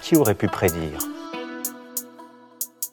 Qui 0.00 0.16
aurait 0.16 0.34
pu 0.34 0.48
prédire 0.48 0.98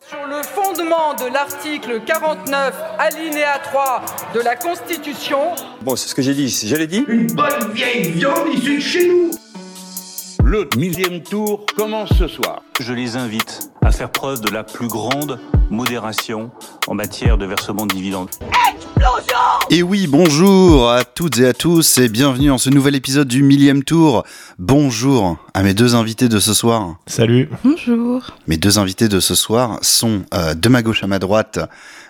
Sur 0.07 0.25
le 0.27 0.42
fondement 0.44 1.14
de 1.15 1.31
l'article 1.33 2.02
49, 2.06 2.73
alinéa 2.99 3.60
3 3.64 4.02
de 4.36 4.39
la 4.41 4.55
Constitution, 4.55 5.40
Bon, 5.82 5.96
c'est 5.96 6.10
ce 6.10 6.16
que 6.16 6.22
j'ai 6.22 6.34
dit. 6.34 6.50
Je 6.50 6.76
l'ai 6.76 6.88
dit 6.88 7.06
Une 7.08 7.28
bonne 7.34 7.72
vieille 7.74 8.12
viande 8.12 8.48
issue 8.54 8.76
de 8.76 8.82
chez 8.82 9.08
nous 9.08 9.32
Le 10.60 10.78
millième 10.78 11.22
tour 11.22 11.66
commence 11.74 12.10
ce 12.18 12.28
soir. 12.28 12.63
Je 12.81 12.92
les 12.92 13.15
invite 13.15 13.72
à 13.81 13.94
faire 13.94 14.12
preuve 14.12 14.42
de 14.42 14.50
la 14.50 14.65
plus 14.65 14.90
grande 14.90 15.40
modération 15.70 16.51
en 16.88 16.95
matière 16.95 17.38
de 17.38 17.45
versement 17.45 17.86
de 17.86 17.95
dividendes. 17.95 18.29
Et 19.69 19.82
oui, 19.83 20.07
bonjour 20.07 20.91
à 20.91 21.05
toutes 21.05 21.39
et 21.39 21.47
à 21.47 21.54
tous 21.54 21.97
et 22.00 22.09
bienvenue 22.09 22.50
dans 22.50 22.57
ce 22.57 22.69
nouvel 22.69 22.95
épisode 22.95 23.29
du 23.29 23.41
millième 23.41 23.86
tour. 23.86 24.25
Bonjour 24.57 25.37
à 25.54 25.64
mes 25.64 25.73
deux 25.73 25.95
invités 25.95 26.27
de 26.27 26.39
ce 26.39 26.54
soir. 26.54 26.97
Salut. 27.05 27.50
Bonjour. 27.64 28.36
Mes 28.47 28.57
deux 28.57 28.79
invités 28.79 29.07
de 29.07 29.21
ce 29.21 29.36
soir 29.36 29.79
sont 29.82 30.23
euh, 30.33 30.55
de 30.55 30.68
ma 30.68 30.82
gauche 30.82 31.05
à 31.05 31.07
ma 31.07 31.19
droite 31.19 31.60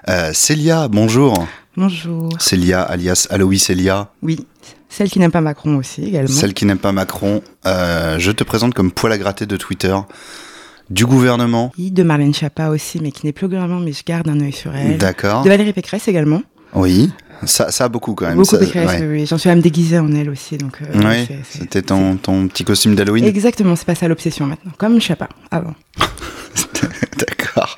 euh, 0.08 0.32
Célia, 0.34 0.88
bonjour. 0.88 1.46
Bonjour. 1.78 2.32
Célia 2.40 2.82
alias 2.82 3.28
Aloïs 3.30 3.64
Célia, 3.64 4.10
Oui, 4.24 4.48
celle 4.90 5.10
qui 5.10 5.20
n'aime 5.20 5.32
pas 5.32 5.42
Macron 5.42 5.76
aussi 5.78 6.04
également. 6.04 6.28
celle 6.30 6.54
qui 6.54 6.66
n'aime 6.66 6.80
pas 6.80 6.92
Macron. 6.92 7.42
Euh, 7.66 8.18
je 8.20 8.32
te 8.32 8.44
présente 8.44 8.74
comme 8.74 8.92
poil 8.92 9.14
à 9.14 9.18
gratter 9.18 9.46
de 9.46 9.56
Twitter 9.56 9.96
du 10.90 11.06
gouvernement. 11.06 11.72
Oui, 11.78 11.92
de 11.92 12.02
Marlène 12.04 12.34
Schiappa 12.34 12.70
aussi, 12.70 13.00
mais 13.02 13.12
qui 13.12 13.26
n'est 13.26 13.32
plus 13.32 13.46
au 13.46 13.50
gouvernement, 13.50 13.80
mais 13.80 13.92
je 13.94 14.04
garde 14.04 14.28
un 14.28 14.40
œil 14.42 14.52
sur 14.52 14.76
elle. 14.76 14.98
D'accord. 14.98 15.44
De 15.44 15.50
Valérie 15.50 15.74
Pécresse 15.74 16.08
également. 16.08 16.42
Oui, 16.74 17.12
ça, 17.46 17.72
ça 17.72 17.86
a 17.86 17.90
beaucoup 17.90 18.14
quand 18.16 18.26
même. 18.28 18.36
Beaucoup 18.38 18.50
Ça- 18.56 18.58
Pécresse, 18.60 19.00
ouais. 19.02 19.08
oui. 19.08 19.26
J'en 19.26 19.38
suis 19.38 19.50
même 19.50 19.62
déguisée 19.62 19.98
en 20.00 20.12
elle 20.14 20.30
aussi. 20.30 20.58
Donc, 20.58 20.78
euh, 20.82 20.86
Oui, 20.96 21.28
c'était 21.50 21.82
ton, 21.84 22.16
ton 22.18 22.48
petit 22.48 22.64
costume 22.64 22.96
d'Halloween. 22.96 23.26
Exactement, 23.26 23.76
c'est 23.76 23.86
pas 23.86 23.96
ça 23.96 24.08
l'obsession 24.08 24.46
maintenant. 24.48 24.72
Comme 24.78 25.00
Schiappa, 25.00 25.30
avant. 25.52 25.74
D'accord. 27.18 27.78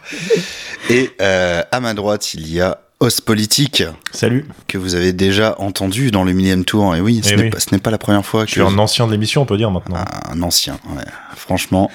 Et 0.90 1.10
euh, 1.22 1.62
à 1.72 1.80
ma 1.80 1.94
droite, 1.94 2.34
il 2.34 2.52
y 2.52 2.62
a 2.62 2.80
Os 3.02 3.20
Politique, 3.20 3.84
Salut. 4.12 4.46
que 4.68 4.78
vous 4.78 4.94
avez 4.94 5.12
déjà 5.12 5.56
entendu 5.58 6.12
dans 6.12 6.24
le 6.24 6.34
millième 6.34 6.66
tour. 6.66 6.96
Et 6.96 7.02
oui, 7.02 7.22
ce 7.24 7.34
Eh 7.34 7.36
n'est 7.36 7.44
oui. 7.46 7.50
pas, 7.50 7.60
ce 7.60 7.68
n'est 7.72 7.80
pas 7.82 7.90
la 7.90 7.98
première 7.98 8.24
fois 8.24 8.42
Je 8.42 8.46
que 8.46 8.52
suis 8.52 8.62
un 8.62 8.78
ancien 8.78 9.08
de 9.08 9.12
l'émission, 9.12 9.42
on 9.42 9.46
peut 9.46 9.58
dire 9.58 9.72
maintenant. 9.72 10.06
un 10.32 10.42
ancien. 10.44 10.78
ouais. 10.96 11.04
Franchement, 11.36 11.90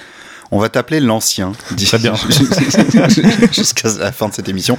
on 0.51 0.59
va 0.59 0.67
t'appeler 0.67 0.99
l'ancien. 0.99 1.53
Très 1.85 1.97
bien. 1.99 2.13
Jusqu'à 3.53 3.87
la 3.99 4.11
fin 4.11 4.27
de 4.27 4.33
cette 4.33 4.49
émission. 4.49 4.77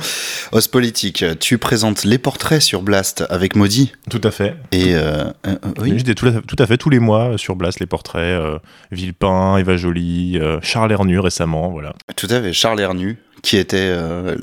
Os 0.52 0.68
Politique, 0.68 1.24
tu 1.40 1.56
présentes 1.56 2.04
les 2.04 2.18
portraits 2.18 2.60
sur 2.60 2.82
Blast 2.82 3.24
avec 3.30 3.56
Maudit. 3.56 3.92
Tout 4.10 4.20
à 4.22 4.30
fait. 4.30 4.54
Et 4.70 4.94
euh, 4.94 5.24
euh, 5.46 5.54
oui, 5.80 5.94
Je 5.98 6.04
dis 6.04 6.14
tout, 6.14 6.26
à, 6.28 6.32
tout 6.46 6.56
à 6.58 6.66
fait 6.66 6.76
tous 6.76 6.90
les 6.90 6.98
mois 6.98 7.30
euh, 7.32 7.36
sur 7.38 7.56
Blast 7.56 7.80
les 7.80 7.86
portraits. 7.86 8.20
euh, 8.20 8.58
Villepin, 8.92 9.56
Eva 9.56 9.78
Joly, 9.78 10.38
euh, 10.38 10.58
Charles 10.62 10.92
Hernu 10.92 11.18
récemment, 11.20 11.70
voilà. 11.70 11.94
tout 12.16 12.28
à 12.30 12.40
fait. 12.42 12.52
Charles 12.52 12.80
Hernu, 12.80 13.18
qui 13.42 13.56
était 13.56 13.76
euh, 13.80 14.34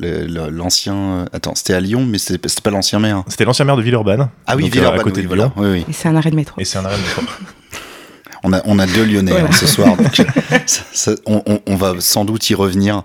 l'ancien. 0.51 0.95
euh, 0.95 1.25
Attends, 1.33 1.55
c'était 1.55 1.73
à 1.73 1.79
Lyon, 1.79 2.05
mais 2.07 2.17
c'était 2.17 2.47
pas 2.63 2.69
l'ancien 2.71 2.99
maire. 2.99 3.23
C'était 3.27 3.45
l'ancien 3.45 3.65
maire 3.65 3.77
de 3.77 3.81
Villeurbanne. 3.81 4.29
Ah 4.47 4.55
oui, 4.55 4.63
donc, 4.63 4.71
euh, 4.71 4.73
Villeurbanne, 4.75 4.99
à 4.99 5.03
côté 5.03 5.21
oui, 5.21 5.27
de. 5.27 5.35
Lyon. 5.35 5.51
Oui, 5.57 5.67
oui. 5.71 5.85
Et 5.89 5.93
c'est 5.93 6.07
un 6.07 6.15
arrêt 6.15 6.31
de 6.31 6.35
métro. 6.35 6.59
Et 6.61 6.65
c'est 6.65 6.77
un 6.77 6.85
arrêt 6.85 6.97
de 6.97 7.01
métro. 7.01 7.21
On 8.47 8.53
a, 8.53 8.61
on 8.65 8.77
a 8.77 8.85
deux 8.85 9.03
Lyonnais 9.05 9.31
Voilà. 9.31 9.47
hein, 9.47 9.51
ce 9.53 9.65
soir, 9.65 9.97
donc 9.97 10.13
ça- 10.67 10.83
ça- 10.93 11.15
on, 11.25 11.41
on- 11.47 11.61
on 11.65 11.75
va 11.75 11.95
sans 11.99 12.25
doute 12.25 12.47
y 12.47 12.53
revenir 12.53 13.01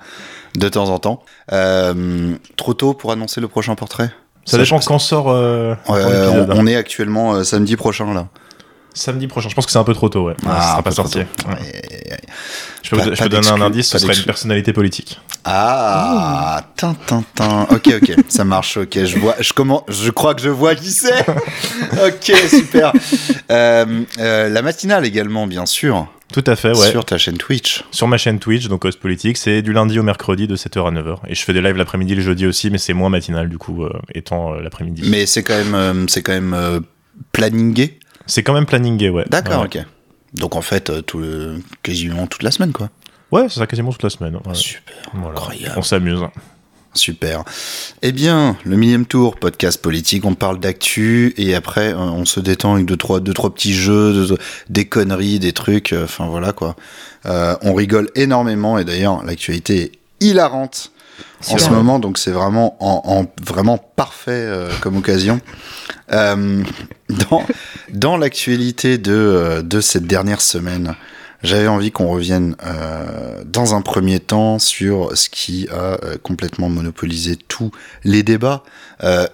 de 0.54 0.68
temps 0.68 0.90
en 0.90 0.98
temps. 0.98 1.22
Euh, 1.50 2.34
trop 2.58 2.74
tôt 2.74 2.92
pour 2.92 3.10
annoncer 3.10 3.40
le 3.40 3.48
prochain 3.48 3.74
portrait? 3.74 4.10
Ça 4.44 4.58
dépend 4.58 4.78
quand 4.80 4.98
sort 4.98 5.30
euh, 5.30 5.74
Euh, 5.88 6.46
on, 6.50 6.58
on 6.58 6.66
est 6.66 6.76
actuellement 6.76 7.36
euh, 7.36 7.42
samedi 7.44 7.76
prochain 7.76 8.12
là. 8.12 8.28
Samedi 8.94 9.26
prochain. 9.28 9.48
Je 9.48 9.54
pense 9.54 9.66
que 9.66 9.72
c'est 9.72 9.78
un 9.78 9.84
peu 9.84 9.94
trop 9.94 10.08
tôt, 10.08 10.24
ouais. 10.26 10.34
Ah, 10.46 10.60
ça 10.60 10.70
sera 10.70 10.82
pas 10.82 10.90
sorti. 10.90 11.18
Ouais. 11.18 11.26
Je 12.82 12.90
peux, 12.90 12.96
Pas- 12.96 13.04
vous- 13.04 13.10
je 13.12 13.16
pas 13.16 13.22
peux 13.24 13.28
donner 13.28 13.48
un 13.48 13.60
indice, 13.60 13.88
ce 13.88 13.98
serait 13.98 14.16
une 14.16 14.24
personnalité 14.24 14.72
politique. 14.72 15.20
Ah, 15.44 16.62
tin, 16.76 16.94
tin, 17.06 17.22
tin. 17.34 17.66
Ok, 17.70 17.88
ok, 18.02 18.14
ça 18.28 18.44
marche. 18.44 18.76
Ok, 18.78 19.04
je 19.04 19.18
vois, 19.18 19.36
je 19.40 19.52
comment, 19.52 19.84
je 19.88 20.10
crois 20.10 20.34
que 20.34 20.42
je 20.42 20.48
vois 20.48 20.74
qui 20.74 20.90
c'est. 20.90 21.20
ok, 21.92 22.32
super. 22.48 22.92
Euh, 23.50 24.02
euh, 24.18 24.48
la 24.48 24.62
matinale 24.62 25.06
également, 25.06 25.46
bien 25.46 25.66
sûr, 25.66 26.08
Tout 26.32 26.44
à 26.46 26.56
fait, 26.56 26.76
ouais. 26.76 26.90
sur 26.90 27.04
ta 27.04 27.16
chaîne 27.18 27.36
Twitch. 27.38 27.84
Sur 27.92 28.08
ma 28.08 28.18
chaîne 28.18 28.38
Twitch, 28.38 28.66
donc 28.68 28.84
Host 28.84 28.98
Politique, 28.98 29.36
c'est 29.36 29.62
du 29.62 29.72
lundi 29.72 29.98
au 29.98 30.02
mercredi 30.02 30.46
de 30.48 30.56
7h 30.56 30.88
à 30.88 30.90
9h. 30.90 31.16
Et 31.28 31.34
je 31.34 31.42
fais 31.44 31.52
des 31.52 31.60
lives 31.62 31.76
l'après-midi, 31.76 32.14
le 32.16 32.22
jeudi 32.22 32.46
aussi, 32.46 32.70
mais 32.70 32.78
c'est 32.78 32.92
moins 32.94 33.08
matinal 33.10 33.48
du 33.48 33.58
coup, 33.58 33.84
euh, 33.84 33.92
étant 34.14 34.52
l'après-midi. 34.54 35.02
Mais 35.06 35.26
c'est 35.26 35.42
quand 35.42 35.56
même, 35.56 36.08
c'est 36.08 36.22
quand 36.22 36.32
même 36.32 36.80
planningé. 37.32 37.98
C'est 38.30 38.42
quand 38.42 38.54
même 38.54 38.66
planningé, 38.66 39.10
ouais. 39.10 39.24
D'accord, 39.28 39.62
Ouais. 39.62 39.78
ok. 39.78 39.84
Donc 40.34 40.54
en 40.56 40.62
fait, 40.62 40.90
euh, 40.90 41.02
tout 41.02 41.18
le, 41.18 41.60
quasiment 41.82 42.26
toute 42.26 42.42
la 42.44 42.50
semaine, 42.50 42.72
quoi. 42.72 42.88
Ouais, 43.32 43.46
c'est 43.48 43.58
ça 43.60 43.66
quasiment 43.66 43.90
toute 43.92 44.02
la 44.04 44.10
semaine. 44.10 44.36
ouais. 44.36 44.54
Super, 44.54 44.94
Voilà. 45.14 45.30
incroyable. 45.30 45.74
On 45.76 45.82
s'amuse. 45.82 46.20
super. 46.94 47.44
Eh 48.02 48.10
bien, 48.10 48.56
le 48.64 48.76
millième 48.76 49.06
tour, 49.06 49.36
podcast 49.36 49.80
politique, 49.80 50.24
on 50.24 50.34
parle 50.34 50.58
d'actu 50.58 51.32
et 51.36 51.54
après 51.54 51.92
euh, 51.94 51.98
on 51.98 52.24
se 52.24 52.40
détend 52.40 52.74
avec 52.74 52.86
deux 52.86 52.96
trois, 52.96 53.20
deux, 53.20 53.32
trois 53.32 53.54
petits 53.54 53.74
jeux, 53.74 54.12
deux- 54.26 54.36
des 54.68 54.86
conneries, 54.86 55.38
des 55.38 55.52
trucs, 55.52 55.92
euh, 55.92 56.04
enfin 56.04 56.26
voilà 56.26 56.52
quoi. 56.52 56.74
Euh, 57.26 57.54
on 57.62 57.74
rigole 57.74 58.08
énormément 58.16 58.76
et 58.76 58.84
d'ailleurs 58.84 59.24
l'actualité 59.24 59.82
est 59.84 59.92
hilarante 60.20 60.90
en 61.48 61.58
ce 61.58 61.70
moment, 61.70 61.98
donc 61.98 62.18
c'est 62.18 62.30
vraiment 62.30 62.76
en, 62.80 63.02
en- 63.20 63.26
vraiment 63.44 63.78
parfait 63.78 64.30
euh, 64.32 64.70
comme 64.80 64.96
occasion. 64.96 65.40
Euh, 66.12 66.62
dans 67.30 67.42
dans 67.92 68.16
l'actualité 68.16 68.98
de 68.98 69.12
euh, 69.12 69.62
de 69.62 69.80
cette 69.80 70.06
dernière 70.06 70.40
semaine, 70.40 70.94
j'avais 71.42 71.68
envie 71.68 71.90
qu'on 71.92 72.08
revienne 72.08 72.56
euh, 72.66 73.42
dans 73.44 73.74
un 73.74 73.80
premier 73.82 74.20
temps 74.20 74.58
sur 74.58 75.16
ce 75.16 75.28
qui 75.28 75.68
a 75.70 75.96
complètement 76.22 76.68
monopolisé 76.68 77.36
tous 77.36 77.70
les 78.04 78.22
débats, 78.22 78.62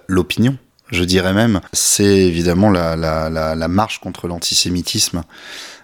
l'opinion. 0.06 0.56
Je 0.92 1.02
dirais 1.02 1.32
même, 1.32 1.60
c'est 1.72 2.04
évidemment 2.04 2.70
la, 2.70 2.94
la, 2.94 3.28
la, 3.28 3.56
la 3.56 3.68
marche 3.68 3.98
contre 3.98 4.28
l'antisémitisme 4.28 5.22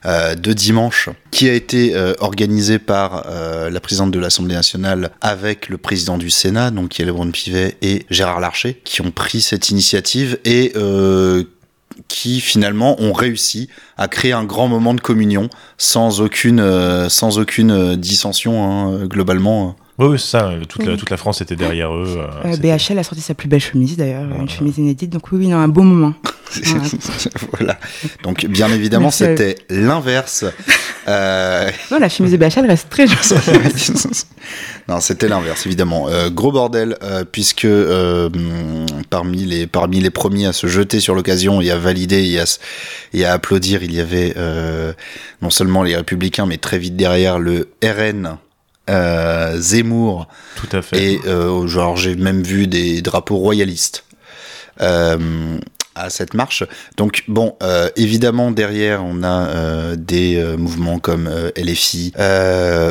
de 0.05 0.53
dimanche, 0.53 1.09
qui 1.31 1.49
a 1.49 1.55
été 1.55 1.95
euh, 1.95 2.15
organisée 2.21 2.79
par 2.79 3.25
euh, 3.27 3.71
la 3.71 3.81
présidente 3.81 4.11
de 4.11 4.19
l'Assemblée 4.19 4.55
nationale 4.55 5.11
avec 5.21 5.69
le 5.69 5.79
président 5.79 6.19
du 6.19 6.31
Sénat, 6.31 6.71
donc 6.71 6.91
qui 6.91 7.03
est 7.03 7.33
Pivet 7.33 7.77
et 7.83 8.05
Gérard 8.11 8.41
Larcher, 8.41 8.81
qui 8.85 9.01
ont 9.01 9.11
pris 9.11 9.41
cette 9.41 9.71
initiative 9.71 10.39
et 10.45 10.73
euh, 10.77 11.45
qui 12.09 12.41
finalement 12.41 13.01
ont 13.01 13.13
réussi 13.13 13.69
à 13.97 14.09
créer 14.09 14.33
un 14.33 14.45
grand 14.45 14.69
moment 14.69 14.95
de 14.95 15.01
communion 15.01 15.49
sans 15.79 16.21
aucune, 16.21 16.61
euh, 16.61 17.09
sans 17.09 17.39
aucune 17.39 17.71
euh, 17.71 17.97
dissension 17.97 18.65
hein, 18.65 19.07
globalement. 19.07 19.77
Oui, 19.99 20.07
oui, 20.09 20.19
c'est 20.19 20.27
ça. 20.31 20.47
euh, 20.49 20.65
Toute, 20.65 20.85
la, 20.85 20.93
Oui. 20.93 20.97
toute 20.99 21.11
la 21.11 21.17
France 21.19 21.41
était 21.43 21.55
derrière 21.57 21.93
eux. 21.95 22.17
euh, 22.19 22.53
Euh, 22.53 22.57
BHL 22.57 22.99
a 22.99 23.03
sorti 23.05 23.21
sa 23.21 23.35
plus 23.35 23.49
belle 23.49 23.61
chemise 23.61 23.97
d'ailleurs, 23.97 24.25
une 24.41 24.49
chemise 24.49 24.79
inédite. 24.79 25.11
Donc 25.11 25.31
oui, 25.33 25.39
oui, 25.41 25.49
non, 25.49 25.59
un 25.59 25.69
beau 25.69 25.83
moment. 25.83 26.15
Voilà. 26.53 26.85
voilà. 27.59 27.79
Donc 28.25 28.45
bien 28.45 28.71
évidemment, 28.71 29.11
c'était 29.11 29.57
l'inverse. 29.71 30.45
Euh, 31.09 31.69
Non, 31.91 31.99
la 31.99 32.09
chemise 32.09 32.31
de 32.31 32.37
BHL 32.37 32.65
reste 32.65 32.89
très 32.89 33.09
jolie. 33.09 33.19
non, 34.89 35.01
c'était 35.01 35.27
l'inverse, 35.27 35.67
évidemment. 35.67 36.07
Euh, 36.09 36.31
gros 36.31 36.53
bordel, 36.53 36.97
euh, 37.03 37.25
puisque 37.25 37.67
parmi, 39.11 39.45
les, 39.45 39.67
parmi 39.67 39.99
les 40.01 40.11
premiers 40.11 40.47
à 40.47 40.53
se 40.53 40.69
jeter 40.69 41.01
sur 41.01 41.17
l'occasion 41.17 41.61
et 41.61 41.73
à 41.73 41.77
valider 41.77 42.23
et 42.31 42.39
à, 42.39 42.45
s- 42.45 42.61
et 43.15 43.25
à 43.25 43.33
applaudir, 43.33 43.83
il 43.83 43.93
y 43.93 43.99
avait 44.01 44.35
euh, 44.37 44.93
non 45.41 45.51
seulement 45.51 45.83
les 45.83 45.97
Républicains, 45.97 46.47
mais 46.47 46.59
très 46.59 46.79
vite 46.79 46.95
derrière 46.97 47.41
le 47.41 47.69
RN. 47.85 48.37
Euh, 48.91 49.59
Zemmour 49.59 50.27
Tout 50.57 50.77
à 50.77 50.83
fait. 50.83 51.15
et 51.15 51.21
euh, 51.27 51.67
genre 51.67 51.97
j'ai 51.97 52.15
même 52.17 52.43
vu 52.43 52.67
des 52.67 53.03
drapeaux 53.03 53.37
royalistes 53.37 54.05
euh, 54.81 55.59
à 55.95 56.11
cette 56.11 56.35
marche. 56.35 56.65
Donc 56.97 57.25
bon, 57.29 57.57
euh, 57.63 57.89
évidemment 57.97 58.51
derrière 58.51 59.05
on 59.05 59.23
a 59.23 59.49
euh, 59.49 59.97
des 59.97 60.37
euh, 60.37 60.57
mouvements 60.57 60.99
comme 60.99 61.31
LFI 61.57 62.13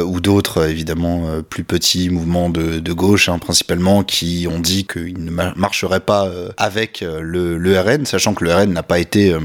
ou 0.05 0.19
d'autres 0.19 0.69
évidemment 0.69 1.41
plus 1.49 1.63
petits 1.63 2.09
mouvements 2.09 2.49
de, 2.49 2.91
gauche 2.91 3.29
hein, 3.29 3.39
principalement 3.39 4.03
qui 4.03 4.47
ont 4.51 4.59
dit 4.59 4.85
qu'ils 4.85 5.23
ne 5.23 5.31
ma- 5.31 5.53
marcheraient 5.55 6.01
pas 6.01 6.29
avec 6.57 7.01
le, 7.01 7.79
RN, 7.79 8.05
sachant 8.05 8.33
que 8.33 8.43
le 8.43 8.53
RN 8.53 8.73
n'a 8.73 8.83
pas 8.83 8.99
été, 8.99 9.35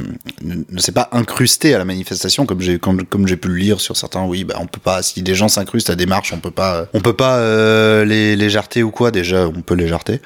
ne, 0.43 0.81
s'est 0.81 0.93
pas 0.93 1.08
incrusté 1.12 1.75
à 1.75 1.79
la 1.79 1.85
manifestation 1.85 2.44
comme 2.44 2.61
j'ai 2.61 2.79
comme, 2.79 3.05
comme 3.05 3.29
j'ai 3.29 3.37
pu 3.37 3.49
le 3.49 3.55
lire 3.55 3.81
sur 3.81 3.97
certains. 3.97 4.25
Oui, 4.25 4.44
bah 4.44 4.56
on 4.58 4.67
peut 4.67 4.81
pas. 4.81 5.03
Si 5.03 5.23
des 5.23 5.35
gens 5.35 5.49
s'incrustent 5.49 5.91
à 5.91 5.94
des 5.94 6.06
marches, 6.06 6.32
on 6.32 6.41
peut 6.41 6.50
pas, 6.50 6.87
on 6.93 7.00
peut 7.00 7.12
pas 7.12 8.05
les, 8.05 8.35
les 8.35 8.50
jarter 8.50 8.82
ou 8.82 8.91
quoi. 8.91 9.11
Déjà, 9.11 9.47
on 9.47 9.62
peut 9.62 9.75
les 9.75 9.88
jarter. 9.88 10.20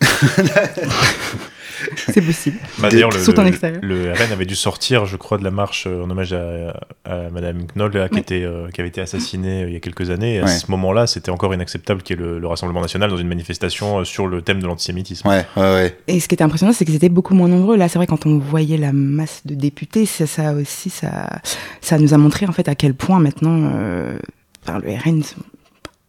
C'est 1.96 2.20
possible. 2.22 2.58
Bah, 2.78 2.88
D'ailleurs, 2.90 3.10
le, 3.10 3.16
le- 3.16 3.46
extérieur. 3.48 3.80
le 3.82 4.12
RN 4.12 4.32
avait 4.32 4.44
dû 4.46 4.54
sortir, 4.56 5.06
je 5.06 5.16
crois, 5.16 5.38
de 5.38 5.44
la 5.44 5.50
marche 5.50 5.86
euh, 5.86 6.02
en 6.04 6.10
hommage 6.10 6.32
à, 6.32 6.80
à 7.04 7.30
Madame 7.30 7.66
Knoll, 7.74 7.92
là, 7.94 8.08
qui, 8.08 8.14
Ouais. 8.14 8.20
était, 8.20 8.42
euh, 8.44 8.68
qui 8.70 8.80
avait 8.80 8.88
été 8.88 9.00
assassinée 9.00 9.64
euh, 9.64 9.68
il 9.68 9.72
y 9.74 9.76
a 9.76 9.80
quelques 9.80 10.10
années. 10.10 10.36
Et 10.36 10.40
à 10.40 10.44
Ouais. 10.44 10.48
ce 10.50 10.70
moment-là, 10.70 11.06
c'était 11.06 11.30
encore 11.30 11.52
inacceptable 11.54 12.02
qu'il 12.02 12.16
y 12.18 12.22
ait 12.22 12.22
le, 12.24 12.38
le 12.38 12.46
Rassemblement 12.46 12.80
national 12.80 13.10
dans 13.10 13.16
une 13.16 13.28
manifestation 13.28 13.98
euh, 14.00 14.04
sur 14.04 14.26
le 14.26 14.42
thème 14.42 14.60
de 14.60 14.66
l'antisémitisme. 14.66 15.28
Ouais, 15.28 15.44
ouais, 15.56 15.62
ouais. 15.62 15.96
Et 16.08 16.20
ce 16.20 16.28
qui 16.28 16.34
était 16.34 16.44
impressionnant, 16.44 16.72
c'est 16.72 16.84
qu'ils 16.84 16.94
étaient 16.96 17.08
beaucoup 17.08 17.34
moins 17.34 17.48
nombreux. 17.48 17.76
Là, 17.76 17.88
c'est 17.88 17.98
vrai, 17.98 18.06
quand 18.06 18.26
on 18.26 18.38
voyait 18.38 18.76
la 18.78 18.92
masse 18.92 19.42
de 19.44 19.54
députés, 19.54 20.06
ça, 20.06 20.26
ça 20.26 20.52
aussi, 20.54 20.90
ça, 20.90 21.40
ça 21.80 21.98
nous 21.98 22.14
a 22.14 22.18
montré 22.18 22.46
en 22.46 22.52
fait 22.52 22.68
à 22.68 22.74
quel 22.74 22.94
point 22.94 23.18
maintenant 23.18 23.70
euh, 23.74 24.18
par 24.64 24.78
le 24.80 24.88
RN 24.90 25.22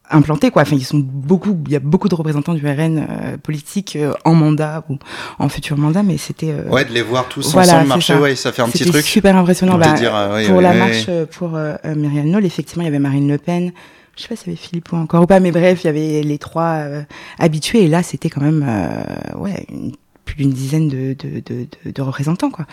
implantés 0.09 0.51
quoi. 0.51 0.61
Enfin, 0.63 0.75
ils 0.75 0.85
sont 0.85 0.99
beaucoup. 1.03 1.57
Il 1.65 1.71
y 1.71 1.75
a 1.75 1.79
beaucoup 1.79 2.09
de 2.09 2.15
représentants 2.15 2.53
du 2.53 2.65
RN 2.67 2.97
euh, 3.09 3.37
politique 3.37 3.95
euh, 3.95 4.13
en 4.25 4.33
mandat 4.33 4.83
ou 4.89 4.97
en 5.39 5.49
futur 5.49 5.77
mandat, 5.77 6.03
mais 6.03 6.17
c'était. 6.17 6.51
euh, 6.51 6.69
Ouais, 6.69 6.85
de 6.85 6.91
les 6.93 7.01
voir 7.01 7.27
tous 7.27 7.51
Voilà, 7.53 7.73
ensemble 7.75 7.87
marcher, 7.89 8.13
ça. 8.13 8.19
ouais, 8.21 8.35
ça 8.35 8.51
fait 8.51 8.61
un 8.61 8.69
petit 8.69 8.85
truc. 8.85 9.03
super 9.03 9.35
impressionnant. 9.35 9.77
Bah, 9.77 9.93
dire, 9.93 10.15
euh, 10.15 10.37
oui, 10.37 10.47
pour 10.47 10.57
oui, 10.57 10.63
la 10.63 10.71
oui, 10.71 10.77
marche 10.77 11.05
euh, 11.09 11.25
pour 11.25 11.55
euh, 11.55 11.75
Myriam 11.95 12.27
Knoll, 12.29 12.45
effectivement, 12.45 12.83
il 12.83 12.85
y 12.85 12.89
avait 12.89 12.99
Marine 12.99 13.27
Le 13.27 13.37
Pen. 13.37 13.71
Je 14.15 14.23
sais 14.23 14.29
pas 14.29 14.35
s'il 14.35 14.47
y 14.47 14.49
avait 14.51 14.57
Philippe 14.59 14.91
ou 14.91 14.95
encore 14.95 15.23
ou 15.23 15.27
pas, 15.27 15.39
mais 15.39 15.51
bref, 15.51 15.83
il 15.83 15.87
y 15.87 15.89
avait 15.89 16.21
les 16.23 16.37
trois 16.39 16.77
euh, 16.77 17.03
habitués. 17.37 17.83
Et 17.83 17.87
là, 17.87 18.01
c'était 18.01 18.29
quand 18.29 18.41
même 18.41 18.65
euh, 18.67 19.37
ouais, 19.37 19.65
une- 19.69 19.91
plus 20.27 20.35
d'une 20.35 20.51
dizaine 20.51 20.87
de, 20.89 21.15
de, 21.17 21.39
de, 21.39 21.65
de, 21.85 21.91
de 21.91 22.01
représentants. 22.01 22.51
Quoi. 22.51 22.65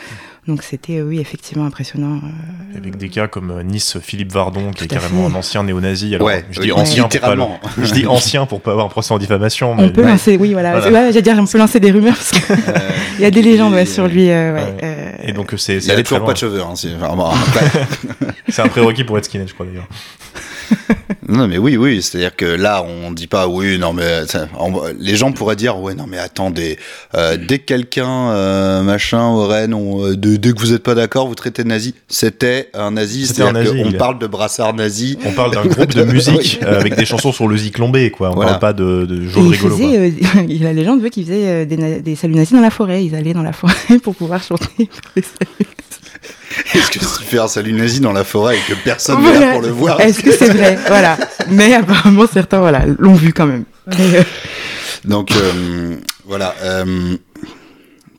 Donc 0.47 0.63
c'était, 0.63 0.99
euh, 0.99 1.05
oui, 1.09 1.21
effectivement 1.21 1.65
impressionnant. 1.65 2.17
euh, 2.23 2.77
Avec 2.79 2.97
des 2.99 3.09
cas 3.09 3.29
comme 3.29 3.51
euh, 3.51 3.63
Nice 3.63 3.97
Philippe 4.01 4.33
Vardon, 4.33 4.73
qui 4.73 4.85
est 4.85 4.89
carrément 4.89 5.29
fait. 5.29 5.35
un 5.35 5.39
ancien 5.39 5.63
néo-nazi. 5.63 6.15
Alors, 6.15 6.27
Ouais, 6.27 6.45
je 6.51 6.61
dis 6.61 6.73
ancien 6.73 7.09
pour 7.09 7.21
pas, 7.21 7.37
je 7.79 7.93
dis 7.93 8.07
ancien 8.07 8.45
pour 8.45 8.61
pas 8.61 8.73
avoir 8.73 8.87
un 8.87 8.91
procès 8.91 9.15
en 9.15 9.19
diffamation. 9.19 9.75
On 9.79 9.89
peut 9.89 10.03
lancer, 10.03 10.37
oui, 10.37 10.53
voilà. 10.53 10.79
Voilà. 10.81 10.87
Ouais, 11.07 11.07
j'allais 11.13 11.23
dire, 11.23 11.37
on 11.39 11.47
peut 11.47 11.59
lancer 11.59 11.81
des 11.81 11.91
rumeurs 11.93 12.17
parce 12.17 12.31
qu'il 12.33 12.43
Euh, 12.55 12.79
y 13.21 13.25
a 13.25 13.31
des 13.31 13.43
légendes 13.43 13.73
ouais, 13.75 13.87
sur 13.87 14.07
lui. 14.09 14.29
euh, 14.31 14.53
ouais, 14.55 14.61
Ouais. 14.61 14.77
euh, 14.83 15.13
Et 15.23 15.33
donc 15.33 15.55
c'est 15.57 15.77
Il 15.77 15.83
c'est 15.83 15.89
y 15.89 15.93
a 15.93 16.03
toujours 16.03 16.19
loin. 16.19 16.27
pas 16.27 16.33
de 16.35 16.39
cheveux. 16.39 16.61
Hein, 16.61 16.73
c'est 16.75 16.95
enfin, 17.01 17.15
bon, 17.17 17.25
après- 17.27 17.87
C'est 18.49 18.63
un 18.63 18.69
prérequis 18.69 19.05
pour 19.05 19.17
être 19.17 19.25
skinhead, 19.25 19.49
je 19.49 19.55
crois 19.55 19.65
d'ailleurs. 19.67 19.87
non, 21.29 21.47
mais 21.49 21.59
oui, 21.59 21.77
oui. 21.77 22.03
C'est-à-dire 22.03 22.35
que 22.37 22.45
là, 22.45 22.83
on 22.83 23.11
dit 23.13 23.27
pas, 23.27 23.49
oui, 23.49 23.79
non, 23.79 23.93
mais 23.93 24.23
on- 24.59 24.83
les 24.99 25.17
gens 25.17 25.33
pourraient 25.33 25.57
dire, 25.57 25.79
ouais, 25.79 25.95
non, 25.95 26.07
mais 26.09 26.19
attendez, 26.19 26.79
euh, 27.15 27.37
dès 27.37 27.59
que 27.59 27.65
quelqu'un, 27.65 28.31
euh, 28.31 28.83
machin, 28.83 29.29
au 29.29 29.47
Rennes, 29.47 29.75
on, 29.75 30.05
euh, 30.07 30.17
de- 30.17 30.37
dès 30.37 30.53
que 30.53 30.59
vous 30.61 30.73
êtes 30.73 30.83
pas 30.83 30.95
d'accord, 30.95 31.29
vous 31.29 31.35
traitez 31.35 31.63
de 31.65 31.69
nazi. 31.69 31.95
C'était 32.09 32.69
un 32.75 32.93
nazi. 32.93 33.27
C'était 33.27 33.43
un 33.43 33.53
C'est-à-dire 33.53 33.73
nazi, 33.75 33.83
qu'on 33.85 33.89
il 33.91 33.97
a- 33.97 33.99
parle 33.99 34.19
de 34.19 34.27
brassard 34.27 34.75
nazi. 34.75 35.19
On 35.25 35.33
parle 35.33 35.53
d'un 35.55 35.65
groupe 35.67 35.95
de 35.95 36.05
musique 36.13 36.61
euh, 36.63 36.79
avec 36.81 36.97
des 36.97 37.05
chansons 37.05 37.33
sur 37.33 37.49
le 37.49 37.57
zik 37.57 37.79
lombé, 37.79 38.11
quoi. 38.11 38.31
On 38.31 38.35
Voilà. 38.35 38.51
parle 38.55 38.61
pas 38.61 38.73
de, 38.73 39.07
de 39.07 39.15
il 39.23 39.29
rigolo. 39.29 39.77
quoi. 39.77 39.87
faisait, 39.87 39.99
euh, 39.99 40.59
la 40.61 40.73
légende 40.73 41.01
veut 41.03 41.09
qu'il 41.09 41.25
faisait 41.25 41.47
euh, 41.49 41.65
des, 41.65 42.01
des 42.01 42.17
saluts 42.17 42.35
nazis 42.35 42.53
dans 42.55 42.61
la 42.61 42.71
forêt. 42.71 43.05
Ils 43.05 43.15
allaient 43.15 43.35
dans 43.35 43.43
la 43.43 43.53
forêt 43.53 43.99
pour 44.03 44.15
pouvoir 44.15 44.43
chanter 44.43 44.89
les 45.17 45.23
saluts. 45.23 45.67
Est-ce 46.75 46.91
que 46.91 46.99
tu 46.99 47.05
fais 47.25 47.39
un 47.39 47.49
salut 47.49 47.73
nazi 47.73 48.01
dans 48.01 48.13
la 48.13 48.25
forêt 48.25 48.57
et 48.57 48.61
que 48.73 48.75
personne 48.85 49.21
n'est 49.23 49.33
là 49.33 49.39
Voilà. 49.39 49.53
pour 49.53 49.63
le 49.63 49.69
voir 49.69 50.01
Est-ce 50.01 50.21
que 50.23 50.31
c'est 50.33 50.51
vrai 50.53 50.79
Voilà. 50.87 51.17
Mais 51.51 51.75
apparemment, 51.75 52.27
certains 52.33 52.59
voilà, 52.61 52.85
l'ont 52.99 53.15
vu 53.15 53.33
quand 53.33 53.47
même. 53.47 53.65
Mais, 53.87 54.19
euh, 54.19 54.23
Donc 55.05 55.33
euh, 55.33 55.97
voilà. 56.25 56.55
euh, 56.63 57.17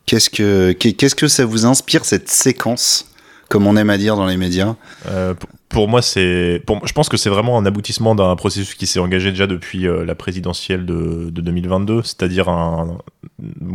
qu'est-ce 0.06 0.30
que 0.30 0.72
qu'est-ce 0.74 1.16
que 1.16 1.28
ça 1.28 1.46
vous 1.46 1.66
inspire 1.66 2.06
cette 2.06 2.30
séquence, 2.30 3.10
comme 3.50 3.66
on 3.68 3.76
aime 3.78 3.90
à 3.90 3.98
dire 3.98 4.16
dans 4.16 4.26
les 4.28 4.38
médias? 4.38 4.76
Euh, 5.10 5.34
pour- 5.70 5.88
moi, 5.90 6.02
c'est, 6.02 6.62
pour, 6.66 6.86
je 6.88 6.94
pense 6.94 7.10
que 7.10 7.18
c'est 7.18 7.30
vraiment 7.30 7.58
un 7.58 7.66
aboutissement 7.66 8.16
d'un 8.16 8.34
processus 8.38 8.76
qui 8.76 8.88
s'est 8.88 9.00
engagé 9.00 9.32
déjà 9.32 9.46
depuis 9.46 9.88
euh, 9.88 10.06
la 10.06 10.16
présidentielle 10.16 10.86
de, 10.86 11.30
de 11.32 11.42
2022, 11.42 12.02
c'est-à-dire 12.04 12.48
un 12.48 12.98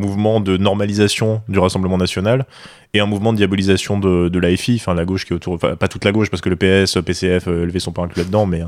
mouvement 0.00 0.40
de 0.40 0.56
normalisation 0.56 1.42
du 1.48 1.58
Rassemblement 1.58 1.98
national 1.98 2.46
et 2.92 3.00
un 3.00 3.06
mouvement 3.06 3.32
de 3.32 3.36
diabolisation 3.36 3.98
de, 3.98 4.28
de 4.28 4.38
l'AFI, 4.40 4.76
enfin 4.80 4.94
la 4.94 5.04
gauche 5.04 5.24
qui 5.24 5.32
est 5.32 5.36
autour, 5.36 5.58
pas 5.58 5.88
toute 5.88 6.04
la 6.04 6.10
gauche 6.10 6.28
parce 6.28 6.40
que 6.40 6.48
le 6.48 6.56
PS, 6.56 6.98
PCF, 7.04 7.46
euh, 7.46 7.66
LV 7.66 7.78
sont 7.78 7.92
pas 7.92 8.02
inclus 8.02 8.22
là-dedans, 8.22 8.46
mais 8.46 8.62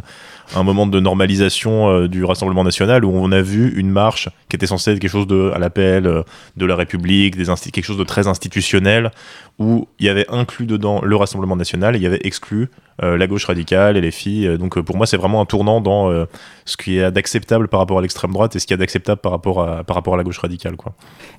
un, 0.55 0.63
moment 0.63 0.87
de 0.87 1.01
normalisation 1.01 1.91
euh, 1.91 2.09
du 2.09 2.25
Rassemblement 2.25 2.63
national 2.63 3.05
où 3.05 3.11
on 3.13 3.33
a 3.33 3.43
vu 3.43 3.73
une 3.77 3.91
marche 3.91 4.29
qui 4.49 4.55
était 4.55 4.69
censée 4.69 4.93
être 4.93 5.01
quelque 5.01 5.11
chose 5.11 5.27
de, 5.27 5.51
à 5.53 5.59
l'appel 5.59 6.07
euh, 6.07 6.23
de 6.57 6.67
la 6.67 6.77
République, 6.77 7.37
quelque 7.37 7.83
chose 7.83 7.99
de 7.99 8.05
très 8.05 8.29
institutionnel, 8.29 9.11
où 9.59 9.89
il 9.99 10.07
y 10.07 10.09
avait 10.09 10.27
inclus 10.29 10.67
dedans 10.67 11.01
le 11.03 11.17
Rassemblement 11.17 11.57
national 11.57 11.97
et 11.97 11.99
il 11.99 12.03
y 12.03 12.07
avait 12.07 12.21
exclu 12.23 12.71
la 13.01 13.27
gauche 13.27 13.47
radicale 13.47 13.97
et 13.97 14.01
les 14.01 14.13
filles. 14.13 14.59
Donc 14.59 14.79
pour 14.81 14.97
moi, 14.97 15.07
c'est 15.07 15.17
vraiment 15.17 15.41
un 15.41 15.45
tournant 15.45 15.81
dans 15.81 16.27
ce 16.65 16.77
qui 16.77 16.99
est 16.99 17.11
d'acceptable 17.11 17.67
par 17.67 17.81
rapport 17.81 17.99
à 17.99 18.03
l'extrême 18.03 18.31
droite 18.31 18.55
et 18.55 18.61
ce 18.61 18.67
qui 18.67 18.75
est 18.75 18.77
d'acceptable 18.77 19.21
par 19.21 19.33
rapport 19.33 19.63
à, 19.63 20.17
la 20.17 20.23
gauche 20.23 20.39
radicale. 20.39 20.77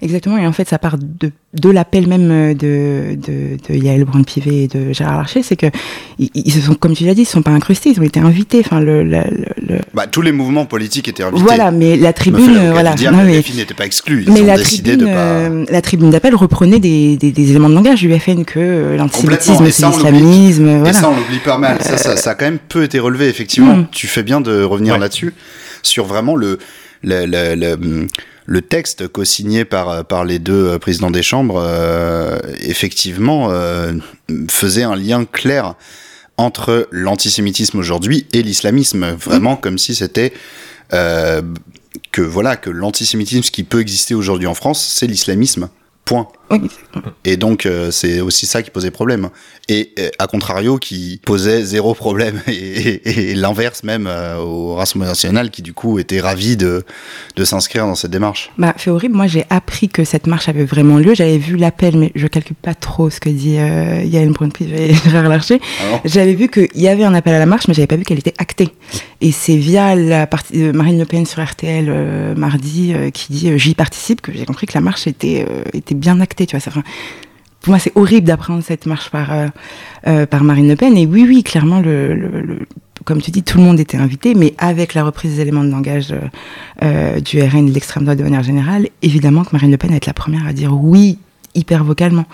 Exactement. 0.02 0.38
Et 0.38 0.46
en 0.48 0.52
fait, 0.54 0.68
ça 0.68 0.78
part 0.80 0.98
de, 0.98 1.32
de 1.54 1.70
l'appel 1.70 2.08
même 2.08 2.30
euh, 2.32 2.54
de, 2.54 3.16
de, 3.16 3.58
de 3.70 3.76
Yael 3.78 4.04
Braun-Pivet 4.06 4.64
et 4.64 4.68
de 4.68 4.94
Gérard 4.94 5.18
Larcher. 5.18 5.44
C'est 5.44 5.56
que 5.56 5.68
ils, 6.20 6.30
ils 6.36 6.52
se 6.52 6.62
sont, 6.62 6.74
comme 6.76 6.94
tu 6.94 7.06
l'as 7.06 7.14
dit, 7.14 7.22
ils 7.22 7.26
se 7.26 7.32
sont 7.34 7.42
pas 7.42 7.52
incrustés. 7.52 7.90
Ils 7.92 8.00
ont 8.00 8.04
été 8.04 8.20
invités. 8.20 8.62
Enfin, 8.66 8.80
le, 8.80 9.04
le, 9.04 9.22
le- 9.30 9.76
le- 9.76 9.80
Bah 9.94 10.08
tous 10.08 10.22
les 10.22 10.32
mouvements 10.32 10.66
politiques 10.66 11.08
étaient 11.08 11.24
invités. 11.24 11.44
voilà. 11.44 11.72
Mais 11.72 11.96
la 11.98 12.14
tribune, 12.14 12.72
voilà. 12.72 12.94
diable, 12.94 13.18
Non, 13.18 13.24
mais- 13.24 13.34
les 13.34 13.42
filles 13.42 13.58
n'étaient 13.58 13.74
pas 13.74 13.86
exclues. 13.86 14.24
Ils 14.28 14.34
mais 14.34 14.42
ont 14.42 14.46
la 14.46 14.58
décidé 14.58 14.92
tribune, 14.92 15.08
de 15.10 15.14
pas. 15.14 15.20
euh, 15.20 15.66
la 15.70 15.82
tribune 15.82 16.10
d'appel 16.12 16.36
reprenait 16.36 16.80
des, 16.80 17.18
des, 17.18 17.32
des 17.32 17.50
éléments 17.52 17.70
de 17.70 17.76
langage 17.76 18.00
du 18.02 18.12
FN 18.20 18.46
que 18.46 18.60
euh, 18.60 18.98
l'antisémitisme. 18.98 19.64
Et 19.64 19.68
l'islamisme. 19.68 20.68
Et 20.68 20.78
Voilà. 20.80 20.94
ça, 20.94 21.10
on 21.10 21.16
l'oublie 21.16 21.40
pas 21.44 21.58
mal. 21.58 21.78
Ça, 21.82 21.98
ça, 21.98 22.18
ça 22.18 22.32
a 22.32 22.36
quand 22.36 22.46
même 22.46 22.60
peu 22.60 22.84
été 22.84 23.00
relevé, 23.00 23.28
effectivement. 23.28 23.76
Mm. 23.78 23.88
Tu 23.92 24.08
fais 24.08 24.24
bien 24.24 24.42
de 24.42 24.64
revenir 24.64 24.94
Ouais. 24.96 25.00
là-dessus, 25.00 25.34
sur 25.82 26.06
vraiment 26.06 26.36
le, 26.36 26.58
le, 27.04 27.26
le, 27.26 27.56
le, 27.56 28.08
le 28.46 28.62
texte 28.62 29.08
co-signé 29.08 29.66
par, 29.66 30.06
par 30.06 30.26
les 30.26 30.40
deux 30.40 30.68
euh, 30.68 30.80
présidents 30.80 31.12
des 31.12 31.24
chambres, 31.24 31.62
euh, 31.64 32.40
effectivement, 32.60 33.50
euh, 33.52 33.94
faisait 34.50 34.84
un 34.84 34.96
lien 34.96 35.26
clair 35.26 35.76
entre 36.38 36.88
l'antisémitisme 36.92 37.78
aujourd'hui 37.80 38.28
et 38.34 38.44
l'islamisme. 38.44 39.12
Vraiment 39.12 39.56
comme 39.56 39.78
si 39.78 39.96
c'était... 39.96 40.34
euh, 40.94 41.42
que 42.12 42.22
voilà 42.22 42.56
que 42.56 42.72
l'antisémitisme 42.72 43.52
qui 43.52 43.64
peut 43.64 43.80
exister 43.80 44.16
aujourd'hui 44.16 44.48
en 44.48 44.56
France, 44.56 44.84
c'est 44.84 45.06
l'islamisme. 45.06 45.70
Point. 46.06 46.28
Oui, 46.62 46.70
Et 47.26 47.38
donc, 47.38 47.66
euh, 47.66 47.92
c'est 47.92 48.22
aussi 48.22 48.46
ça 48.46 48.62
qui 48.64 48.70
posait 48.72 48.92
problème. 48.92 49.30
Et 49.70 49.94
euh, 50.00 50.10
à 50.20 50.28
contrario, 50.28 50.78
qui 50.78 51.20
posait 51.26 51.64
zéro 51.64 51.94
problème. 51.94 52.42
Et, 52.48 52.52
et- 52.54 53.32
et 53.32 53.36
l'inverse 53.36 53.84
même 53.84 54.08
euh, 54.08 54.38
au 54.38 54.76
Rassemblement 54.76 55.10
national, 55.12 55.50
qui 55.52 55.62
du 55.62 55.74
coup 55.74 56.00
était 56.00 56.20
ravi 56.20 56.58
de, 56.58 56.84
de 57.36 57.46
s'inscrire 57.46 57.86
dans 57.86 57.96
cette 57.96 58.12
démarche. 58.12 58.52
Bah, 58.58 58.74
fait 58.78 58.90
horrible. 58.92 59.16
Moi, 59.16 59.28
j'ai 59.28 59.46
appris 59.50 59.90
que 59.90 60.04
cette 60.04 60.28
marche 60.28 60.50
avait 60.50 60.66
vraiment 60.66 60.98
lieu. 60.98 61.14
J'avais 61.16 61.38
vu 61.38 61.56
l'appel, 61.56 61.98
mais 61.98 62.12
je 62.16 62.28
calcule 62.28 62.56
pas 62.56 62.74
trop 62.76 63.10
ce 63.10 63.20
que 63.20 63.30
dit 63.30 63.58
euh, 63.58 64.04
Yael 64.04 64.32
et 64.62 64.94
Gérard 64.94 65.30
Larcher. 65.30 65.60
J'avais 66.06 66.34
vu 66.34 66.50
qu'il 66.50 66.68
y 66.76 66.88
avait 66.88 67.04
un 67.04 67.14
appel 67.14 67.34
à 67.34 67.40
la 67.40 67.46
marche, 67.46 67.68
mais 67.68 67.74
j'avais 67.74 67.88
pas 67.88 67.96
vu 67.96 68.04
qu'elle 68.04 68.20
était 68.20 68.34
actée. 68.38 68.70
Et 69.22 69.32
c'est 69.32 69.56
via 69.58 69.96
la 69.96 70.28
partie 70.28 70.60
de 70.60 70.72
Marine 70.72 71.00
Le 71.00 71.06
Pen 71.06 71.26
sur 71.26 71.44
RTL 71.44 72.34
mardi 72.36 72.94
qui 73.14 73.32
dit 73.32 73.58
j'y 73.58 73.74
participe 73.76 74.22
que 74.22 74.32
j'ai 74.34 74.46
compris 74.46 74.68
que 74.68 74.74
la 74.74 74.82
marche 74.82 75.08
était 75.08 75.46
était 75.74 75.96
bien 75.96 76.20
actée. 76.20 76.43
Tu 76.46 76.58
vois, 76.58 76.84
pour 77.62 77.72
moi, 77.72 77.80
c'est 77.80 77.94
horrible 77.96 78.28
d'apprendre 78.28 78.62
cette 78.62 78.86
marche 78.86 79.10
par 79.10 79.32
euh, 79.32 79.48
euh, 80.08 80.26
par 80.26 80.44
Marine 80.44 80.68
Le 80.68 80.76
Pen. 80.76 80.98
Et 80.98 81.06
oui, 81.06 81.26
oui, 81.28 81.44
clairement, 81.44 81.80
le, 81.80 82.60
comme 83.06 83.22
tu 83.22 83.32
dis, 83.32 83.42
tout 83.42 83.58
le 83.58 83.64
monde 83.64 83.80
était 83.80 83.98
invité, 83.98 84.36
mais 84.36 84.54
avec 84.58 84.94
la 84.94 85.04
reprise 85.06 85.36
des 85.36 85.42
éléments 85.42 85.64
de 85.64 85.72
langage 85.72 86.14
euh, 86.84 87.20
du 87.22 87.42
RN 87.42 87.68
et 87.68 87.70
de 87.70 87.74
l'extrême 87.74 88.04
droite 88.04 88.18
de 88.18 88.24
manière 88.24 88.44
générale, 88.44 88.90
évidemment 89.02 89.44
que 89.44 89.50
Marine 89.54 89.72
Le 89.72 89.78
Pen 89.78 89.92
va 89.92 89.96
être 89.96 90.06
la 90.06 90.14
première 90.14 90.46
à 90.46 90.54
dire 90.54 90.74
oui 90.74 91.20
hyper 91.56 91.84
vocalement. 91.84 92.26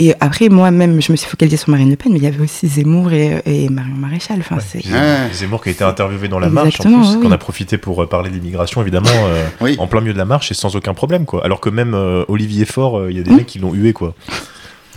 Et 0.00 0.14
après, 0.20 0.48
moi-même, 0.48 1.02
je 1.02 1.10
me 1.10 1.16
suis 1.16 1.28
focalisée 1.28 1.56
sur 1.56 1.70
Marine 1.70 1.90
Le 1.90 1.96
Pen, 1.96 2.12
mais 2.12 2.18
il 2.18 2.24
y 2.24 2.28
avait 2.28 2.40
aussi 2.42 2.68
Zemmour 2.68 3.12
et, 3.12 3.42
et 3.46 3.68
Marion 3.68 3.96
Maréchal. 3.96 4.36
Enfin, 4.38 4.58
c'est... 4.60 4.80
Zemmour, 4.82 5.00
Ouais. 5.00 5.32
Zemmour 5.34 5.62
qui 5.62 5.68
a 5.70 5.72
été 5.72 5.82
interviewé 5.82 6.28
dans 6.28 6.38
la 6.38 6.48
marche, 6.48 6.80
en 6.80 6.84
plus, 6.84 6.94
oui, 7.16 7.20
qu'on 7.20 7.32
a 7.32 7.38
profité 7.38 7.78
pour 7.78 8.00
euh, 8.02 8.06
parler 8.06 8.30
d'immigration, 8.30 8.80
évidemment, 8.80 9.08
euh, 9.12 9.44
Oui. 9.60 9.74
en 9.80 9.88
plein 9.88 10.00
milieu 10.00 10.12
de 10.12 10.18
la 10.18 10.24
marche 10.24 10.52
et 10.52 10.54
sans 10.54 10.76
aucun 10.76 10.94
problème. 10.94 11.24
quoi. 11.24 11.44
Alors 11.44 11.60
que 11.60 11.68
même 11.70 11.94
euh, 11.94 12.24
Olivier 12.28 12.64
Faure, 12.64 12.98
euh, 13.00 13.10
il 13.10 13.16
y 13.16 13.20
a 13.20 13.24
des 13.24 13.32
Mmh. 13.32 13.36
mecs 13.36 13.46
qui 13.46 13.58
l'ont 13.58 13.72
hué. 13.74 13.92
quoi. 13.92 14.14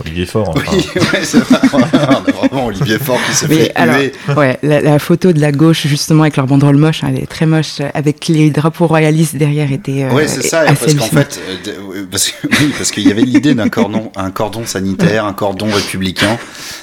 Olivier 0.00 0.26
Faure, 0.26 0.48
enfin, 0.56 0.62
oui, 0.72 0.84
ouais, 0.96 1.20
c'est 1.22 1.38
vrai. 1.38 1.58
On 1.72 1.78
a 1.82 2.20
vraiment 2.48 2.66
Olivier 2.66 2.98
Faure 2.98 3.18
qui 3.28 3.34
se 3.36 3.46
fait 3.46 3.70
alors, 3.74 3.96
ouais, 4.36 4.58
la, 4.62 4.80
la 4.80 4.98
photo 4.98 5.32
de 5.32 5.40
la 5.40 5.52
gauche, 5.52 5.86
justement, 5.86 6.22
avec 6.22 6.36
leur 6.36 6.46
banderole 6.46 6.76
moche, 6.78 7.04
hein, 7.04 7.08
elle 7.14 7.22
est 7.22 7.26
très 7.26 7.46
moche, 7.46 7.80
avec 7.94 8.26
les 8.28 8.50
drapeaux 8.50 8.86
royalistes 8.86 9.36
derrière, 9.36 9.70
était 9.70 10.04
euh, 10.04 10.10
Ouais, 10.12 10.26
c'est 10.26 10.42
ça, 10.42 10.60
assez 10.60 10.74
parce 10.74 10.94
qu'en 10.94 11.16
fait, 11.16 11.40
euh, 11.68 11.72
oui, 11.88 11.96
parce 12.10 12.30
que- 12.30 12.46
oui, 12.48 12.72
parce 12.76 12.90
qu'il 12.90 13.06
y 13.06 13.10
avait 13.10 13.22
l'idée 13.22 13.54
d'un 13.54 13.68
cordon, 13.68 14.10
un 14.16 14.30
cordon 14.30 14.64
sanitaire, 14.66 15.24
un 15.26 15.34
cordon 15.34 15.66
républicain. 15.66 16.38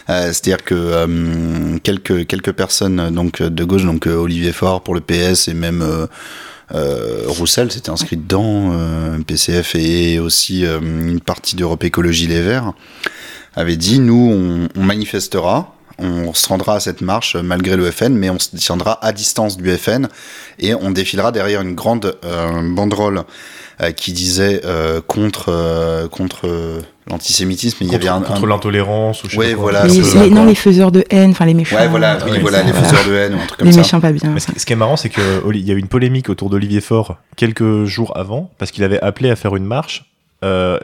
Euh, 0.10 0.28
C'est-à-dire 0.28 0.64
que 0.64 0.76
euh, 0.76 1.78
quelques 1.84 2.26
quelques 2.28 2.52
personnes 2.54 3.10
donc 3.14 3.42
de 3.42 3.64
gauche, 3.64 3.84
donc 3.86 4.08
euh, 4.08 4.16
Olivier 4.16 4.52
Faure 4.54 4.82
pour 4.82 4.94
le 4.96 5.02
PS 5.02 5.48
et 5.48 5.54
même 5.54 5.84
Roussel 6.72 7.72
s'était 7.72 7.90
inscrit 7.90 8.18
dedans, 8.18 8.72
euh, 8.74 9.18
PCF 9.26 9.76
et 9.76 10.20
aussi 10.20 10.66
euh, 10.66 10.80
une 10.80 11.20
partie 11.20 11.56
d'Europe 11.56 11.84
Écologie 11.84 12.28
Les 12.28 12.42
Verts 12.42 12.74
avait 13.56 13.78
dit 13.78 14.00
nous 14.00 14.32
on, 14.32 14.80
on 14.80 14.84
manifestera. 14.84 15.76
On 16.02 16.34
se 16.34 16.48
rendra 16.48 16.76
à 16.76 16.80
cette 16.80 17.02
marche 17.02 17.36
euh, 17.36 17.42
malgré 17.42 17.76
le 17.76 17.92
FN, 17.92 18.14
mais 18.14 18.30
on 18.30 18.40
se 18.40 18.56
tiendra 18.56 19.04
à 19.06 19.12
distance 19.12 19.58
du 19.58 19.70
FN 19.78 20.08
et 20.58 20.74
on 20.74 20.92
défilera 20.92 21.32
derrière 21.32 21.62
une 21.62 21.76
grande 21.76 22.18
euh, 22.24 22.62
banderole 22.74 23.24
euh, 23.82 23.92
qui 23.92 24.14
disait 24.14 24.62
euh, 24.64 25.02
contre 25.02 25.50
euh, 25.50 26.08
contre 26.08 26.48
euh, 26.48 26.80
l'antisémitisme. 27.12 27.78
Il 27.82 27.88
y 27.88 27.90
contre, 27.92 27.96
avait 28.02 28.10
un, 28.10 28.22
contre 28.22 28.44
un- 28.46 28.48
l'intolérance 28.48 29.24
ou 29.24 29.28
je 29.28 29.32
sais 29.34 29.38
Ouais, 29.38 29.50
pas 29.50 29.54
quoi. 29.56 29.62
voilà, 29.64 29.88
Les- 29.88 30.00
les- 30.02 30.30
non, 30.30 30.46
les 30.46 30.56
faiseurs 30.56 30.92
de 30.92 31.04
haine, 31.10 31.32
enfin 31.32 31.46
les 31.46 31.54
méchants. 31.54 31.76
Ouais, 31.78 31.88
voilà, 31.88 32.18
oui, 32.26 32.32
Ouais, 32.32 32.40
voilà, 32.40 32.60
c'est 32.60 32.68
les 32.68 32.74
faiseurs 32.74 33.06
de 33.08 33.14
haine 33.16 33.34
ou 33.36 33.38
un 33.40 33.46
truc 33.46 33.60
comme 33.60 33.68
les 33.68 33.74
ça. 33.74 33.80
méchants 33.82 34.00
pas 34.00 34.12
bien. 34.12 34.30
Mais 34.32 34.40
ce, 34.40 34.52
ce 34.58 34.66
qui 34.66 34.74
est 34.74 34.76
marrant, 34.76 34.98
c'est 34.98 35.10
que 35.10 35.22
il 35.54 35.68
y 35.68 35.72
a 35.72 35.74
eu 35.74 35.80
une 35.80 35.88
polémique 35.88 36.30
autour 36.30 36.50
d'Olivier 36.50 36.82
Faure 36.82 37.18
quelques 37.36 37.86
jours 37.86 38.16
avant, 38.18 38.52
parce 38.58 38.72
qu'il 38.72 38.84
avait 38.84 39.02
appelé 39.02 39.30
à 39.30 39.36
faire 39.36 39.56
une 39.56 39.66
marche 39.66 40.06
euh, 40.44 40.78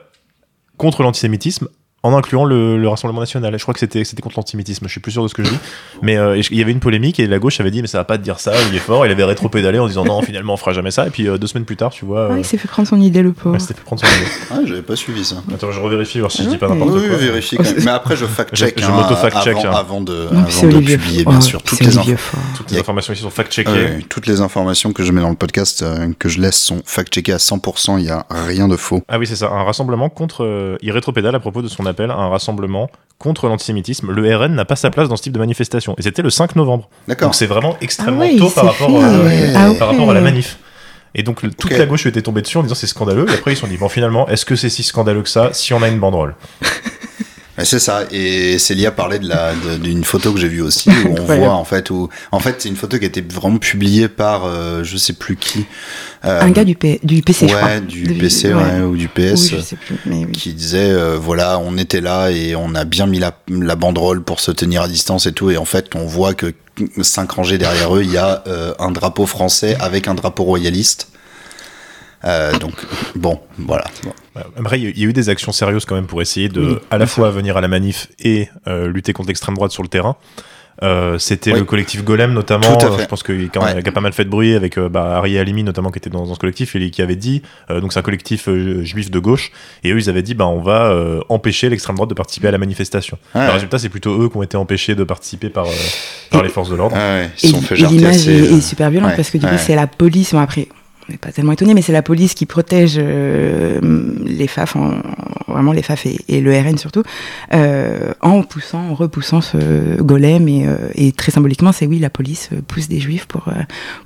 contre 0.77 1.03
l'antisémitisme 1.03 1.67
en 2.05 2.15
incluant 2.17 2.45
le, 2.45 2.77
le 2.77 2.87
Rassemblement 2.87 3.19
national. 3.21 3.53
Je 3.57 3.61
crois 3.63 3.73
que 3.73 3.79
c'était 3.79 4.03
contre 4.21 4.37
l'antisémitisme. 4.37 4.85
Je 4.85 4.91
suis 4.91 4.99
plus 5.01 5.11
sûr 5.11 5.23
de 5.23 5.27
ce 5.27 5.33
que 5.33 5.43
je 5.43 5.49
dis. 5.49 5.57
Mais 6.01 6.17
euh, 6.17 6.37
il 6.37 6.57
y 6.57 6.61
avait 6.61 6.71
une 6.71 6.79
polémique 6.79 7.19
et 7.19 7.27
la 7.27 7.39
gauche 7.39 7.59
avait 7.59 7.71
dit 7.71 7.81
mais 7.81 7.87
ça 7.87 7.97
va 7.97 8.03
pas 8.03 8.17
te 8.17 8.23
dire 8.23 8.39
ça. 8.39 8.51
Il 8.69 8.75
est 8.75 8.79
fort. 8.79 9.05
Il 9.05 9.11
avait 9.11 9.23
rétro-pédalé 9.23 9.79
en 9.79 9.87
disant 9.87 10.05
non 10.05 10.21
finalement 10.21 10.53
on 10.53 10.57
fera 10.57 10.73
jamais 10.73 10.91
ça. 10.91 11.07
Et 11.07 11.09
puis 11.09 11.27
euh, 11.27 11.37
deux 11.37 11.47
semaines 11.47 11.65
plus 11.65 11.75
tard, 11.77 11.91
tu 11.91 12.05
vois. 12.05 12.27
Ah, 12.29 12.33
euh, 12.33 12.37
il 12.39 12.45
s'est 12.45 12.57
fait 12.57 12.67
prendre 12.67 12.87
son 12.87 12.99
idée, 13.01 13.21
le 13.21 13.31
pauvre. 13.33 13.53
ouais, 13.55 13.59
c'était 13.59 13.73
fait 13.73 13.83
prendre 13.83 14.01
son 14.01 14.07
idée. 14.07 14.31
Ah, 14.51 14.59
j'avais 14.65 14.81
pas 14.83 14.95
suivi 14.95 15.25
ça. 15.25 15.37
Attends, 15.53 15.71
je 15.71 15.79
revérifie 15.79 16.19
voir 16.19 16.31
si 16.31 16.43
je 16.43 16.47
Ah 16.47 16.51
dis 16.51 16.57
pas 16.57 16.67
ouais. 16.67 16.73
n'importe 16.75 16.93
Oui, 16.99 17.07
quoi. 17.07 17.17
oui, 17.17 17.25
vérifie 17.25 17.57
quand 17.57 17.63
même. 17.63 17.73
Mais 17.83 17.91
après, 17.91 18.15
je 18.15 18.25
fact-check 18.25 18.75
Je- 18.77 18.83
je 18.83 18.87
hein, 18.87 18.91
m'auto-fact-check, 18.95 19.57
avant, 19.57 19.65
hein. 19.67 19.75
avant 19.75 20.01
de, 20.01 20.27
Non, 20.31 20.45
c'est 20.49 20.59
avant 20.65 20.71
de 20.73 20.77
Olivier 20.77 20.97
publier, 20.97 21.25
bien 21.25 21.41
sûr, 21.41 21.61
toutes 21.63 21.79
les, 21.81 21.97
Olivier 21.97 22.13
inf- 22.13 22.17
Faure. 22.17 22.39
Toutes 22.55 22.71
les 22.71 22.79
informations 22.79 23.13
ici 23.13 23.23
sont 23.23 23.29
fact-checkées. 23.31 23.71
euh, 23.73 23.99
toutes 24.07 24.27
les 24.27 24.41
informations 24.41 24.93
que 24.93 25.03
je 25.03 25.11
mets 25.11 25.21
dans 25.21 25.29
le 25.29 25.35
podcast, 25.35 25.81
euh, 25.81 26.09
que 26.17 26.29
je 26.29 26.39
laisse, 26.39 26.57
sont 26.61 26.81
fact-checkées 26.85 27.33
à 27.33 27.37
100%. 27.39 27.97
Il 27.97 28.03
n'y 28.03 28.09
a 28.11 28.25
rien 28.29 28.67
de 28.67 28.75
faux. 28.77 29.01
Ah 29.07 29.17
oui, 29.17 29.25
c'est 29.27 29.35
ça. 29.35 29.49
Un 29.51 29.63
rassemblement 29.63 30.09
contre. 30.09 30.77
il 30.81 30.91
rétropédale 30.91 31.35
à 31.35 31.39
propos 31.39 31.61
de 31.61 31.67
ce 31.67 31.75
un 32.03 32.29
rassemblement 32.29 32.89
contre 33.17 33.47
l'antisémitisme. 33.47 34.11
Le 34.11 34.35
RN 34.35 34.53
n'a 34.55 34.65
pas 34.65 34.75
sa 34.75 34.89
place 34.89 35.07
dans 35.09 35.15
ce 35.15 35.23
type 35.23 35.33
de 35.33 35.39
manifestation. 35.39 35.95
Et 35.97 36.01
c'était 36.01 36.21
le 36.21 36.29
5 36.29 36.55
novembre. 36.55 36.89
D'accord. 37.07 37.27
Donc 37.27 37.35
c'est 37.35 37.45
vraiment 37.45 37.77
extrêmement 37.81 38.21
Ah 38.23 38.25
ouais, 38.31 38.37
tôt 38.37 38.49
par 38.49 38.65
rapport, 38.65 38.89
fait, 38.89 39.05
euh, 39.05 39.23
ouais. 39.25 39.53
Ah 39.55 39.71
par 39.79 39.89
ouais. 39.89 39.95
rapport 39.95 40.11
à 40.11 40.13
la 40.13 40.21
manif. 40.21 40.57
Et 41.17 41.23
donc 41.23 41.41
le- 41.43 41.51
toute 41.51 41.71
la 41.71 41.85
gauche 41.85 42.05
était 42.05 42.21
tombée 42.21 42.41
dessus 42.41 42.57
en 42.57 42.63
disant 42.63 42.75
c'est 42.75 42.87
scandaleux. 42.87 43.25
Et 43.29 43.33
après 43.33 43.53
ils 43.53 43.55
se 43.55 43.61
sont 43.61 43.67
dit 43.67 43.77
bon 43.77 43.87
finalement 43.87 44.27
est-ce 44.27 44.43
que 44.45 44.55
c'est 44.57 44.69
si 44.69 44.83
scandaleux 44.83 45.21
que 45.23 45.29
ça 45.29 45.49
si 45.53 45.73
on 45.73 45.81
a 45.81 45.87
une 45.87 45.99
banderole? 45.99 46.35
C'est 47.63 47.79
ça. 47.79 48.03
Et 48.11 48.59
Célia 48.59 48.91
parlait 48.91 49.17
de 49.19 49.29
la 49.29 49.53
d'une 49.81 50.03
photo 50.03 50.33
que 50.33 50.39
j'ai 50.39 50.49
vue 50.49 50.61
aussi 50.61 50.89
où 50.89 51.15
on 51.17 51.23
voit 51.23 51.53
en 51.53 51.63
fait 51.63 51.89
où 51.89 52.09
en 52.33 52.39
fait 52.39 52.55
c'est 52.59 52.67
une 52.67 52.75
photo 52.75 52.97
qui 52.97 53.05
a 53.05 53.07
été 53.07 53.21
vraiment 53.21 53.57
publiée 53.59 54.09
par 54.09 54.43
euh, 54.45 54.83
je 54.83 54.97
sais 54.97 55.13
plus 55.13 55.37
qui. 55.37 55.65
Euh, 56.25 56.41
Un 56.41 56.49
gars 56.51 56.65
du, 56.65 56.75
P- 56.75 56.99
du 57.03 57.21
PC, 57.21 57.47
je 57.47 57.53
crois. 57.55 57.67
ouais, 57.67 57.81
du 57.81 58.03
De- 58.03 58.13
PC 58.19 58.53
ouais. 58.53 58.61
ouais, 58.61 58.81
ou 58.81 58.97
du 58.97 59.07
PS. 59.07 59.51
Oui, 59.51 59.53
je 59.57 59.61
sais 59.61 59.75
plus, 59.77 59.95
mais 60.05 60.25
oui. 60.25 60.31
qui 60.33 60.53
disait 60.53 60.89
euh, 60.91 61.17
voilà 61.17 61.57
on 61.59 61.77
était 61.77 62.01
là 62.01 62.29
et 62.29 62.55
on 62.57 62.75
a 62.75 62.83
bien 62.83 63.05
mis 63.07 63.19
la, 63.19 63.31
la 63.47 63.75
banderole 63.77 64.21
pour 64.21 64.41
se 64.41 64.51
tenir 64.51 64.81
à 64.81 64.87
distance 64.89 65.25
et 65.25 65.31
tout 65.31 65.49
et 65.49 65.57
en 65.57 65.65
fait 65.65 65.95
on 65.95 66.05
voit 66.05 66.33
que 66.33 66.53
cinq 67.03 67.31
rangées 67.31 67.57
derrière 67.57 67.95
eux 67.95 68.03
il 68.03 68.11
y 68.11 68.17
a 68.17 68.43
euh, 68.47 68.73
un 68.79 68.91
drapeau 68.91 69.25
français 69.25 69.77
avec 69.79 70.09
un 70.09 70.13
drapeau 70.13 70.43
royaliste 70.43 71.07
donc 72.59 72.73
bon 73.15 73.39
voilà 73.59 73.85
Ouais, 74.03 74.11
Après, 74.57 74.79
il 74.79 74.97
y 74.99 75.03
a- 75.03 75.07
eu 75.07 75.13
des 75.13 75.29
actions 75.29 75.51
sérieuses 75.51 75.85
quand 75.85 75.95
même 75.95 76.07
pour 76.07 76.21
essayer 76.21 76.49
de, 76.49 76.61
Oui, 76.61 76.75
à 76.91 76.97
la 76.97 77.05
fois 77.07 77.29
venir 77.31 77.57
à 77.57 77.61
la 77.61 77.67
manif 77.67 78.07
et 78.19 78.49
euh, 78.67 78.87
lutter 78.89 79.13
contre 79.13 79.27
l'extrême 79.29 79.55
droite 79.55 79.71
sur 79.71 79.83
le 79.83 79.89
terrain. 79.89 80.15
Euh, 80.83 81.17
C'était 81.19 81.53
Oui. 81.53 81.59
le 81.59 81.63
collectif 81.63 82.03
Golem 82.03 82.33
notamment. 82.33 82.77
Euh, 82.83 82.97
Je 82.99 83.05
pense 83.05 83.23
qu'il 83.23 83.49
quand- 83.49 83.63
Ouais. 83.63 83.87
a 83.87 83.91
pas 83.93 84.01
mal 84.01 84.11
fait 84.11 84.25
de 84.25 84.29
bruit 84.29 84.55
avec 84.55 84.77
euh, 84.77 84.89
bah, 84.89 85.15
Ari 85.19 85.37
Halimi 85.37 85.63
notamment 85.63 85.89
qui 85.89 85.99
était 85.99 86.09
dans, 86.09 86.25
dans 86.25 86.33
ce 86.33 86.39
collectif 86.39 86.75
et 86.75 86.89
qui 86.89 87.01
avait 87.01 87.15
dit 87.15 87.43
euh, 87.71 87.79
donc 87.79 87.93
c'est 87.93 87.99
un 87.99 88.01
collectif 88.01 88.49
euh, 88.49 88.83
juif 88.83 89.09
de 89.09 89.19
gauche 89.19 89.53
et 89.85 89.91
eux 89.93 89.97
ils 89.97 90.09
avaient 90.09 90.21
dit 90.21 90.33
bah 90.33 90.47
on 90.47 90.61
va 90.61 90.87
euh, 90.87 91.21
empêcher 91.29 91.69
l'extrême 91.69 91.95
droite 91.95 92.09
de 92.09 92.13
participer 92.13 92.49
à 92.49 92.51
la 92.51 92.57
manifestation. 92.57 93.17
Ouais. 93.35 93.45
Le 93.45 93.53
résultat 93.53 93.79
c'est 93.79 93.87
plutôt 93.87 94.21
eux 94.21 94.27
qui 94.27 94.35
ont 94.35 94.43
été 94.43 94.57
empêchés 94.57 94.95
de 94.95 95.05
participer 95.05 95.47
par 95.47 95.65
euh, 95.65 95.69
par 96.29 96.43
les 96.43 96.49
forces 96.49 96.69
de 96.69 96.75
l'ordre. 96.75 96.97
Ah 96.99 97.19
ouais, 97.21 97.29
ils 97.41 97.45
Et, 97.45 97.47
se 97.51 97.55
sont 97.55 97.61
fait 97.61 97.75
et 97.75 97.77
jarter 97.77 97.95
l'image 97.95 98.15
assez, 98.17 98.31
est, 98.33 98.57
est 98.57 98.61
super 98.61 98.89
violente 98.89 99.11
ouais, 99.11 99.15
parce 99.15 99.29
que 99.29 99.37
du 99.37 99.45
ouais. 99.45 99.51
coup, 99.53 99.57
c'est 99.57 99.75
la 99.75 99.87
police. 99.87 100.33
Bon, 100.33 100.39
après, 100.41 100.67
on 101.07 101.11
n'est 101.11 101.17
pas 101.17 101.31
tellement 101.31 101.51
étonné, 101.51 101.73
mais 101.73 101.81
c'est 101.81 101.93
la 101.93 102.01
police 102.01 102.33
qui 102.33 102.45
protège 102.45 102.95
euh, 102.97 103.79
les 104.25 104.47
FAF, 104.47 104.75
en- 104.75 105.01
vraiment 105.47 105.71
les 105.71 105.83
FAF 105.83 106.05
et, 106.07 106.17
et 106.27 106.41
le 106.41 106.51
RN 106.51 106.77
surtout, 106.77 107.03
euh, 107.53 108.13
en 108.21 108.41
poussant, 108.41 108.89
en 108.89 108.95
repoussant 108.95 109.41
ce 109.41 110.01
golem. 110.01 110.47
Et, 110.47 110.65
euh, 110.67 110.75
et 110.95 111.11
très 111.11 111.31
symboliquement, 111.31 111.71
c'est 111.71 111.85
oui, 111.85 111.99
la 111.99 112.09
police 112.09 112.49
euh, 112.53 112.61
pousse 112.67 112.87
des 112.87 112.99
juifs 112.99 113.25
pour 113.27 113.47
euh, 113.49 113.53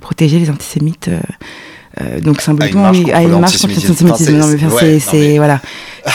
protéger 0.00 0.38
les 0.38 0.50
antisémites. 0.50 1.08
Euh, 2.00 2.20
donc 2.20 2.40
symboliquement, 2.40 2.82
marche 2.82 2.98
oui, 2.98 3.04
contre 3.04 3.16
à 3.16 3.22
une 3.22 3.40
marche 3.40 3.58
contre 3.58 3.74
l'antisémitisme. 3.74 4.36
Non, 4.38 4.46
mais 4.46 4.58
c'est- 4.58 4.64
enfin, 4.66 4.74
ouais, 4.74 4.80
c'est, 4.80 4.86
non, 4.86 5.22
mais- 5.22 5.28
c'est- 5.30 5.36
voilà. 5.38 5.60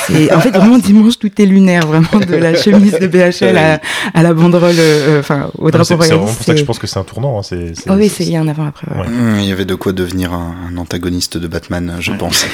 C'est, 0.07 0.33
en 0.33 0.39
fait, 0.39 0.49
vraiment 0.51 0.77
dimanche, 0.89 1.19
tout 1.19 1.29
est 1.41 1.45
lunaire, 1.45 1.85
vraiment 1.85 2.25
de 2.25 2.35
la 2.35 2.55
chemise 2.55 2.93
de 2.99 3.07
BHL 3.07 3.57
à, 3.57 3.81
à 4.13 4.23
la 4.23 4.33
banderole, 4.33 4.73
euh, 4.79 5.19
enfin 5.19 5.49
au 5.57 5.69
drapeau 5.69 5.83
C'est 5.83 5.89
c'est 5.89 5.95
vraiment 5.95 6.15
royaliste. 6.23 6.37
pour 6.37 6.45
ça 6.45 6.53
que 6.53 6.59
je 6.59 6.63
pense 6.65 6.79
que 6.79 6.87
c'est 6.87 6.97
un 6.99 7.03
tournant. 7.03 7.37
hein, 7.39 7.43
c'est- 7.43 7.73
c'est- 7.75 7.89
Oh 7.89 7.93
oui, 7.97 8.09
c'est 8.09 8.23
il 8.23 8.31
y 8.31 8.35
a 8.37 8.39
un 8.41 8.47
avant 8.47 8.65
après. 8.67 8.87
ouais. 8.89 9.01
Ouais. 9.01 9.07
Hum, 9.07 9.35
Il 9.39 9.45
y 9.45 9.51
avait 9.51 9.65
de 9.65 9.75
quoi 9.75 9.91
devenir 9.91 10.33
un, 10.33 10.55
un 10.71 10.77
antagoniste 10.77 11.37
de 11.37 11.47
Batman, 11.47 11.97
je 11.99 12.13
pense. 12.13 12.45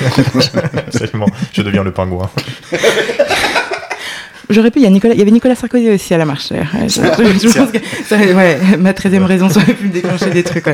Absolument. 0.88 1.28
Je 1.54 1.62
deviens 1.62 1.84
le 1.84 1.92
pingouin. 1.92 2.30
J'aurais 4.50 4.70
pu. 4.72 4.80
Il 4.80 4.84
y 4.84 4.86
a 4.86 4.90
Nicolas, 4.90 5.13
il 5.13 5.20
y 5.20 5.22
avait 5.22 5.32
Nicolas 5.32 5.56
Sarkozy 5.56 5.90
aussi 5.92 6.13
à 6.13 6.18
la 6.18 6.25
marche. 6.25 6.51
Ouais, 6.51 6.63
je, 6.84 6.90
je- 6.90 7.48
je 7.48 7.58
pense 7.58 7.72
que 7.72 7.78
ça, 8.06 8.18
ouais, 8.18 8.60
ma 8.78 8.94
13 8.94 9.13
raison, 9.24 9.48
ça 9.48 9.62
aurait 9.62 9.74
pu 9.74 9.86
me 9.88 9.94
déclencher 9.94 10.30
des 10.30 10.44
trucs. 10.44 10.66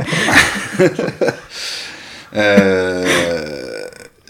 Euh, 2.38 3.06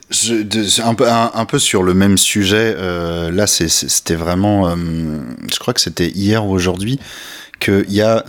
je, 0.10 0.36
de- 0.36 0.82
un, 0.82 0.94
peu, 0.94 1.10
un, 1.10 1.32
un 1.34 1.46
peu 1.46 1.60
sur 1.60 1.84
le 1.84 1.94
même 1.94 2.18
sujet, 2.18 2.76
euh, 2.78 3.30
là 3.32 3.46
c'était 3.48 4.16
vraiment, 4.16 4.70
euh, 4.70 4.76
je 5.52 5.60
crois 5.60 5.74
que 5.74 5.82
c'était 5.82 6.08
hier 6.10 6.46
ou 6.46 6.52
aujourd'hui, 6.52 7.00
qu'il 7.60 7.86
y 7.92 8.02
a 8.02 8.24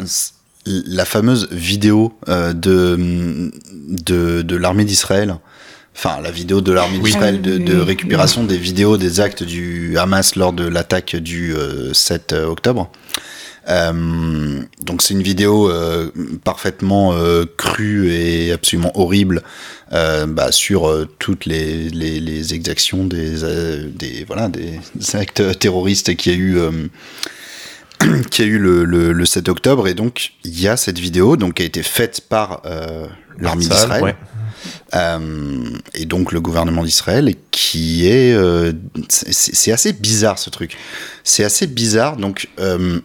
la 0.66 1.04
fameuse 1.04 1.48
vidéo 1.52 2.12
euh, 2.28 2.52
de, 2.52 3.50
de, 3.88 4.42
de 4.42 4.56
l'armée 4.56 4.84
d'Israël, 4.84 5.36
enfin 5.94 6.20
la 6.20 6.30
vidéo 6.32 6.60
de 6.60 6.72
l'armée 6.72 6.98
Oui. 7.00 7.10
d'Israël 7.12 7.40
de, 7.40 7.78
récupération 7.78 8.42
des 8.42 8.58
vidéos 8.58 8.96
des 8.96 9.20
actes 9.20 9.44
du 9.44 9.96
Hamas 9.98 10.34
lors 10.34 10.52
de 10.52 10.66
l'attaque 10.66 11.14
du 11.16 11.54
euh, 11.54 11.94
7 11.94 12.32
octobre. 12.32 12.90
Euh, 13.68 14.62
donc 14.82 15.02
c'est 15.02 15.12
une 15.14 15.22
vidéo 15.22 15.70
euh, 15.70 16.10
parfaitement 16.42 17.12
euh, 17.12 17.44
crue 17.58 18.10
et 18.12 18.52
absolument 18.52 18.92
horrible 18.98 19.42
bah, 19.90 20.52
sur 20.52 21.06
toutes 21.18 21.46
les, 21.46 21.88
les, 21.90 22.20
les 22.20 22.54
exactions 22.54 23.04
des, 23.04 23.36
des 23.94 24.24
voilà 24.26 24.48
des 24.48 24.80
actes 25.14 25.58
terroristes 25.58 26.14
qui 26.16 26.30
a 26.30 26.34
eu 26.34 26.58
qui 28.30 28.42
a 28.42 28.44
eu 28.44 28.58
le, 28.58 28.84
le, 28.84 29.12
le 29.12 29.26
7 29.26 29.48
octobre. 29.48 29.88
Et 29.88 29.94
donc 29.94 30.32
il 30.44 30.60
y 30.60 30.68
a 30.68 30.76
cette 30.76 30.98
vidéo 30.98 31.36
donc 31.36 31.54
qui 31.54 31.62
a 31.62 31.66
été 31.66 31.82
faite 31.82 32.22
par 32.28 32.62
l'armée 33.38 33.66
d'Israël. 33.66 34.02
ouais. 34.02 34.16
euh, 34.94 35.64
et 35.94 36.04
donc 36.04 36.32
le 36.32 36.40
gouvernement 36.40 36.84
d'Israël 36.84 37.34
qui 37.50 38.06
est 38.06 38.34
euh, 38.34 38.72
c'est 39.08 39.32
c'est 39.32 39.72
assez 39.72 39.92
bizarre 39.92 40.38
ce 40.38 40.50
truc. 40.50 40.76
C'est 41.24 41.44
assez 41.44 41.66
bizarre. 41.66 42.16
Donc 42.16 42.48
euh, 42.58 43.00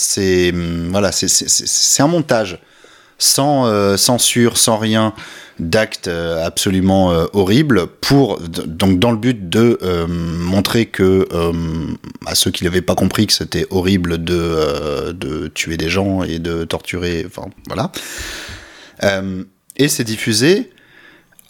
c'est 0.00 0.50
hum, 0.52 0.88
voilà 0.90 1.10
c'est 1.12 2.02
un 2.02 2.06
montage. 2.06 2.60
Sans 3.20 3.66
euh, 3.66 3.96
censure 3.96 4.56
sans 4.58 4.76
rien 4.76 5.12
d'actes 5.58 6.06
euh, 6.06 6.46
absolument 6.46 7.10
euh, 7.10 7.26
horribles 7.32 7.88
pour 7.88 8.38
donc 8.40 9.00
dans 9.00 9.10
le 9.10 9.16
but 9.16 9.48
de 9.48 9.76
euh, 9.82 10.06
montrer 10.06 10.86
que 10.86 11.26
à 12.26 12.36
ceux 12.36 12.52
qui 12.52 12.62
n'avaient 12.62 12.80
pas 12.80 12.94
compris 12.94 13.26
que 13.26 13.32
c'était 13.32 13.66
horrible 13.70 14.22
de 14.22 15.10
de 15.10 15.48
tuer 15.48 15.76
des 15.76 15.88
gens 15.88 16.22
et 16.22 16.38
de 16.38 16.62
torturer 16.62 17.26
enfin 17.26 17.48
voilà. 17.66 17.90
Et 19.76 19.88
c'est 19.88 20.04
diffusé 20.04 20.70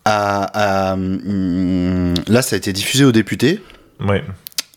à, 0.06 0.94
hum, 0.94 2.14
là 2.28 2.40
ça 2.40 2.54
a 2.54 2.56
été 2.56 2.72
diffusé 2.72 3.04
aux 3.04 3.12
députés. 3.12 3.60
Ouais. 4.00 4.24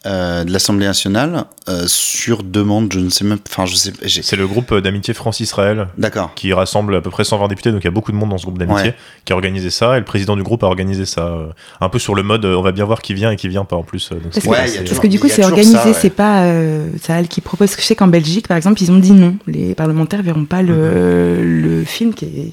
Euh, 0.08 0.43
de 0.43 0.51
l'Assemblée 0.51 0.88
nationale 0.88 1.46
euh, 1.70 1.84
sur 1.86 2.41
demande 2.41 2.91
je 2.91 3.00
ne 3.00 3.10
sais 3.12 3.24
même 3.24 3.38
enfin 3.48 3.65
je 3.67 3.75
sais 3.75 3.93
j'ai- 4.03 4.24
C'est 4.24 4.36
le 4.36 4.48
groupe 4.48 4.74
d'amitié 4.74 5.13
France-Israël 5.13 5.88
d'accord 5.98 6.34
qui 6.36 6.51
rassemble 6.53 6.96
à 6.96 7.01
peu 7.01 7.12
près 7.12 7.24
120 7.24 7.48
députés, 7.50 7.72
donc 7.72 7.81
il 7.81 7.86
y 7.86 7.88
a 7.88 7.91
beaucoup 7.91 8.12
de 8.12 8.17
monde 8.17 8.29
dans 8.29 8.38
ce 8.39 8.46
groupe 8.46 8.58
d'amitié 8.58 8.89
Ouais. 8.89 8.96
qui 9.25 9.34
a 9.34 9.36
organisé 9.36 9.70
ça, 9.70 9.96
et 9.98 10.00
le 10.00 10.05
président 10.05 10.36
du 10.36 10.41
groupe 10.43 10.63
a 10.63 10.67
organisé 10.67 11.05
ça, 11.05 11.27
euh, 11.27 11.48
un 11.81 11.89
peu 11.89 12.00
sur 12.00 12.15
le 12.15 12.24
mode 12.24 12.46
euh, 12.46 12.55
on 12.55 12.62
va 12.63 12.72
bien 12.72 12.86
voir 12.86 13.01
qui 13.03 13.13
vient 13.13 13.29
et 13.31 13.36
qui 13.36 13.48
vient 13.48 13.63
pas 13.65 13.75
en 13.75 13.84
plus. 13.84 14.10
euh, 14.12 14.15
donc 14.15 14.34
Parce 14.34 14.46
Ouais, 14.46 14.58
assez- 14.58 14.79
a 14.79 14.84
Parce 14.84 15.00
que 15.00 15.08
du 15.08 15.20
coup, 15.20 15.27
c'est 15.29 15.43
organisé, 15.43 15.74
ça, 15.77 15.86
ouais. 15.86 15.93
c'est 15.93 16.10
pas 16.10 16.46
euh, 16.46 16.88
Sahel 17.01 17.27
qui 17.27 17.41
propose. 17.41 17.67
Parce 17.67 17.75
que 17.75 17.81
je 17.84 17.88
sais 17.88 17.96
qu'en 17.96 18.08
Belgique, 18.08 18.48
par 18.48 18.58
exemple, 18.58 18.81
ils 18.81 18.91
ont 18.91 18.98
dit 18.98 19.12
non. 19.12 19.36
Les 19.48 19.75
parlementaires 19.75 20.24
verront 20.24 20.46
pas 20.46 20.62
le, 20.63 21.43
le 21.43 21.84
film 21.86 22.13
qui 22.15 22.25
est 22.25 22.51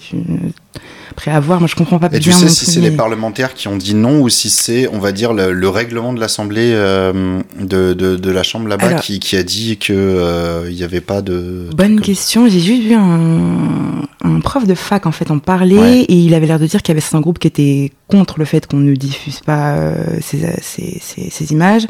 après 1.19 1.31
à 1.33 1.41
voir. 1.41 1.59
Moi, 1.61 1.69
je 1.69 1.75
comprends 1.75 1.99
pas 1.99 2.09
Et 2.13 2.21
tu 2.21 2.31
sais 2.33 2.49
si 2.49 2.65
c'est 2.67 2.81
les 2.81 2.91
parlementaires 2.93 3.55
qui 3.55 3.69
ont 3.69 3.77
dit 3.77 3.95
non 3.95 4.21
ou 4.21 4.29
si 4.29 4.49
c'est, 4.51 4.89
on 4.93 4.99
va 4.99 5.13
dire, 5.13 5.33
le, 5.33 5.53
le 5.53 5.69
règlement 5.69 6.13
de 6.13 6.21
l'Assemblée 6.21 6.71
euh, 6.75 7.41
de, 7.61 7.93
de, 7.93 8.17
de 8.17 8.31
la 8.31 8.43
Chambre 8.43 8.69
là-bas 8.69 8.95
qui, 8.95 9.19
qui 9.19 9.37
a 9.37 9.43
dit 9.43 9.77
que 9.79 9.93
euh, 9.93 10.67
il 10.71 10.77
n'y 10.77 10.85
avait 10.85 11.01
pas 11.01 11.21
de... 11.23 11.69
Bonne 11.77 12.01
question. 12.01 12.49
J'ai 12.49 12.61
juste 12.61 12.83
vu 12.85 12.95
un, 12.95 14.03
un 14.25 14.41
prof 14.41 14.67
de 14.67 14.75
fac 14.75 15.07
en 15.07 15.13
fait 15.13 15.31
en 15.31 15.39
parler 15.39 15.77
Ouais. 15.79 16.01
et 16.09 16.15
il 16.15 16.35
avait 16.35 16.47
l'air 16.47 16.59
de 16.59 16.67
dire 16.67 16.83
qu'il 16.83 16.93
y 16.93 16.95
avait 16.95 17.01
certains 17.01 17.21
groupes 17.21 17.39
qui 17.39 17.47
étaient 17.49 17.93
contre 18.09 18.39
le 18.39 18.45
fait 18.47 18.67
qu'on 18.67 18.79
ne 18.79 18.95
diffuse 18.95 19.41
pas 19.41 19.75
euh, 19.75 19.95
ces, 20.23 20.39
ces, 20.63 20.99
ces, 21.01 21.29
ces 21.31 21.53
images. 21.53 21.87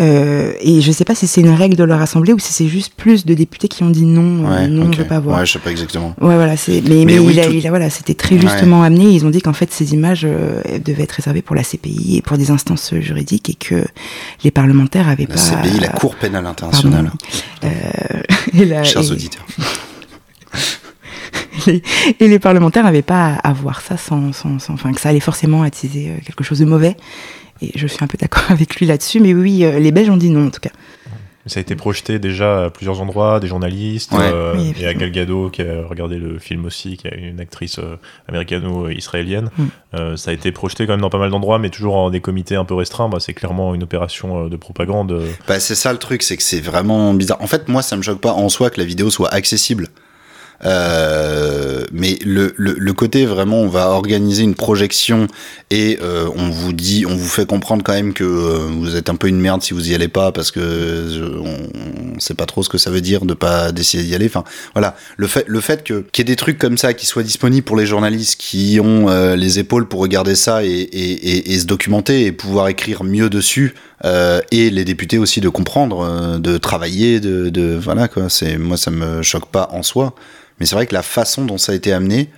Euh, 0.00 0.52
et 0.60 0.80
je 0.80 0.90
sais 0.90 1.04
pas 1.04 1.14
si 1.14 1.26
c'est 1.26 1.40
une 1.42 1.50
règle 1.54 1.76
de 1.76 1.84
leur 1.84 2.00
assemblée 2.00 2.32
ou 2.32 2.38
si 2.38 2.52
c'est 2.52 2.66
juste 2.66 2.92
plus 2.96 3.24
de 3.24 3.34
députés 3.34 3.68
qui 3.68 3.82
ont 3.84 3.90
dit 3.90 4.04
non, 4.04 4.46
euh, 4.46 4.56
Ouais, 4.62 4.66
non, 4.68 4.86
ok. 4.86 4.94
je 4.94 4.98
veux 5.02 5.06
pas 5.06 5.20
voir. 5.20 5.38
Ouais, 5.38 5.46
je 5.46 5.52
sais 5.52 5.58
pas 5.58 5.70
exactement. 5.70 6.14
Ouais, 6.20 6.34
voilà, 6.34 6.56
c'est. 6.56 6.82
Mais, 6.88 7.04
Mais 7.04 7.04
mais, 7.04 7.18
oui, 7.20 7.34
il, 7.34 7.40
a, 7.40 7.44
tout- 7.46 7.52
il 7.52 7.66
a- 7.66 7.70
voilà, 7.70 7.88
c'était 7.90 8.14
très 8.14 8.34
Ouais. 8.34 8.40
Amené. 8.82 9.10
Ils 9.10 9.26
ont 9.26 9.30
dit 9.30 9.40
qu'en 9.42 9.52
fait, 9.52 9.72
ces 9.72 9.92
images 9.92 10.22
euh, 10.24 10.62
devaient 10.84 11.02
être 11.04 11.12
réservées 11.12 11.42
pour 11.42 11.54
la 11.56 11.62
CPI 11.64 12.16
et 12.18 12.22
pour 12.22 12.38
des 12.38 12.50
instances 12.50 12.94
juridiques 13.00 13.50
et 13.50 13.54
que 13.54 13.84
les 14.44 14.50
parlementaires 14.50 15.08
avaient 15.08 15.26
La 15.28 15.34
pas. 15.34 15.40
CPI, 15.40 15.80
la 15.80 15.88
Cour 15.88 16.14
pénale 16.16 16.46
internationale. 16.46 17.10
Euh, 17.64 17.68
et, 18.54 18.64
la- 18.64 18.84
chers 18.84 19.02
et- 19.02 19.10
auditeurs. 19.10 19.44
les- 21.66 21.82
et 22.18 22.28
les 22.28 22.38
parlementaires 22.38 22.84
n'avaient 22.84 23.02
pas 23.02 23.34
à, 23.42 23.50
à 23.50 23.52
voir 23.52 23.80
ça 23.80 23.96
sans, 23.96 24.32
sans, 24.32 24.58
sans- 24.58 24.74
enfin, 24.74 24.92
que 24.92 25.00
ça 25.00 25.10
allait 25.10 25.20
forcément 25.20 25.62
attiser 25.62 26.10
euh, 26.10 26.14
quelque 26.24 26.44
chose 26.44 26.58
de 26.60 26.64
mauvais. 26.64 26.96
Et 27.62 27.72
je 27.76 27.86
suis 27.86 28.02
un 28.02 28.06
peu 28.06 28.16
d'accord 28.18 28.44
avec 28.50 28.76
lui 28.76 28.86
là-dessus. 28.86 29.20
Mais 29.20 29.34
oui, 29.34 29.64
les 29.78 29.92
Belges 29.92 30.10
ont 30.10 30.16
dit 30.16 30.30
non, 30.30 30.46
en 30.46 30.50
tout 30.50 30.60
cas. 30.60 30.70
Ça 31.46 31.58
a 31.58 31.62
été 31.62 31.74
projeté 31.74 32.18
déjà 32.18 32.64
à 32.66 32.70
plusieurs 32.70 33.00
endroits, 33.00 33.40
des 33.40 33.46
journalistes, 33.48 34.12
Ouais. 34.12 34.18
euh, 34.30 34.54
Oui, 34.56 34.74
et 34.78 34.86
à. 34.86 34.92
Gal 34.94 35.10
Gadot 35.10 35.48
qui 35.50 35.62
a 35.62 35.86
regardé 35.86 36.18
le 36.18 36.38
film 36.38 36.66
aussi, 36.66 36.98
qui 36.98 37.08
est 37.08 37.16
une 37.18 37.40
actrice 37.40 37.78
euh, 37.78 37.96
américano-israélienne. 38.28 39.50
Mm. 39.56 39.64
Euh, 39.94 40.16
ça 40.16 40.30
a 40.30 40.34
été 40.34 40.52
projeté 40.52 40.86
quand 40.86 40.92
même 40.92 41.00
dans 41.00 41.10
pas 41.10 41.18
mal 41.18 41.30
d'endroits, 41.30 41.58
mais 41.58 41.70
toujours 41.70 41.96
en 41.96 42.10
des 42.10 42.20
comités 42.20 42.56
un 42.56 42.64
peu 42.64 42.74
restreints. 42.74 43.08
Bah, 43.08 43.18
c'est 43.20 43.34
clairement 43.34 43.74
une 43.74 43.82
opération 43.82 44.44
euh, 44.44 44.48
de 44.48 44.56
propagande. 44.56 45.20
Bah, 45.48 45.60
c'est 45.60 45.74
ça 45.74 45.92
le 45.92 45.98
truc, 45.98 46.22
c'est 46.22 46.36
que 46.36 46.42
c'est 46.42 46.60
vraiment 46.60 47.14
bizarre. 47.14 47.40
En 47.40 47.46
fait, 47.46 47.68
moi, 47.68 47.82
ça 47.82 47.96
me 47.96 48.02
choque 48.02 48.20
pas 48.20 48.32
en 48.32 48.48
soi 48.48 48.70
que 48.70 48.80
la 48.80 48.86
vidéo 48.86 49.10
soit 49.10 49.28
accessible. 49.32 49.88
Euh, 50.64 51.84
mais 51.92 52.18
le, 52.24 52.52
le, 52.56 52.74
le 52.78 52.92
côté 52.92 53.24
vraiment, 53.26 53.60
on 53.60 53.68
va 53.68 53.90
organiser 53.90 54.42
une 54.42 54.54
projection 54.54 55.26
et 55.70 55.98
euh, 56.02 56.28
on 56.36 56.50
vous 56.50 56.72
dit, 56.72 57.06
on 57.06 57.16
vous 57.16 57.28
fait 57.28 57.46
comprendre 57.46 57.82
quand 57.82 57.92
même 57.92 58.12
que 58.12 58.24
euh, 58.24 58.68
vous 58.70 58.96
êtes 58.96 59.08
un 59.08 59.16
peu 59.16 59.28
une 59.28 59.40
merde 59.40 59.62
si 59.62 59.74
vous 59.74 59.90
y 59.90 59.94
allez 59.94 60.08
pas 60.08 60.32
parce 60.32 60.50
que 60.50 61.40
on, 61.42 62.14
on 62.16 62.20
sait 62.20 62.34
pas 62.34 62.46
trop 62.46 62.62
ce 62.62 62.68
que 62.68 62.78
ça 62.78 62.90
veut 62.90 63.00
dire 63.00 63.24
de 63.24 63.34
pas 63.34 63.72
d'essayer 63.72 64.02
d'y 64.04 64.14
aller. 64.14 64.26
Enfin, 64.26 64.44
voilà, 64.74 64.96
le 65.16 65.26
fait, 65.26 65.44
le 65.48 65.60
fait 65.60 65.82
que 65.82 66.04
qu'il 66.12 66.22
y 66.22 66.30
ait 66.30 66.32
des 66.32 66.36
trucs 66.36 66.58
comme 66.58 66.78
ça 66.78 66.94
qui 66.94 67.06
soient 67.06 67.22
disponibles 67.22 67.64
pour 67.64 67.76
les 67.76 67.86
journalistes 67.86 68.38
qui 68.38 68.78
ont 68.82 69.08
euh, 69.08 69.36
les 69.36 69.58
épaules 69.58 69.88
pour 69.88 70.00
regarder 70.00 70.34
ça 70.34 70.64
et, 70.64 70.68
et, 70.68 71.52
et 71.52 71.58
se 71.58 71.66
documenter 71.66 72.26
et 72.26 72.32
pouvoir 72.32 72.68
écrire 72.68 73.04
mieux 73.04 73.30
dessus. 73.30 73.74
Euh, 74.04 74.40
et 74.50 74.70
les 74.70 74.84
députés 74.84 75.18
aussi 75.18 75.40
de 75.40 75.48
comprendre, 75.48 76.00
euh, 76.00 76.38
de 76.38 76.56
travailler, 76.56 77.20
de, 77.20 77.50
de 77.50 77.76
voilà 77.76 78.08
quoi. 78.08 78.28
C'est 78.28 78.56
moi 78.56 78.76
ça 78.76 78.90
me 78.90 79.22
choque 79.22 79.46
pas 79.46 79.68
en 79.72 79.82
soi, 79.82 80.14
mais 80.58 80.66
c'est 80.66 80.74
vrai 80.74 80.86
que 80.86 80.94
la 80.94 81.02
façon 81.02 81.44
dont 81.44 81.58
ça 81.58 81.72
a 81.72 81.74
été 81.74 81.92
amené, 81.92 82.30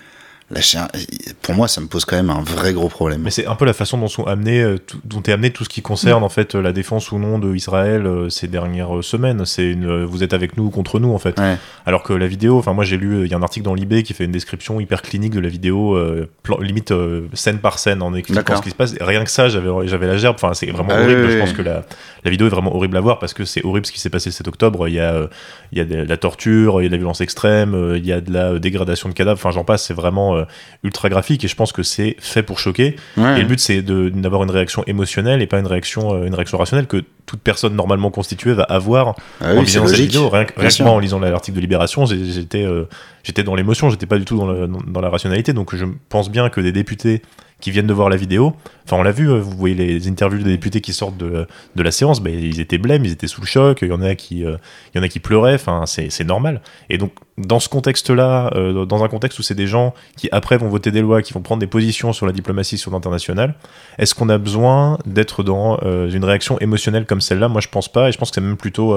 pour 1.40 1.54
moi 1.54 1.66
ça 1.68 1.80
me 1.80 1.86
pose 1.86 2.04
quand 2.04 2.16
même 2.16 2.30
un 2.30 2.42
vrai 2.42 2.72
gros 2.72 2.88
problème. 2.88 3.22
Mais 3.22 3.30
c'est 3.30 3.46
un 3.46 3.54
peu 3.54 3.64
la 3.64 3.72
façon 3.72 3.96
dont 3.98 4.08
sont 4.08 4.24
amenés, 4.24 4.62
euh, 4.62 4.78
tout- 4.78 5.00
dont 5.04 5.22
est 5.22 5.32
amené 5.32 5.50
tout 5.50 5.64
ce 5.64 5.68
qui 5.68 5.82
concerne 5.82 6.22
en 6.22 6.28
fait 6.28 6.54
euh, 6.54 6.60
la 6.62 6.72
défense 6.72 7.10
ou 7.12 7.18
non 7.18 7.38
de 7.38 7.54
Israël 7.54 8.06
euh, 8.06 8.28
ces 8.28 8.48
dernières 8.48 9.02
semaines. 9.02 9.44
C'est 9.46 9.64
une, 9.70 10.04
vous 10.04 10.22
êtes 10.22 10.34
avec 10.34 10.56
nous 10.56 10.64
ou 10.64 10.70
contre 10.70 11.00
nous 11.00 11.12
en 11.14 11.18
fait. 11.18 11.38
Ouais. 11.40 11.56
Alors 11.86 12.02
que 12.02 12.12
la 12.12 12.26
vidéo, 12.26 12.58
enfin 12.58 12.72
moi 12.74 12.84
j'ai 12.84 12.96
lu, 12.96 13.24
il 13.24 13.30
y 13.30 13.34
a 13.34 13.38
un 13.38 13.42
article 13.42 13.64
dans 13.64 13.74
l'IB 13.74 14.02
qui 14.02 14.12
fait 14.14 14.24
une 14.24 14.32
description 14.32 14.78
hyper 14.80 15.02
clinique 15.02 15.32
de 15.32 15.40
la 15.40 15.48
vidéo, 15.48 15.94
euh, 15.96 16.28
plan- 16.42 16.58
limite 16.58 16.90
euh, 16.92 17.22
scène 17.34 17.58
par 17.58 17.78
scène 17.78 18.02
en 18.02 18.12
expliquant 18.14 18.56
ce 18.56 18.62
qui 18.62 18.70
se 18.70 18.74
passe. 18.74 18.94
Et 19.00 19.04
rien 19.04 19.24
que 19.24 19.30
ça, 19.30 19.48
j'avais 19.48 19.70
j'avais 19.88 20.06
la 20.06 20.16
gerbe. 20.16 20.34
Enfin 20.36 20.54
c'est 20.54 20.70
vraiment 20.70 20.90
Ah 20.92 21.02
horrible. 21.02 21.24
oui, 21.24 21.32
Je 21.32 21.38
pense 21.38 21.52
que 21.52 21.62
la, 21.62 21.84
la 22.24 22.30
vidéo 22.30 22.46
est 22.46 22.50
vraiment 22.50 22.74
horrible 22.76 22.96
à 22.96 23.00
voir 23.00 23.18
parce 23.18 23.32
que 23.34 23.44
c'est 23.44 23.64
horrible 23.64 23.86
ce 23.86 23.92
qui 23.92 24.00
s'est 24.00 24.10
passé 24.10 24.30
7 24.30 24.46
octobre. 24.48 24.86
Il 24.88 24.94
y 24.94 25.00
a 25.00 25.28
il 25.72 25.78
y 25.78 25.80
a 25.80 25.84
de 25.84 25.96
la 25.96 26.16
torture, 26.18 26.80
il 26.80 26.84
y 26.84 26.86
a 26.86 26.88
de 26.88 26.92
la 26.94 26.98
violence 26.98 27.20
extrême, 27.22 27.94
il 27.96 28.06
y 28.06 28.12
a 28.12 28.20
de 28.20 28.32
la 28.32 28.58
dégradation 28.58 29.08
de 29.08 29.14
cadavres. 29.14 29.38
Enfin 29.38 29.50
j'en 29.50 29.64
passe. 29.64 29.84
C'est 29.86 29.94
vraiment 29.94 30.41
euh, 30.42 30.44
ultra 30.84 31.08
graphique 31.08 31.44
et 31.44 31.48
je 31.48 31.54
pense 31.56 31.72
que 31.72 31.82
c'est 31.82 32.16
fait 32.18 32.42
pour 32.42 32.58
choquer. 32.58 32.96
Ouais. 33.16 33.38
Et 33.38 33.42
le 33.42 33.46
but, 33.48 33.58
c'est 33.60 33.82
de- 33.82 34.08
d'avoir 34.10 34.42
une 34.42 34.50
réaction 34.50 34.84
émotionnelle 34.86 35.42
et 35.42 35.46
pas 35.46 35.58
une 35.58 35.66
réaction, 35.66 36.14
euh, 36.14 36.26
une 36.26 36.34
réaction 36.34 36.58
rationnelle 36.58 36.86
que 36.86 37.02
toute 37.26 37.40
personne 37.40 37.74
normalement 37.74 38.10
constituée 38.10 38.52
va 38.52 38.64
avoir 38.64 39.14
Ah 39.40 39.52
en 39.54 39.58
oui, 39.58 39.64
visionnant 39.64 39.86
cette 39.86 39.96
vidéo. 39.98 40.28
Rien, 40.28 40.44
que 40.44 40.82
moi, 40.82 40.92
en 40.92 40.98
lisant 40.98 41.18
l'article 41.20 41.56
de 41.56 41.60
Libération, 41.60 42.04
j'étais 42.06 42.64
euh, 42.64 42.84
j'étais 43.22 43.42
dans 43.44 43.54
l'émotion, 43.54 43.90
j'étais 43.90 44.06
pas 44.06 44.18
du 44.18 44.24
tout 44.24 44.36
dans, 44.36 44.46
le- 44.50 44.66
dans- 44.66 44.80
dans 44.86 45.00
la 45.00 45.08
rationalité. 45.10 45.52
Donc 45.52 45.74
je 45.74 45.84
pense 46.08 46.30
bien 46.30 46.48
que 46.50 46.60
des 46.60 46.72
députés 46.72 47.22
qui 47.62 47.70
viennent 47.70 47.86
de 47.86 47.94
voir 47.94 48.10
la 48.10 48.16
vidéo, 48.16 48.54
enfin 48.84 48.96
on 48.96 49.02
l'a 49.02 49.12
vu, 49.12 49.30
euh, 49.30 49.40
vous 49.40 49.56
voyez 49.56 49.76
les 49.76 50.08
interviews 50.08 50.42
des 50.42 50.50
députés 50.50 50.80
qui 50.80 50.92
sortent 50.92 51.16
de, 51.16 51.46
de 51.76 51.82
la 51.82 51.92
séance, 51.92 52.20
ben, 52.20 52.34
ils 52.34 52.60
étaient 52.60 52.76
blêmes, 52.76 53.04
ils 53.04 53.12
étaient 53.12 53.28
sous 53.28 53.40
le 53.40 53.46
choc, 53.46 53.78
il 53.82 53.88
y 53.88 53.92
en 53.92 54.02
a 54.02 54.16
qui, 54.16 54.44
euh, 54.44 54.56
il 54.92 54.98
y 54.98 55.00
en 55.00 55.04
a 55.04 55.08
qui 55.08 55.20
pleuraient, 55.20 55.54
enfin 55.54 55.84
c'est 55.86 56.24
normal. 56.24 56.60
Et 56.90 56.98
donc 56.98 57.12
dans 57.38 57.60
ce 57.60 57.68
contexte-là, 57.68 58.50
euh, 58.56 58.84
dans 58.84 59.04
un 59.04 59.08
contexte 59.08 59.38
où 59.38 59.42
c'est 59.42 59.54
des 59.54 59.68
gens 59.68 59.94
qui 60.16 60.28
après 60.32 60.58
vont 60.58 60.68
voter 60.68 60.90
des 60.90 61.00
lois, 61.00 61.22
qui 61.22 61.32
vont 61.32 61.40
prendre 61.40 61.60
des 61.60 61.68
positions 61.68 62.12
sur 62.12 62.26
la 62.26 62.32
diplomatie, 62.32 62.76
sur 62.76 62.90
l'international, 62.90 63.54
est-ce 63.98 64.14
qu'on 64.14 64.28
a 64.28 64.38
besoin 64.38 64.98
d'être 65.06 65.44
dans 65.44 65.78
une 66.08 66.24
réaction 66.24 66.58
émotionnelle 66.58 67.06
comme 67.06 67.20
celle-là? 67.20 67.48
Moi 67.48 67.60
je 67.60 67.68
pense 67.68 67.90
pas, 67.90 68.08
et 68.08 68.12
je 68.12 68.18
pense 68.18 68.30
que 68.30 68.34
c'est 68.34 68.40
même 68.40 68.56
plutôt 68.56 68.94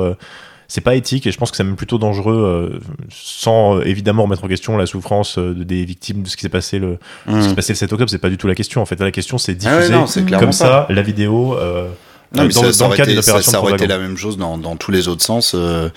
c'est 0.68 0.82
pas 0.82 0.96
éthique 0.96 1.28
et 1.28 1.32
je 1.32 1.38
pense 1.38 1.52
que 1.52 1.58
c'est 1.58 1.64
même 1.64 1.76
plutôt 1.76 1.98
dangereux 1.98 2.72
euh, 2.74 2.80
sans 3.12 3.78
euh, 3.78 3.82
évidemment 3.86 4.24
remettre 4.24 4.44
en 4.44 4.48
question 4.48 4.78
la 4.78 4.86
souffrance 4.86 5.38
euh, 5.38 5.54
de- 5.54 5.64
des 5.64 5.86
victimes 5.86 6.24
de 6.24 6.28
ce 6.30 6.36
qui 6.36 6.42
s'est 6.42 6.50
passé 6.50 6.80
le 6.80 6.98
ce 7.28 7.32
qui 7.32 7.38
Mmh. 7.38 7.42
s'est 7.50 7.56
passé 7.56 7.74
le 7.74 7.78
7 7.78 7.94
octobre 7.94 8.10
c'est 8.10 8.18
pas 8.18 8.30
du 8.30 8.38
tout 8.38 8.48
la 8.48 8.56
question 8.56 8.82
en 8.82 8.86
fait 8.86 9.00
la 9.00 9.12
question 9.12 9.38
c'est 9.38 9.52
Ah 9.66 9.76
ouais, 9.78 9.90
diffuser 9.90 9.94
non, 9.94 10.38
comme 10.40 10.48
pas. 10.48 10.52
ça 10.52 10.88
la 10.90 11.02
vidéo 11.02 11.56
euh, 11.58 11.88
Non, 12.36 12.44
mais 12.44 12.50
dans, 12.50 12.62
ça, 12.62 12.68
dans 12.68 12.74
ça 12.74 12.88
le 12.90 12.96
cadre 12.96 13.04
été, 13.10 13.14
d'une 13.14 13.22
ça, 13.22 13.32
opération 13.32 13.52
ça 13.52 13.62
aurait 13.62 13.74
été 13.74 13.88
la 13.88 14.00
même 14.00 14.18
chose 14.18 14.38
dans, 14.38 14.58
dans 14.58 14.76
tous 14.76 14.92
les 14.92 15.08
autres 15.08 15.24
sens, 15.24 15.54
euh, 15.56 15.90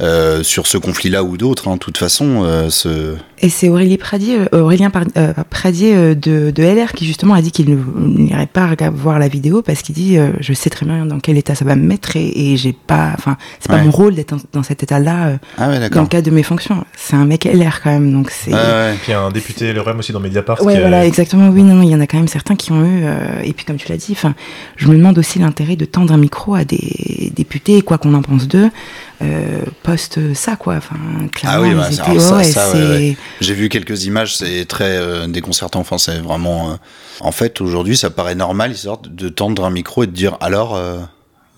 euh, 0.00 0.42
sur 0.42 0.66
ce 0.66 0.78
conflit-là 0.78 1.24
ou 1.24 1.36
d'autres. 1.36 1.68
hein. 1.68 1.74
De 1.74 1.78
toute 1.78 1.98
façon, 1.98 2.42
euh, 2.44 2.68
ce... 2.70 3.14
Et 3.40 3.48
c'est 3.50 3.68
Aurélie 3.68 3.98
Pradier, 3.98 4.38
euh, 4.54 4.60
Aurélien 4.62 4.90
Pradier 5.50 6.14
de, 6.14 6.50
de 6.50 6.62
LR 6.62 6.92
qui 6.92 7.04
justement 7.06 7.34
a 7.34 7.42
dit 7.42 7.50
qu'il 7.52 7.68
ne- 7.70 7.76
n'irait 8.18 8.46
pas 8.46 8.74
voir 8.94 9.18
la 9.18 9.28
vidéo 9.28 9.60
parce 9.62 9.82
qu'il 9.82 9.94
dit 9.94 10.16
euh, 10.18 10.30
je 10.40 10.52
sais 10.54 10.70
très 10.70 10.86
bien 10.86 11.04
dans 11.06 11.20
quel 11.20 11.36
état 11.36 11.54
ça 11.54 11.64
va 11.66 11.76
me 11.76 11.82
mettre 11.86 12.16
et, 12.16 12.26
et 12.52 12.56
j'ai 12.56 12.72
pas, 12.72 13.12
enfin 13.14 13.36
c'est 13.60 13.68
pas 13.70 13.76
Ouais. 13.76 13.84
mon 13.84 13.90
rôle 13.90 14.14
d'être 14.14 14.34
dans, 14.54 14.62
cet 14.62 14.82
état-là 14.82 15.26
euh, 15.26 15.36
Ah 15.58 15.68
ouais, 15.68 15.90
dans 15.90 16.00
le 16.02 16.06
cadre 16.08 16.24
de 16.26 16.30
mes 16.34 16.42
fonctions. 16.42 16.84
C'est 16.96 17.14
un 17.16 17.26
mec 17.26 17.44
LR 17.44 17.82
quand 17.82 17.90
même, 17.90 18.10
donc 18.10 18.30
c'est. 18.30 18.52
Ouais, 18.52 18.58
ouais. 18.58 18.94
puis 19.02 19.08
il 19.08 19.10
y 19.10 19.14
a 19.14 19.20
un 19.20 19.30
député 19.30 19.74
le 19.74 19.82
REM 19.82 19.98
aussi 19.98 20.12
dans 20.12 20.20
Mediapart 20.20 20.62
Ouais, 20.64 20.74
qui 20.74 20.80
voilà, 20.80 21.04
exactement. 21.04 21.48
Oui, 21.50 21.62
non, 21.62 21.74
non, 21.74 21.82
il 21.82 21.90
y 21.90 21.94
en 21.94 22.00
a 22.00 22.06
quand 22.06 22.16
même 22.16 22.28
certains 22.28 22.56
qui 22.56 22.72
ont 22.72 22.82
eu. 22.84 23.04
euh, 23.04 23.42
et 23.44 23.52
puis, 23.52 23.66
comme 23.66 23.76
tu 23.76 23.88
l'as 23.90 23.98
dit, 23.98 24.12
enfin, 24.12 24.34
je 24.76 24.88
me 24.88 24.96
demande 24.96 25.18
aussi 25.18 25.38
l'intérêt 25.38 25.76
de 25.76 25.84
tendre 25.84 26.14
un 26.14 26.16
micro 26.16 26.54
à 26.54 26.64
des 26.64 27.32
députés, 27.36 27.82
quoi 27.82 27.98
qu'on 27.98 28.14
en 28.14 28.22
pense 28.22 28.48
d'eux, 28.48 28.70
euh, 29.22 29.62
post 29.82 30.34
ça, 30.34 30.56
quoi. 30.56 30.74
Enfin, 30.76 30.96
clairement, 31.32 31.58
Ah 31.58 31.62
oui, 31.62 31.70
ils 31.70 31.76
bah, 31.76 31.86
étaient- 31.90 32.20
ça, 32.20 32.36
ouais, 32.36 32.44
ça, 32.44 32.68
ouais, 32.70 32.72
c'est- 32.72 32.88
ouais. 32.88 33.16
J'ai 33.40 33.54
vu 33.54 33.68
quelques 33.68 34.04
images, 34.04 34.36
c'est 34.36 34.64
très 34.66 34.96
euh, 34.96 35.26
déconcertant. 35.26 35.80
Enfin, 35.80 35.98
c'est 35.98 36.18
vraiment. 36.18 36.72
euh, 36.72 36.74
En 37.20 37.32
fait, 37.32 37.60
aujourd'hui, 37.60 37.96
ça 37.96 38.10
paraît 38.10 38.34
normal, 38.34 38.72
histoire 38.72 38.98
de- 38.98 39.08
de 39.08 39.28
tendre 39.30 39.64
un 39.64 39.70
micro 39.70 40.02
et 40.04 40.06
de 40.06 40.12
dire 40.12 40.36
alors. 40.40 40.74
euh, 40.76 40.98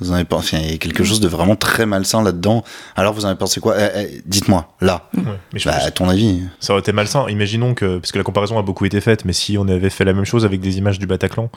Vous 0.01 0.13
en 0.13 0.15
avez 0.15 0.25
pensé 0.25 0.57
Il 0.63 0.71
y 0.71 0.75
a 0.75 0.79
quelque 0.79 1.03
chose 1.03 1.19
de 1.19 1.27
vraiment 1.27 1.57
très 1.57 1.85
malsain 1.85 2.23
là-dedans. 2.23 2.63
Alors, 2.95 3.15
vous 3.15 3.25
en 3.25 3.29
avez 3.31 3.37
pensé 3.37 3.59
quoi? 3.59 3.75
Eh, 3.77 3.89
eh, 4.19 4.23
Dites-moi, 4.25 4.73
là. 4.81 5.09
Ouais, 5.17 5.25
mais 5.53 5.59
je 5.59 5.65
Bah, 5.69 5.75
à 5.83 5.91
ton 5.91 6.09
avis. 6.09 6.41
ça 6.61 6.73
aurait 6.73 6.79
été 6.83 6.93
malsain 6.93 7.27
imaginons 7.29 7.75
que 7.75 7.99
parce 7.99 8.13
que 8.13 8.19
la 8.19 8.23
comparaison 8.23 8.57
a 8.61 8.63
beaucoup 8.63 8.85
été 8.85 9.01
faite 9.01 9.25
mais 9.25 9.33
si 9.33 9.59
on 9.59 9.67
avait 9.67 9.91
fait 9.91 10.05
la 10.05 10.13
même 10.13 10.25
chose 10.25 10.45
avec 10.45 10.61
des 10.61 10.79
images 10.79 11.01
du 11.01 11.09
Bataclan 11.09 11.51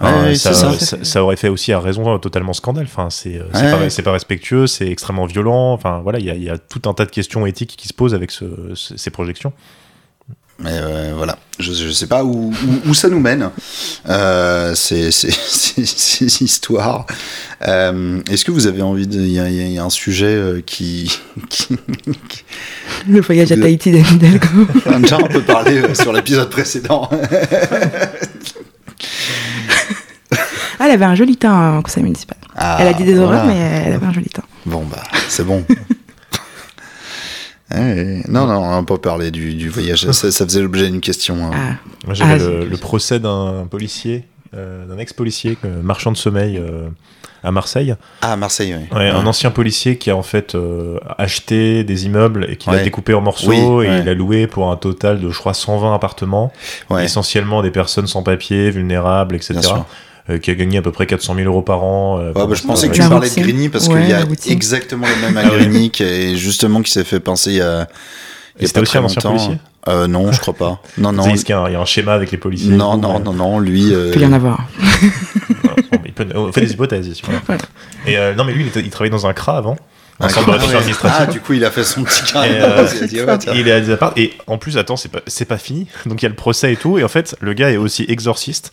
Ouais, 0.00 0.12
ouais, 0.22 0.34
ça, 0.34 0.52
c'est 0.52 0.78
ça. 0.80 0.96
ça- 0.98 1.04
ça 1.04 1.22
aurait 1.22 1.36
fait 1.36 1.48
aussi 1.48 1.72
à 1.72 1.78
raison 1.78 2.12
euh, 2.14 2.18
totalement 2.18 2.52
scandale. 2.52 2.86
Enfin, 2.86 3.10
c'est 3.10 3.36
euh, 3.38 3.44
c'est 3.54 3.62
Ouais, 3.98 4.02
pas, 4.02 4.12
respectueux, 4.12 4.66
c'est 4.66 4.88
extrêmement 4.88 5.26
violent. 5.26 5.72
Enfin, 5.72 6.00
voilà, 6.02 6.18
il 6.18 6.24
y 6.24 6.30
a, 6.30 6.34
il 6.34 6.42
y 6.42 6.50
a 6.50 6.58
tout 6.58 6.82
un 6.88 6.94
tas 6.94 7.04
de 7.04 7.10
questions 7.10 7.46
éthiques 7.46 7.76
qui 7.76 7.86
se 7.86 7.94
posent 7.94 8.14
avec 8.14 8.30
ce- 8.32 8.72
ce- 8.74 8.96
ces 8.96 9.10
projections. 9.10 9.52
Mais 10.60 10.70
euh, 10.72 11.12
voilà, 11.16 11.36
je, 11.58 11.72
je 11.72 11.90
sais 11.90 12.06
pas 12.06 12.22
où, 12.24 12.52
où, 12.52 12.90
où 12.90 12.94
ça 12.94 13.08
nous 13.08 13.18
mène, 13.18 13.50
euh, 14.08 14.72
ces, 14.76 15.10
ces, 15.10 15.32
ces, 15.32 15.84
ces 15.84 16.42
histoires. 16.44 17.06
Euh, 17.66 18.20
Est-ce 18.30 18.44
que 18.44 18.52
vous 18.52 18.68
avez 18.68 18.80
envie 18.82 19.08
de... 19.08 19.20
Il 19.20 19.32
y, 19.32 19.40
a- 19.40 19.48
il 19.50 19.72
y 19.72 19.78
a 19.78 19.84
un 19.84 19.90
sujet 19.90 20.62
qui... 20.64 21.12
qui... 21.50 21.76
Le 23.08 23.20
voyage 23.20 23.50
à 23.50 23.56
Tahiti 23.56 23.90
d'Anne. 23.92 24.40
On 24.86 25.00
déjà 25.00 25.16
un 25.16 25.22
peu 25.26 25.42
parlé 25.42 25.78
euh, 25.78 25.92
sur 25.94 26.12
l'épisode 26.12 26.50
précédent. 26.50 27.08
Ah, 30.78 30.84
elle 30.86 30.92
avait 30.92 31.04
un 31.04 31.14
joli 31.14 31.36
teint 31.36 31.78
en 31.78 31.82
conseil 31.82 32.02
municipal. 32.02 32.36
Ah, 32.56 32.78
elle 32.80 32.88
a 32.88 32.92
dit 32.92 33.04
des 33.04 33.18
horreurs, 33.18 33.44
mais 33.46 33.56
elle 33.86 33.92
avait 33.94 34.06
un 34.06 34.12
joli 34.12 34.28
teint. 34.28 34.42
Bon, 34.66 34.84
bah, 34.90 35.02
c'est 35.28 35.44
bon. 35.44 35.64
Ouais, 37.74 38.22
non, 38.28 38.46
non, 38.46 38.62
on 38.78 38.84
pas 38.84 38.98
parler 38.98 39.30
du, 39.30 39.54
du 39.54 39.68
voyage. 39.68 40.08
Ça, 40.12 40.30
ça 40.30 40.44
faisait 40.44 40.60
l'objet 40.60 40.88
d'une 40.88 41.00
question. 41.00 41.46
hein. 41.46 41.50
Ah, 41.54 41.74
Moi, 42.04 42.14
j'avais 42.14 42.34
Ah, 42.34 42.64
le, 42.70 42.76
procès 42.76 43.18
d'un 43.18 43.66
policier, 43.68 44.26
euh, 44.54 44.86
d'un 44.86 44.98
ex-policier, 44.98 45.56
euh, 45.64 45.82
marchand 45.82 46.12
de 46.12 46.16
sommeil 46.16 46.58
euh, 46.58 46.88
à 47.42 47.50
Marseille. 47.50 47.96
Ah, 48.20 48.34
à 48.34 48.36
Marseille, 48.36 48.76
oui. 48.78 48.96
Ouais, 48.96 49.08
Un 49.08 49.26
ancien 49.26 49.50
policier 49.50 49.96
qui 49.96 50.10
a 50.10 50.16
en 50.16 50.22
fait 50.22 50.54
euh, 50.54 50.98
acheté 51.18 51.82
des 51.84 52.04
immeubles 52.06 52.46
et 52.50 52.56
qui 52.56 52.70
l'a 52.70 52.82
découpé 52.84 53.14
en 53.14 53.22
morceaux 53.22 53.48
Oui, 53.50 53.56
et 53.86 53.88
ouais. 53.90 54.00
il 54.00 54.08
a 54.08 54.14
loué 54.14 54.46
pour 54.46 54.70
un 54.70 54.76
total 54.76 55.18
de, 55.20 55.30
je 55.30 55.38
crois, 55.38 55.54
120 55.54 55.94
appartements, 55.94 56.52
Ouais, 56.90 57.04
essentiellement 57.04 57.62
des 57.62 57.70
personnes 57.70 58.06
sans 58.06 58.22
papier, 58.22 58.70
vulnérables, 58.70 59.34
etc. 59.34 59.58
euh, 60.30 60.38
qui 60.38 60.50
a 60.50 60.54
gagné 60.54 60.78
à 60.78 60.82
peu 60.82 60.90
près 60.92 61.06
400 61.06 61.34
000 61.34 61.46
euros 61.46 61.62
par 61.62 61.82
an. 61.84 62.18
euh, 62.18 62.32
Ouais, 62.32 62.46
bah, 62.46 62.54
je 62.54 62.62
pensais 62.62 62.88
que 62.88 62.94
tu 62.94 63.00
parlais 63.00 63.28
de. 63.28 63.34
Grigny 63.40 63.68
parce 63.68 63.88
Ouais, 63.88 64.00
qu'il 64.00 64.10
y 64.10 64.12
a 64.14 64.24
exactement 64.50 65.06
le 65.06 65.26
même 65.26 65.36
à 65.36 65.42
Ah. 65.44 65.56
Grigny 65.56 65.90
qui 65.90 66.02
est 66.02 66.36
justement 66.36 66.80
qui 66.82 66.90
s'est 66.92 67.04
fait 67.04 67.20
pincer 67.20 67.50
il 67.50 67.56
y 67.56 67.60
a. 67.60 67.86
il 68.56 68.62
y 68.62 68.62
Et 68.62 68.64
a 68.64 68.66
c'était 68.68 68.72
pas 68.74 68.80
aussi 68.82 68.90
très 68.90 68.98
un 69.00 69.04
ancien 69.04 69.20
longtemps. 69.22 69.30
policier 69.36 69.58
euh, 69.88 70.06
Non, 70.06 70.32
je 70.32 70.40
crois 70.40 70.54
pas. 70.54 70.80
Non, 70.96 71.12
non. 71.12 71.24
Est-ce 71.28 71.44
qu'il 71.44 71.54
y, 71.54 71.58
a 71.58 71.60
un- 71.60 71.68
il 71.68 71.72
y 71.72 71.76
a 71.76 71.80
un 71.80 71.84
schéma 71.84 72.12
avec 72.14 72.30
les 72.30 72.38
policiers 72.38 72.70
Non, 72.70 72.96
et 72.96 73.00
non, 73.00 73.16
ouais. 73.16 73.22
non, 73.22 73.32
non, 73.34 73.58
lui. 73.58 73.92
euh, 73.92 74.06
il 74.06 74.12
peut 74.14 74.20
y 74.20 74.26
en 74.26 74.32
avoir. 74.32 74.66
Voilà, 75.62 75.76
bon, 75.92 75.98
il 76.06 76.12
peut- 76.12 76.26
on 76.34 76.52
fait 76.52 76.62
des 76.62 76.72
hypothèses 76.72 77.06
ici. 77.06 77.22
voilà. 77.24 77.40
Ouais. 77.48 77.58
Et 78.06 78.16
euh, 78.16 78.34
non, 78.34 78.44
mais 78.44 78.52
lui, 78.54 78.62
il, 78.62 78.68
était- 78.68 78.80
il 78.80 78.90
travaillait 78.90 79.10
dans 79.14 79.26
un 79.26 79.32
CRA 79.34 79.58
avant, 79.58 79.76
un 80.20 80.28
centre 80.30 80.50
de 80.52 80.58
cra- 80.92 81.10
Ah, 81.18 81.26
du 81.26 81.40
coup, 81.40 81.52
il 81.54 81.64
a 81.64 81.70
fait 81.70 81.84
son 81.84 82.02
petit. 82.04 82.22
Et, 82.36 82.62
euh, 82.62 82.86
Il. 83.52 83.66
Et 83.66 83.68
est 83.68 83.72
à 83.72 83.80
des 83.80 83.90
apparts. 83.90 84.12
Et 84.16 84.32
en 84.46 84.56
plus, 84.58 84.78
attends, 84.78 84.96
c'est 84.96 85.10
pas, 85.10 85.20
c'est 85.26 85.44
pas 85.44 85.58
fini. 85.58 85.86
Donc 86.06 86.22
il 86.22 86.24
y 86.24 86.26
a 86.26 86.30
le 86.30 86.34
procès 86.36 86.72
et 86.72 86.76
tout. 86.76 86.98
Et 86.98 87.04
en 87.04 87.08
fait, 87.08 87.36
le 87.40 87.52
gars 87.52 87.70
est 87.70 87.76
aussi 87.76 88.06
exorciste. 88.08 88.72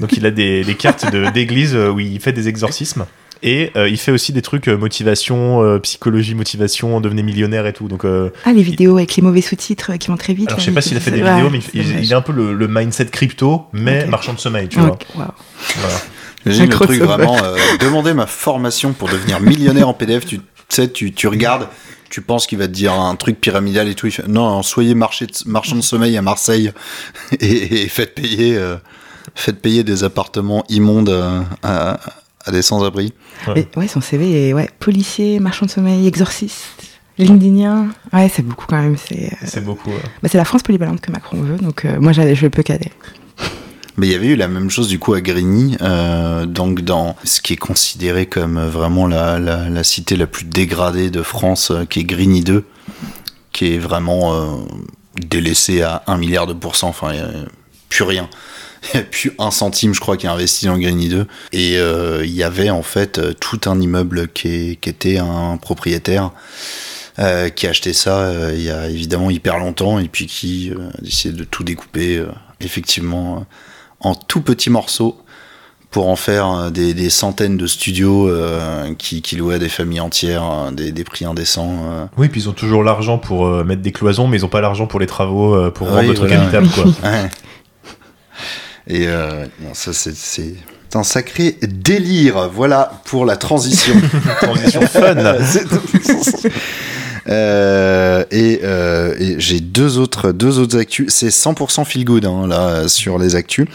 Donc 0.00 0.12
il 0.16 0.24
a 0.26 0.30
des, 0.30 0.64
des 0.64 0.74
cartes 0.74 1.10
de, 1.12 1.30
d'église 1.30 1.74
euh, 1.74 1.90
où 1.90 2.00
il 2.00 2.20
fait 2.20 2.32
des 2.32 2.48
exorcismes. 2.48 3.06
Et 3.42 3.72
euh, 3.76 3.88
il 3.90 3.98
fait 3.98 4.12
aussi 4.12 4.32
des 4.32 4.40
trucs 4.40 4.68
euh, 4.68 4.76
motivation, 4.78 5.62
euh, 5.62 5.78
psychologie, 5.78 6.34
motivation, 6.34 6.98
devenez 7.02 7.22
millionnaire 7.22 7.66
et 7.66 7.74
tout. 7.74 7.88
Donc, 7.88 8.06
euh, 8.06 8.30
Ah, 8.46 8.52
les 8.54 8.62
vidéos 8.62 8.96
avec 8.96 9.16
les 9.16 9.22
mauvais 9.22 9.42
sous-titres 9.42 9.92
euh, 9.92 9.96
qui 9.98 10.08
vont 10.08 10.16
très 10.16 10.32
vite. 10.32 10.48
alors 10.48 10.58
là, 10.58 10.64
je 10.64 10.70
sais 10.70 10.74
pas 10.74 10.80
s'il 10.80 10.96
a 10.96 11.00
fait 11.00 11.10
des 11.10 11.22
Ouais, 11.22 11.30
vidéos, 11.34 11.50
mais 11.50 11.60
il, 11.74 12.10
est 12.10 12.14
un 12.14 12.22
peu 12.22 12.32
le, 12.32 12.54
le 12.54 12.68
mindset 12.68 13.06
crypto, 13.06 13.66
mais 13.74 14.06
marchand 14.06 14.32
de 14.32 14.38
sommeil, 14.40 14.68
tu 14.68 14.78
vois. 14.78 14.98
Voilà. 15.14 15.34
J'imagine 16.46 16.70
le 16.70 16.76
truc 16.78 17.00
vraiment. 17.02 17.36
euh, 17.42 17.56
demander 17.80 18.14
ma 18.14 18.26
formation 18.26 18.92
pour 18.94 19.08
devenir 19.08 19.40
millionnaire 19.40 19.88
en 19.88 19.94
PDF. 19.94 20.24
Tu 20.24 20.40
sais, 20.70 20.88
tu, 20.90 21.12
tu 21.12 21.26
regardes, 21.28 21.68
tu 22.08 22.22
penses 22.22 22.46
qu'il 22.46 22.58
va 22.58 22.66
te 22.66 22.72
dire 22.72 22.94
un 22.94 23.14
truc 23.16 23.40
pyramidal 23.40 23.88
et 23.88 23.94
tout. 23.94 24.06
Il 24.06 24.12
fait, 24.12 24.26
non, 24.28 24.62
soyez 24.62 24.94
marché 24.94 25.26
de- 25.26 25.32
marchand 25.46 25.76
de 25.76 25.80
sommeil 25.82 26.16
à 26.16 26.22
Marseille 26.22 26.70
et, 27.40 27.82
et 27.82 27.88
faites 27.88 28.14
payer, 28.14 28.56
euh, 28.56 28.76
faites 29.34 29.60
payer 29.60 29.84
des 29.84 30.04
appartements 30.04 30.64
immondes 30.68 31.10
à, 31.62 31.98
à 32.44 32.50
des 32.50 32.62
sans-abri. 32.62 33.12
Ouais, 33.48 33.88
son 33.88 34.00
CV 34.00 34.48
est 34.48 34.52
ouais, 34.52 34.70
policier, 34.78 35.40
marchand 35.40 35.66
de 35.66 35.70
sommeil, 35.70 36.06
exorciste, 36.06 36.64
LinkedInien. 37.18 37.88
Ouais, 38.12 38.30
c'est 38.32 38.42
beaucoup 38.42 38.66
quand 38.68 38.80
même. 38.80 38.96
C'est 38.96 39.32
euh, 39.56 39.60
beaucoup. 39.60 39.90
ouais. 39.90 40.02
bah, 40.22 40.28
c'est 40.30 40.38
la 40.38 40.44
France 40.44 40.62
polyvalente 40.62 41.00
que 41.00 41.10
Macron 41.10 41.40
veut, 41.42 41.56
donc 41.56 41.84
euh, 41.84 41.98
moi 42.00 42.12
je 42.12 42.46
peux 42.48 42.62
cader. 42.62 42.90
Mais 43.96 44.08
il 44.08 44.12
y 44.12 44.16
avait 44.16 44.26
eu 44.26 44.36
la 44.36 44.48
même 44.48 44.70
chose 44.70 44.88
du 44.88 44.98
coup 44.98 45.14
à 45.14 45.20
Grigny, 45.20 45.76
euh, 45.80 46.46
donc 46.46 46.80
dans 46.80 47.14
ce 47.22 47.40
qui 47.40 47.52
est 47.52 47.56
considéré 47.58 48.26
comme 48.26 48.58
vraiment 48.66 49.06
la, 49.06 49.38
la, 49.38 49.68
la 49.68 49.84
cité 49.84 50.16
la 50.16 50.26
plus 50.26 50.44
dégradée 50.44 51.10
de 51.10 51.22
France, 51.22 51.70
euh, 51.70 51.84
qui 51.84 52.00
est 52.00 52.04
Grigny 52.04 52.40
2, 52.40 52.64
qui 53.52 53.74
est 53.74 53.78
vraiment 53.78 54.34
euh, 54.34 54.46
délaissée 55.16 55.82
à 55.82 56.02
1 56.08 56.16
milliard 56.18 56.48
de 56.48 56.54
pourcents, 56.54 56.88
enfin 56.88 57.12
il 57.12 57.18
y 57.18 57.22
a 57.22 57.30
plus 57.88 58.02
rien. 58.02 58.28
Il 58.92 58.96
n'y 58.98 59.00
a 59.00 59.04
plus 59.04 59.32
un 59.38 59.50
centime, 59.50 59.94
je 59.94 60.00
crois, 60.00 60.16
qui 60.16 60.26
est 60.26 60.28
investi 60.28 60.66
dans 60.66 60.76
Grigny 60.78 61.08
2. 61.08 61.26
Et 61.52 61.78
euh, 61.78 62.22
il 62.24 62.32
y 62.34 62.42
avait 62.42 62.70
en 62.70 62.82
fait 62.82 63.18
euh, 63.18 63.32
tout 63.32 63.60
un 63.66 63.80
immeuble 63.80 64.28
qui, 64.28 64.48
est- 64.48 64.76
qui 64.76 64.88
était 64.90 65.18
un 65.18 65.56
propriétaire 65.56 66.30
euh, 67.18 67.48
qui 67.48 67.66
a 67.66 67.70
acheté 67.70 67.92
ça 67.92 68.18
euh, 68.18 68.52
il 68.54 68.62
y 68.62 68.70
a 68.70 68.88
évidemment 68.88 69.30
hyper 69.30 69.58
longtemps 69.58 69.98
et 70.00 70.08
puis 70.08 70.26
qui 70.26 70.70
euh, 70.70 70.88
a 70.98 71.00
décidé 71.00 71.32
de 71.38 71.44
tout 71.44 71.62
découper 71.62 72.22
effectivement 72.60 73.46
en 74.00 74.14
tout 74.14 74.40
petits 74.40 74.70
morceaux 74.70 75.16
pour 75.92 76.08
en 76.08 76.16
faire 76.16 76.72
des, 76.72 76.92
des 76.92 77.08
centaines 77.10 77.56
de 77.56 77.68
studios 77.68 78.28
qui, 78.98 79.22
qui 79.22 79.36
louaient 79.36 79.54
à 79.54 79.58
des 79.60 79.68
familles 79.68 80.00
entières 80.00 80.72
des, 80.72 80.90
des 80.90 81.04
prix 81.04 81.24
indécents. 81.24 82.08
Oui, 82.16 82.28
puis 82.28 82.40
ils 82.42 82.48
ont 82.48 82.52
toujours 82.52 82.82
l'argent 82.82 83.16
pour 83.18 83.46
mettre 83.64 83.80
des 83.80 83.92
cloisons, 83.92 84.26
mais 84.26 84.38
ils 84.38 84.44
ont 84.44 84.48
pas 84.48 84.60
l'argent 84.60 84.88
pour 84.88 84.98
les 84.98 85.06
travaux, 85.06 85.70
pour 85.70 85.86
Oui, 85.86 85.92
rendre 85.94 86.08
le 86.08 86.14
truc 86.14 86.32
habitable, 86.32 86.66
quoi. 86.70 86.84
Ouais. 87.04 87.30
Et 88.86 89.06
euh, 89.06 89.46
non, 89.60 89.72
ça 89.74 89.92
c'est 89.92 90.54
un 90.94 91.02
sacré 91.02 91.56
délire. 91.62 92.48
Voilà 92.50 93.00
pour 93.04 93.24
la 93.24 93.36
transition. 93.36 93.94
Transition 94.40 94.82
fun, 94.82 95.14
Euh, 97.26 98.24
et 98.30 98.60
euh, 98.64 99.14
et 99.18 99.36
j'ai 99.40 99.60
deux 99.60 99.98
autres 99.98 100.32
deux 100.32 100.58
autres 100.58 100.78
actus. 100.78 101.06
C'est 101.08 101.28
100% 101.28 101.84
feel 101.84 102.04
good 102.04 102.26
hein, 102.26 102.46
là 102.46 102.88
sur 102.88 103.18
les 103.18 103.34
actus. 103.34 103.66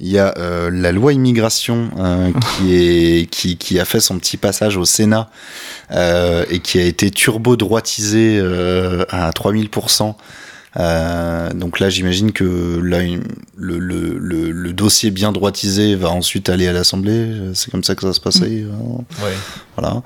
Il 0.00 0.08
y 0.08 0.18
a 0.18 0.34
euh, 0.38 0.70
la 0.72 0.92
loi 0.92 1.12
immigration 1.12 1.90
euh, 1.98 2.32
qui 2.56 2.74
est 2.74 3.30
qui 3.30 3.56
qui 3.58 3.78
a 3.78 3.84
fait 3.84 4.00
son 4.00 4.18
petit 4.18 4.36
passage 4.36 4.76
au 4.76 4.84
Sénat 4.84 5.30
euh, 5.92 6.44
et 6.50 6.58
qui 6.58 6.80
a 6.80 6.82
été 6.82 7.10
turbo 7.10 7.56
droitisé 7.56 8.38
euh, 8.40 9.04
à 9.10 9.30
3000%. 9.30 10.14
Euh, 10.78 11.52
donc 11.52 11.80
là, 11.80 11.88
j'imagine 11.88 12.32
que 12.32 12.80
là, 12.84 13.02
une- 13.02 13.22
le, 13.56 13.78
le, 13.78 14.18
le, 14.18 14.50
le 14.50 14.72
dossier 14.72 15.10
bien 15.10 15.32
droitisé 15.32 15.94
va 15.94 16.10
ensuite 16.10 16.48
aller 16.50 16.66
à 16.68 16.72
l'Assemblée. 16.72 17.30
C'est 17.54 17.70
comme 17.70 17.84
ça 17.84 17.94
que 17.94 18.02
ça 18.02 18.12
se 18.12 18.20
passait. 18.20 18.64
euh, 18.64 18.68
Ouais. 19.24 19.32
voilà. 19.76 20.02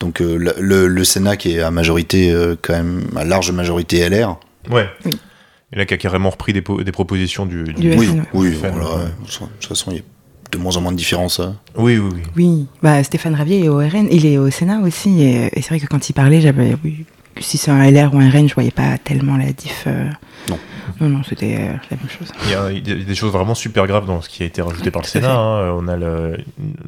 Donc 0.00 0.20
euh, 0.20 0.36
le, 0.36 0.54
le, 0.60 0.86
le 0.88 1.04
Sénat 1.04 1.36
qui 1.36 1.52
est 1.52 1.60
à 1.60 1.70
majorité 1.70 2.30
euh, 2.32 2.56
quand 2.60 2.72
même 2.74 3.04
à 3.16 3.24
large 3.24 3.50
majorité 3.52 4.08
LR. 4.08 4.38
Ouais. 4.70 4.88
Oui. 5.04 5.12
Et 5.72 5.76
là, 5.76 5.84
qui 5.86 5.94
a 5.94 5.98
carrément 5.98 6.30
repris 6.30 6.52
des, 6.52 6.62
po- 6.62 6.82
des 6.82 6.92
propositions 6.92 7.46
du. 7.46 7.62
du- 7.64 7.74
Du 7.74 7.90
oui, 7.96 8.06
FN, 8.06 8.18
ouais. 8.20 8.24
oui, 8.34 8.52
FN, 8.54 8.70
voilà. 8.70 8.96
ouais. 8.96 9.04
De 9.04 9.26
toute 9.60 9.68
façon, 9.68 9.90
il 9.90 9.96
y 9.96 10.00
a 10.00 10.02
de 10.50 10.56
moins 10.58 10.76
en 10.76 10.80
moins 10.80 10.92
de 10.92 10.96
différence. 10.96 11.40
hein. 11.40 11.56
Oui, 11.76 11.98
oui, 11.98 12.10
oui. 12.14 12.22
Oui, 12.36 12.66
bah, 12.82 13.04
Stéphane 13.04 13.34
Ravier 13.34 13.64
est 13.64 13.68
au 13.68 13.76
RN, 13.78 14.08
il 14.10 14.24
est 14.24 14.38
au 14.38 14.50
Sénat 14.50 14.80
aussi, 14.80 15.20
et, 15.22 15.46
et 15.52 15.62
c'est 15.62 15.68
vrai 15.68 15.78
que 15.80 15.86
quand 15.86 16.08
il 16.08 16.12
parlait, 16.14 16.40
j'avais, 16.40 16.74
oui, 16.82 17.04
si 17.40 17.58
c'est 17.58 17.70
un 17.70 17.82
LR 17.90 18.14
ou 18.14 18.18
un 18.18 18.28
RN, 18.30 18.48
je 18.48 18.54
voyais 18.54 18.70
pas 18.70 18.98
tellement 18.98 19.36
la 19.36 19.52
diff. 19.52 19.84
euh, 19.86 20.08
Non. 20.48 20.58
Non, 21.00 21.08
non, 21.08 21.22
c'était 21.22 21.54
euh, 21.56 21.72
la 21.90 21.96
même 21.96 22.08
chose. 22.08 22.32
Il 22.44 22.50
y, 22.50 22.54
a, 22.54 22.72
il 22.72 22.88
y 22.88 22.92
a 22.92 23.04
des 23.04 23.14
choses 23.14 23.30
vraiment 23.32 23.54
super 23.54 23.86
graves 23.86 24.06
dans 24.06 24.20
ce 24.20 24.28
qui 24.28 24.42
a 24.42 24.46
été 24.46 24.62
rajouté 24.62 24.90
par 24.90 25.02
le 25.02 25.06
Sénat. 25.06 25.30
hein. 25.32 25.72
On 25.78 25.86
a 25.86 25.96
le, 25.96 26.38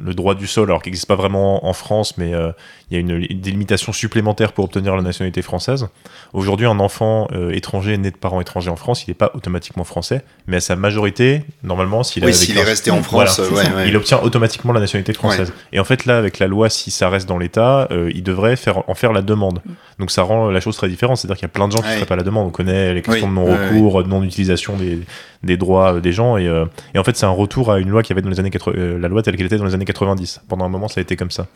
le 0.03 0.13
droit 0.13 0.35
du 0.35 0.47
sol, 0.47 0.69
alors 0.69 0.81
qui 0.81 0.89
n'existe 0.89 1.07
pas 1.07 1.15
vraiment 1.15 1.65
en 1.65 1.73
France, 1.73 2.17
mais 2.17 2.33
euh, 2.33 2.51
il 2.91 2.95
y 2.95 2.97
a 2.97 2.99
une, 2.99 3.25
délimitation 3.41 3.93
supplémentaire 3.93 4.51
pour 4.51 4.65
obtenir 4.65 4.95
la 4.95 5.01
nationalité 5.01 5.41
française. 5.41 5.87
Aujourd'hui, 6.33 6.67
un 6.67 6.79
enfant 6.79 7.27
euh, 7.31 7.51
étranger 7.51 7.97
né 7.97 8.11
de 8.11 8.17
parents 8.17 8.41
étrangers 8.41 8.69
en 8.69 8.75
France, 8.75 9.05
il 9.07 9.11
n'est 9.11 9.15
pas 9.15 9.31
automatiquement 9.33 9.85
français, 9.85 10.23
mais 10.45 10.57
à 10.57 10.59
sa 10.59 10.75
majorité, 10.75 11.43
normalement, 11.63 12.03
s'il 12.03 12.25
Oui, 12.25 12.31
est 12.31 12.61
resté 12.63 12.91
en 12.91 13.01
France, 13.01 13.39
ouais, 13.39 13.73
ouais. 13.73 13.87
il 13.87 13.95
obtient 13.95 14.19
automatiquement 14.19 14.73
la 14.73 14.81
nationalité 14.81 15.13
française. 15.13 15.53
Et 15.71 15.79
en 15.79 15.85
fait, 15.85 16.05
là, 16.05 16.17
avec 16.17 16.37
la 16.39 16.47
loi, 16.47 16.69
si 16.69 16.91
ça 16.91 17.09
reste 17.09 17.29
dans 17.29 17.37
l'État, 17.37 17.87
euh, 17.91 18.11
il 18.13 18.23
devrait 18.23 18.57
faire, 18.57 18.89
en 18.89 18.93
faire 18.93 19.13
la 19.13 19.21
demande. 19.21 19.61
Donc 19.97 20.11
ça 20.11 20.23
rend 20.23 20.49
la 20.49 20.59
chose 20.59 20.75
très 20.75 20.89
différente. 20.89 21.17
C'est-à-dire 21.17 21.37
qu'il 21.37 21.43
y 21.43 21.45
a 21.45 21.53
plein 21.53 21.67
de 21.67 21.73
gens 21.73 21.77
qui 21.79 21.85
ne 21.85 21.89
Ouais. 21.91 21.95
feraient 21.97 22.05
pas 22.07 22.15
la 22.15 22.23
demande. 22.23 22.47
On 22.47 22.51
connaît 22.51 22.93
les 22.93 23.01
questions 23.01 23.27
Oui, 23.27 23.35
de 23.35 23.39
ouais, 23.39 23.69
non-recours, 23.71 24.03
de 24.03 24.09
non-utilisation 24.09 24.75
des, 24.75 24.99
des 25.43 25.57
droits 25.57 25.95
euh, 25.95 25.99
des 26.01 26.11
gens. 26.11 26.37
Et, 26.37 26.47
euh, 26.47 26.65
et 26.93 26.99
en 26.99 27.03
fait, 27.03 27.15
c'est 27.15 27.25
un 27.25 27.29
retour 27.29 27.71
à 27.71 27.79
une 27.79 27.89
loi 27.89 28.03
qui 28.03 28.11
avait 28.11 28.21
dans 28.21 28.29
les 28.29 28.39
années 28.39 28.49
80, 28.49 28.77
euh, 28.77 28.99
la 28.99 29.07
loi 29.07 29.21
telle 29.21 29.35
qu'elle 29.37 29.45
était 29.45 29.57
dans 29.57 29.65
les 29.65 29.73
années 29.75 29.85
90. 29.85 30.41
Pendant 30.47 30.65
un 30.65 30.69
moment, 30.69 30.87
ça 30.87 30.99
a 30.99 31.03
été 31.03 31.15
comme 31.15 31.31
ça. 31.31 31.47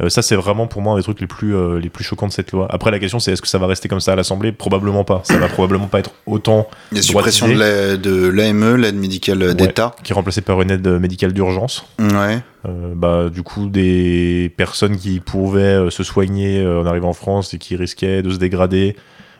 Euh, 0.00 0.08
ça, 0.08 0.22
c'est 0.22 0.36
vraiment 0.36 0.66
pour 0.68 0.80
moi 0.80 0.94
un 0.94 0.96
des 0.96 1.02
trucs 1.02 1.20
les 1.20 1.26
plus, 1.26 1.56
euh, 1.56 1.80
les 1.80 1.88
plus 1.88 2.04
choquants 2.04 2.28
de 2.28 2.32
cette 2.32 2.52
loi. 2.52 2.66
Après, 2.70 2.90
la 2.90 2.98
question, 3.00 3.18
c'est 3.18 3.32
est-ce 3.32 3.42
que 3.42 3.48
ça 3.48 3.58
va 3.58 3.66
rester 3.66 3.88
comme 3.88 3.98
ça 4.00 4.12
à 4.12 4.16
l'Assemblée? 4.16 4.52
Probablement 4.52 5.02
pas. 5.04 5.22
Ça 5.24 5.36
va 5.38 5.48
probablement 5.48 5.86
pas 5.88 5.98
être 5.98 6.12
autant 6.26 6.68
Il 6.92 6.98
y 6.98 7.00
a 7.00 7.02
suppression 7.02 7.48
de 7.48 8.28
l'AME, 8.30 8.76
l'aide 8.76 8.96
médicale 8.96 9.42
Ouais. 9.42 9.54
d'État. 9.54 9.94
qui 10.04 10.12
est 10.12 10.14
remplacé 10.14 10.40
par 10.40 10.62
une 10.62 10.70
aide 10.70 10.86
médicale 10.86 11.32
d'urgence. 11.32 11.84
Ouais. 11.98 12.38
Euh, 12.66 12.92
bah, 12.94 13.28
du 13.28 13.42
coup, 13.42 13.68
des 13.68 14.52
personnes 14.56 14.96
qui 14.96 15.20
pouvaient 15.20 15.62
euh, 15.62 15.90
se 15.90 16.02
soigner 16.04 16.60
euh, 16.60 16.82
en 16.82 16.86
arrivant 16.86 17.08
en 17.10 17.12
France 17.14 17.54
et 17.54 17.58
qui 17.58 17.74
risquaient 17.76 18.22
de 18.22 18.30
se 18.30 18.36
dégrader. 18.38 18.96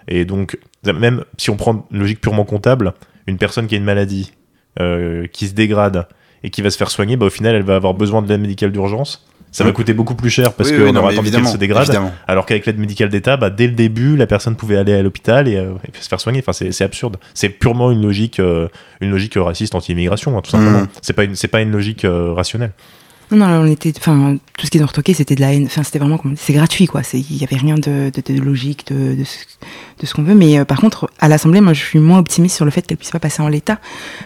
Et 0.09 0.25
donc, 0.25 0.59
même 0.85 1.25
si 1.37 1.51
on 1.51 1.57
prend 1.57 1.87
une 1.93 1.99
logique 2.01 2.21
purement 2.21 2.45
comptable, 2.45 2.95
une 3.27 3.39
personne 3.39 3.67
qui 3.67 3.75
a 3.75 3.79
une 3.79 3.85
maladie, 3.85 4.33
euh, 4.81 5.27
qui 5.27 5.47
se 5.49 5.55
dégrade 5.55 6.07
et 6.43 6.51
qui 6.51 6.63
va 6.63 6.71
se 6.71 6.77
faire 6.79 6.91
soigner, 6.91 7.17
bah, 7.17 7.27
au 7.27 7.31
final, 7.31 7.55
elle 7.55 7.63
va 7.63 7.77
avoir 7.77 7.95
besoin 7.95 8.23
de 8.23 8.29
l'aide 8.29 8.41
médicale 8.41 8.73
d'urgence. 8.73 9.27
Ça 9.59 9.65
va 9.65 9.71
Oui. 9.71 9.75
coûter 9.75 9.93
beaucoup 9.93 10.15
plus 10.15 10.31
cher 10.31 10.53
parce 10.53 10.71
Oui, 10.71 10.77
qu'on 10.79 10.85
oui, 10.91 10.97
aura 10.97 11.11
attendu 11.11 11.31
qu'elle 11.33 11.47
se 11.47 11.57
dégrade. 11.57 11.83
évidemment. 11.89 12.13
Alors 12.29 12.47
qu'avec 12.47 12.65
l'aide 12.65 12.79
médicale 12.79 13.09
d'État, 13.09 13.37
bah, 13.37 13.51
dès 13.51 13.67
le 13.67 13.73
début, 13.73 14.17
la 14.17 14.27
personne 14.29 14.55
pouvait 14.55 14.77
aller 14.77 14.95
à 14.95 15.03
l'hôpital 15.03 15.49
et, 15.49 15.57
euh, 15.57 15.73
et 15.85 16.01
se 16.01 16.09
faire 16.09 16.21
soigner. 16.21 16.43
Enfin, 16.47 16.53
c'est 16.53 16.85
absurde. 16.85 17.17
C'est 17.35 17.49
purement 17.49 17.91
une 17.91 18.01
logique, 18.01 18.39
euh, 18.39 18.69
une 19.01 19.11
logique 19.11 19.35
raciste 19.37 19.75
anti-immigration, 19.75 20.39
hein, 20.39 20.43
tout 20.43 20.51
simplement. 20.51 20.83
Mhm. 20.83 20.89
C'est 21.03 21.13
pas 21.13 21.25
une, 21.25 21.35
c'est 21.35 21.49
pas 21.49 21.61
une 21.61 21.73
logique 21.73 22.05
euh, 22.05 22.33
rationnelle. 22.33 22.71
Non, 23.31 23.47
non, 23.47 23.61
on 23.63 23.67
était, 23.67 23.93
enfin, 23.99 24.37
tout 24.57 24.67
ce 24.67 24.71
qu'ils 24.71 24.83
ont 24.83 24.87
retoqué, 24.87 25.13
c'était 25.15 25.35
de 25.35 25.41
la 25.41 25.53
haine. 25.53 25.65
Enfin, 25.67 25.83
c'était 25.83 25.99
vraiment, 25.99 26.19
c'est 26.37 26.53
gratuit, 26.55 26.87
quoi. 26.87 27.03
Il 27.13 27.37
y 27.37 27.45
avait 27.45 27.57
rien 27.57 27.75
de, 27.75 28.11
de, 28.11 28.35
de 28.35 28.41
logique, 28.41 28.87
de, 28.91 29.15
de, 29.15 29.25
ce, 30.07 30.15
qu'on 30.15 30.23
veut. 30.23 30.35
Mais 30.35 30.59
euh, 30.59 30.65
par 30.65 30.81
contre, 30.81 31.11
à 31.19 31.29
l'Assemblée, 31.29 31.61
moi, 31.61 31.73
je 31.75 31.83
suis 31.85 31.99
moins 31.99 32.19
optimiste 32.19 32.57
sur 32.57 32.65
le 32.65 32.71
fait 32.71 32.87
qu'elle 32.87 32.97
puisse 32.97 33.11
pas 33.11 33.19
passer 33.19 33.43
en 33.43 33.49
l'état, 33.49 33.79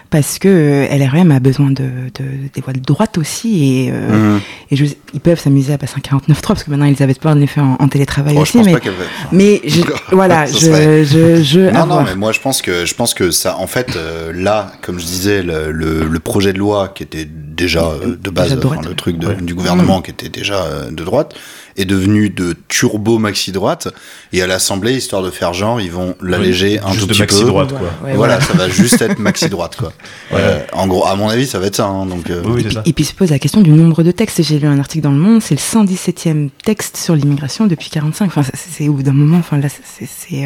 parce 0.09 0.39
que 0.39 0.47
euh, 0.47 0.97
LREM 0.97 1.31
a 1.31 1.39
besoin 1.39 1.69
de, 1.71 1.83
de 1.83 2.23
des 2.53 2.61
voix 2.61 2.73
de 2.73 2.79
droite 2.79 3.17
aussi, 3.17 3.85
et, 3.87 3.91
euh, 3.91 4.35
Mmh. 4.35 4.39
et 4.71 4.75
je, 4.75 4.85
ils 5.13 5.19
peuvent 5.19 5.39
s'amuser 5.39 5.73
à 5.73 5.77
passer 5.77 5.95
un 5.97 6.17
49.3 6.17 6.41
parce 6.47 6.63
que 6.63 6.69
maintenant 6.69 6.85
Elisabeth 6.85 7.21
Borne 7.21 7.39
les 7.39 7.47
fait 7.47 7.61
en, 7.61 7.75
en 7.79 7.87
télétravail 7.87 8.33
Oh, 8.37 8.39
je 8.39 8.41
aussi, 8.43 8.57
pense 8.57 8.65
mais, 8.67 8.73
pas 8.73 8.79
qu'elle 8.79 8.93
va. 8.93 9.03
mais 9.31 9.61
je, 9.65 9.81
voilà, 10.11 10.45
je, 10.45 10.53
serait- 10.53 11.05
je, 11.05 11.41
je, 11.43 11.59
Non, 11.71 11.85
non, 11.85 12.03
mais 12.03 12.15
moi 12.15 12.31
je 12.31 12.39
pense 12.39 12.61
que 12.61 12.85
je 12.85 12.93
pense 12.93 13.13
que 13.13 13.31
ça, 13.31 13.57
en 13.57 13.67
fait, 13.67 13.95
euh, 13.95 14.31
là, 14.35 14.71
comme 14.81 14.99
je 14.99 15.05
disais, 15.05 15.41
le, 15.43 15.71
le, 15.71 16.05
le 16.07 16.19
projet 16.19 16.53
de 16.53 16.57
loi 16.59 16.89
qui 16.93 17.03
était 17.03 17.25
déjà 17.25 17.85
euh, 17.85 18.15
de 18.21 18.29
base, 18.29 18.45
Déjà 18.45 18.55
de 18.55 18.61
droite, 18.61 18.92
le 18.93 18.97
truc 18.97 19.17
de- 19.19 19.27
Ouais. 19.27 19.35
du 19.35 19.53
gouvernement 19.53 20.01
qui 20.01 20.11
était 20.11 20.29
déjà 20.29 20.63
euh, 20.63 20.89
de 20.91 21.03
droite, 21.03 21.35
est 21.75 21.85
devenu 21.85 22.29
de 22.29 22.55
turbo 22.67 23.17
maxi 23.17 23.51
droite. 23.51 23.87
Et 24.31 24.41
à 24.41 24.47
l'Assemblée, 24.47 24.93
histoire 24.95 25.23
de 25.23 25.29
faire 25.31 25.53
genre, 25.53 25.81
ils 25.81 25.91
vont 25.91 26.15
l'alléger 26.21 26.79
un 26.79 26.89
Juste 26.89 26.99
tout 27.01 27.05
de 27.07 27.11
petit 27.13 27.19
maxi 27.21 27.41
peu. 27.41 27.47
droite, 27.47 27.69
quoi. 27.73 27.89
Ouais, 28.03 28.13
voilà, 28.15 28.39
ça 28.39 28.53
va 28.53 28.69
juste 28.69 29.01
être 29.01 29.19
maxi 29.19 29.49
droite, 29.49 29.75
quoi. 29.75 29.91
Ouais. 30.31 30.37
Euh, 30.39 30.59
en 30.73 30.87
gros, 30.87 31.05
à 31.05 31.15
mon 31.15 31.29
avis, 31.29 31.45
ça 31.47 31.59
va 31.59 31.65
être 31.67 31.75
ça. 31.75 31.85
hein, 31.85 32.05
donc, 32.05 32.29
euh, 32.29 32.41
Oui, 32.45 32.51
oui, 32.53 32.59
Et 32.59 32.63
c'est 32.63 32.67
puis, 32.69 32.73
ça. 32.75 32.81
et 32.85 32.93
puis 32.93 33.05
se 33.05 33.13
pose 33.13 33.29
la 33.31 33.39
question 33.39 33.61
du 33.61 33.71
nombre 33.71 34.03
de 34.03 34.11
textes. 34.11 34.41
J'ai 34.43 34.59
lu 34.59 34.67
un 34.67 34.79
article 34.79 35.03
dans 35.03 35.11
Le 35.11 35.17
Monde, 35.17 35.41
c'est 35.41 35.55
le 35.55 35.59
117e 35.59 36.49
texte 36.63 36.97
sur 36.97 37.15
l'immigration 37.15 37.65
depuis 37.67 37.89
45. 37.89 38.25
Enfin, 38.27 38.43
c'est 38.53 38.87
au 38.87 38.93
bout 38.93 39.03
d'un 39.03 39.13
moment. 39.13 39.37
Enfin 39.37 39.57
là, 39.57 39.67
c'est, 39.69 40.45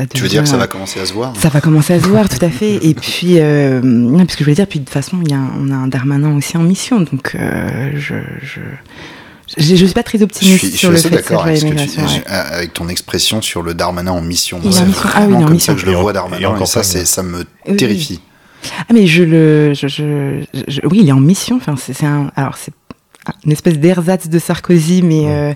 euh, 0.00 0.04
ça 0.04 0.06
tu 0.06 0.22
veux 0.22 0.28
dire 0.28 0.42
que 0.42 0.46
ça 0.48 0.52
devient- 0.54 0.62
va 0.62 0.66
commencer 0.68 1.00
à 1.00 1.06
se 1.06 1.12
voir 1.12 1.32
Ça 1.36 1.48
va 1.48 1.60
commencer 1.60 1.94
à 1.94 2.00
se 2.00 2.06
voir, 2.06 2.28
tout 2.28 2.44
à 2.44 2.50
fait. 2.50 2.84
Et 2.86 2.94
puis, 2.94 3.38
euh, 3.38 3.80
non, 3.82 4.18
parce 4.24 4.34
que 4.34 4.40
je 4.40 4.44
voulais 4.44 4.54
dire, 4.54 4.66
puis 4.66 4.78
de 4.80 4.84
toute 4.84 4.92
façon, 4.94 5.18
il 5.24 5.30
y 5.30 5.34
a, 5.34 5.40
on 5.58 5.70
a 5.70 5.74
un 5.74 5.88
Darmanin 5.88 6.36
aussi 6.36 6.56
en 6.56 6.62
mission, 6.62 7.00
donc 7.00 7.34
euh, 7.34 7.90
je, 7.94 8.14
je, 8.42 8.60
je, 9.56 9.74
je 9.76 9.84
suis 9.84 9.94
pas 9.94 10.02
très 10.02 10.18
Je 10.18 10.24
optimiste 10.24 10.58
suis, 10.58 10.66
je 10.68 10.70
suis 10.72 10.78
sur 10.78 10.90
le 10.90 10.96
assez 10.96 11.08
fait 11.08 11.16
que 11.18 11.22
ça 11.22 11.30
d'accord 11.30 11.46
avec, 11.46 11.62
ouais. 11.62 11.76
je- 11.86 12.30
avec 12.32 12.72
ton 12.72 12.88
expression 12.88 13.40
sur 13.40 13.62
le 13.62 13.74
Darmanin 13.74 14.12
en 14.12 14.20
mission. 14.20 14.58
C'est 14.62 14.84
mission. 14.84 15.08
Ah 15.14 15.26
oui, 15.28 15.34
comme 15.44 15.52
mission. 15.52 15.72
ça 15.72 15.74
que 15.74 15.80
je 15.80 15.86
le 15.86 15.96
vois 15.96 16.12
Darmanin. 16.12 16.38
Et, 16.56 16.66
ça, 16.66 16.80
campagne. 16.80 16.82
c'est, 16.84 17.04
ça 17.04 17.22
me 17.22 17.44
Oui. 17.68 17.76
terrifie. 17.76 18.20
Ah 18.80 18.92
mais 18.92 19.06
je 19.06 19.22
le, 19.22 19.74
je, 19.74 19.86
je, 19.86 20.42
je- 20.66 20.80
oui, 20.84 20.98
il 21.02 21.08
est 21.08 21.12
en 21.12 21.20
mission. 21.20 21.56
Enfin, 21.56 21.76
c'est 21.78 21.92
c'est 21.92 22.06
un, 22.06 22.32
alors 22.34 22.56
c'est 22.56 22.72
une 23.44 23.52
espèce 23.52 23.78
d'ersatz 23.78 24.28
de 24.28 24.38
Sarkozy, 24.40 25.02
mais 25.02 25.22
euh, 25.26 25.54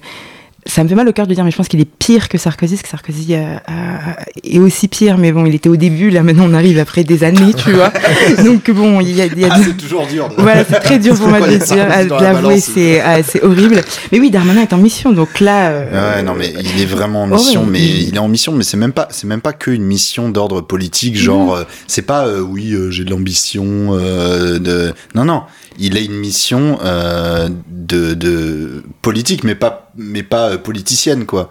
ça 0.67 0.85
me 0.85 0.89
fait 0.89 0.95
mal 0.95 1.09
au 1.09 1.13
cœur 1.13 1.27
de 1.27 1.35
dire, 1.35 1.43
mais 1.45 1.51
je 1.51 1.57
pense 1.57 1.69
qu'il 1.69 1.81
est 1.81 1.85
pire 1.99 2.29
que 2.29 2.37
Sarkozy, 2.37 2.75
parce 2.75 2.83
que 2.83 2.89
Sarkozy 2.91 3.35
euh, 3.35 3.57
a- 3.67 4.17
est 4.45 4.59
aussi 4.59 4.89
pire, 4.89 5.17
mais 5.17 5.33
bon, 5.33 5.47
il 5.47 5.55
était 5.55 5.69
au 5.71 5.77
début, 5.77 6.11
là 6.11 6.23
maintenant 6.23 6.45
on 6.49 6.55
arrive 6.55 6.79
après 6.79 7.03
des 7.03 7.25
années, 7.25 7.55
tu 7.55 7.73
vois. 7.73 7.93
Donc 8.45 8.71
bon, 8.71 9.01
il 9.01 9.17
y 9.17 9.23
a, 9.23 9.27
il 9.27 9.39
y 9.39 9.45
a 9.45 9.49
Ah, 9.53 9.59
des- 9.59 9.65
c'est 9.65 9.77
toujours 9.77 10.07
dur. 10.07 10.29
de- 10.29 10.35
Voilà, 10.43 10.65
c'est 10.65 10.81
très 10.81 10.99
dur 10.99 11.15
pour 11.17 11.29
moi 11.29 11.41
de 11.41 11.57
dire, 11.57 11.89
l'avouer, 11.89 12.09
balance. 12.19 12.61
c'est 12.75 13.03
c'est 13.25 13.43
horrible. 13.43 13.81
Mais 14.13 14.21
oui, 14.21 14.31
Darmanin 14.31 14.63
est 14.63 14.73
en 14.73 14.79
mission, 14.79 15.13
donc 15.13 15.41
là. 15.41 15.71
euh, 15.71 16.17
Ouais, 16.17 16.23
non, 16.23 16.35
mais 16.35 16.53
il 16.61 16.83
est 16.83 16.87
vraiment 16.87 17.23
en 17.23 17.27
mission, 17.27 17.63
ouais, 17.63 17.69
mais 17.71 17.81
il- 17.81 18.09
il 18.09 18.15
est 18.17 18.19
en 18.19 18.29
mission, 18.29 18.53
mais 18.53 18.63
c'est 18.65 18.77
même 18.77 18.93
pas, 18.93 19.09
c'est 19.11 19.27
même 19.27 19.41
pas 19.41 19.53
que 19.55 19.71
une 19.71 19.85
mission 19.85 20.29
d'ordre 20.29 20.61
politique, 20.61 21.17
genre, 21.17 21.55
euh, 21.55 21.65
c'est 21.87 22.03
pas, 22.03 22.27
euh, 22.27 22.41
oui, 22.41 22.73
euh, 22.73 22.91
j'ai 22.91 23.05
de 23.05 23.11
l'ambition, 23.11 23.65
euh, 23.93 24.59
de, 24.59 24.93
non, 25.15 25.25
non, 25.25 25.43
il 25.81 25.97
a 25.97 26.01
une 26.01 26.15
mission 26.15 26.79
euh, 26.85 27.49
de, 27.69 28.15
de 28.15 28.85
politique, 29.03 29.45
mais 29.45 29.55
pas, 29.55 29.91
mais 29.97 30.23
pas 30.23 30.51
euh, 30.51 30.59
politicienne, 30.59 31.25
quoi. 31.25 31.51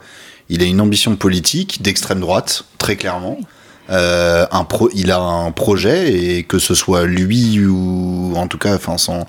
Il 0.49 0.61
a 0.61 0.65
une 0.65 0.79
ambition 0.79 1.15
politique 1.15 1.81
d'extrême 1.81 2.19
droite, 2.19 2.63
très 2.77 2.95
clairement. 2.95 3.39
Euh, 3.89 4.45
un 4.51 4.63
pro, 4.63 4.89
il 4.93 5.11
a 5.11 5.19
un 5.19 5.51
projet 5.51 6.13
et 6.13 6.43
que 6.43 6.59
ce 6.59 6.75
soit 6.75 7.05
lui 7.05 7.65
ou 7.65 8.33
en 8.35 8.47
tout 8.47 8.59
cas, 8.59 8.75
enfin, 8.75 8.97
son, 8.97 9.25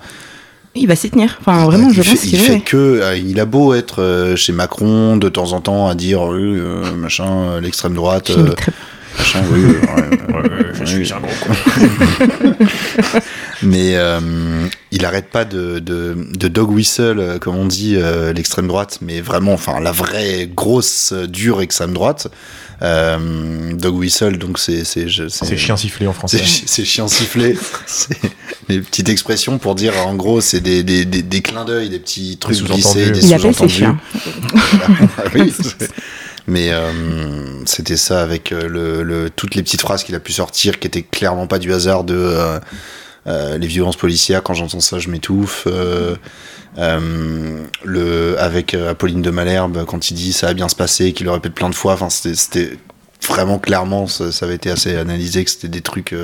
Il 0.75 0.87
va 0.87 0.95
s'y 0.95 1.09
tenir. 1.09 1.37
Enfin, 1.41 1.65
vraiment, 1.65 1.89
il 1.89 1.95
je 1.95 2.03
fait, 2.03 2.11
pense 2.11 2.23
il 2.23 2.29
qu'il 2.29 2.39
fait 2.39 2.59
que, 2.59 3.17
il 3.17 3.39
a 3.39 3.45
beau 3.45 3.73
être 3.73 4.33
chez 4.35 4.53
Macron 4.53 5.17
de 5.17 5.29
temps 5.29 5.53
en 5.53 5.61
temps 5.61 5.87
à 5.87 5.95
dire 5.95 6.21
machin, 6.95 7.59
l'extrême 7.59 7.95
droite, 7.95 8.31
Machin, 9.17 9.43
oui, 9.51 9.59
ouais, 9.65 9.75
ouais, 10.33 10.71
je 10.85 10.85
suis 11.03 11.13
un 11.13 11.19
gros 11.19 11.29
con. 11.41 11.53
mais 13.63 13.95
euh, 13.95 14.67
il 14.91 15.05
arrête 15.05 15.29
pas 15.29 15.45
de, 15.45 15.79
de, 15.79 16.15
de 16.37 16.47
dog 16.47 16.71
whistle, 16.71 17.19
euh, 17.19 17.37
comme 17.39 17.55
on 17.55 17.65
dit, 17.65 17.95
euh, 17.97 18.33
l'extrême 18.33 18.67
droite, 18.67 18.99
mais 19.01 19.21
vraiment, 19.21 19.53
enfin, 19.53 19.79
la 19.79 19.91
vraie 19.91 20.49
grosse, 20.53 21.13
dure 21.13 21.61
extrême 21.61 21.93
droite. 21.93 22.27
Euh, 22.83 23.73
dog 23.73 23.95
whistle, 23.95 24.37
donc 24.39 24.57
c'est 24.57 24.83
c'est 24.83 25.07
chien 25.07 25.77
sifflé 25.77 26.07
en 26.07 26.13
français. 26.13 26.39
c'est 26.39 26.45
chi- 26.45 26.63
c'est 26.65 26.83
chien 26.85 27.07
sifflé. 27.07 27.55
c'est 27.85 28.17
des 28.69 28.79
petites 28.79 29.09
expressions 29.09 29.59
pour 29.59 29.75
dire, 29.75 29.93
en 30.07 30.15
gros, 30.15 30.41
c'est 30.41 30.61
des, 30.61 30.81
des, 30.81 31.05
des, 31.05 31.21
des 31.21 31.41
clins 31.41 31.63
d'œil, 31.65 31.89
des 31.89 31.99
petits 31.99 32.37
trucs 32.39 32.55
sous-entendus. 32.55 32.81
glissés, 32.81 33.11
des 33.11 33.27
Il 33.27 33.33
appelle 33.35 33.53
ses 33.53 33.67
sous-entendus. 33.67 33.73
chiens. 33.75 33.99
Ah 35.17 35.23
oui, 35.35 35.53
c'est- 35.55 35.91
mais 36.47 36.71
euh, 36.71 36.91
c'était 37.65 37.97
ça 37.97 38.21
avec 38.21 38.51
euh, 38.51 38.67
le, 38.67 39.03
le- 39.03 39.29
toutes 39.29 39.55
les 39.55 39.63
petites 39.63 39.81
phrases 39.81 40.03
qu'il 40.03 40.15
a 40.15 40.19
pu 40.19 40.31
sortir 40.33 40.79
qui 40.79 40.87
étaient 40.87 41.03
clairement 41.03 41.47
pas 41.47 41.59
du 41.59 41.73
hasard 41.73 42.03
de 42.03 42.15
euh, 42.15 42.59
euh, 43.27 43.57
les 43.57 43.67
violences 43.67 43.97
policières. 43.97 44.41
Quand 44.43 44.53
j'entends 44.53 44.79
ça, 44.79 44.99
je 44.99 45.09
m'étouffe. 45.09 45.67
Euh, 45.67 46.15
le 47.83 48.35
avec 48.39 48.73
Apolline 48.73 49.21
de 49.21 49.29
Malherbe 49.29 49.85
quand 49.85 50.09
il 50.09 50.13
dit 50.13 50.31
ça 50.33 50.47
va 50.47 50.53
bien 50.53 50.69
se 50.69 50.75
passer, 50.75 51.13
qu'il 51.13 51.25
le 51.25 51.31
répète 51.31 51.53
plein 51.53 51.69
de 51.69 51.75
fois. 51.75 51.93
Enfin, 51.93 52.09
c'était- 52.09 52.35
c'était 52.35 52.77
vraiment 53.27 53.59
clairement, 53.59 54.07
ça, 54.07 54.31
ça 54.31 54.45
avait 54.45 54.55
été 54.55 54.69
assez 54.71 54.95
analysé 54.95 55.43
que 55.43 55.51
c'était 55.51 55.67
des 55.67 55.81
trucs. 55.81 56.15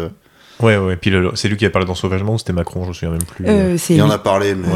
Ouais, 0.60 0.78
ouais. 0.78 0.96
Puis 0.96 1.10
le- 1.12 1.32
c'est 1.36 1.48
lui 1.50 1.58
qui 1.58 1.66
a 1.66 1.70
parlé 1.70 1.86
dans 1.88 1.94
Sauvagement 1.96 2.34
ou 2.34 2.38
c'était 2.38 2.54
Macron, 2.54 2.84
je 2.84 2.90
me 2.90 2.94
souviens 2.94 3.12
même 3.12 3.24
plus. 3.24 3.46
Euh, 3.48 3.78
c'est 3.78 3.96
il 3.96 4.02
en 4.02 4.10
a 4.10 4.18
parlé, 4.18 4.56
mais 4.56 4.68
Ouais. 4.68 4.74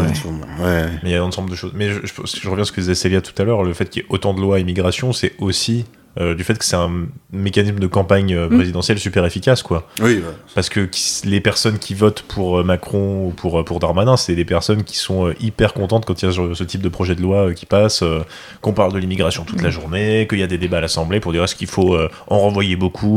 ouais. 0.63 0.85
Mais 1.03 1.09
il 1.09 1.11
y 1.11 1.15
a 1.15 1.21
un 1.21 1.25
ensemble 1.25 1.49
de 1.49 1.55
choses. 1.55 1.71
Mais 1.75 1.89
je, 1.89 1.99
je, 2.03 2.11
je 2.41 2.49
reviens 2.49 2.61
à 2.61 2.65
ce 2.65 2.71
que 2.71 2.81
disait 2.81 2.93
Célia 2.95 3.21
tout 3.21 3.39
à 3.41 3.45
l'heure, 3.45 3.63
le 3.63 3.73
fait 3.73 3.89
qu'il 3.89 4.03
y 4.03 4.05
ait 4.05 4.07
autant 4.09 4.33
de 4.33 4.41
lois 4.41 4.59
immigration, 4.59 5.11
c'est 5.13 5.33
aussi 5.39 5.85
euh, 6.19 6.35
du 6.35 6.43
fait 6.43 6.57
que 6.57 6.65
c'est 6.65 6.75
un 6.75 6.91
mécanisme 7.31 7.79
de 7.79 7.87
campagne 7.87 8.33
euh, 8.33 8.49
Mm. 8.49 8.55
présidentielle 8.57 8.99
super 8.99 9.25
efficace, 9.25 9.63
quoi. 9.63 9.87
Oui, 10.01 10.15
ouais. 10.15 10.21
Parce 10.55 10.69
que 10.69 10.81
qui- 10.81 11.21
les 11.25 11.39
personnes 11.39 11.77
qui 11.79 11.93
votent 11.93 12.23
pour 12.27 12.59
euh, 12.59 12.63
Macron 12.63 13.27
ou 13.27 13.29
pour, 13.31 13.63
pour 13.63 13.79
Darmanin, 13.79 14.17
c'est 14.17 14.35
des 14.35 14.43
personnes 14.45 14.83
qui 14.83 14.97
sont 14.97 15.27
euh, 15.27 15.33
hyper 15.39 15.73
contentes 15.73 16.05
quand 16.05 16.21
il 16.21 16.25
y 16.25 16.29
a 16.29 16.31
ce, 16.33 16.53
ce 16.53 16.63
type 16.63 16.81
de 16.81 16.89
projet 16.89 17.15
de 17.15 17.21
loi 17.21 17.47
euh, 17.49 17.53
qui 17.53 17.65
passe, 17.65 18.03
euh, 18.03 18.19
qu'on 18.61 18.73
parle 18.73 18.91
de 18.93 18.97
l'immigration 18.97 19.43
toute 19.45 19.61
la 19.61 19.69
Mm. 19.69 19.71
journée, 19.71 20.27
qu'il 20.29 20.39
y 20.39 20.43
a 20.43 20.47
des 20.47 20.57
débats 20.57 20.79
à 20.79 20.81
l'Assemblée 20.81 21.19
pour 21.19 21.31
dire 21.31 21.43
est-ce 21.43 21.55
qu'il 21.55 21.67
faut 21.67 21.95
euh, 21.95 22.09
en 22.27 22.39
renvoyer 22.39 22.75
beaucoup 22.75 23.07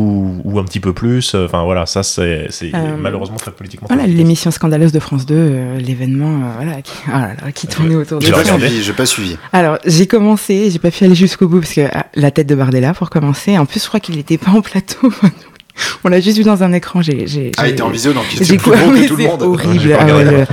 ou, 0.45 0.55
ou 0.55 0.59
un 0.61 0.65
petit 0.65 0.81
peu 0.81 0.93
plus. 0.93 1.35
Enfin 1.35 1.65
voilà, 1.65 1.87
ça 1.87 2.03
c'est 2.03 2.49
Euh, 2.75 2.97
malheureusement 2.99 3.37
très 3.37 3.51
politiquement. 3.51 3.89
Voilà, 3.89 4.07
l'émission 4.07 4.51
scandaleuse 4.51 4.93
de 4.93 5.01
France 5.01 5.27
2, 5.27 5.35
euh, 5.35 5.79
l'événement, 5.79 6.27
euh, 6.45 6.53
voilà, 6.63 6.83
qui, 6.83 6.93
ah 7.13 7.21
là 7.21 7.29
là, 7.47 7.53
qui 7.53 7.67
tournait 7.67 7.95
autour 7.97 8.19
de 8.21 8.25
j'ai 8.25 8.93
pas 8.93 9.07
suivi. 9.07 9.37
Alors, 9.53 9.79
j'ai 9.85 10.07
commencé, 10.07 10.71
j'ai 10.71 10.79
pas 10.79 10.91
pu 10.91 11.05
aller 11.05 11.15
jusqu'au 11.15 11.49
bout 11.49 11.61
parce 11.61 11.75
que 11.75 11.83
ah, 11.93 12.07
la 12.15 12.31
tête 12.31 12.47
de 12.47 12.55
Bardella 12.55 12.84
pour 12.93 13.09
commencer. 13.09 13.57
En 13.57 13.65
plus, 13.67 13.83
je 13.83 13.89
crois 13.89 14.01
qu'il 14.01 14.19
était 14.19 14.37
pas 14.39 14.51
en 14.51 14.61
plateau. 14.61 15.11
On 16.05 16.09
l'a 16.09 16.21
juste 16.21 16.37
vu 16.37 16.45
dans 16.45 16.63
un 16.63 16.73
écran. 16.73 17.03
J'ai, 17.03 17.27
j'ai, 17.27 17.51
Ah, 17.57 17.67
il 17.67 17.73
était 17.73 17.83
en 17.83 17.89
visio, 17.89 18.13
donc 18.13 18.25
il 18.33 18.43
était 18.43 18.57
plus 18.59 18.71
mais 18.93 19.03
que 19.03 19.09
tout 19.09 19.17
le 19.17 19.23
c'est 19.25 19.29
monde. 19.29 19.43
horrible. 19.43 19.97
Ah 19.99 20.05
ouais, 20.07 20.25
le- 20.25 20.47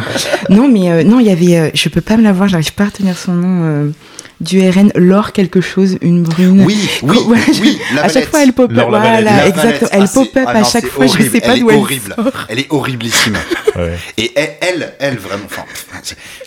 Non, 0.56 0.67
mais 0.67 0.89
euh, 0.91 1.04
non, 1.04 1.20
il 1.20 1.28
y 1.28 1.32
avait. 1.32 1.58
euh, 1.58 1.70
je 1.76 1.89
peux 1.89 2.02
pas 2.02 2.17
me 2.17 2.24
la 2.24 2.32
voir. 2.34 2.48
J'arrive 2.48 2.74
pas 2.74 2.84
à 2.84 2.88
retenir 2.88 3.15
son 3.17 3.34
nom. 3.34 3.91
Du 4.42 4.60
RN, 4.70 4.92
Laure 4.96 5.32
quelque 5.32 5.62
chose, 5.62 5.98
une 6.02 6.24
brune. 6.24 6.64
Oui, 6.66 6.78
oui, 7.04 7.18
Voilà, 7.26 7.42
je- 7.54 7.62
oui, 7.62 7.80
la 7.96 8.04
à 8.06 8.10
chaque 8.10 8.26
fois, 8.30 8.44
elle 8.44 8.52
pop 8.54 8.70
up. 8.72 8.86
Voilà, 8.90 9.22
La 9.22 9.48
exact. 9.48 9.64
Valette. 9.64 9.90
Elle 9.92 10.02
Ah, 10.04 10.08
pop 10.14 10.28
up 10.36 10.44
ah 10.48 10.50
à 10.50 10.60
non, 10.62 10.66
chaque 10.66 10.88
fois. 10.88 11.06
Je 11.06 11.12
horrible. 11.12 11.32
sais 11.32 11.40
pas 11.42 11.54
Elle 11.54 11.60
d'où 11.62 11.70
est 11.70 11.74
elle 11.74 11.80
horrible. 11.80 12.16
sort. 12.16 12.46
Elle 12.50 12.60
est 12.60 12.68
horriblissime. 12.70 13.38
Ouais. 13.74 13.98
Et 14.18 14.34
elle, 14.36 14.58
elle, 14.60 14.94
elle, 15.00 15.18
vraiment, 15.18 15.46
enfin, 15.46 15.62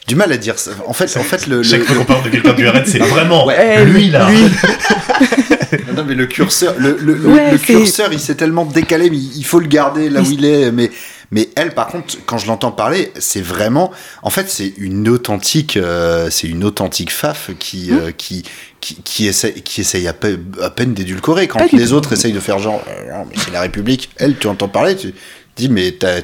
du 0.07 0.15
mal 0.15 0.31
à 0.31 0.37
dire 0.37 0.59
ça. 0.59 0.73
En 0.87 0.93
fait, 0.93 1.05
en 1.17 1.23
fait, 1.23 1.47
le, 1.47 1.57
le- 1.57 1.63
Chaque 1.63 1.83
fois 1.85 1.97
qu'on 1.97 2.05
parle 2.05 2.23
de 2.25 2.29
quelqu'un 2.29 2.53
du 2.53 2.69
RN, 2.69 2.83
c'est 2.85 2.99
vraiment 2.99 3.47
Ouais, 3.47 3.83
lui 3.87 4.11
là. 4.11 4.29
lui. 4.29 4.45
non, 5.97 6.05
mais 6.07 6.15
le 6.15 6.27
curseur, 6.27 6.75
le, 6.77 6.99
le, 7.01 7.15
le- 7.15 7.29
Ouais, 7.29 7.53
le 7.53 7.57
curseur, 7.59 8.11
il 8.13 8.21
s'est 8.21 8.35
tellement 8.35 8.67
décalé, 8.67 9.09
mais 9.09 9.17
il 9.17 9.43
faut 9.45 9.59
le 9.59 9.67
garder 9.69 10.11
là 10.11 10.21
où 10.21 10.31
il 10.31 10.45
est. 10.45 10.71
Mais, 10.71 10.91
mais 11.31 11.49
elle, 11.57 11.73
par 11.75 11.87
contre, 11.89 12.17
quand 12.27 12.39
je 12.39 12.47
l'entends 12.47 12.73
parler, 12.73 13.13
c'est 13.19 13.41
vraiment, 13.41 13.91
en 14.23 14.31
fait, 14.31 14.49
c'est 14.51 14.73
une 14.79 15.09
authentique, 15.09 15.77
euh, 15.77 16.29
c'est 16.31 16.49
une 16.49 16.65
authentique 16.65 17.11
faf 17.13 17.51
qui, 17.59 17.91
Mmh. 17.91 17.99
euh, 17.99 18.11
qui, 18.13 18.43
qui, 18.81 18.97
qui 19.03 19.27
essaye, 19.27 19.63
qui 19.63 19.81
essaye 19.83 20.07
à, 20.09 20.13
pe- 20.13 20.39
à 20.63 20.71
peine 20.71 20.95
d'édulcorer. 20.95 21.49
Quand 21.49 21.73
les 21.73 21.93
autres 21.93 22.13
essayent 22.13 22.33
de 22.33 22.41
faire 22.41 22.59
genre, 22.59 22.83
euh, 22.89 23.11
non, 23.13 23.27
mais 23.29 23.37
c'est 23.43 23.51
la 23.53 23.61
République. 23.63 24.11
Elle, 24.17 24.37
tu 24.37 24.47
entends 24.47 24.69
parler, 24.69 24.95
tu 24.97 25.15
dis, 25.57 25.69
mais 25.69 25.93
t'as, 25.93 26.21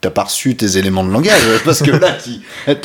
t'as 0.00 0.10
pas 0.10 0.24
reçu 0.24 0.54
tes 0.56 0.76
éléments 0.78 1.04
de 1.04 1.10
langage, 1.10 1.40
parce 1.64 1.82
que 1.82 1.90
là, 1.90 2.16
tu, 2.22 2.30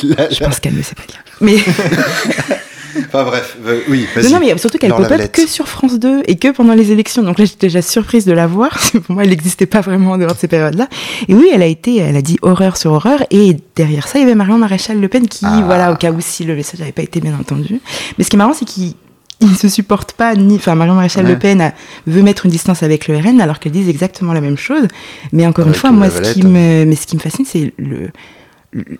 là, 0.08 0.28
Je 0.30 0.40
là- 0.40 0.46
pense 0.48 0.60
qu'elle 0.60 0.74
ne 0.76 0.82
sait 0.82 0.94
pas 0.94 1.04
lire. 1.08 1.22
Mais 1.40 1.56
enfin 2.98 3.24
bref, 3.24 3.56
euh, 3.66 3.80
oui, 3.88 4.06
non, 4.30 4.38
mais 4.40 4.56
surtout 4.58 4.78
qu'elle 4.78 4.90
Laure 4.90 4.98
pop 4.98 5.06
up 5.06 5.10
Lavalette. 5.12 5.32
que 5.34 5.46
sur 5.46 5.68
France 5.68 5.98
2 5.98 6.22
et 6.26 6.36
que 6.36 6.48
pendant 6.48 6.74
les 6.74 6.92
élections. 6.92 7.22
Donc 7.22 7.38
là, 7.38 7.44
j'étais 7.44 7.66
déjà 7.68 7.82
surprise 7.82 8.24
de 8.24 8.32
la 8.32 8.46
voir. 8.46 8.70
Pour 9.06 9.14
moi, 9.14 9.24
elle 9.24 9.30
n'existait 9.30 9.66
pas 9.66 9.80
vraiment 9.80 10.12
en 10.12 10.18
dehors 10.18 10.34
de 10.34 10.38
ces 10.38 10.48
périodes-là. 10.48 10.88
Et 11.28 11.34
oui, 11.34 11.48
elle 11.52 11.62
a 11.62 11.66
été, 11.66 11.96
elle 11.98 12.16
a 12.16 12.22
dit 12.22 12.38
horreur 12.42 12.76
sur 12.76 12.92
horreur. 12.92 13.22
Et 13.30 13.56
derrière 13.76 14.06
ça, 14.08 14.18
il 14.18 14.22
y 14.22 14.24
avait 14.24 14.34
Marion 14.34 14.58
Maréchal 14.58 15.00
Le 15.00 15.08
Pen 15.08 15.26
qui, 15.28 15.44
Ah. 15.46 15.62
voilà, 15.64 15.92
au 15.92 15.96
cas 15.96 16.10
où 16.12 16.20
si 16.20 16.44
le 16.44 16.54
message 16.54 16.80
n'avait 16.80 16.92
pas 16.92 17.02
été 17.02 17.20
bien 17.20 17.34
entendu. 17.38 17.80
Mais 18.18 18.24
ce 18.24 18.30
qui 18.30 18.36
est 18.36 18.38
marrant, 18.38 18.54
c'est 18.54 18.64
qu'il 18.66 18.94
il 19.42 19.56
se 19.56 19.68
supporte 19.70 20.12
pas 20.12 20.34
ni 20.34 20.56
enfin 20.56 20.74
Marion 20.74 20.92
Maréchal 20.94 21.24
Ouais. 21.24 21.30
Le 21.32 21.38
Pen 21.38 21.62
a- 21.62 21.72
veut 22.06 22.22
mettre 22.22 22.44
une 22.44 22.52
distance 22.52 22.82
avec 22.82 23.08
le 23.08 23.16
RN 23.16 23.40
alors 23.40 23.58
qu'elles 23.58 23.72
disent 23.72 23.88
exactement 23.88 24.34
la 24.34 24.42
même 24.42 24.58
chose 24.58 24.86
mais 25.32 25.46
encore 25.46 25.66
une 25.66 25.72
fois 25.72 25.92
moi 25.92 26.10
ce 26.10 26.20
qui 26.34 26.42
me 26.42 26.84
mais 26.84 26.94
ce 26.94 27.06
qui 27.06 27.16
me 27.16 27.22
fascine 27.22 27.46
c'est 27.46 27.72
le 27.78 28.10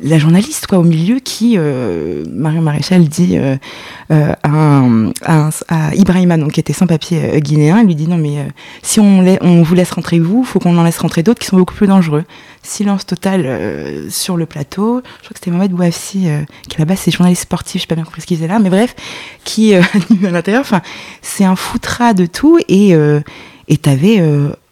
la 0.00 0.18
journaliste 0.18 0.66
quoi 0.66 0.78
au 0.78 0.82
milieu 0.82 1.20
qui 1.20 1.54
euh, 1.56 2.24
Marion 2.28 2.60
Maréchal 2.60 3.04
dit 3.04 3.38
euh, 3.38 3.56
euh, 4.10 4.32
à, 4.42 4.50
un- 4.50 5.12
Ibrahima 5.94 6.36
donc 6.38 6.52
qui 6.52 6.60
était 6.60 6.72
sans 6.72 6.88
papier 6.88 7.20
euh, 7.36 7.38
guinéen 7.38 7.78
elle 7.78 7.86
lui 7.86 7.94
dit 7.94 8.08
non 8.08 8.18
mais 8.18 8.48
si 8.82 8.98
on, 8.98 9.22
vous 9.62 9.74
laisse 9.76 9.92
rentrer 9.92 10.18
vous 10.18 10.42
faut 10.42 10.58
qu'on 10.58 10.76
en 10.76 10.82
laisse 10.82 10.98
rentrer 10.98 11.22
d'autres 11.22 11.38
qui 11.38 11.46
sont 11.46 11.56
beaucoup 11.56 11.74
plus 11.74 11.86
dangereux. 11.86 12.24
Silence 12.62 13.06
total 13.06 13.48
sur 14.10 14.36
le 14.36 14.44
plateau. 14.44 15.02
Je 15.18 15.24
crois 15.24 15.32
que 15.32 15.38
c'était 15.38 15.50
Mohamed 15.50 15.70
Bouafsi 15.70 16.26
qui 16.68 16.78
là-bas 16.78 16.96
c'est 16.96 17.10
journaliste 17.12 17.42
sportif 17.42 17.76
je 17.76 17.82
sais 17.82 17.86
pas 17.88 17.94
bien 17.94 18.04
compris 18.04 18.22
ce 18.22 18.26
qu'il 18.26 18.36
faisait 18.38 18.48
là 18.48 18.58
mais 18.58 18.70
bref 18.70 18.96
qui 19.44 19.74
à 19.74 19.82
l'intérieur 20.30 20.62
enfin 20.62 20.82
c'est 21.22 21.44
un 21.44 21.56
foutras 21.56 22.12
de 22.12 22.26
tout 22.26 22.58
et 22.68 22.90
et 23.68 23.76
t'avais 23.76 24.20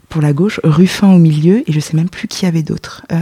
pour 0.08 0.22
la 0.22 0.32
gauche 0.32 0.60
Ruffin 0.64 1.08
au 1.08 1.18
milieu 1.18 1.62
et 1.66 1.72
je 1.72 1.80
sais 1.80 1.94
même 1.96 2.08
plus 2.08 2.28
qui 2.28 2.44
y 2.44 2.48
avait 2.48 2.62
d'autres 2.62 3.02
Euh, 3.12 3.16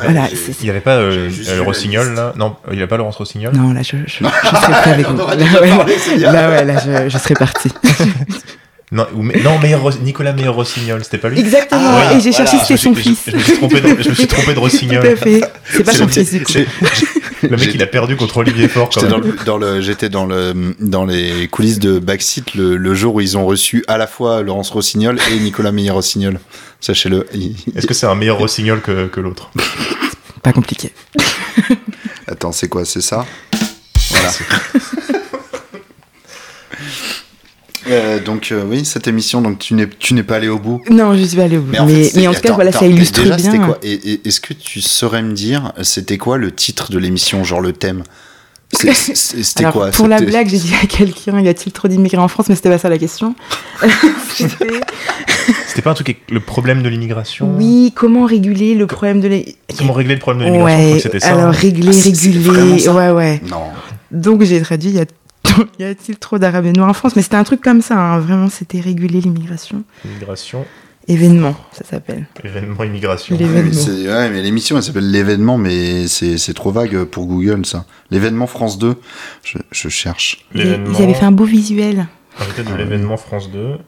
voilà, 0.00 0.28
Il 0.60 0.64
n'y 0.64 0.70
avait 0.70 0.80
pas 0.80 0.96
euh, 0.96 1.28
juste 1.28 1.50
euh, 1.50 1.62
Rossignol 1.62 2.14
là 2.14 2.32
Non, 2.36 2.56
il 2.70 2.76
n'y 2.76 2.82
a 2.82 2.86
pas 2.86 2.96
Laurence 2.96 3.16
Rossignol 3.16 3.52
Non, 3.54 3.72
là, 3.72 3.82
je, 3.82 3.96
je, 4.06 4.18
je 4.18 4.24
serais 4.24 4.72
prêt 4.82 4.90
avec 4.92 5.08
On 5.08 5.14
vous. 5.14 5.20
aurait 5.20 5.36
Là, 5.36 5.44
déjà 5.44 5.60
ouais, 5.60 5.68
parlé, 5.70 5.94
c'est 5.98 6.16
bien. 6.16 6.32
là, 6.32 6.48
ouais, 6.50 6.64
là, 6.64 6.74
je, 6.84 7.08
je 7.08 7.18
serais 7.18 7.34
partie. 7.34 7.70
Non, 8.94 9.06
ou- 9.14 9.22
non 9.22 9.58
Meilleur 9.58 9.80
Nicolas 10.02 10.34
Meilleur 10.34 10.54
Rossignol, 10.54 11.02
c'était 11.02 11.16
pas 11.16 11.30
lui 11.30 11.40
Exactement. 11.40 11.80
Ah, 11.82 12.12
et 12.14 12.20
j'ai 12.20 12.28
voilà. 12.28 12.44
cherché 12.44 12.58
si 12.58 12.62
c'était 12.66 12.76
son 12.76 12.94
fils. 12.94 13.20
je, 13.26 13.30
je 13.30 13.36
me 13.38 13.42
suis 13.42 13.54
trompé 13.56 13.80
de, 13.80 14.02
je 14.02 14.08
me 14.10 14.14
suis 14.14 14.26
trompé 14.28 14.52
de 14.52 14.58
Rossignol. 14.58 15.02
Tout 15.02 15.08
à 15.12 15.16
fait. 15.16 15.40
C'est 15.64 15.82
pas 15.82 15.92
son 15.92 16.04
le- 16.04 16.10
fils, 16.12 16.30
du 16.30 16.44
coup. 16.44 16.52
Le 17.42 17.56
mec, 17.56 17.70
il 17.74 17.82
a 17.82 17.86
perdu 17.86 18.16
contre 18.16 18.38
Olivier 18.38 18.68
Faure 18.68 18.88
quand 18.88 19.00
J'étais 19.00 19.10
dans, 19.12 19.18
même. 19.18 19.32
le, 19.38 19.44
dans 19.44 19.58
le, 19.58 19.80
j'étais 19.80 20.08
dans 20.08 20.26
le, 20.26 20.74
dans 20.80 21.04
les 21.04 21.48
coulisses 21.48 21.78
de 21.78 21.98
Backseat 21.98 22.54
le, 22.54 22.76
le 22.76 22.94
jour 22.94 23.14
où 23.16 23.20
ils 23.20 23.36
ont 23.36 23.44
reçu 23.46 23.84
à 23.88 23.98
la 23.98 24.06
fois 24.06 24.42
Laurence 24.42 24.70
Rossignol 24.70 25.18
et 25.30 25.38
Nicolas 25.40 25.72
Meyer-Rossignol. 25.72 26.38
Sachez-le. 26.80 27.26
Il- 27.34 27.56
Est-ce 27.76 27.86
que 27.86 27.94
c'est 27.94 28.06
un 28.06 28.14
meilleur 28.14 28.38
Rossignol 28.38 28.80
que, 28.80 29.06
que 29.08 29.20
l'autre 29.20 29.50
Pas 30.42 30.52
compliqué. 30.52 30.92
Attends, 32.26 32.52
c'est 32.52 32.68
quoi, 32.68 32.84
c'est 32.84 33.00
ça? 33.00 33.26
Voilà. 34.10 34.30
Euh, 37.90 38.20
donc 38.20 38.50
euh, 38.52 38.62
oui, 38.66 38.84
cette 38.84 39.08
émission, 39.08 39.40
donc 39.42 39.58
tu 39.58 39.74
n'es 39.74 39.88
tu 39.98 40.14
n'es 40.14 40.22
pas 40.22 40.36
allé 40.36 40.48
au 40.48 40.58
bout. 40.58 40.80
Non, 40.90 41.16
je 41.16 41.24
suis 41.24 41.36
pas 41.36 41.44
allée 41.44 41.58
au 41.58 41.62
bout. 41.62 41.72
Mais, 41.72 41.78
en 41.80 41.86
fait, 41.88 42.04
c'est- 42.04 42.20
mais 42.20 42.28
en 42.28 42.32
tout 42.34 42.40
cas, 42.40 42.48
attends, 42.48 42.54
voilà, 42.54 42.70
attends, 42.70 42.78
ça 42.80 42.86
illustre 42.86 43.22
déjà, 43.22 43.36
bien. 43.36 43.66
quoi 43.66 43.78
Et- 43.82 43.92
et- 44.12 44.28
Est-ce 44.28 44.40
que 44.40 44.54
tu 44.54 44.80
saurais 44.80 45.22
me 45.22 45.32
dire, 45.32 45.72
c'était 45.82 46.18
quoi 46.18 46.38
le 46.38 46.52
titre 46.52 46.92
de 46.92 46.98
l'émission, 46.98 47.42
genre 47.44 47.60
le 47.60 47.72
thème 47.72 48.02
C'est- 48.72 48.92
C'était 49.16 49.64
Alors, 49.64 49.72
quoi 49.74 49.90
Pour 49.90 50.06
la 50.08 50.20
blague, 50.20 50.48
j'ai 50.48 50.58
dit 50.58 50.72
à 50.82 50.86
quelqu'un 50.86 51.40
y 51.40 51.48
a-t-il 51.48 51.72
trop 51.72 51.88
d'immigrés 51.88 52.18
en 52.18 52.28
France 52.28 52.48
Mais 52.48 52.54
c'était 52.54 52.70
pas 52.70 52.78
ça 52.78 52.88
la 52.88 52.98
question. 52.98 53.34
C'était, 54.34 54.80
C'était 55.66 55.82
pas 55.82 55.90
un 55.90 55.94
truc 55.94 56.08
avec 56.10 56.22
le 56.30 56.40
problème 56.40 56.82
de 56.82 56.88
l'immigration 56.88 57.52
oui, 57.56 57.92
comment 57.96 58.24
réguler 58.26 58.74
le 58.74 58.86
problème 58.86 59.20
de 59.20 59.28
les. 59.28 59.56
Comment 59.76 59.92
régler 59.92 60.14
le 60.14 60.20
problème 60.20 60.46
de 60.48 60.52
l'immigration 60.52 60.78
Je 60.78 60.84
crois 60.84 60.92
Ouais, 60.92 60.96
que 60.96 61.02
c'était 61.02 61.20
ça. 61.20 61.32
alors 61.32 61.52
régler, 61.52 61.90
Ah, 61.92 62.02
réguler. 62.04 62.88
Ouais, 62.88 63.10
ouais. 63.10 63.40
Non. 63.50 63.62
Donc 64.12 64.42
j'ai 64.44 64.60
traduit 64.62 64.90
y 64.90 65.00
a- 65.00 65.04
y 65.78 65.84
a-t-il 65.84 66.16
trop 66.18 66.38
d'arabes 66.38 66.66
et 66.66 66.72
noirs 66.72 66.88
en 66.90 66.94
France? 66.94 67.16
Mais 67.16 67.22
c'était 67.22 67.36
un 67.36 67.44
truc 67.44 67.60
comme 67.60 67.82
ça, 67.82 67.98
hein, 67.98 68.18
vraiment, 68.20 68.48
c'était 68.48 68.80
réguler 68.80 69.20
l'immigration. 69.20 69.84
Immigration, 70.04 70.64
Événement, 71.08 71.56
ça 71.72 71.84
s'appelle. 71.84 72.26
événement, 72.44 72.84
immigration. 72.84 73.34
Ouais, 73.36 73.42
mais, 73.42 73.48
L'événement. 73.48 73.72
c'est- 73.80 74.06
ouais, 74.08 74.30
mais 74.30 74.40
l'émission, 74.40 74.76
elle 74.76 74.84
s'appelle 74.84 75.10
l'événement, 75.10 75.58
mais 75.58 76.06
c'est 76.06 76.38
c'est 76.38 76.54
trop 76.54 76.70
vague 76.70 77.02
pour 77.04 77.26
Google, 77.26 77.66
ça. 77.66 77.86
L'événement 78.12 78.46
France 78.46 78.78
2, 78.78 78.94
je, 79.42 79.58
je 79.72 79.88
cherche. 79.88 80.46
Ils, 80.54 80.62
L'événement. 80.62 80.96
ils 80.96 81.02
avaient 81.02 81.14
fait 81.14 81.24
un 81.24 81.32
beau 81.32 81.44
visuel. 81.44 82.06
Arrêtez 82.38 82.62
de 82.62 82.74
l'événement 82.76 83.16
France 83.16 83.50
2. 83.50 83.78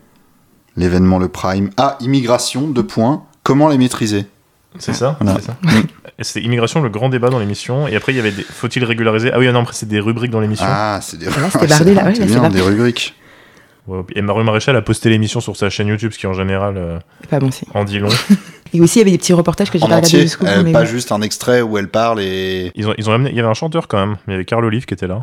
L'événement, 0.77 1.21
le 1.21 1.29
prime. 1.29 1.71
Ah, 1.77 1.97
immigration, 2.01 2.67
deux 2.67 2.85
points. 2.85 3.25
Comment 3.45 3.69
les 3.69 3.79
maîtriser? 3.79 4.27
C'est 4.79 4.93
ça 4.93 5.17
Voilà. 5.21 5.39
C'est 5.41 5.47
ça 5.47 5.57
Et 6.19 6.25
C'était 6.25 6.45
immigration, 6.47 6.81
le 6.83 6.89
grand 6.89 7.09
débat 7.09 7.31
dans 7.31 7.39
l'émission. 7.39 7.87
Et 7.89 7.97
après, 7.97 8.13
il 8.13 8.17
y 8.17 8.19
avait 8.19 8.33
des... 8.33 8.43
Faut-il 8.43 8.85
régulariser? 8.85 9.31
Ah 9.33 9.39
oui, 9.39 9.51
non, 9.53 9.61
après, 9.61 9.75
c'est 9.75 9.89
des 9.89 10.01
rubriques 10.01 10.31
dans 10.31 10.41
l'émission. 10.41 10.67
Ah, 10.69 10.99
c'est 11.03 11.19
des, 11.19 11.27
Là, 11.27 11.33
c'était 11.51 11.67
bardé, 11.67 11.95
là. 11.95 12.05
Ouais, 12.05 12.13
bien, 12.27 12.49
des 12.51 12.61
rubriques. 12.61 13.15
Ouais, 13.87 14.01
Et 14.15 14.23
Marie 14.23 14.45
Maréchal 14.45 14.75
a 14.77 14.83
posté 14.83 15.11
l'émission 15.11 15.41
sur 15.41 15.57
sa 15.57 15.69
chaîne 15.71 15.89
YouTube, 15.89 16.11
ce 16.13 16.19
qui 16.19 16.27
en 16.27 16.33
général 16.33 16.77
euh, 16.79 16.99
pas 17.29 17.39
bon 17.39 17.51
en 17.75 17.85
dit 17.85 17.99
long. 17.99 18.09
Et 18.73 18.81
aussi, 18.81 18.97
il 18.99 19.01
y 19.01 19.03
avait 19.03 19.11
des 19.11 19.19
petits 19.19 19.35
reportages 19.35 19.71
que 19.71 19.79
j'ai 19.79 19.85
En 19.85 19.89
pas 19.89 19.97
regardé 19.97 20.09
entier, 20.09 20.21
jusqu'au 20.23 20.47
bout. 20.47 20.51
euh, 20.53 20.63
mais 20.65 20.73
pas 20.73 20.81
oui. 20.83 20.87
juste 20.87 21.13
un 21.13 21.21
extrait 21.21 21.61
où 21.61 21.77
elle 21.77 21.89
parle 21.89 22.21
et. 22.21 22.73
Ils 22.75 22.89
ont, 22.89 22.95
ils 22.97 23.11
ont 23.11 23.13
amené... 23.13 23.31
Il 23.31 23.37
y 23.37 23.41
avait 23.41 23.49
un 23.49 23.55
chanteur 23.55 23.87
quand 23.89 23.99
même. 23.99 24.17
Il 24.27 24.31
y 24.31 24.35
avait 24.35 24.45
Carl 24.47 24.65
Olive 24.65 24.87
qui 24.87 24.95
était 24.95 25.07
là. 25.07 25.21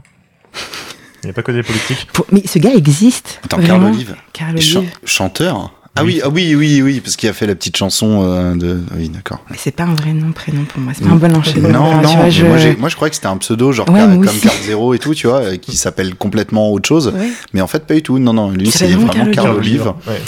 Il 1.24 1.28
n'y 1.28 1.32
a 1.32 1.34
pas 1.34 1.42
que 1.44 1.52
des 1.52 1.64
politiques. 1.64 2.08
Pour- 2.14 2.26
Mais 2.32 2.44
ce 2.46 2.60
gars 2.60 2.72
existe. 2.76 3.40
Attends. 3.44 3.58
Carl 3.62 3.84
Olive 3.84 4.16
Carl 4.34 4.60
Chan- 4.62 4.80
Olive. 4.80 4.92
Chanteur 5.06 5.74
Ah 5.96 6.04
Oui. 6.06 6.16
oui, 6.16 6.22
ah 6.24 6.30
oui, 6.30 6.56
oui, 6.56 6.82
oui, 6.82 7.00
parce 7.02 7.18
qu'il 7.18 7.28
a 7.28 7.34
fait 7.34 7.46
la 7.48 7.54
petite 7.56 7.76
chanson 7.76 8.22
euh, 8.24 8.56
de. 8.56 8.80
Oui, 8.96 9.10
d'accord. 9.10 9.44
Mais 9.52 9.58
c'est 9.60 9.72
pas 9.76 9.84
un 9.84 9.94
vrai 9.94 10.14
nom, 10.14 10.32
prénom 10.32 10.64
pour 10.64 10.80
moi. 10.80 10.94
C'est 10.96 11.04
pas 11.04 11.12
un 11.12 11.16
bon 11.18 11.36
enchaînement. 11.36 11.68
Non, 11.70 11.80
Enfin, 11.82 12.02
non, 12.02 12.16
vois, 12.16 12.30
je- 12.30 12.78
moi, 12.78 12.88
je 12.90 12.96
croyais 12.96 13.10
que 13.10 13.16
c'était 13.16 13.28
un 13.28 13.36
pseudo, 13.38 13.74
genre 13.74 13.90
Ouais, 13.90 14.00
Car- 14.00 14.08
moi 14.10 14.26
comme. 14.26 14.40
Card 14.40 14.54
Zero 14.66 14.94
et 14.94 15.00
tout, 15.00 15.14
tu 15.14 15.28
vois, 15.28 15.42
euh, 15.42 15.58
qui 15.58 15.76
s'appelle 15.76 16.16
complètement 16.16 16.72
autre 16.72 16.88
chose. 16.88 17.10
Ouais. 17.14 17.30
Mais 17.54 17.60
en 17.62 17.68
fait, 17.68 17.86
pas 17.86 17.94
du 17.96 18.02
tout. 18.04 18.20
Non, 18.20 18.32
non, 18.34 18.52
lui, 18.52 18.72
c'est 18.72 18.88
vraiment 18.88 19.32
Carl 19.32 19.52
Olive, 19.58 19.94
Ouais. 20.08 20.22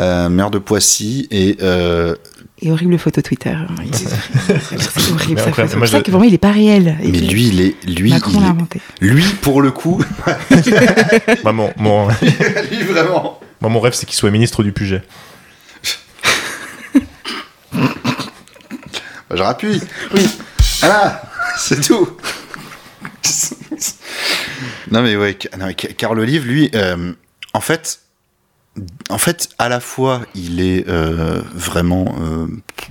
euh, 0.00 0.30
maire 0.30 0.50
de 0.50 0.58
Poissy, 0.58 1.28
et 1.30 1.58
euh, 1.60 2.14
Et 2.62 2.70
horrible 2.72 2.98
photo 2.98 3.20
Twitter. 3.20 3.54
C'est 3.92 5.12
horrible. 5.12 5.40
C'est 5.44 5.76
pour 5.76 5.86
ça 5.86 6.00
que 6.00 6.10
pour 6.10 6.20
moi, 6.20 6.26
il 6.28 6.34
est 6.34 6.38
pas 6.38 6.50
réel. 6.52 6.96
Mais 7.02 7.10
lui, 7.20 7.48
il 7.48 7.60
est, 7.60 7.74
lui, 7.86 8.10
Macron 8.10 8.32
il 8.34 8.40
l'a 8.40 8.46
est- 8.46 8.50
inventé. 8.50 8.80
lui 9.02 9.24
pour 9.42 9.60
le 9.60 9.70
coup, 9.70 10.02
Bah, 11.44 11.52
mon, 11.52 11.70
mon, 11.78 12.08
lui 12.70 12.82
vraiment. 12.90 13.38
Moi, 13.60 13.70
mon 13.70 13.80
rêve, 13.80 13.92
c'est 13.94 14.06
qu'il 14.06 14.16
soit 14.16 14.30
ministre 14.30 14.62
du 14.62 14.72
Puget. 14.72 15.02
Bah, 17.72 19.36
je 19.36 19.42
rappuie. 19.42 19.80
Oui. 20.14 20.26
Voilà, 20.80 21.22
c'est 21.56 21.80
tout. 21.80 22.16
non 24.90 25.02
mais 25.02 25.16
ouais, 25.16 25.38
non, 25.58 25.66
mais 25.66 25.76
Ca- 25.78 25.92
Carl 25.92 26.18
Olive, 26.18 26.46
lui, 26.46 26.70
euh, 26.74 27.12
en 27.52 27.60
fait, 27.60 28.00
en 29.08 29.18
fait, 29.18 29.50
à 29.58 29.68
la 29.68 29.80
fois, 29.80 30.22
il 30.34 30.60
est 30.60 30.88
euh, 30.88 31.42
vraiment, 31.54 32.16
euh, 32.20 32.46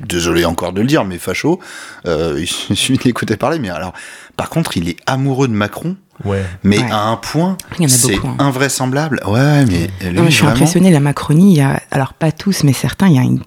désolé 0.08 0.46
encore 0.46 0.74
de 0.74 0.82
le 0.82 0.88
dire, 0.88 1.06
mais 1.06 1.18
facho. 1.18 1.60
Euh, 2.06 2.38
il 2.70 2.76
suffit 2.76 2.98
d'écouter 2.98 3.38
parler, 3.38 3.60
mais 3.60 3.70
alors, 3.70 3.94
par 4.38 4.50
contre, 4.50 4.78
il 4.78 4.90
est 4.90 4.98
amoureux 5.06 5.48
de 5.48 5.54
Macron, 5.54 5.96
Ouais. 6.26 6.44
mais 6.64 6.80
Ouais. 6.80 6.92
à 6.92 7.08
un 7.08 7.16
point, 7.16 7.58
Il 7.78 7.84
y 7.84 7.86
en 7.86 7.86
a 7.86 7.90
c'est 7.90 8.16
beaucoup, 8.16 8.28
hein. 8.28 8.36
invraisemblable. 8.40 9.22
Ouais, 9.26 9.66
mais 9.66 9.90
lui, 10.02 10.14
Non, 10.18 10.24
mais 10.24 10.32
je 10.32 10.36
suis 10.36 10.44
vraiment- 10.44 10.56
impressionnée. 10.58 10.92
La 10.92 11.00
Macronie, 11.00 11.54
il 11.54 11.58
y 11.58 11.62
a, 11.62 11.82
alors 11.92 12.14
pas 12.14 12.32
tous, 12.32 12.64
mais 12.64 12.74
certains, 12.74 13.08
il 13.08 13.16
y 13.16 13.20
a 13.20 13.24
une 13.24 13.40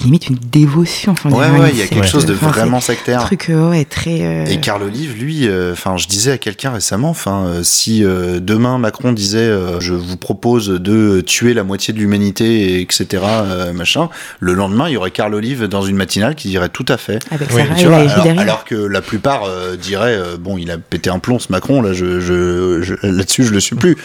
limite 0.00 0.28
une 0.28 0.36
dévotion. 0.36 1.12
Enfin, 1.12 1.30
Ouais, 1.30 1.48
ouais, 1.50 1.70
il 1.72 1.78
y 1.78 1.82
a 1.82 1.86
quelque 1.86 2.06
chose 2.06 2.26
de 2.26 2.34
Enfin, 2.34 2.48
vraiment 2.48 2.78
Un 2.78 2.80
sectaire. 2.80 3.24
truc, 3.24 3.48
euh, 3.50 3.70
ouais, 3.70 3.84
très. 3.84 4.22
euh, 4.22 4.44
Et 4.46 4.58
Carl 4.60 4.82
Olive, 4.82 5.14
lui, 5.22 5.46
euh, 5.46 5.72
enfin, 5.72 5.96
je 5.96 6.08
disais 6.08 6.32
à 6.32 6.38
quelqu'un 6.38 6.70
récemment, 6.72 7.10
enfin, 7.10 7.44
euh, 7.46 7.60
si 7.62 8.04
euh, 8.04 8.40
demain 8.40 8.78
Macron 8.78 9.12
disait, 9.12 9.38
euh, 9.38 9.80
je 9.80 9.94
vous 9.94 10.16
propose 10.16 10.68
de 10.68 11.20
tuer 11.20 11.54
la 11.54 11.62
moitié 11.62 11.92
de 11.94 11.98
l'humanité, 11.98 12.74
et 12.76 12.80
etc., 12.80 13.22
euh, 13.24 13.72
machin, 13.72 14.08
le 14.40 14.54
lendemain, 14.54 14.88
il 14.88 14.92
y 14.92 14.96
aurait 14.96 15.10
Carl 15.10 15.34
Olive 15.34 15.64
dans 15.68 15.82
une 15.82 15.96
matinale 15.96 16.34
qui 16.34 16.48
dirait 16.48 16.68
tout 16.70 16.86
à 16.88 16.96
fait. 16.96 17.18
Avec 17.30 17.50
Oui, 17.52 17.62
Sarah 17.62 17.74
Tu 17.76 17.84
et 17.84 17.88
vois, 17.88 17.98
Lahiri 17.98 18.38
alors, 18.38 18.64
que 18.64 18.74
la 18.74 19.02
plupart 19.02 19.44
euh, 19.44 19.76
diraient, 19.76 20.16
euh, 20.16 20.36
bon, 20.38 20.58
il 20.58 20.70
a 20.70 20.78
pété 20.78 21.10
un 21.10 21.18
plomb 21.18 21.38
ce 21.38 21.52
Macron, 21.52 21.82
là, 21.82 21.92
je, 21.92 22.18
je, 22.20 22.82
je- 22.82 23.06
là-dessus, 23.06 23.44
je 23.44 23.52
le 23.52 23.60
suis 23.60 23.76
plus. 23.76 23.96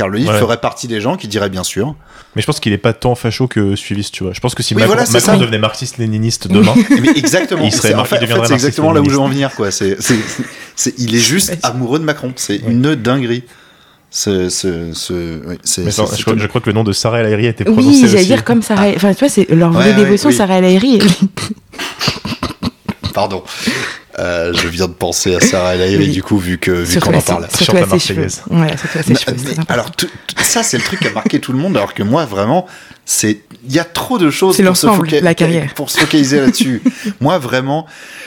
Carl 0.00 0.14
Olive 0.14 0.28
Ouais. 0.28 0.38
ferait 0.38 0.60
partie 0.60 0.88
des 0.88 1.00
gens 1.00 1.16
qui 1.16 1.28
diraient 1.28 1.50
bien 1.50 1.62
sûr. 1.64 1.94
Mais 2.36 2.42
je 2.42 2.46
pense 2.46 2.60
qu'il 2.60 2.72
est 2.72 2.78
pas 2.78 2.92
tant 2.92 3.14
facho 3.14 3.48
que 3.48 3.76
suiviste, 3.76 4.14
tu 4.14 4.24
vois. 4.24 4.32
Je 4.32 4.40
pense 4.40 4.54
que 4.54 4.62
si 4.62 4.74
Oui, 4.74 4.82
Macron, 4.82 4.96
voilà, 5.04 5.36
devenait 5.38 5.58
marxiste-léniniste 5.58 6.48
demain, 6.48 6.74
Mais 7.02 7.10
exactement. 7.16 7.64
Il 7.64 7.72
serait 7.72 7.88
C'est- 7.88 7.94
en 7.94 8.04
fait, 8.04 8.16
en 8.32 8.44
c'est 8.44 8.54
exactement 8.54 8.92
là 8.92 9.00
où 9.00 9.04
je 9.06 9.10
veux 9.14 9.18
en 9.20 9.28
venir, 9.28 9.50
quoi. 9.54 9.70
C'est, 9.70 10.00
c'est, 10.00 10.16
c'est- 10.76 10.94
il 10.98 11.14
est 11.14 11.18
juste 11.18 11.56
amoureux 11.62 11.98
de 11.98 12.04
Macron. 12.04 12.32
C'est 12.36 12.56
une 12.56 12.94
dinguerie. 12.94 13.44
Ce, 14.12 14.48
ce, 14.48 14.92
ce, 14.92 15.46
oui, 15.46 15.56
c'est, 15.62 15.82
Mais 15.84 15.90
c'est- 15.92 16.00
attends, 16.00 16.10
c'est 16.10 16.16
je, 16.18 16.22
crois, 16.22 16.34
tout. 16.34 16.40
je 16.40 16.46
crois 16.48 16.60
que 16.60 16.66
le 16.66 16.72
nom 16.72 16.82
de 16.82 16.92
Sarah 16.92 17.20
El 17.20 17.26
Haïry 17.26 17.46
a 17.46 17.50
été 17.50 17.62
prononcé 17.64 17.86
Oui, 17.88 17.94
aussi. 18.04 18.08
j'allais 18.08 18.24
dire 18.24 18.42
comme 18.42 18.60
Sarah. 18.60 18.88
Enfin, 18.96 19.12
tu 19.14 19.20
vois, 19.20 19.28
c'est 19.28 19.48
leur 19.50 19.70
vraie 19.70 19.90
Ouais, 19.92 19.96
ouais, 19.98 20.04
dévotion, 20.04 20.30
oui. 20.30 20.34
Sarah 20.34 20.56
El 20.58 20.64
Haïry. 20.64 20.98
Pardon. 23.14 23.42
Euh, 24.18 24.52
je 24.52 24.66
viens 24.68 24.88
de 24.88 24.92
penser 24.92 25.36
à 25.36 25.40
Sarah 25.40 25.76
El 25.76 25.82
Haïry, 25.82 26.06
Oui. 26.06 26.10
du 26.10 26.22
coup, 26.22 26.36
vu 26.38 26.58
que 26.58 26.70
vu 26.72 26.98
qu'on 27.00 27.14
en 27.14 27.20
parle. 27.20 27.46
Surtout 27.54 27.76
à 27.76 27.80
la 27.80 27.86
ses 27.88 27.98
cheveux. 28.00 28.20
Marseillaise. 28.22 28.42
Ouais, 28.50 28.76
surtout 28.76 28.98
à 28.98 29.02
ses 29.02 29.14
cheveux. 29.14 29.54
alors, 29.68 29.90
tout- 29.92 30.08
tout- 30.26 30.42
ça, 30.42 30.62
c'est 30.62 30.76
le 30.78 30.82
truc 30.82 31.00
qui 31.00 31.06
a 31.08 31.12
marqué 31.12 31.38
tout 31.40 31.52
le 31.52 31.58
monde, 31.58 31.76
alors 31.76 31.94
que 31.94 32.02
moi, 32.02 32.24
vraiment, 32.24 32.66
c'est 33.04 33.40
il 33.66 33.72
y 33.72 33.78
a 33.78 33.84
trop 33.84 34.18
de 34.18 34.30
choses 34.30 34.56
pour 34.56 34.64
se, 34.64 34.86
l'ensemble, 34.86 35.06
foca- 35.08 35.20
la 35.22 35.34
carrière. 35.34 35.72
pour 35.74 35.90
se 35.90 35.98
focaliser 36.00 36.40
là-dessus. 36.40 36.82
moi, 37.20 37.38
vraiment, 37.38 37.86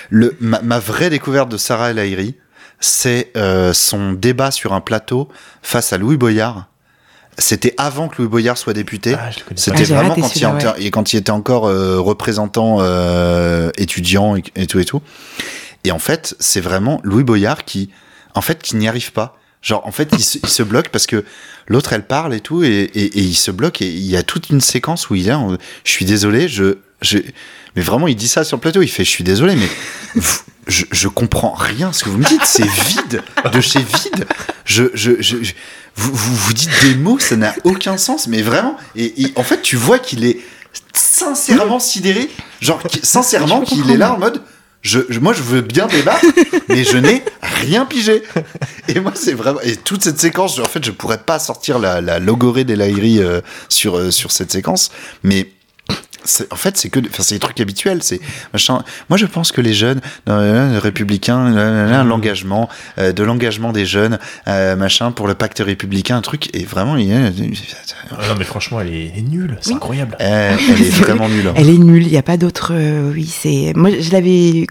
le, 0.10 0.36
ma, 0.40 0.62
ma 0.62 0.80
vraie 0.80 1.10
découverte 1.10 1.50
de 1.50 1.58
Sarah 1.58 1.92
El 1.92 2.00
Haïry, 2.00 2.36
c'est 2.80 3.32
euh, 3.36 3.74
son 3.74 4.14
débat 4.14 4.52
sur 4.52 4.74
un 4.74 4.82
plateau 4.82 5.28
face 5.62 5.92
à 5.94 5.98
Louis 5.98 6.18
Boyard. 6.18 6.68
C'était 7.40 7.74
avant 7.80 8.10
que 8.10 8.18
Louis 8.22 8.28
Boyard 8.28 8.60
soit 8.60 8.74
député. 8.74 9.16
Ah, 9.18 9.32
je 9.32 9.40
le 9.40 9.44
connais 9.46 9.56
pas. 9.56 9.62
C'était 9.62 9.92
Ah, 9.92 9.96
vraiment 10.04 10.14
quand 10.16 10.36
il, 10.36 10.86
et 10.86 10.92
quand 10.92 11.14
il 11.14 11.18
était 11.18 11.32
encore 11.32 11.66
euh, 11.66 12.00
représentant 12.00 12.78
euh, 12.82 13.72
étudiant 13.78 14.36
et, 14.36 14.44
et 14.56 14.68
tout 14.68 14.78
et 14.80 14.86
tout. 14.86 15.02
Et 15.84 15.92
en 15.92 16.00
fait, 16.00 16.36
c'est 16.40 16.62
vraiment 16.62 17.00
Louis 17.04 17.24
Boyard 17.24 17.66
qui, 17.66 17.90
en 18.36 18.42
fait, 18.42 18.62
qui 18.62 18.76
n'y 18.76 18.88
arrive 18.88 19.12
pas. 19.12 19.38
Genre, 19.62 19.86
en 19.88 19.92
fait, 19.92 20.10
il 20.14 20.24
se, 20.24 20.38
il 20.44 20.50
se 20.50 20.62
bloque 20.64 20.90
parce 20.90 21.08
que 21.08 21.24
l'autre, 21.68 21.94
elle 21.94 22.06
parle 22.06 22.34
et 22.34 22.42
tout, 22.42 22.64
et, 22.64 22.68
et, 22.94 23.06
et 23.06 23.22
il 23.22 23.36
se 23.36 23.50
bloque. 23.52 23.82
Et 23.82 23.88
il 23.88 24.06
y 24.06 24.18
a 24.18 24.24
toute 24.24 24.50
une 24.50 24.60
séquence 24.62 25.10
où 25.10 25.16
il 25.16 25.30
est, 25.30 25.34
en- 25.34 25.58
je 25.86 25.92
suis 25.92 26.04
désolé, 26.06 26.48
je, 26.50 26.78
je, 27.02 27.18
mais 27.76 27.82
vraiment, 27.82 28.08
il 28.08 28.16
dit 28.16 28.28
ça 28.28 28.44
sur 28.44 28.58
le 28.58 28.62
plateau. 28.62 28.82
Il 28.82 28.90
fait, 28.90 29.06
je 29.06 29.10
suis 29.10 29.24
désolé, 29.24 29.56
mais 29.56 30.22
je, 30.68 30.84
je 30.92 31.08
comprends 31.08 31.54
rien. 31.54 31.94
Ce 31.94 32.04
que 32.04 32.10
vous 32.10 32.18
me 32.18 32.26
dites, 32.26 32.44
c'est 32.46 32.68
vide, 32.68 33.22
de 33.54 33.62
chez 33.62 33.80
vide. 33.80 34.26
Je, 34.66 34.84
je, 34.94 35.12
je, 35.22 35.42
je- 35.44 35.54
vous, 35.96 36.14
vous, 36.14 36.36
vous 36.36 36.54
dites 36.54 36.72
des 36.84 36.96
mots, 36.96 37.20
ça 37.20 37.36
n'a 37.38 37.54
aucun 37.64 37.98
sens, 37.98 38.28
mais 38.28 38.42
vraiment. 38.42 38.76
Et, 38.96 39.22
et 39.24 39.34
en 39.36 39.44
fait, 39.44 39.62
tu 39.62 39.76
vois 39.78 40.00
qu'il 40.00 40.26
est 40.26 40.40
sincèrement 40.94 41.80
sidéré, 41.80 42.30
genre 42.62 42.82
sincèrement 43.02 43.62
qu'il 43.62 43.90
est 43.92 43.98
là 43.98 44.14
en 44.14 44.18
mode. 44.20 44.42
Je, 44.84 45.00
je- 45.10 45.20
moi, 45.20 45.34
je 45.34 45.42
veux 45.42 45.62
bien 45.62 45.88
débattre, 45.88 46.26
mais 46.70 46.84
je 46.84 46.98
n'ai 46.98 47.24
rien 47.42 47.86
pigé. 47.86 48.22
Et 48.90 49.00
moi, 49.00 49.14
c'est 49.16 49.34
vraiment. 49.34 49.60
Et 49.62 49.76
toute 49.78 50.04
cette 50.04 50.20
séquence, 50.20 50.60
en 50.60 50.66
fait, 50.66 50.84
je 50.86 50.92
pourrais 50.92 51.18
pas 51.20 51.40
sortir 51.40 51.80
la, 51.80 52.02
la 52.02 52.20
logorée 52.20 52.64
des 52.66 52.76
Laïri 52.76 53.20
euh, 53.20 53.42
sur, 53.70 53.98
euh, 53.98 54.12
sur 54.12 54.32
cette 54.32 54.52
séquence, 54.52 54.92
mais. 55.24 55.50
C'est- 56.24 56.52
En 56.52 56.56
fait, 56.56 56.78
c'est 56.78 56.90
que, 56.90 57.00
enfin, 57.00 57.24
c'est 57.24 57.36
des 57.36 57.40
trucs 57.40 57.60
habituels. 57.60 58.04
C'est 58.04 58.20
machin. 58.54 58.84
Moi, 59.10 59.18
je 59.18 59.26
pense 59.26 59.52
que 59.52 59.62
les 59.62 59.74
jeunes, 59.74 60.02
euh, 60.30 60.72
les 60.74 60.78
républicains, 60.80 61.56
euh, 61.56 62.04
l'engagement, 62.04 62.70
euh, 62.98 63.12
de 63.14 63.24
l'engagement 63.24 63.72
des 63.72 63.86
jeunes, 63.86 64.20
euh, 64.48 64.76
machin, 64.76 65.12
pour 65.12 65.28
le 65.28 65.34
pacte 65.36 65.60
républicain, 65.60 66.18
un 66.18 66.22
truc. 66.22 66.50
Et 66.56 66.64
vraiment, 66.66 66.96
il 66.98 67.08
y 67.08 67.14
a- 67.14 67.30
Ah 68.12 68.28
non, 68.30 68.36
mais 68.38 68.44
franchement, 68.46 68.80
elle 68.82 68.94
est, 68.94 69.12
elle 69.14 69.20
est 69.20 69.30
nulle. 69.30 69.58
C'est 69.62 69.74
incroyable. 69.74 70.16
Euh, 70.22 70.56
elle 70.70 70.82
est 70.82 70.90
vraiment 71.02 71.30
nulle. 71.30 71.52
Elle 71.56 71.70
est 71.70 71.78
nulle, 71.78 72.04
il 72.04 72.12
n'y 72.12 72.18
a 72.18 72.24
pas 72.24 72.38
d'autre. 72.38 72.72
euh, 72.74 73.12
oui, 73.14 73.26
c'est. 73.28 73.74
Moi, 73.76 73.92
je 74.00 74.12
l'avais 74.12 74.68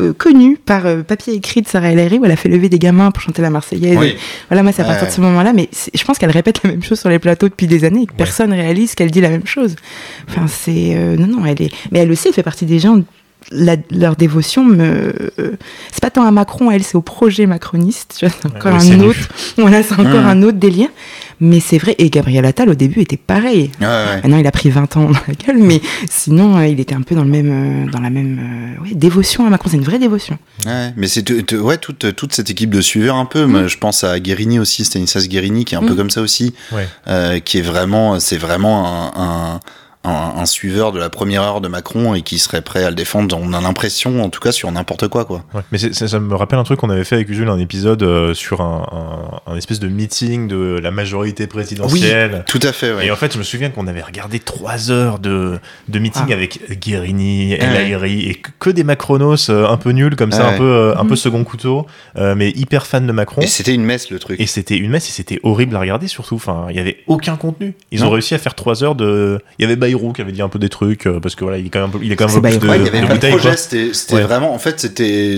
euh, 0.00 0.12
connue 0.14 0.56
par 0.56 0.86
euh, 0.86 1.02
papier 1.02 1.34
écrit 1.34 1.60
de 1.62 1.68
Sarah 1.68 1.90
El 1.92 1.98
Haïry 1.98 2.18
où 2.18 2.24
elle 2.24 2.30
a 2.32 2.36
fait 2.36 2.48
lever 2.48 2.68
des 2.68 2.78
gamins 2.78 3.10
pour 3.10 3.22
chanter 3.22 3.42
la 3.42 3.50
Marseillaise. 3.50 3.98
Oui. 3.98 4.06
Et 4.08 4.16
Voilà, 4.48 4.62
moi, 4.62 4.72
c'est 4.72 4.82
à 4.82 4.86
partir 4.86 5.06
de 5.06 5.12
ce 5.12 5.20
moment-là, 5.20 5.52
mais 5.52 5.68
je 5.92 6.04
pense 6.04 6.18
qu'elle 6.18 6.30
répète 6.30 6.62
la 6.64 6.70
même 6.70 6.82
chose 6.82 6.98
sur 6.98 7.10
les 7.10 7.18
plateaux 7.18 7.48
depuis 7.48 7.66
des 7.66 7.84
années 7.84 8.02
et 8.02 8.06
que 8.06 8.14
personne 8.14 8.52
réalise 8.52 8.94
qu'elle 8.94 9.10
dit 9.10 9.20
la 9.20 9.28
même 9.28 9.46
chose. 9.46 9.76
Enfin, 10.28 10.46
c'est. 10.48 10.94
euh, 10.96 11.16
non, 11.16 11.26
non, 11.26 11.44
elle 11.46 11.60
est. 11.60 11.70
Mais 11.90 11.98
elle 12.00 12.10
aussi, 12.10 12.28
elle 12.28 12.34
fait 12.34 12.42
partie 12.42 12.64
des 12.64 12.78
gens 12.78 13.02
la- 13.50 13.76
leur 13.90 14.16
dévotion 14.16 14.64
me. 14.64 15.12
C'est 15.90 16.00
pas 16.00 16.10
tant 16.10 16.24
à 16.26 16.30
Macron, 16.30 16.70
elle, 16.70 16.82
c'est 16.82 16.96
au 16.96 17.02
projet 17.02 17.46
macroniste. 17.46 18.16
Tu 18.18 18.26
vois, 18.26 18.34
c'est 18.40 18.46
encore 18.46 18.74
ouais, 18.80 18.92
un 18.92 19.00
autre. 19.00 19.18
Voilà, 19.58 19.82
c'est 19.82 19.94
encore 19.94 20.22
Mm. 20.22 20.26
un 20.28 20.42
autre 20.42 20.58
délire. 20.58 20.88
Mais 21.40 21.58
c'est 21.58 21.78
vrai. 21.78 21.96
Et 21.98 22.08
Gabriel 22.08 22.44
Attal, 22.44 22.68
au 22.68 22.74
début, 22.74 23.00
était 23.00 23.16
pareil. 23.16 23.72
Ouais, 23.80 23.86
ouais. 23.86 24.16
Maintenant, 24.22 24.36
il 24.38 24.46
a 24.46 24.52
pris 24.52 24.70
20 24.70 24.96
ans 24.96 25.04
dans 25.10 25.18
la 25.26 25.34
gueule, 25.34 25.58
mais 25.58 25.80
sinon, 26.08 26.56
euh, 26.56 26.66
il 26.68 26.78
était 26.78 26.94
un 26.94 27.02
peu 27.02 27.16
dans 27.16 27.24
le 27.24 27.30
même, 27.30 27.86
euh, 27.88 27.90
dans 27.90 28.00
la 28.00 28.10
même, 28.10 28.76
euh, 28.78 28.82
ouais, 28.84 28.94
dévotion 28.94 29.44
à 29.46 29.50
Macron. 29.50 29.68
C'est 29.70 29.76
une 29.76 29.82
vraie 29.82 29.98
dévotion. 29.98 30.38
Ouais, 30.66 30.92
mais 30.96 31.08
c'est 31.08 31.22
t- 31.22 31.42
t- 31.42 31.56
ouais 31.56 31.78
toute 31.78 32.14
toute 32.14 32.32
cette 32.32 32.48
équipe 32.50 32.70
de 32.70 32.80
suiveurs 32.80 33.16
un 33.16 33.24
peu. 33.24 33.44
Moi, 33.46 33.66
je 33.66 33.76
pense 33.76 34.04
à 34.04 34.20
Guérini 34.20 34.60
aussi, 34.60 34.84
Stanislas 34.84 35.28
Guérini 35.28 35.64
qui 35.64 35.74
est 35.74 35.78
un 35.78 35.82
peu 35.82 35.94
Mm. 35.94 35.96
comme 35.96 36.10
ça 36.10 36.20
aussi, 36.22 36.54
Ouais. 36.70 36.86
euh, 37.08 37.40
qui 37.40 37.58
est 37.58 37.62
vraiment 37.62 38.20
c'est 38.20 38.36
vraiment 38.38 38.86
un, 39.16 39.22
un 39.54 39.60
un, 40.04 40.32
un 40.40 40.46
suiveur 40.46 40.90
de 40.92 40.98
la 40.98 41.10
première 41.10 41.42
heure 41.42 41.60
de 41.60 41.68
Macron 41.68 42.14
et 42.14 42.22
qui 42.22 42.38
serait 42.38 42.60
prêt 42.62 42.82
à 42.84 42.90
le 42.90 42.96
défendre. 42.96 43.38
On 43.40 43.52
a 43.52 43.60
l'impression, 43.60 44.22
en 44.22 44.30
tout 44.30 44.40
cas, 44.40 44.50
sur 44.52 44.70
n'importe 44.72 45.06
quoi, 45.08 45.24
quoi. 45.24 45.44
Ouais, 45.54 45.60
mais 45.70 45.78
ça, 45.78 46.08
ça 46.08 46.18
me 46.18 46.34
rappelle 46.34 46.58
un 46.58 46.64
truc 46.64 46.80
qu'on 46.80 46.90
avait 46.90 47.04
fait 47.04 47.14
avec 47.14 47.28
Usul, 47.28 47.48
un 47.48 47.58
épisode 47.58 48.02
euh, 48.02 48.34
sur 48.34 48.60
un, 48.62 49.40
un- 49.46 49.52
un 49.52 49.56
espèce 49.56 49.78
de 49.80 49.88
meeting 49.88 50.48
de 50.48 50.78
la 50.82 50.90
majorité 50.90 51.46
présidentielle. 51.46 52.44
Tout 52.48 52.58
à 52.62 52.72
fait. 52.72 52.92
Ouais. 52.92 53.06
Et 53.06 53.10
en 53.10 53.16
fait, 53.16 53.32
je 53.32 53.38
me 53.38 53.42
souviens 53.42 53.70
qu'on 53.70 53.86
avait 53.86 54.02
regardé 54.02 54.38
trois 54.40 54.90
heures 54.90 55.18
de, 55.18 55.58
de 55.88 55.98
meeting 55.98 56.24
Ah. 56.30 56.32
avec 56.32 56.78
Guérini, 56.80 57.52
El 57.52 57.70
Ouais. 57.70 57.76
Haïry, 57.78 58.28
et 58.28 58.42
que, 58.58 58.70
des 58.70 58.84
Macronos 58.84 59.50
euh, 59.50 59.66
un 59.68 59.76
peu 59.76 59.90
nuls, 59.90 60.16
comme 60.16 60.32
ça, 60.32 60.48
Ouais. 60.48 60.54
un, 60.54 60.58
peu, 60.58 60.64
euh, 60.64 60.94
un 60.96 61.04
peu 61.04 61.10
Mhm. 61.10 61.16
second 61.16 61.44
couteau, 61.44 61.86
euh, 62.16 62.34
mais 62.36 62.50
hyper 62.50 62.86
fan 62.86 63.06
de 63.06 63.12
Macron. 63.12 63.40
Et 63.42 63.46
c'était 63.46 63.74
une 63.74 63.84
messe 63.84 64.10
le 64.10 64.18
truc. 64.18 64.40
Et 64.40 64.46
c'était 64.46 64.76
une 64.76 64.90
messe 64.90 65.08
et 65.08 65.12
c'était 65.12 65.38
horrible 65.42 65.76
à 65.76 65.80
regarder 65.80 66.08
surtout. 66.08 66.34
Enfin, 66.36 66.66
il 66.70 66.76
y 66.76 66.80
avait 66.80 66.98
aucun 67.06 67.36
contenu. 67.36 67.74
Ils 67.92 68.00
Non. 68.00 68.08
ont 68.08 68.10
réussi 68.10 68.34
à 68.34 68.38
faire 68.38 68.54
trois 68.54 68.82
heures 68.82 68.94
de. 68.94 69.40
Il 69.58 69.62
y 69.62 69.64
avait 69.64 69.76
Bayrou 69.94 70.12
qui 70.12 70.20
avait 70.22 70.32
dit 70.32 70.42
un 70.42 70.48
peu 70.48 70.58
des 70.58 70.68
trucs 70.68 71.06
euh, 71.06 71.20
parce 71.20 71.34
que 71.34 71.44
voilà, 71.44 71.58
il 71.58 71.66
est 71.66 71.70
quand 71.70 71.80
même 71.80 71.88
un 71.88 71.92
peu, 71.92 71.98
il 72.02 72.10
est 72.12 72.16
quand 72.16 72.24
même 72.26 72.32
C'est 72.32 72.38
un 72.38 72.42
peu 72.42 72.58
plus 72.58 72.66
de. 72.66 72.68
Ouais, 72.70 72.78
il 72.78 72.84
y 72.84 72.88
avait 72.88 73.00
de 73.00 73.06
pas 73.06 73.08
de 73.08 73.14
bouteille, 73.14 73.30
projet. 73.32 73.56
C'était 73.56 73.94
c'était 73.94 74.14
Ouais. 74.16 74.22
vraiment. 74.22 74.54
En 74.54 74.58
fait, 74.58 74.80
c'était. 74.80 75.36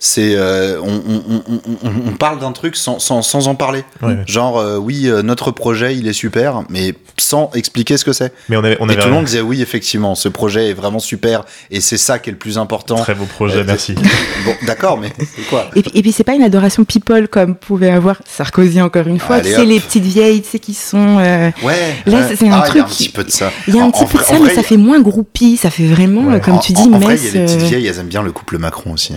C'est. 0.00 0.34
euh, 0.36 0.80
on, 0.80 1.02
on, 1.08 1.42
on, 1.48 1.60
on, 2.08 2.12
parle 2.12 2.38
d'un 2.38 2.52
truc 2.52 2.76
sans, 2.76 2.98
sans, 3.00 3.22
sans 3.22 3.48
en 3.48 3.54
parler. 3.56 3.82
Ouais. 4.02 4.16
Genre, 4.26 4.58
euh, 4.58 4.76
oui, 4.76 5.08
euh, 5.08 5.22
notre 5.22 5.50
projet, 5.50 5.96
il 5.96 6.06
est 6.06 6.12
super, 6.12 6.62
mais 6.68 6.94
sans 7.18 7.50
expliquer 7.54 7.96
ce 7.96 8.04
que 8.04 8.12
c'est. 8.12 8.32
Mais 8.48 8.56
on 8.56 8.62
avait, 8.62 8.76
on 8.80 8.88
et 8.88 8.92
avait 8.92 9.02
tout 9.02 9.08
le 9.08 9.14
monde 9.14 9.24
disait, 9.24 9.40
oui, 9.40 9.60
effectivement, 9.60 10.14
ce 10.14 10.28
projet 10.28 10.68
est 10.70 10.74
vraiment 10.74 11.00
super, 11.00 11.44
et 11.72 11.80
c'est 11.80 11.96
ça 11.96 12.18
qui 12.20 12.30
est 12.30 12.32
le 12.32 12.38
plus 12.38 12.58
important. 12.58 12.94
très 12.96 13.14
beau 13.16 13.24
projet, 13.24 13.58
Euh, 13.58 13.64
merci. 13.66 13.94
Bon, 14.44 14.54
d'accord, 14.66 14.98
mais 14.98 15.12
c'est 15.18 15.42
quoi 15.48 15.66
Et 15.74 15.82
puis, 15.82 15.90
et 15.94 16.00
puis 16.02 16.12
c'est 16.12 16.22
pas 16.24 16.34
une 16.34 16.42
adoration 16.44 16.84
people 16.84 17.26
comme 17.26 17.56
pouvait 17.56 17.90
avoir 17.90 18.20
Sarkozy 18.24 18.80
encore 18.80 19.06
une 19.08 19.18
fois. 19.18 19.36
Allez, 19.36 19.50
tu 19.50 19.56
sais, 19.56 19.62
hop. 19.62 19.68
les 19.68 19.80
petites 19.80 20.04
vieilles, 20.04 20.42
tu 20.42 20.48
sais, 20.50 20.58
qui 20.60 20.74
sont. 20.74 21.18
euh, 21.18 21.50
Ouais. 21.64 21.74
Là, 22.06 22.20
ouais. 22.28 22.36
c'est 22.36 22.48
un 22.48 22.52
Ah, 22.52 22.64
Il 22.72 22.76
y 22.76 22.80
a 22.80 22.82
truc 22.82 22.82
un 22.82 22.84
petit 22.86 23.08
peu 23.08 23.24
de 23.24 23.30
ça. 23.30 23.50
Il 23.66 23.74
y 23.74 23.78
a 23.80 23.82
un 23.82 23.86
En- 23.86 23.90
petit 23.90 24.04
en 24.04 24.06
peu 24.06 24.18
de 24.18 24.22
ça, 24.22 24.32
mais 24.34 24.38
vrai, 24.38 24.54
ça 24.54 24.62
fait 24.62 24.76
moins 24.76 25.00
groupie. 25.00 25.56
Ça 25.56 25.70
fait 25.70 25.86
vraiment, 25.86 26.28
Ouais. 26.30 26.36
euh, 26.36 26.38
comme 26.38 26.54
en- 26.54 26.58
tu 26.58 26.72
en- 26.76 26.82
dis, 26.86 26.94
en 26.94 26.98
vrai, 27.00 27.16
il 27.16 27.24
y 27.24 27.28
a 27.28 27.32
des 27.32 27.40
petites 27.46 27.62
euh, 27.62 27.64
vieilles, 27.66 27.86
elles 27.88 27.98
aiment 27.98 28.06
bien 28.06 28.22
le 28.22 28.30
couple 28.32 28.58
Macron 28.58 28.92
aussi. 28.92 29.14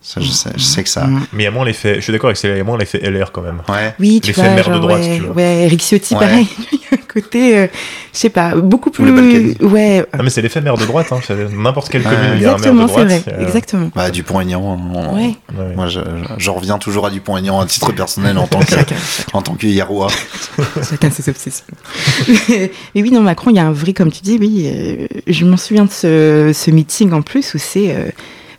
Ça, 0.00 0.20
je 0.22 0.30
sais, 0.30 0.50
je 0.56 0.62
sais 0.62 0.82
que 0.82 0.88
ça. 0.88 1.04
Mm. 1.04 1.26
Mais 1.32 1.42
il 1.42 1.44
y 1.44 1.48
a 1.48 1.50
moins 1.50 1.64
l'effet. 1.64 1.96
Je 1.96 2.00
suis 2.00 2.12
d'accord 2.12 2.28
avec 2.28 2.36
ça. 2.36 2.48
Il 2.48 2.56
y 2.56 2.60
a 2.60 2.64
moins 2.64 2.78
l'effet 2.78 2.98
LR 2.98 3.32
quand 3.32 3.42
même. 3.42 3.62
Ouais. 3.68 3.94
Oui, 4.00 4.20
tu 4.20 4.28
L'effet 4.28 4.42
vois, 4.42 4.50
maire 4.54 4.70
de 4.70 4.78
droite, 4.78 5.00
ouais, 5.02 5.16
tu 5.18 5.22
vois. 5.24 5.34
ouais, 5.34 5.64
Eric 5.64 5.80
Ciotti, 5.82 6.14
Ouais. 6.14 6.20
pareil. 6.20 6.46
Il 6.72 6.78
y 6.78 6.94
a 6.94 6.94
un 6.94 7.06
côté, 7.12 7.58
euh, 7.58 7.66
je 8.12 8.18
sais 8.18 8.28
pas, 8.30 8.54
beaucoup 8.54 8.90
plus. 8.90 9.10
Balkany. 9.12 9.56
Ouais, 9.62 10.04
Ah 10.12 10.22
mais 10.22 10.30
c'est 10.30 10.42
l'effet 10.42 10.60
maire 10.60 10.76
de 10.76 10.84
droite. 10.84 11.06
Hein. 11.12 11.20
N'importe 11.52 11.88
quelle 11.90 12.02
Ouais. 12.06 12.14
commune, 12.14 12.32
il 12.36 12.42
y 12.42 12.46
a 12.46 12.54
un 12.54 12.58
maire 12.58 12.72
de 12.74 12.80
exactement, 12.80 12.88
c'est 12.88 12.92
droite. 13.04 13.06
vrai. 13.08 13.22
euh, 13.34 13.46
Exactement. 13.46 13.90
Bah, 13.94 14.10
Dupont-Aignan. 14.10 14.60
on- 14.94 15.14
Ouais. 15.16 15.34
ouais. 15.58 15.74
Moi, 15.76 15.88
je, 15.88 16.50
reviens 16.50 16.78
toujours 16.78 17.06
à 17.06 17.10
Dupont-Aignan 17.10 17.60
à 17.60 17.66
titre 17.66 17.92
personnel 17.92 18.36
en 18.38 18.46
tant 18.48 18.60
que, 18.60 18.70
Chacun, 18.70 18.96
en 19.32 19.42
tant 19.42 19.54
que 19.54 19.66
Hiérois. 19.66 20.08
chacun 20.90 21.10
ses 21.10 21.28
obsessions. 21.28 21.64
Mais 22.94 23.02
oui, 23.02 23.10
non, 23.10 23.20
Macron, 23.22 23.50
il 23.50 23.56
y 23.56 23.60
a 23.60 23.66
un 23.66 23.72
vrai, 23.72 23.92
comme 23.92 24.10
tu 24.10 24.20
dis, 24.22 24.36
oui, 24.40 24.64
euh, 24.66 25.06
je 25.26 25.44
m'en 25.44 25.56
souviens 25.56 25.84
de 25.84 25.90
ce, 25.90 26.52
ce 26.54 26.70
meeting 26.70 27.12
en 27.12 27.22
plus 27.22 27.54
où 27.54 27.58
c'est. 27.58 28.14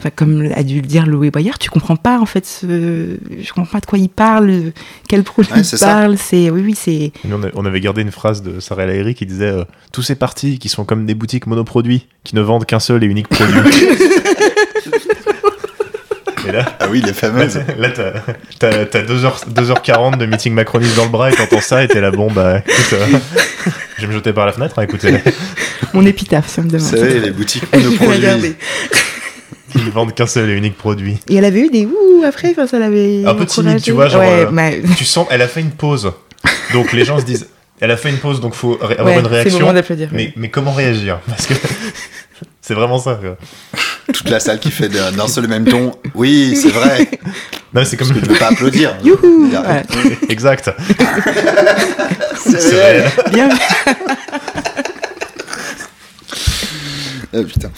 Euh, 0.05 0.09
Enfin, 0.09 0.09
comme 0.15 0.49
a 0.53 0.63
dû 0.63 0.81
le 0.81 0.87
dire 0.87 1.05
Louis 1.05 1.31
Boyard, 1.31 1.57
tu 1.59 1.69
comprends 1.69 1.95
pas 1.95 2.19
en 2.19 2.25
fait, 2.25 2.45
ce... 2.45 2.65
je 2.67 3.53
comprends 3.53 3.71
pas 3.71 3.79
de 3.79 3.85
quoi 3.85 3.97
il 3.97 4.09
parle, 4.09 4.73
quel 5.07 5.23
projet 5.23 5.51
Ouais, 5.53 5.59
il 5.59 5.65
c'est 5.65 5.77
ça. 5.77 5.85
parle. 5.87 6.17
C'est 6.17 6.49
oui, 6.49 6.61
oui, 6.65 6.75
c'est 6.77 7.13
on, 7.31 7.41
a- 7.43 7.47
on 7.53 7.65
avait 7.65 7.79
gardé 7.79 8.01
une 8.01 8.11
phrase 8.11 8.41
de 8.41 8.59
Sarah 8.59 8.83
El 8.83 8.89
Haïry 8.89 9.15
qui 9.15 9.25
disait 9.25 9.45
euh, 9.47 9.63
Tous 9.93 10.01
ces 10.01 10.15
partis 10.15 10.59
qui 10.59 10.67
sont 10.67 10.83
comme 10.83 11.05
des 11.05 11.15
boutiques 11.15 11.47
monoproduits, 11.47 12.07
qui 12.25 12.35
ne 12.35 12.41
vendent 12.41 12.65
qu'un 12.65 12.81
seul 12.81 13.01
et 13.03 13.07
unique 13.07 13.29
produit. 13.29 13.59
et 16.47 16.51
là, 16.51 16.65
Ah 16.79 16.87
oui, 16.91 17.01
les 17.05 17.13
fameuses. 17.13 17.59
là 17.77 17.89
t'as, 17.89 18.11
t'as, 18.59 18.85
t'as 18.85 19.01
2h, 19.03 19.47
2h40 19.53 20.17
de 20.17 20.25
meeting 20.25 20.53
macroniste 20.53 20.95
dans 20.97 21.05
le 21.05 21.09
bras 21.11 21.31
et 21.31 21.33
t'entends 21.33 21.61
ça 21.61 21.83
et 21.83 21.87
t'es 21.87 22.01
là, 22.01 22.11
bon, 22.11 22.29
bah 22.31 22.59
écoute, 22.59 22.93
euh, 22.93 23.05
je 23.97 24.01
vais 24.01 24.07
me 24.07 24.13
jeter 24.13 24.33
par 24.33 24.45
la 24.45 24.51
fenêtre, 24.51 24.77
hein, 24.79 24.83
écoutez, 24.83 25.13
mon 25.93 26.05
épitaphe, 26.05 26.57
on 26.57 26.63
me 26.63 26.69
Vous 26.69 26.77
demande. 26.77 26.89
savez, 26.89 27.19
les 27.21 27.31
boutiques 27.31 27.63
Regardez. 27.73 27.89
monoproduits. 27.89 28.55
ils 29.75 29.85
ne 29.85 29.91
vendent 29.91 30.13
qu'un 30.13 30.27
seul 30.27 30.49
et 30.49 30.53
unique 30.53 30.77
produit. 30.77 31.17
Et 31.29 31.35
elle 31.35 31.45
avait 31.45 31.61
eu 31.61 31.69
des 31.69 31.85
ouh 31.85 32.23
après, 32.25 32.51
enfin, 32.51 32.67
ça 32.67 32.79
l'avait. 32.79 33.23
Un 33.25 33.35
peu 33.35 33.45
timide, 33.45 33.81
tu 33.81 33.91
vois, 33.91 34.07
genre, 34.07 34.21
Ouais, 34.21 34.45
euh, 34.45 34.49
mais- 34.51 34.81
Tu 34.97 35.05
sens, 35.05 35.27
elle 35.29 35.41
a 35.41 35.47
fait 35.47 35.61
une 35.61 35.71
pause. 35.71 36.11
Donc 36.73 36.91
les 36.93 37.05
gens 37.05 37.19
se 37.19 37.25
disent 37.25 37.47
Elle 37.79 37.91
a 37.91 37.97
fait 37.97 38.09
une 38.09 38.17
pause, 38.17 38.39
donc 38.39 38.53
faut 38.53 38.77
ré- 38.81 38.95
avoir 38.97 39.07
ouais, 39.07 39.13
une 39.15 39.23
c'est 39.23 39.29
le 39.29 39.35
réaction. 39.35 39.59
moment 39.59 39.73
d'applaudir. 39.73 40.09
Mais, 40.11 40.31
mais 40.35 40.49
comment 40.49 40.71
réagir? 40.73 41.19
Parce 41.27 41.45
que 41.47 41.53
c'est 42.61 42.73
vraiment 42.73 42.97
ça. 42.99 43.15
quoi. 43.21 43.37
Toute 44.13 44.29
la 44.29 44.39
salle 44.39 44.59
qui 44.59 44.69
fait 44.71 44.89
d'un 44.89 45.27
seul 45.27 45.45
et 45.45 45.47
même 45.47 45.65
ton. 45.65 45.91
Oui, 46.13 46.57
c'est 46.61 46.69
vrai. 46.69 47.09
Non, 47.73 47.81
mais 47.81 47.85
c'est 47.85 47.97
comme 47.97 48.09
Parce 48.09 48.19
que 48.19 48.25
je 48.25 48.31
veux 48.31 48.37
pas 48.37 48.47
applaudir. 48.49 48.95
Youhou 49.03 49.47
Voilà. 49.49 49.83
Exact. 50.29 50.69
C'est 52.45 52.57
réel. 52.75 53.03
réel. 53.03 53.11
Bien 53.33 53.49
vu. 53.49 53.55
Ah, 57.35 57.43
putain. 57.47 57.71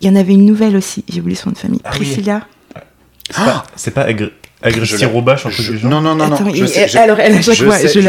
Il 0.00 0.06
y 0.06 0.10
en 0.10 0.16
avait 0.16 0.32
une 0.32 0.44
nouvelle 0.46 0.76
aussi, 0.76 1.04
j'ai 1.08 1.20
oublié 1.20 1.36
son 1.36 1.50
nom 1.50 1.54
de 1.54 1.58
famille. 1.58 1.80
Ah 1.84 1.90
oui. 1.92 2.06
Priscilla. 2.06 2.42
C'est 3.30 3.44
pas, 3.44 3.64
c'est 3.76 3.90
pas 3.92 4.02
agri- 4.04 4.30
Je 4.62 4.68
Agresti 4.68 5.04
un 5.04 5.50
truc 5.50 5.66
Je- 5.66 5.86
Non, 5.86 6.00
non, 6.00 6.14
non, 6.16 6.26
non. 6.28 6.34
Attends, 6.34 6.52
je 6.54 6.64
sais, 6.66 6.88
je- 6.88 6.98
alors, 6.98 7.20
elle, 7.20 7.36
je 7.36 7.42
sais, 7.42 7.54
je 7.54 7.70
sais, 7.70 7.88
je 7.88 8.08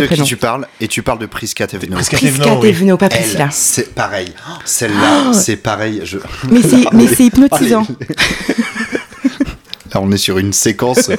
de 0.00 0.06
qui 0.06 0.22
tu 0.22 0.36
parles 0.36 0.66
et 0.80 0.88
tu 0.88 1.02
parles 1.02 1.18
de 1.20 1.26
Prisca 1.26 1.66
Thévenot. 1.66 1.94
Prisca 1.96 2.16
Prisca 2.16 2.56
Thévenot, 2.60 2.94
oui. 2.94 2.98
Pas 2.98 3.08
Priscilla. 3.08 3.44
Elle, 3.44 3.52
c'est 3.52 3.94
pareil. 3.94 4.32
Oh, 4.48 4.52
Celle-là, 4.64 5.26
Oh. 5.28 5.32
c'est 5.32 5.56
pareil. 5.56 6.00
Je... 6.04 6.18
Mais 6.50 6.60
c'est, 6.62 6.92
mais 6.92 7.06
c'est 7.06 7.24
hypnotisant. 7.26 7.86
Là, 9.92 10.00
on 10.00 10.12
est 10.12 10.18
sur 10.18 10.38
une 10.38 10.52
séquence. 10.52 11.10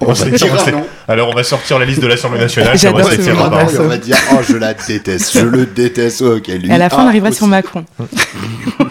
On 0.00 0.14
dire 0.14 0.54
on 0.66 0.70
nom. 0.70 0.86
Alors, 1.08 1.30
on 1.30 1.34
va 1.34 1.42
sortir 1.42 1.78
la 1.78 1.86
liste 1.86 2.00
de 2.02 2.06
l'Assemblée 2.06 2.38
nationale. 2.40 2.76
puis 2.76 2.86
on 2.88 2.92
va 2.92 3.04
se 3.04 3.22
on 3.80 3.88
va 3.88 3.96
dire, 3.96 4.16
oh, 4.32 4.36
je 4.46 4.56
la 4.56 4.74
déteste. 4.74 5.32
Je 5.38 5.46
le 5.46 5.64
déteste. 5.64 6.20
Ok, 6.20 6.46
lui. 6.48 6.68
Et 6.68 6.72
à 6.72 6.76
la 6.78 6.90
fin, 6.90 6.98
ah, 7.00 7.04
on 7.04 7.08
arrivera 7.08 7.30
aussi. 7.30 7.38
sur 7.38 7.46
Macron. 7.46 7.86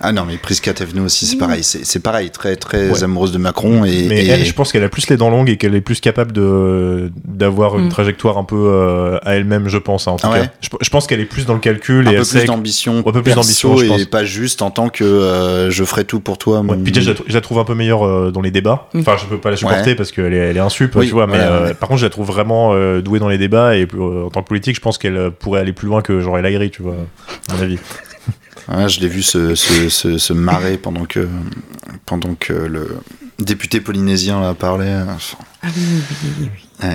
Ah 0.00 0.12
non, 0.12 0.24
mais 0.26 0.36
Prisca 0.36 0.72
Thévenot 0.74 1.04
aussi, 1.04 1.26
c'est 1.26 1.36
pareil. 1.36 1.62
C'est 1.62 1.84
c'est 1.84 2.00
pareil, 2.00 2.30
très, 2.30 2.56
très 2.56 2.90
Ouais. 2.90 3.04
amoureuse 3.04 3.32
de 3.32 3.38
Macron. 3.38 3.84
Et, 3.84 4.06
Mais 4.08 4.24
et- 4.24 4.28
elle, 4.28 4.44
je 4.44 4.52
pense 4.52 4.72
qu'elle 4.72 4.82
a 4.84 4.88
plus 4.88 5.08
les 5.08 5.16
dents 5.16 5.30
longues 5.30 5.48
et 5.50 5.56
qu'elle 5.56 5.74
est 5.74 5.80
plus 5.80 6.00
capable 6.00 6.32
de 6.32 7.10
d'avoir 7.24 7.78
une 7.78 7.86
Mm. 7.86 7.90
trajectoire 7.90 8.38
un 8.38 8.44
peu 8.44 8.56
euh, 8.56 9.18
à 9.22 9.34
elle-même, 9.36 9.68
je 9.68 9.78
pense. 9.78 10.08
hein, 10.08 10.12
en 10.12 10.16
tout 10.16 10.26
Ah 10.28 10.32
ouais 10.32 10.40
cas. 10.42 10.52
Je, 10.60 10.68
je 10.80 10.90
pense 10.90 11.06
qu'elle 11.06 11.20
est 11.20 11.24
plus 11.24 11.46
dans 11.46 11.54
le 11.54 11.60
calcul 11.60 12.06
un 12.08 12.10
et 12.12 12.16
peu 12.16 12.24
plus 12.24 12.44
d'ambition. 12.44 12.98
un 13.06 13.12
peu 13.12 13.22
plus 13.22 13.34
d'ambition, 13.34 13.76
je 13.76 13.84
et 13.84 13.88
pense. 13.88 14.04
pas 14.06 14.24
juste 14.24 14.62
en 14.62 14.70
tant 14.70 14.88
que 14.88 15.04
euh, 15.04 15.70
je 15.70 15.84
ferai 15.84 16.04
tout 16.04 16.20
pour 16.20 16.38
toi. 16.38 16.58
Ouais, 16.60 16.62
mon- 16.76 16.82
puis 16.82 16.92
déjà, 16.92 17.04
je 17.06 17.10
la, 17.10 17.14
trou- 17.16 17.24
je 17.28 17.34
la 17.34 17.40
trouve 17.40 17.58
un 17.58 17.64
peu 17.64 17.74
meilleure 17.74 18.06
euh, 18.06 18.30
dans 18.32 18.40
les 18.40 18.50
débats. 18.50 18.88
Mm. 18.94 19.00
Enfin, 19.00 19.16
je 19.20 19.26
peux 19.26 19.38
pas 19.38 19.50
la 19.50 19.56
supporter 19.56 19.90
Ouais. 19.90 19.94
parce 19.94 20.12
qu'elle 20.12 20.32
est, 20.34 20.38
elle 20.38 20.56
est 20.56 20.60
insup, 20.60 20.94
Oui, 20.96 21.06
tu 21.06 21.12
vois. 21.12 21.26
Mais 21.26 21.38
ouais, 21.38 21.44
euh, 21.44 21.66
ouais. 21.68 21.74
par 21.74 21.88
contre, 21.88 22.00
je 22.00 22.06
la 22.06 22.10
trouve 22.10 22.26
vraiment 22.26 22.70
euh, 22.72 23.00
douée 23.00 23.18
dans 23.18 23.28
les 23.28 23.38
débats 23.38 23.76
et 23.76 23.86
euh, 23.94 24.24
en 24.26 24.30
tant 24.30 24.42
que 24.42 24.48
politique, 24.48 24.76
je 24.76 24.80
pense 24.80 24.98
qu'elle 24.98 25.30
pourrait 25.30 25.60
aller 25.60 25.72
plus 25.72 25.86
loin 25.88 26.02
que 26.02 26.20
genre 26.20 26.38
El 26.38 26.46
Haïry, 26.46 26.70
tu 26.70 26.82
vois, 26.82 26.94
à 27.50 27.54
mon 27.56 27.62
avis. 27.62 27.78
Je 28.68 29.00
l'ai 29.00 29.08
vu 29.08 29.22
se, 29.22 29.54
se, 29.54 29.88
se, 29.88 30.18
se 30.18 30.32
marrer 30.32 30.76
pendant 30.78 31.04
que, 31.04 31.28
pendant 32.06 32.34
que 32.34 32.52
le 32.52 32.96
député 33.38 33.80
polynésien 33.80 34.40
là, 34.40 34.54
parlait. 34.54 34.94
Enfin, 35.08 35.38
Ah 35.62 35.68
oui, 35.76 35.82
oui, 36.40 36.48
oui. 36.82 36.88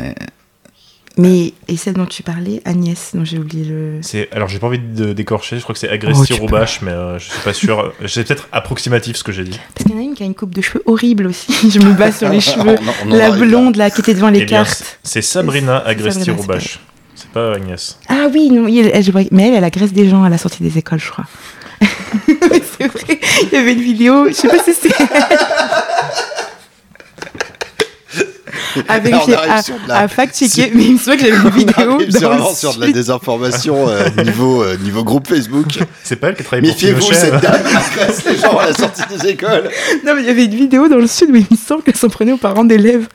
Mais, 1.19 1.53
et 1.67 1.77
celle 1.77 1.95
dont 1.95 2.05
tu 2.05 2.21
parlais, 2.21 2.61
Agnès, 2.63 3.15
dont 3.15 3.25
j'ai 3.25 3.39
oublié 3.39 3.65
le. 3.65 3.97
C'est 4.03 4.29
alors, 4.31 4.47
j'ai 4.47 4.59
pas 4.59 4.67
envie 4.67 4.77
de 4.77 5.13
d'écorcher. 5.13 5.57
Je 5.57 5.63
crois 5.63 5.73
que 5.73 5.79
c'est 5.79 5.89
Oh, 5.89 5.93
Agresti 5.93 6.35
peux. 6.35 6.41
Roubache, 6.41 6.81
mais 6.83 6.91
euh, 6.91 7.17
je 7.17 7.31
suis 7.31 7.41
pas 7.43 7.53
sûr. 7.53 7.91
C'est 8.07 8.23
peut-être 8.27 8.47
approximatif 8.51 9.15
ce 9.15 9.23
que 9.23 9.31
j'ai 9.31 9.43
dit. 9.43 9.59
Parce 9.73 9.87
qu'il 9.87 9.95
y 9.95 9.97
en 9.97 9.99
a 9.99 10.03
une 10.03 10.13
qui 10.13 10.21
a 10.21 10.27
une 10.27 10.35
coupe 10.35 10.53
de 10.53 10.61
cheveux 10.61 10.83
horrible 10.85 11.25
aussi. 11.25 11.51
Je 11.71 11.79
me 11.79 11.93
bats 11.93 12.11
sur 12.11 12.29
les 12.29 12.39
cheveux. 12.41 12.75
La 13.07 13.31
blonde, 13.31 13.77
là, 13.77 13.89
qui 13.89 14.01
était 14.01 14.13
devant 14.13 14.29
les 14.29 14.41
Eh 14.41 14.45
bien, 14.45 14.63
cartes. 14.63 14.99
c'est 15.01 15.23
Sabrina 15.23 15.79
Agresti 15.79 16.29
Roubache. 16.29 16.79
C'est 17.15 17.29
pas 17.31 17.55
Agnès. 17.55 17.97
Ah 18.09 18.27
oui, 18.31 18.51
non, 18.51 18.67
elle- 18.67 18.91
elle- 18.93 19.27
mais 19.31 19.47
elle, 19.47 19.55
elle 19.55 19.63
agresse 19.63 19.91
des 19.93 20.07
gens 20.07 20.21
à 20.21 20.29
la 20.29 20.37
sortie 20.37 20.61
des 20.61 20.77
écoles, 20.77 20.99
je 20.99 21.09
crois. 21.09 21.25
c'est 22.77 22.87
vrai. 22.87 23.19
Il 23.43 23.53
y 23.53 23.55
avait 23.55 23.73
une 23.73 23.81
vidéo, 23.81 24.27
je 24.27 24.33
sais 24.33 24.47
pas 24.47 24.63
si 24.63 24.73
c'est. 24.73 24.89
à 28.87 28.99
vérifier, 28.99 29.35
à, 29.35 29.61
la- 29.87 29.95
à 29.99 30.07
fact-checker, 30.07 30.71
mais 30.75 30.83
il 30.85 30.93
me 30.93 30.97
semble 30.97 31.17
que 31.17 31.23
j'avais 31.25 31.35
une 31.37 31.47
On 31.47 31.97
vidéo. 31.97 31.97
dans 32.11 32.19
sur, 32.19 32.29
le 32.29 32.35
vraiment 32.35 32.53
sur 32.53 32.75
de 32.75 32.81
la 32.85 32.91
désinformation 32.91 33.87
euh, 33.87 34.09
niveau, 34.23 34.63
euh, 34.63 34.77
niveau 34.77 35.03
groupe 35.03 35.27
Facebook. 35.27 35.79
C'est 36.03 36.15
pas 36.17 36.29
elle 36.29 36.35
qui 36.35 36.43
travaille 36.43 36.61
pour 36.61 36.69
Méfiez-vous, 36.75 37.01
cette 37.13 37.41
dame 37.41 37.61
agresse 37.65 38.25
les 38.25 38.37
gens 38.37 38.57
à 38.57 38.67
la 38.67 38.73
sortie 38.73 39.03
des 39.15 39.29
écoles. 39.29 39.69
Non, 40.05 40.13
mais 40.15 40.21
il 40.21 40.27
y 40.27 40.29
avait 40.29 40.45
une 40.45 40.55
vidéo 40.55 40.87
dans 40.87 40.97
le 40.97 41.07
sud 41.07 41.29
où 41.31 41.35
il 41.35 41.45
me 41.49 41.57
semble 41.57 41.83
qu'elle 41.83 41.95
s'en 41.95 42.09
prenait 42.09 42.31
aux 42.33 42.37
parents 42.37 42.63
d'élèves. 42.65 43.07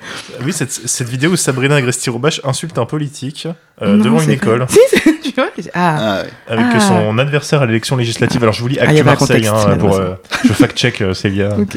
Oui, 0.45 0.53
cette, 0.53 0.73
cette 0.73 1.09
vidéo 1.09 1.31
où 1.33 1.37
Sabrina 1.37 1.77
Agresti 1.77 2.11
Roubache 2.11 2.41
insulte 2.45 2.79
un 2.79 2.85
politique 2.87 3.47
euh, 3.81 3.97
Non, 3.97 4.05
devant 4.05 4.21
une 4.21 4.31
école. 4.31 4.67
Si, 4.69 4.79
tu 5.23 5.33
vois 5.37 5.49
Ah, 5.75 5.97
Ah, 5.99 6.23
ouais. 6.23 6.29
avec 6.49 6.67
Ah. 6.75 6.81
son 6.81 7.19
adversaire 7.19 7.63
à 7.63 7.67
l'élection 7.67 7.97
législative. 7.97 8.43
Alors 8.43 8.55
je 8.55 8.61
vous 8.63 8.69
lis 8.69 8.79
Ah, 8.81 8.85
Actu 8.85 9.01
un 9.01 9.05
Marseille, 9.05 9.27
contexte, 9.43 9.53
hein, 9.53 9.77
pour, 9.79 9.97
euh, 9.97 10.15
je 10.45 10.53
fact-check 10.53 11.01
euh, 11.03 11.15
Célia. 11.15 11.51
ok. 11.59 11.77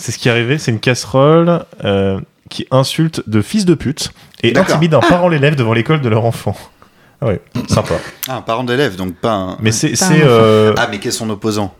Euh, 0.00 0.02
c'est 0.02 0.12
ce 0.12 0.18
qui 0.18 0.28
est 0.28 0.30
arrivé, 0.32 0.58
c'est 0.58 0.70
une 0.70 0.80
casserole 0.80 1.64
euh, 1.84 2.18
qui 2.48 2.66
insulte 2.70 3.22
de 3.28 3.42
fils 3.42 3.64
de 3.64 3.74
pute 3.74 4.12
et 4.42 4.52
D'accord. 4.52 4.76
intimide 4.76 4.94
un 4.94 5.00
parent 5.00 5.28
l'élève 5.28 5.54
devant 5.56 5.72
l'école 5.74 6.00
de 6.00 6.08
leur 6.08 6.24
enfant. 6.24 6.56
Ah 7.22 7.26
ouais, 7.26 7.40
sympa. 7.68 7.94
Ah, 8.28 8.36
un 8.36 8.40
parent 8.40 8.64
d'élève, 8.64 8.96
donc 8.96 9.14
pas 9.14 9.32
un. 9.32 9.56
Mais 9.60 9.72
c'est 9.72 9.94
c'est, 9.94 10.22
euh, 10.24 10.72
Ah, 10.78 10.88
mais 10.90 10.98
qu'est 10.98 11.10
son 11.10 11.28
opposant 11.28 11.74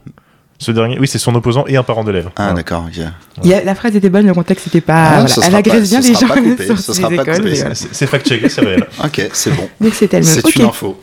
ce 0.59 0.71
dernier, 0.73 0.99
oui, 0.99 1.09
c'est 1.09 1.18
son 1.18 1.35
opposant 1.35 1.64
et 1.66 1.79
un 1.79 1.83
parent 1.83 2.05
d'élève. 2.05 2.29
Ah, 2.37 2.43
Voilà. 2.43 2.53
d'accord, 2.53 2.85
ok. 2.87 3.03
Il 3.43 3.49
y 3.51 3.55
a- 3.55 3.64
la 3.64 3.75
phrase 3.75 3.97
était 3.97 4.11
bonne, 4.11 4.27
le 4.27 4.35
contexte 4.35 4.66
était 4.66 4.83
pas. 4.83 5.05
Ah, 5.21 5.25
voilà. 5.25 5.49
Elle 5.49 5.55
agresse 5.55 5.89
bien 5.89 6.01
les 6.01 6.12
gens 6.14 6.29
pas 6.29 6.37
coupé, 6.43 6.66
sur 6.66 6.79
ce 6.79 6.93
les 6.93 6.97
sera 6.99 7.09
pas 7.09 7.14
écoles. 7.23 7.37
coupé. 7.37 7.55
C'est- 7.55 7.61
voilà. 7.61 7.75
C'est 7.75 7.89
c'est 7.95 8.07
fact-checké, 8.07 8.49
c'est 8.51 8.61
réel. 8.61 8.87
Ok, 9.05 9.29
c'est 9.33 9.53
bon. 9.57 9.66
Donc 9.81 9.95
c'est 9.95 10.12
elle-même. 10.12 10.31
C'est 10.43 10.55
une 10.57 10.66
info. 10.66 11.01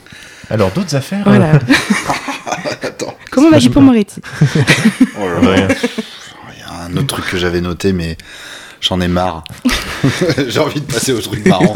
Alors 0.51 0.69
d'autres 0.71 0.95
affaires. 0.95 1.23
Voilà. 1.25 1.53
Attends. 2.83 3.15
Comment 3.31 3.49
va-t-il 3.49 3.71
pour 3.71 3.81
Moretti? 3.81 4.21
Oh 4.21 4.55
là 5.19 5.25
euh, 5.25 5.41
là. 5.41 5.49
ouais. 5.67 5.67
Il 6.55 6.59
y 6.59 6.63
a 6.63 6.76
un 6.91 6.97
autre 6.97 7.07
truc 7.07 7.25
que 7.29 7.37
j'avais 7.37 7.61
noté, 7.61 7.93
mais 7.93 8.17
j'en 8.81 8.99
ai 9.01 9.07
marre. 9.07 9.43
J'ai 10.47 10.59
envie 10.59 10.81
de 10.81 10.85
passer 10.91 11.11
au 11.13 11.19
truc 11.21 11.45
marrant. 11.45 11.73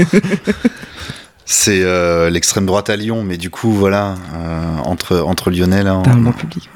C'est 1.53 1.81
euh, 1.83 2.29
l'extrême 2.29 2.65
droite 2.65 2.89
à 2.89 2.95
Lyon, 2.95 3.23
mais 3.27 3.35
du 3.35 3.49
coup, 3.49 3.71
voilà, 3.73 4.15
euh, 4.35 4.77
entre, 4.85 5.17
entre 5.19 5.51
Lyonnais, 5.51 5.83
là, 5.83 6.01
T'as 6.01 6.11
un 6.11 6.31
public. 6.31 6.69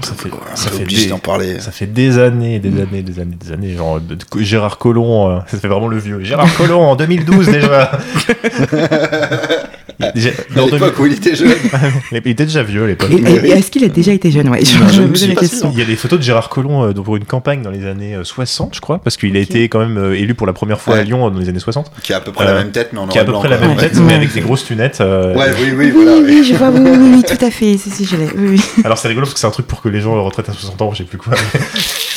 Ça 0.00 0.14
fait, 0.14 0.30
ça 0.54 0.70
fait 0.70 0.84
des, 0.84 1.06
d'en 1.08 1.18
parler. 1.18 1.60
ça 1.60 1.72
fait 1.72 1.86
des 1.86 2.18
années, 2.18 2.58
des 2.58 2.80
années, 2.80 3.02
des 3.02 3.20
années, 3.20 3.36
des 3.38 3.52
années. 3.52 3.74
Genre 3.76 4.00
de- 4.00 4.14
de- 4.14 4.24
Gérard 4.42 4.78
Collomb, 4.78 5.28
euh, 5.30 5.40
ça 5.48 5.58
fait 5.58 5.68
vraiment 5.68 5.88
le 5.88 5.98
vieux. 5.98 6.22
Gérard 6.24 6.48
Collomb 6.56 6.80
en 6.84 6.96
2012 6.96 7.48
déjà. 7.48 7.90
Déjà- 10.14 10.30
À 10.30 10.60
l'époque 10.60 10.70
2000 10.70 10.92
où 11.00 11.06
il 11.06 11.12
était 11.14 11.34
jeune. 11.34 11.48
Il 12.12 12.18
était 12.18 12.44
déjà 12.44 12.62
vieux 12.62 12.84
à 12.84 12.86
l'époque. 12.86 13.10
Et, 13.10 13.16
et- 13.16 13.48
et 13.48 13.50
est-ce 13.50 13.70
qu'il 13.70 13.82
a 13.84 13.88
déjà 13.88 14.12
été 14.12 14.30
jeune? 14.30 14.48
Ouais, 14.48 14.64
je, 14.64 14.78
Non, 14.78 14.86
je 14.88 14.92
je 14.94 15.00
me 15.00 15.06
me 15.06 15.08
pose 15.10 15.18
suis 15.18 15.28
la 15.28 15.34
pas 15.34 15.40
question. 15.40 15.70
Il 15.72 15.78
y 15.78 15.82
a 15.82 15.84
des 15.84 15.96
photos 15.96 16.18
de 16.20 16.24
Gérard 16.24 16.48
Collomb 16.48 16.84
euh, 16.84 16.92
pour 16.92 17.16
une 17.16 17.24
campagne 17.24 17.62
dans 17.62 17.70
les 17.70 17.84
années 17.84 18.14
euh, 18.14 18.22
60, 18.22 18.74
je 18.76 18.80
crois, 18.80 18.98
parce 18.98 19.16
qu'il 19.16 19.36
a 19.36 19.40
été 19.40 19.68
quand 19.68 19.80
même 19.80 19.98
euh, 19.98 20.16
élu 20.16 20.34
pour 20.34 20.46
la 20.46 20.52
première 20.52 20.80
fois 20.80 20.96
à. 20.98 21.02
Lyon 21.02 21.26
euh, 21.26 21.30
dans 21.30 21.38
les 21.40 21.48
années 21.48 21.58
60, 21.58 21.90
Qui 22.02 22.12
a 22.12 22.18
à 22.18 22.20
peu 22.20 22.30
près 22.32 22.44
la 22.44 22.52
Euh, 22.52 22.58
même 22.58 22.70
tête, 22.70 22.90
mais 22.92 23.00
en 23.00 23.08
qui 23.08 23.18
a 23.18 23.22
à 23.22 23.24
peu 23.24 23.32
près 23.32 23.48
la 23.48 23.58
même 23.58 23.76
tête, 23.76 23.96
mais 24.00 24.14
avec 24.14 24.32
des 24.32 24.40
grosses 24.40 24.68
lunettes. 24.70 24.98
euh, 25.00 25.34
Ouais, 25.34 25.46
oui, 25.58 25.70
oui, 25.70 25.86
Oui, 25.86 25.90
voilà. 25.90 26.12
oui, 26.18 26.22
oui. 26.26 26.36
oui, 26.40 26.44
je 26.48 26.54
vois, 26.54 26.70
oui, 26.70 26.80
oui, 26.82 26.90
oui, 26.96 27.10
oui, 27.16 27.22
tout 27.36 27.44
à 27.44 27.50
fait. 27.50 27.76
Si, 27.76 27.90
si, 27.90 28.04
je 28.04 28.16
l'ai. 28.16 28.26
Oui, 28.36 28.48
oui. 28.76 28.82
Alors 28.84 28.98
c'est 28.98 29.08
rigolo 29.08 29.26
parce 29.26 29.34
que 29.34 29.40
c'est 29.40 29.46
un 29.46 29.50
truc 29.50 29.66
pour 29.66 29.82
que 29.82 29.88
les 29.88 30.00
gens 30.00 30.22
retraitent 30.24 30.48
à 30.48 30.52
60 30.52 30.80
ans, 30.82 30.92
je 30.92 30.98
sais 30.98 31.04
plus 31.04 31.18
quoi. 31.18 31.34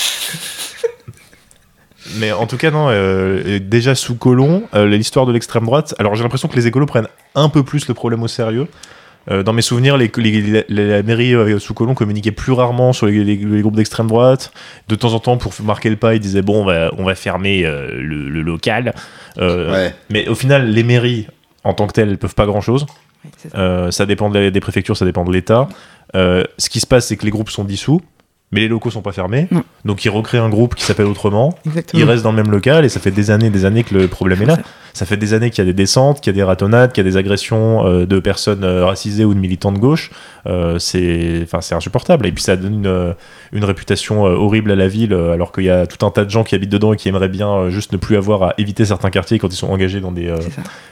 Mais 2.20 2.32
en 2.32 2.46
tout 2.48 2.58
cas, 2.58 2.72
non, 2.72 2.88
euh, 2.90 3.60
déjà 3.60 3.96
sous 3.96 4.16
Colomb, 4.16 4.64
euh, 4.74 4.86
l'histoire 4.88 5.26
de 5.26 5.32
l'extrême 5.32 5.66
droite, 5.66 5.96
alors 6.00 6.16
j'ai 6.16 6.24
l'impression 6.24 6.48
que 6.48 6.56
les 6.56 6.68
écolos 6.68 6.86
prennent 6.86 7.08
un 7.36 7.50
peu 7.50 7.64
plus 7.64 7.88
le 7.88 7.94
problème 7.94 8.22
au 8.24 8.28
sérieux. 8.28 8.68
Euh, 9.30 9.44
dans 9.44 9.54
mes 9.54 9.62
souvenirs, 9.62 9.98
les, 9.98 10.12
les- 10.18 10.66
les- 10.68 10.88
la 10.88 11.04
mairie 11.04 11.36
euh, 11.36 11.60
sous 11.60 11.76
Colomb 11.76 11.94
communiquait 11.94 12.32
plus 12.32 12.54
rarement 12.54 12.92
sur 12.92 13.06
les, 13.06 13.24
les- 13.24 13.36
les 13.36 13.62
groupes 13.62 13.76
d'extrême 13.76 14.08
droite. 14.08 14.52
De 14.88 14.96
temps 14.96 15.14
en 15.14 15.20
temps, 15.20 15.38
pour 15.38 15.54
marquer 15.64 15.92
le 15.92 15.96
pas, 15.96 16.16
ils 16.16 16.20
disaient 16.20 16.42
bon, 16.42 16.62
on 16.64 16.66
va, 16.66 16.92
on 16.98 17.04
va 17.04 17.14
fermer 17.14 17.64
euh, 17.66 17.92
le, 18.02 18.30
le 18.30 18.42
local. 18.42 18.94
Euh, 19.38 19.72
Ouais. 19.72 19.96
Mais 20.10 20.28
au 20.28 20.34
final, 20.36 20.70
les 20.72 20.84
mairies, 20.84 21.28
en 21.64 21.74
tant 21.76 21.86
que 21.86 21.94
telles, 21.94 22.10
elles 22.10 22.18
peuvent 22.18 22.34
pas 22.36 22.48
grand 22.48 22.62
chose. 22.62 22.88
Oui, 23.24 23.30
c'est 23.38 23.50
ça. 23.52 23.58
Euh, 23.60 23.92
ça 23.92 24.08
dépend 24.08 24.32
des, 24.32 24.50
des 24.50 24.60
préfectures, 24.60 24.98
ça 24.98 25.06
dépend 25.06 25.24
de 25.24 25.32
l'État. 25.32 25.70
Euh, 26.16 26.44
ce 26.58 26.70
qui 26.72 26.80
se 26.80 26.88
passe, 26.88 27.06
c'est 27.06 27.16
que 27.16 27.24
les 27.26 27.30
groupes 27.32 27.52
sont 27.52 27.64
dissous, 27.64 28.02
mais 28.52 28.60
les 28.62 28.68
locaux 28.68 28.92
sont 28.92 29.02
pas 29.02 29.12
fermés. 29.12 29.48
Non. 29.52 29.64
Donc 29.86 30.06
ils 30.06 30.10
recréent 30.10 30.44
un 30.44 30.50
groupe 30.50 30.76
qui 30.76 30.84
s'appelle 30.84 31.06
autrement. 31.06 31.58
Exactement. 31.66 32.02
Ils 32.02 32.06
restent 32.06 32.24
dans 32.24 32.32
le 32.32 32.42
même 32.42 32.52
local 32.52 32.86
et 32.86 32.90
ça 32.90 33.00
fait 33.00 33.12
des 33.12 33.32
années 33.32 33.48
et 33.48 33.50
des 33.52 33.66
années 33.66 33.84
que 33.84 33.96
le 33.96 34.08
problème 34.08 34.42
est 34.42 34.46
là. 34.46 34.56
Ça. 34.56 34.62
Ça 34.94 35.06
fait 35.06 35.16
des 35.16 35.34
années 35.34 35.52
qu'il 35.52 35.60
y 35.60 35.68
a 35.68 35.72
des 35.72 35.74
descentes, 35.74 36.20
qu'il 36.20 36.34
y 36.34 36.36
a 36.36 36.38
des 36.38 36.44
ratonnades, 36.44 36.92
qu'il 36.92 37.06
y 37.06 37.08
a 37.08 37.10
des 37.10 37.16
agressions 37.16 37.86
euh, 37.86 38.06
de 38.06 38.20
personnes 38.20 38.66
euh, 38.66 38.86
racisées 38.86 39.24
ou 39.24 39.34
de 39.34 39.40
militants 39.40 39.72
de 39.72 39.78
gauche. 39.78 40.12
Euh, 40.48 40.80
c'est, 40.80 41.40
enfin, 41.44 41.62
c'est 41.62 41.76
insupportable. 41.76 42.28
Et 42.28 42.34
puis 42.34 42.44
ça 42.44 42.58
donne 42.58 42.74
une, 42.74 43.16
une 43.54 43.64
réputation 43.64 44.24
horrible 44.24 44.70
à 44.72 44.76
la 44.76 44.90
ville, 44.90 45.14
alors 45.14 45.54
qu'il 45.54 45.64
y 45.64 45.70
a 45.70 45.88
tout 45.88 46.06
un 46.06 46.12
tas 46.12 46.26
de 46.26 46.30
gens 46.30 46.44
qui 46.44 46.56
habitent 46.56 46.72
dedans 46.72 46.92
et 46.92 46.98
qui 46.98 47.08
aimeraient 47.08 47.30
bien 47.30 47.70
juste 47.70 47.94
ne 47.94 47.98
plus 47.98 48.18
avoir 48.18 48.44
à 48.44 48.54
éviter 48.58 48.84
certains 48.84 49.12
quartiers 49.12 49.40
quand 49.40 49.48
ils 49.48 49.56
sont 49.56 49.70
engagés 49.70 50.02
dans 50.02 50.12
des, 50.12 50.34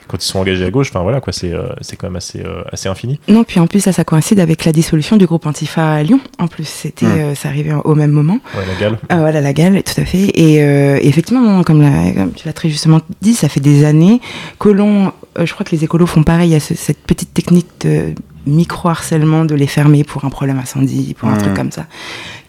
quand 0.07 0.23
ils 0.23 0.27
sont 0.27 0.39
engagés 0.39 0.63
à 0.65 0.71
gauche. 0.71 0.89
Enfin 0.91 1.01
voilà 1.01 1.19
quoi, 1.19 1.33
c'est, 1.33 1.53
c'est 1.81 1.97
quand 1.97 2.07
même 2.07 2.15
assez, 2.15 2.41
assez 2.71 2.87
infini. 2.87 3.19
Non, 3.27 3.43
puis 3.43 3.59
en 3.59 3.67
plus, 3.67 3.81
ça, 3.81 3.91
ça 3.91 4.03
coïncide 4.03 4.39
avec 4.39 4.63
la 4.65 4.71
dissolution 4.71 5.17
du 5.17 5.25
groupe 5.25 5.45
Antifa 5.45 5.93
à 5.93 6.03
Lyon. 6.03 6.21
En 6.37 6.47
plus, 6.47 6.67
c'était, 6.67 7.05
euh, 7.05 7.35
ça 7.35 7.48
arrivait 7.49 7.73
au 7.83 7.95
même 7.95 8.11
moment. 8.11 8.39
Ouais, 8.55 8.63
la 8.65 8.79
gale. 8.79 8.97
Ah, 9.09 9.17
voilà, 9.19 9.41
la 9.41 9.51
gale, 9.53 9.81
tout 9.83 9.99
à 9.99 10.05
fait. 10.05 10.31
Et 10.35 10.63
euh, 10.63 10.97
effectivement, 11.01 11.61
comme, 11.63 11.81
la- 11.81 12.11
comme 12.13 12.31
tu 12.33 12.45
l'as 12.47 12.53
très 12.53 12.69
justement 12.69 13.01
dit, 13.21 13.33
ça 13.33 13.49
fait 13.49 13.59
des 13.59 13.83
années. 13.85 14.21
Colomb, 14.57 15.11
euh, 15.37 15.45
je 15.45 15.53
crois 15.53 15.65
que 15.65 15.71
les 15.75 15.83
écolos 15.83 16.07
font 16.07 16.23
pareil, 16.23 16.57
ce- 16.61 16.75
cette 16.75 16.99
petite 16.99 17.33
technique 17.33 17.67
de 17.81 18.13
micro-harcèlement 18.47 19.45
de 19.45 19.55
les 19.55 19.67
fermer 19.67 20.03
pour 20.03 20.25
un 20.25 20.29
problème 20.29 20.57
incendie, 20.59 21.13
pour 21.17 21.29
un 21.29 21.37
truc 21.37 21.53
comme 21.53 21.71
ça, 21.71 21.85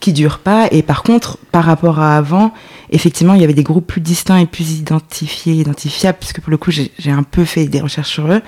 qui 0.01 0.13
dure 0.13 0.39
pas. 0.39 0.67
Et 0.73 0.83
par 0.83 1.03
contre, 1.03 1.39
par 1.53 1.65
rapport 1.65 1.99
à 2.01 2.17
avant, 2.17 2.53
effectivement, 2.91 3.35
il 3.35 3.41
y 3.41 3.45
avait 3.45 3.53
des 3.55 3.63
groupes 3.63 3.87
plus 3.87 4.01
distincts 4.01 4.39
et 4.39 4.47
plus 4.47 4.79
identifiés, 4.79 5.53
identifiables, 5.55 6.17
puisque 6.19 6.41
pour 6.41 6.51
le 6.51 6.57
coup, 6.57 6.71
j'ai 6.71 6.91
un 7.11 7.23
peu 7.23 7.45
fait 7.45 7.67
des 7.67 7.81
recherches 7.81 8.09
sur 8.11 8.27
eux. 8.33 8.41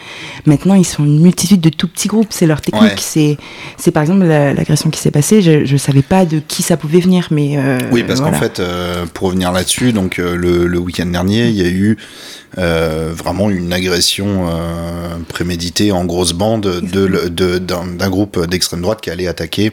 Maintenant, 0.46 0.74
ils 0.74 0.84
sont 0.86 1.04
une 1.04 1.20
multitude 1.20 1.60
de 1.60 1.68
tout 1.68 1.88
petits 1.88 2.08
groupes. 2.08 2.28
C'est 2.30 2.46
leur 2.46 2.60
technique. 2.60 2.82
Ouais. 2.82 2.94
C'est, 2.98 3.36
c'est 3.76 3.90
par 3.90 4.02
exemple 4.02 4.24
la- 4.24 4.54
l'agression 4.54 4.90
qui 4.90 4.98
s'est 5.00 5.10
passée. 5.10 5.42
Je, 5.42 5.64
je 5.64 5.76
savais 5.76 6.02
pas 6.02 6.24
de 6.24 6.38
qui 6.40 6.62
ça 6.62 6.76
pouvait 6.76 7.00
venir, 7.00 7.28
mais 7.30 7.56
euh, 7.58 7.78
Oui, 7.92 8.02
parce 8.02 8.20
voilà. 8.20 8.34
qu'en 8.36 8.42
fait, 8.42 8.58
euh, 8.60 9.04
pour 9.12 9.28
revenir 9.28 9.52
là-dessus, 9.52 9.92
donc 9.92 10.18
euh, 10.18 10.34
le, 10.36 10.66
le 10.66 10.78
week-end 10.78 11.06
dernier, 11.06 11.48
il 11.48 11.54
y 11.56 11.62
a 11.62 11.68
eu 11.68 11.96
euh, 12.58 13.12
vraiment 13.14 13.48
une 13.50 13.72
agression 13.72 14.48
euh, 14.48 15.16
préméditée 15.28 15.92
en 15.92 16.04
grosse 16.04 16.32
bande 16.32 16.80
de, 16.82 17.58
d'un 17.58 18.10
groupe 18.10 18.46
d'extrême 18.46 18.82
droite 18.82 19.00
qui 19.00 19.10
allait 19.10 19.26
attaquer 19.26 19.72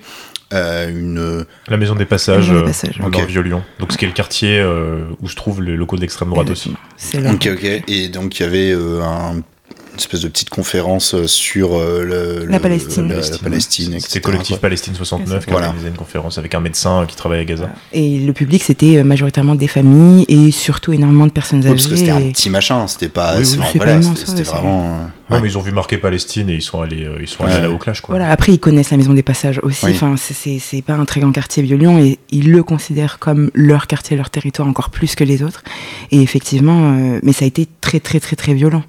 euh, 0.54 0.90
une. 0.90 1.46
La 1.68 1.78
maison 1.78 1.96
des 1.96 2.06
passages, 2.06 2.48
La 2.48 2.54
maison 2.54 2.54
des 2.54 2.60
euh, 2.62 2.66
passages, 2.66 2.98
dans 3.00 3.08
ok. 3.08 3.18
le 3.20 3.26
Vieux-Lyon. 3.26 3.64
Donc, 3.80 3.92
ce 3.92 3.98
qui 3.98 4.06
est 4.06 4.08
le 4.08 4.14
quartier 4.14 4.60
euh, 4.60 5.06
où 5.22 5.28
se 5.30 5.36
trouvent 5.36 5.62
les 5.62 5.76
locaux 5.76 5.98
d'extrême 5.98 6.30
droite 6.30 6.50
aussi. 6.50 6.74
C'est 6.98 7.22
leur- 7.22 7.34
Ok, 7.34 7.48
ok. 7.54 7.84
Et 7.88 8.10
donc 8.10 8.40
il 8.40 8.44
y 8.44 8.46
avait 8.46 8.72
euh, 8.72 9.02
un- 9.02 9.42
espèce 10.00 10.22
de 10.22 10.28
petite 10.28 10.50
conférence 10.50 11.14
euh, 11.14 11.28
sur 11.28 11.76
euh, 11.78 12.04
le, 12.04 12.46
La 12.46 12.58
le- 12.58 12.62
Palestine. 12.62 13.08
la, 13.08 13.38
Palestine, 13.38 14.00
C'était 14.00 14.22
Collectif 14.22 14.56
quoi. 14.56 14.62
Palestine 14.62 14.96
69 14.96 15.46
qui 15.46 15.52
Voilà. 15.52 15.68
organisait 15.68 15.90
une 15.90 15.96
conférence 15.98 16.38
avec 16.38 16.54
un 16.56 16.60
médecin 16.60 17.02
euh, 17.02 17.06
qui 17.06 17.16
travaille 17.16 17.40
à 17.40 17.46
Gaza. 17.46 17.70
Et 17.94 18.20
le 18.20 18.34
public, 18.34 18.64
c'était 18.64 19.04
majoritairement 19.04 19.56
des 19.56 19.68
familles 19.68 20.26
et 20.28 20.52
surtout 20.52 20.94
énormément 20.94 21.28
de 21.28 21.32
personnes 21.32 21.60
Oui, 21.64 21.70
parce 21.70 21.88
que 21.88 21.94
âgées. 21.94 21.98
c'était 22.06 22.12
un 22.12 22.20
et- 22.20 22.32
petit 22.32 22.50
machin, 22.50 22.88
c'était 22.88 23.10
pas. 23.10 23.36
Oui, 23.38 23.46
voilà, 23.76 24.02
c'était, 24.16 24.44
vraiment. 24.44 24.84
euh, 24.84 25.04
Ouais, 25.30 25.36
ouais. 25.36 25.42
mais 25.44 25.50
ils 25.50 25.58
ont 25.58 25.62
vu 25.62 25.72
marquer 25.72 25.98
Palestine 25.98 26.50
et 26.50 26.56
ils 26.56 26.62
sont 26.62 26.82
allés, 26.82 27.08
ils 27.22 27.28
sont 27.28 27.44
allés 27.44 27.68
Ouais. 27.68 27.78
quoi. 27.78 27.94
Voilà, 28.08 28.32
après, 28.32 28.52
ils 28.54 28.60
connaissent 28.60 28.90
la 28.92 28.98
maison 28.98 29.14
des 29.14 29.22
passages 29.24 29.60
aussi. 29.64 29.86
Oui. 29.86 29.92
Enfin, 29.94 30.16
c'est- 30.18 30.82
pas 30.82 30.94
un 30.94 31.06
très 31.06 31.20
grand 31.22 31.32
quartier 31.32 31.62
vieux-Lyon 31.62 32.00
et 32.00 32.18
ils 32.32 32.52
le 32.52 32.64
considèrent 32.64 33.20
comme 33.20 33.52
leur 33.54 33.86
quartier, 33.86 34.16
leur 34.18 34.30
territoire 34.30 34.68
encore 34.68 34.90
plus 34.90 35.14
que 35.16 35.24
les 35.24 35.44
autres. 35.44 35.62
Et 36.12 36.22
effectivement, 36.22 36.94
euh, 36.94 37.20
mais 37.22 37.34
ça 37.34 37.46
a 37.46 37.48
été 37.48 37.68
très, 37.82 38.00
très, 38.00 38.20
très, 38.20 38.36
très 38.36 38.54
violent. 38.54 38.84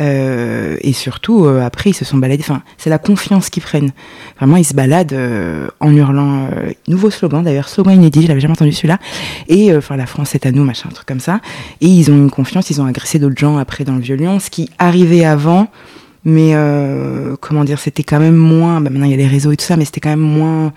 Euh, 0.00 0.76
et 0.80 0.92
surtout, 0.92 1.44
euh, 1.44 1.60
après, 1.64 1.90
ils 1.90 1.94
se 1.94 2.04
sont 2.04 2.18
baladés. 2.18 2.42
Enfin, 2.42 2.62
c'est 2.76 2.90
la 2.90 2.98
confiance 2.98 3.50
qu'ils 3.50 3.62
prennent. 3.62 3.90
Vraiment, 4.38 4.56
ils 4.56 4.64
se 4.64 4.74
baladent 4.74 5.12
euh, 5.12 5.68
en 5.80 5.92
hurlant. 5.92 6.48
euh, 6.52 6.72
nouveau 6.86 7.10
slogan, 7.10 7.42
d'ailleurs, 7.42 7.68
slogan 7.68 7.94
inédit, 7.94 8.22
je 8.22 8.28
l'avais 8.28 8.40
jamais 8.40 8.52
entendu 8.52 8.72
celui-là. 8.72 8.98
Et 9.48 9.72
euh, 9.72 9.78
enfin, 9.78 9.96
la 9.96 10.06
France 10.06 10.34
est 10.34 10.46
à 10.46 10.52
nous, 10.52 10.64
machin, 10.64 10.88
un 10.88 10.94
truc 10.94 11.06
comme 11.06 11.20
ça. 11.20 11.40
Et 11.80 11.88
ils 11.88 12.10
ont 12.10 12.16
une 12.16 12.30
confiance, 12.30 12.70
ils 12.70 12.80
ont 12.80 12.86
agressé 12.86 13.18
d'autres 13.18 13.38
gens 13.38 13.58
après 13.58 13.84
dans 13.84 13.94
le 13.94 14.00
Vieux-Lyon, 14.00 14.38
ce 14.38 14.50
qui 14.50 14.70
arrivait 14.78 15.24
avant. 15.24 15.68
Mais 16.30 16.50
euh, 16.52 17.36
comment 17.40 17.64
dire, 17.64 17.78
c'était 17.78 18.02
quand 18.02 18.20
même 18.20 18.36
moins. 18.36 18.82
Bah 18.82 18.90
maintenant, 18.90 19.06
il 19.06 19.12
y 19.12 19.14
a 19.14 19.16
les 19.16 19.26
réseaux 19.26 19.50
et 19.50 19.56
tout 19.56 19.64
ça, 19.64 19.76
mais 19.76 19.86
c'était 19.86 20.00
quand 20.00 20.10
même 20.10 20.20
moins 20.20 20.72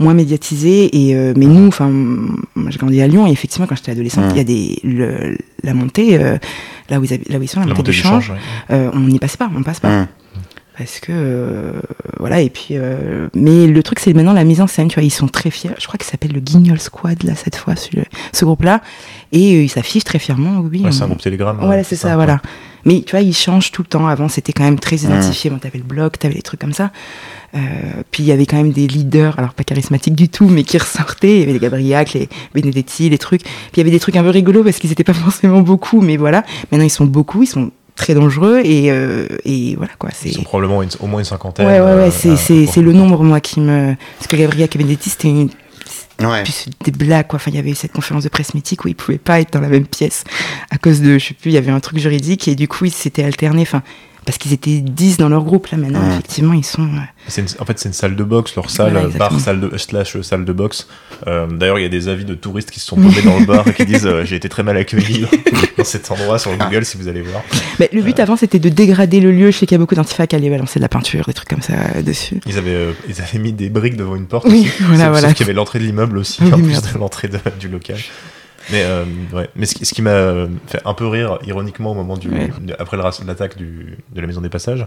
moins 0.00 0.12
médiatisé. 0.12 0.90
Et 1.08 1.14
euh, 1.14 1.34
mais 1.36 1.46
nous, 1.46 1.68
enfin, 1.68 1.88
moi, 1.88 2.70
j'ai 2.70 2.78
grandi 2.78 3.00
à 3.00 3.06
Lyon 3.06 3.26
et 3.26 3.30
effectivement, 3.30 3.66
quand 3.68 3.76
j'étais 3.76 3.92
adolescente, 3.92 4.24
il 4.32 4.36
y 4.36 4.40
a 4.40 4.44
des 4.44 4.80
le- 4.82 5.38
la 5.62 5.74
montée 5.74 6.18
euh, 6.18 6.36
là 6.90 6.98
où 6.98 7.04
ils 7.04 7.10
là 7.28 7.38
où 7.38 7.42
ils 7.42 7.48
sont, 7.48 7.60
la, 7.60 7.66
La 7.66 7.70
montée, 7.74 7.78
montée 7.78 7.90
du 7.92 7.96
du 7.98 8.02
change. 8.02 8.26
change, 8.26 8.30
ouais. 8.70 8.74
euh, 8.76 8.90
on 8.92 9.00
n'y 9.00 9.18
passe 9.20 9.36
pas, 9.36 9.48
on 9.56 9.62
passe 9.62 9.78
pas. 9.80 10.06
Parce 10.78 11.00
que 11.00 11.10
euh, 11.12 11.72
voilà 12.20 12.40
et 12.40 12.48
puis 12.50 12.68
euh, 12.72 13.28
mais 13.34 13.66
le 13.66 13.82
truc 13.82 13.98
c'est 13.98 14.14
maintenant 14.14 14.32
la 14.32 14.44
mise 14.44 14.60
en 14.60 14.66
scène 14.68 14.86
tu 14.88 14.94
vois 14.94 15.02
ils 15.02 15.10
sont 15.10 15.26
très 15.28 15.50
fiers. 15.50 15.70
Je 15.78 15.86
crois 15.86 15.98
qu'il 15.98 16.08
s'appelle 16.08 16.32
le 16.32 16.40
Guignol 16.40 16.78
Squad 16.80 17.22
là 17.24 17.34
cette 17.34 17.56
fois 17.56 17.74
ce, 17.76 17.88
ce 18.32 18.44
groupe 18.44 18.62
là 18.62 18.80
et 19.32 19.56
euh, 19.56 19.62
ils 19.64 19.68
s'affichent 19.68 20.04
très 20.04 20.18
fièrement 20.20 20.60
oui 20.60 20.82
Ouais, 20.84 20.92
c'est 20.92 21.02
un 21.02 21.06
groupe 21.08 21.20
Telegram. 21.20 21.56
voilà 21.60 21.82
c'est 21.82 21.96
ça, 21.96 22.14
voilà. 22.14 22.40
mais 22.84 23.02
tu 23.04 23.10
vois 23.10 23.20
ils 23.20 23.34
changent 23.34 23.72
tout 23.72 23.82
le 23.82 23.88
temps. 23.88 24.06
Avant 24.06 24.28
c'était 24.28 24.52
quand 24.52 24.64
même 24.64 24.78
très 24.78 24.96
Mmh. 24.96 25.04
identifié. 25.04 25.50
Bon 25.50 25.58
t'avais 25.58 25.78
le 25.78 25.84
blog 25.84 26.12
t'avais 26.18 26.34
des 26.34 26.42
trucs 26.42 26.60
comme 26.60 26.72
ça. 26.72 26.92
Puis 28.10 28.22
il 28.22 28.26
y 28.26 28.32
avait 28.32 28.46
quand 28.46 28.56
même 28.58 28.72
des 28.72 28.86
leaders 28.86 29.38
alors 29.38 29.54
pas 29.54 29.64
charismatiques 29.64 30.14
du 30.14 30.28
tout 30.28 30.48
mais 30.48 30.62
qui 30.62 30.78
ressortaient. 30.86 31.34
Il 31.36 31.40
y 31.40 31.42
avait 31.42 31.52
les 31.54 31.58
Gabriac 31.58 32.12
les 32.14 32.28
Benedetti 32.54 33.08
les 33.10 33.18
trucs. 33.18 33.42
Puis 33.42 33.50
il 33.74 33.78
y 33.78 33.80
avait 33.80 33.90
des 33.90 34.00
trucs 34.00 34.16
un 34.16 34.22
peu 34.22 34.30
rigolos 34.30 34.62
parce 34.64 34.78
qu'ils 34.78 34.92
étaient 34.92 35.04
pas 35.04 35.14
forcément 35.26 35.60
beaucoup 35.60 36.00
mais 36.00 36.16
voilà. 36.16 36.44
Maintenant 36.70 36.84
ils 36.86 36.90
sont 36.90 37.04
beaucoup. 37.06 37.42
Ils 37.42 37.46
sont 37.46 37.70
très 37.98 38.14
dangereux 38.14 38.60
et, 38.64 38.90
euh, 38.90 39.26
et 39.44 39.74
voilà 39.76 39.92
quoi 39.98 40.10
c'est 40.14 40.28
Ils 40.30 40.34
sont 40.34 40.42
probablement 40.44 40.82
une- 40.82 40.88
au 41.00 41.06
moins 41.06 41.18
une 41.18 41.24
cinquantaine. 41.26 41.66
Ouais, 41.66 41.80
ouais, 41.80 41.94
ouais, 41.94 42.10
euh, 42.26 42.66
c'est, 42.70 42.80
le 42.80 42.92
nombre, 42.92 43.22
moi, 43.24 43.40
qui 43.40 43.60
me. 43.60 43.94
Parce 44.18 44.28
que 44.28 44.36
Gabriel 44.36 44.68
Benedetti, 44.74 45.10
c'était 45.10 45.28
une. 45.28 45.50
Ouais. 46.20 46.42
Des 46.84 46.90
blagues, 46.90 47.26
quoi. 47.26 47.36
Enfin, 47.36 47.50
il 47.50 47.56
y 47.56 47.60
avait 47.60 47.70
eu 47.70 47.74
cette 47.74 47.92
conférence 47.92 48.24
de 48.24 48.28
presse 48.28 48.54
mythique 48.54 48.84
où 48.84 48.88
ils 48.88 48.94
pouvaient 48.94 49.18
pas 49.18 49.40
être 49.40 49.52
dans 49.52 49.60
la 49.60 49.68
même 49.68 49.86
pièce 49.86 50.24
à 50.70 50.78
cause 50.78 51.00
de, 51.00 51.18
je 51.18 51.26
sais 51.26 51.34
plus, 51.34 51.50
il 51.50 51.54
y 51.54 51.58
avait 51.58 51.70
un 51.70 51.78
truc 51.80 51.98
juridique 51.98 52.48
et 52.48 52.54
du 52.54 52.66
coup, 52.68 52.86
ils 52.86 52.90
s'étaient 52.92 53.22
alternés. 53.24 53.62
Enfin, 53.62 53.82
parce 54.28 54.36
qu'ils 54.36 54.52
étaient 54.52 54.80
10 54.82 55.16
dans 55.16 55.30
leur 55.30 55.42
groupe. 55.42 55.68
Là, 55.68 55.78
maintenant, 55.78 56.00
Mmh. 56.02 56.10
effectivement, 56.12 56.52
ils 56.52 56.64
sont. 56.66 56.82
euh, 56.82 57.40
une- 57.40 57.46
en 57.58 57.64
fait, 57.64 57.78
c'est 57.78 57.88
une 57.88 57.94
salle 57.94 58.14
de 58.14 58.22
boxe, 58.24 58.54
leur 58.56 58.68
salle, 58.68 58.92
Voilà, 58.92 59.06
euh, 59.06 59.18
bar, 59.18 59.40
salle 59.40 59.58
de, 59.58 59.78
slash 59.78 60.20
salle 60.20 60.44
de 60.44 60.52
boxe. 60.52 60.86
Euh, 61.26 61.46
D'ailleurs, 61.46 61.78
il 61.78 61.82
y 61.82 61.86
a 61.86 61.88
des 61.88 62.08
avis 62.08 62.26
de 62.26 62.34
touristes 62.34 62.70
qui 62.70 62.78
se 62.78 62.84
sont 62.86 62.96
tombés 62.96 63.22
dans 63.22 63.38
le 63.38 63.46
bar 63.46 63.66
et 63.66 63.72
qui 63.72 63.86
disent 63.86 64.04
euh, 64.06 64.26
J'ai 64.26 64.36
été 64.36 64.50
très 64.50 64.62
mal 64.62 64.76
accueilli 64.76 65.24
dans 65.78 65.84
cet 65.84 66.10
endroit 66.10 66.38
sur 66.38 66.54
Google 66.58 66.84
si 66.84 66.98
vous 66.98 67.08
allez 67.08 67.22
voir. 67.22 67.42
Mais 67.80 67.88
le 67.94 68.02
but 68.02 68.20
avant, 68.20 68.36
c'était 68.36 68.58
de 68.58 68.68
dégrader 68.68 69.20
le 69.20 69.32
lieu. 69.32 69.50
Je 69.50 69.56
sais 69.56 69.64
qu'il 69.66 69.74
y 69.74 69.76
a 69.76 69.78
beaucoup 69.78 69.94
d'antifa 69.94 70.26
qui 70.26 70.36
allaient 70.36 70.50
balancer 70.50 70.78
de 70.78 70.84
la 70.84 70.90
peinture, 70.90 71.24
des 71.26 71.32
trucs 71.32 71.48
comme 71.48 71.62
ça 71.62 71.72
euh, 71.96 72.02
dessus. 72.02 72.38
Ils 72.46 72.58
avaient, 72.58 72.70
euh, 72.74 72.92
ils 73.08 73.22
avaient 73.22 73.38
mis 73.38 73.52
des 73.52 73.70
briques 73.70 73.96
devant 73.96 74.14
une 74.14 74.26
porte. 74.26 74.46
Oui, 74.46 74.60
aussi. 74.68 74.82
voilà, 74.82 75.04
Sauf- 75.04 75.10
voilà. 75.10 75.28
Sauf 75.28 75.36
qu'il 75.38 75.46
y 75.46 75.48
avait 75.48 75.54
l'entrée 75.56 75.78
de 75.78 75.84
l'immeuble 75.84 76.18
aussi, 76.18 76.42
Oui, 76.42 76.52
en 76.52 76.56
plus 76.58 76.66
merde. 76.66 76.86
de 76.92 76.98
l'entrée 76.98 77.30
du 77.58 77.68
local. 77.68 77.96
Mais, 78.70 78.82
euh, 78.84 79.04
ouais. 79.32 79.48
Mais 79.56 79.66
ce 79.66 79.74
qui, 79.74 79.84
ce 79.86 79.94
qui 79.94 80.02
m'a 80.02 80.46
fait 80.66 80.80
un 80.84 80.94
peu 80.94 81.06
rire, 81.06 81.38
ironiquement, 81.46 81.92
au 81.92 81.94
moment 81.94 82.16
du, 82.16 82.28
Ouais. 82.30 82.50
après 82.78 82.96
l'attaque 82.96 83.56
du- 83.56 83.96
de 84.14 84.20
la 84.20 84.26
maison 84.26 84.40
des 84.40 84.48
passages, 84.50 84.86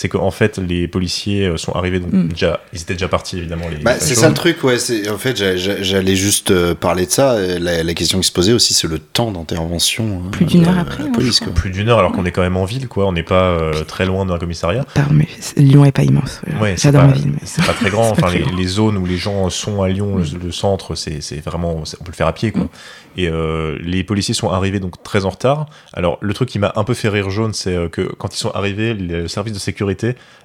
c'est 0.00 0.08
qu'en 0.08 0.30
fait, 0.30 0.58
les 0.58 0.86
policiers 0.86 1.46
euh, 1.48 1.56
sont 1.56 1.72
arrivés, 1.72 1.98
donc 1.98 2.12
Mm. 2.12 2.28
déjà, 2.28 2.60
ils 2.72 2.80
étaient 2.80 2.92
déjà 2.92 3.08
partis, 3.08 3.36
évidemment. 3.38 3.64
Les, 3.68 3.78
Bah, 3.82 3.94
c'est 3.98 4.14
ça 4.14 4.28
le 4.28 4.34
truc, 4.34 4.62
ouais. 4.62 4.78
c'est- 4.78 5.08
En 5.10 5.18
fait, 5.18 5.36
j'a- 5.36 5.56
j'a- 5.56 5.82
j'allais 5.82 6.14
juste 6.14 6.52
euh, 6.52 6.72
parler 6.76 7.04
de 7.06 7.10
ça. 7.10 7.36
La, 7.58 7.82
la 7.82 7.94
question 7.94 8.20
qui 8.20 8.26
se 8.28 8.32
posait 8.32 8.52
aussi, 8.52 8.74
c'est 8.74 8.86
le 8.86 9.00
temps 9.00 9.32
d'intervention. 9.32 10.22
euh, 10.26 10.30
Plus 10.30 10.44
d'une 10.44 10.64
heure 10.66 10.74
la 10.76 10.82
après, 10.82 11.02
hein, 11.02 11.10
police, 11.12 11.40
quoi. 11.40 11.52
Plus 11.52 11.70
d'une 11.70 11.88
heure, 11.88 11.98
alors 11.98 12.12
qu'on 12.12 12.24
est 12.24 12.30
quand 12.30 12.42
même 12.42 12.56
en 12.56 12.64
ville, 12.64 12.86
quoi. 12.86 13.06
On 13.08 13.12
n'est 13.12 13.24
pas 13.24 13.42
euh, 13.50 13.82
très 13.84 14.06
loin 14.06 14.24
d'un 14.24 14.38
commissariat. 14.38 14.84
Pardon, 14.94 15.14
mais 15.14 15.26
Lyon 15.56 15.84
est 15.84 15.90
pas 15.90 16.04
immense. 16.04 16.42
Ouais, 16.60 16.74
c'est 16.76 16.84
J'adore 16.84 17.00
pas, 17.02 17.06
ma 17.08 17.12
ville. 17.14 17.32
mais- 17.32 17.40
c'est 17.44 17.66
pas 17.66 17.72
très 17.74 17.90
grand. 17.90 18.10
Enfin, 18.12 18.28
les, 18.56 18.66
zones 18.68 18.98
où 18.98 19.04
les 19.06 19.16
gens 19.16 19.50
sont 19.50 19.82
à 19.82 19.88
Lyon, 19.88 20.18
le, 20.18 20.38
le 20.46 20.52
centre, 20.52 20.94
c'est 20.94 21.20
c'est 21.22 21.44
vraiment, 21.44 21.72
on 21.74 21.80
peut 22.04 22.10
le 22.12 22.12
faire 22.12 22.28
à 22.28 22.32
pied, 22.32 22.52
quoi. 22.52 22.62
Mm. 22.64 22.68
Et 23.16 23.28
euh, 23.28 23.76
les 23.82 24.04
policiers 24.04 24.34
sont 24.34 24.50
arrivés 24.50 24.78
donc 24.78 25.02
très 25.02 25.24
en 25.24 25.30
retard. 25.30 25.66
Alors 25.92 26.18
le 26.20 26.32
truc 26.34 26.48
qui 26.48 26.60
m'a 26.60 26.72
un 26.76 26.84
peu 26.84 26.94
fait 26.94 27.08
rire 27.08 27.30
jaune, 27.30 27.52
c'est 27.52 27.90
que 27.90 28.02
quand 28.02 28.32
ils 28.32 28.38
sont 28.38 28.50
arrivés, 28.52 28.94
le 28.94 29.26
service 29.26 29.52
de 29.52 29.58
sécurité 29.58 29.87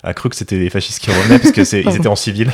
a 0.03 0.13
cru 0.13 0.29
que 0.29 0.35
c'était 0.35 0.57
les 0.57 0.69
fascistes 0.69 0.99
qui 0.99 1.11
revenaient 1.11 1.39
parce 1.39 1.51
que 1.51 1.63
c'est 1.63 1.81
ils 1.85 1.95
étaient 1.95 2.07
en 2.07 2.15
civil. 2.15 2.51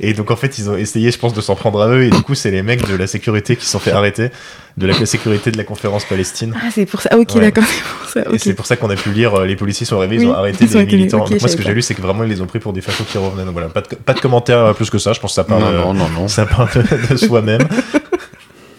Et 0.00 0.14
donc 0.14 0.30
en 0.32 0.36
fait 0.36 0.58
ils 0.58 0.68
ont 0.68 0.76
essayé, 0.76 1.10
je 1.12 1.18
pense, 1.18 1.32
de 1.32 1.40
s'en 1.40 1.54
prendre 1.54 1.80
à 1.80 1.88
eux. 1.88 2.02
Et 2.04 2.10
du 2.10 2.22
coup 2.22 2.34
c'est 2.34 2.50
les 2.50 2.62
mecs 2.62 2.86
de 2.88 2.96
la 2.96 3.06
sécurité 3.06 3.54
qui 3.56 3.64
se 3.64 3.70
sont 3.72 3.78
fait 3.78 3.92
arrêter, 3.92 4.30
de 4.76 4.86
la 4.86 5.06
sécurité 5.06 5.50
de 5.52 5.56
la 5.56 5.64
conférence 5.64 6.04
Palestine. 6.04 6.54
Ah, 6.60 6.68
c'est 6.74 6.86
pour 6.86 7.00
ça. 7.00 7.16
Ok, 7.16 7.34
Ouais. 7.36 7.40
d'accord, 7.42 7.64
c'est 7.66 7.82
pour 8.00 8.08
ça. 8.08 8.20
Et 8.22 8.34
ok. 8.34 8.40
c'est 8.42 8.54
pour 8.54 8.66
ça 8.66 8.76
qu'on 8.76 8.90
a 8.90 8.96
pu 8.96 9.10
lire, 9.10 9.34
euh, 9.34 9.46
les 9.46 9.54
policiers 9.56 9.86
sont 9.86 9.96
arrivés, 9.98 10.16
ils 10.16 10.26
ont 10.26 10.34
arrêté 10.34 10.64
ils 10.64 10.70
des 10.70 10.84
militants. 10.86 11.20
ok, 11.22 11.30
Donc 11.30 11.40
moi, 11.40 11.48
ce 11.48 11.56
que 11.56 11.62
j'ai 11.62 11.72
lu, 11.74 11.82
c'est 11.82 11.94
que 11.94 12.02
vraiment, 12.02 12.24
ils 12.24 12.30
les 12.30 12.40
ont 12.40 12.46
pris 12.46 12.58
pour 12.58 12.72
des 12.72 12.80
fachos 12.80 13.04
qui 13.04 13.16
revenaient. 13.18 13.44
Donc 13.44 13.52
voilà, 13.52 13.68
pas 13.68 13.80
de, 13.82 13.86
pas 13.94 14.14
de 14.14 14.20
commentaires 14.20 14.58
euh, 14.58 14.72
plus 14.72 14.90
que 14.90 14.98
ça. 14.98 15.12
Je 15.12 15.20
pense 15.20 15.36
que 15.36 15.42
ça 15.42 15.46
Non, 15.48 15.64
euh, 15.64 15.78
non, 15.84 15.94
non, 15.94 16.08
non. 16.08 16.28
ça 16.28 16.46
part 16.46 16.68
de, 16.74 17.12
de 17.12 17.16
soi-même. 17.16 17.62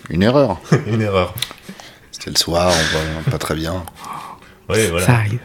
Une 0.10 0.24
erreur. 0.24 0.60
Une 0.88 1.02
erreur. 1.02 1.34
C'était 2.12 2.32
le 2.32 2.38
soir, 2.38 2.68
on 2.72 2.98
voit 2.98 3.32
pas 3.32 3.38
très 3.38 3.56
bien. 3.56 3.84
Oui, 4.70 4.78
Ça 4.84 4.90
voilà. 4.92 5.10
arrive. 5.12 5.40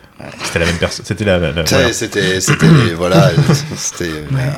C'était 0.44 0.58
la 0.60 0.66
même 0.66 0.76
personne. 0.78 1.04
C'était 1.06 1.24
la. 1.24 1.38
la- 1.38 1.66
Ça, 1.66 1.76
voilà. 1.76 1.92
C'était, 1.92 2.40
c'était, 2.40 2.66
voilà, 2.96 3.30
c'était 3.76 4.10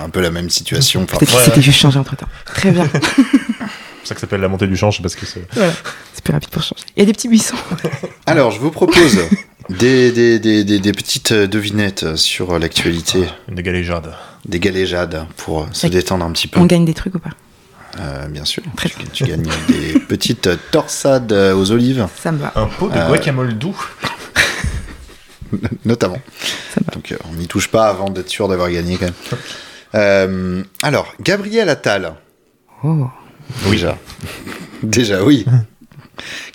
un 0.02 0.08
peu 0.10 0.20
la 0.20 0.30
même 0.30 0.50
situation. 0.50 1.02
Enfin, 1.04 1.16
Peut-être 1.18 1.32
que 1.32 1.36
Ouais. 1.36 1.44
c'était 1.44 1.62
juste 1.62 1.80
changé 1.80 1.98
entre 1.98 2.16
temps. 2.16 2.28
Très 2.44 2.70
bien. 2.70 2.88
C'est 4.02 4.04
pour 4.04 4.08
ça 4.08 4.14
que 4.14 4.20
ça 4.20 4.26
s'appelle 4.26 4.40
la 4.40 4.48
montée 4.48 4.66
du 4.66 4.76
change, 4.76 5.02
parce 5.02 5.14
que 5.14 5.26
c'est. 5.26 5.46
voilà. 5.52 5.72
C'est 6.14 6.24
plus 6.24 6.32
rapide 6.32 6.48
pour 6.48 6.62
changer. 6.62 6.82
Il 6.96 7.00
y 7.00 7.02
a 7.02 7.06
des 7.06 7.12
petits 7.12 7.28
buissons. 7.28 7.54
Alors, 8.26 8.50
je 8.50 8.58
vous 8.58 8.70
propose 8.70 9.18
des, 9.68 10.10
des, 10.10 10.38
des, 10.38 10.64
des, 10.64 10.78
des 10.80 10.92
petites 10.92 11.32
devinettes 11.34 12.16
sur 12.16 12.58
l'actualité, 12.58 13.26
Une 13.48 13.60
galéjade. 13.60 14.14
des 14.46 14.58
galéjades 14.58 15.26
pour 15.36 15.68
se 15.72 15.86
détendre 15.86 16.24
un 16.24 16.32
petit 16.32 16.48
peu. 16.48 16.58
On 16.60 16.64
gagne 16.64 16.86
des 16.86 16.94
trucs 16.94 17.14
ou 17.14 17.18
pas? 17.18 17.30
Euh, 18.00 18.26
bien 18.28 18.44
sûr, 18.46 18.62
Très 18.76 18.88
tu, 18.88 18.96
tu 19.12 19.24
gagnes 19.24 19.46
des 19.68 19.98
petites 20.00 20.48
torsades 20.70 21.32
aux 21.32 21.70
olives, 21.70 22.06
Ça 22.22 22.32
me 22.32 22.38
va. 22.38 22.52
Un 22.56 22.66
pot 22.66 22.88
de 22.88 22.96
Euh, 22.96 23.06
guacamole 23.08 23.58
doux. 23.58 23.76
notamment. 25.84 26.18
Donc, 26.94 27.12
euh, 27.12 27.16
on 27.30 27.34
n'y 27.34 27.46
touche 27.46 27.68
pas 27.68 27.88
avant 27.88 28.08
d'être 28.10 28.28
sûr 28.28 28.48
d'avoir 28.48 28.70
gagné 28.70 28.96
quand 28.96 29.06
même. 29.06 29.14
Euh, 29.94 30.62
alors, 30.82 31.12
Gabriel 31.20 31.68
Attal. 31.68 32.14
Oh. 32.84 33.06
Déjà. 33.68 33.98
Déjà, 34.82 35.22
oui. 35.24 35.44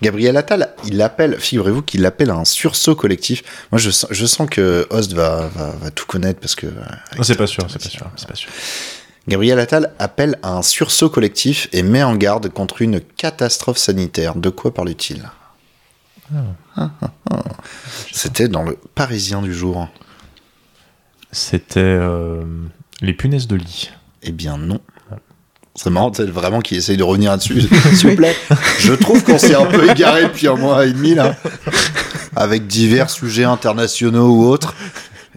Gabriel 0.02 0.38
Attal, 0.38 0.74
il 0.86 1.02
appelle, 1.02 1.40
figurez-vous 1.40 1.82
qu'il 1.82 2.06
appelle 2.06 2.30
à 2.30 2.36
un 2.36 2.46
sursaut 2.46 2.96
collectif. 2.96 3.44
Moi, 3.72 3.80
je 3.80 3.90
sens, 3.90 4.08
je 4.12 4.26
sens 4.26 4.48
que 4.50 4.88
Host 4.90 5.14
va, 5.14 5.50
va, 5.56 5.72
va 5.72 5.92
tout 5.92 6.06
connaître 6.06 6.40
parce 6.40 6.56
que. 6.56 6.68
euh, 6.68 6.72
Non, 7.18 7.24
c'est 7.24 7.36
pas 7.36 7.48
sûr, 7.48 7.66
c'est 7.70 7.82
pas 7.82 7.90
sûr, 7.90 8.08
c'est 8.16 8.28
pas 8.28 8.36
sûr. 8.36 8.50
Gabriel 9.28 9.60
Attal 9.60 9.92
appelle 9.98 10.38
à 10.44 10.54
un 10.56 10.62
sursaut 10.62 11.10
collectif 11.10 11.68
et 11.74 11.82
met 11.82 12.04
en 12.04 12.16
garde 12.16 12.48
contre 12.50 12.84
une 12.84 13.02
catastrophe 13.02 13.78
sanitaire. 13.80 14.36
De 14.36 14.50
quoi 14.50 14.72
parle-t-il? 14.72 15.24
Ah, 16.34 16.38
ah, 16.76 16.92
ah. 17.32 17.44
C'était 18.12 18.48
dans 18.48 18.64
le 18.64 18.78
Parisien 18.96 19.42
du 19.42 19.54
jour. 19.54 19.88
C'était 21.32 21.80
euh, 21.80 22.44
les 23.02 23.14
punaises 23.14 23.48
de 23.48 23.56
lit. 23.56 23.92
Eh 24.24 24.32
bien 24.32 24.58
non. 24.58 24.80
C'est 25.78 25.90
marrant, 25.90 26.12
c'est 26.14 26.30
vraiment 26.30 26.62
qu'il 26.62 26.78
essaye 26.78 26.96
de 26.96 27.04
revenir 27.04 27.32
là-dessus. 27.32 27.62
S'il 27.94 28.12
vous 28.12 28.16
plaît. 28.16 28.36
Je 28.80 28.94
trouve 28.94 29.24
qu'on 29.24 29.38
s'est 29.38 29.56
un 29.56 29.66
peu 29.66 29.90
égaré 29.90 30.24
depuis 30.24 30.48
un 30.48 30.56
mois 30.56 30.86
et 30.86 30.94
demi 30.94 31.14
là. 31.16 31.36
Avec 32.36 32.66
divers 32.66 33.10
sujets 33.10 33.44
internationaux 33.44 34.30
ou 34.30 34.46
autres. 34.46 34.74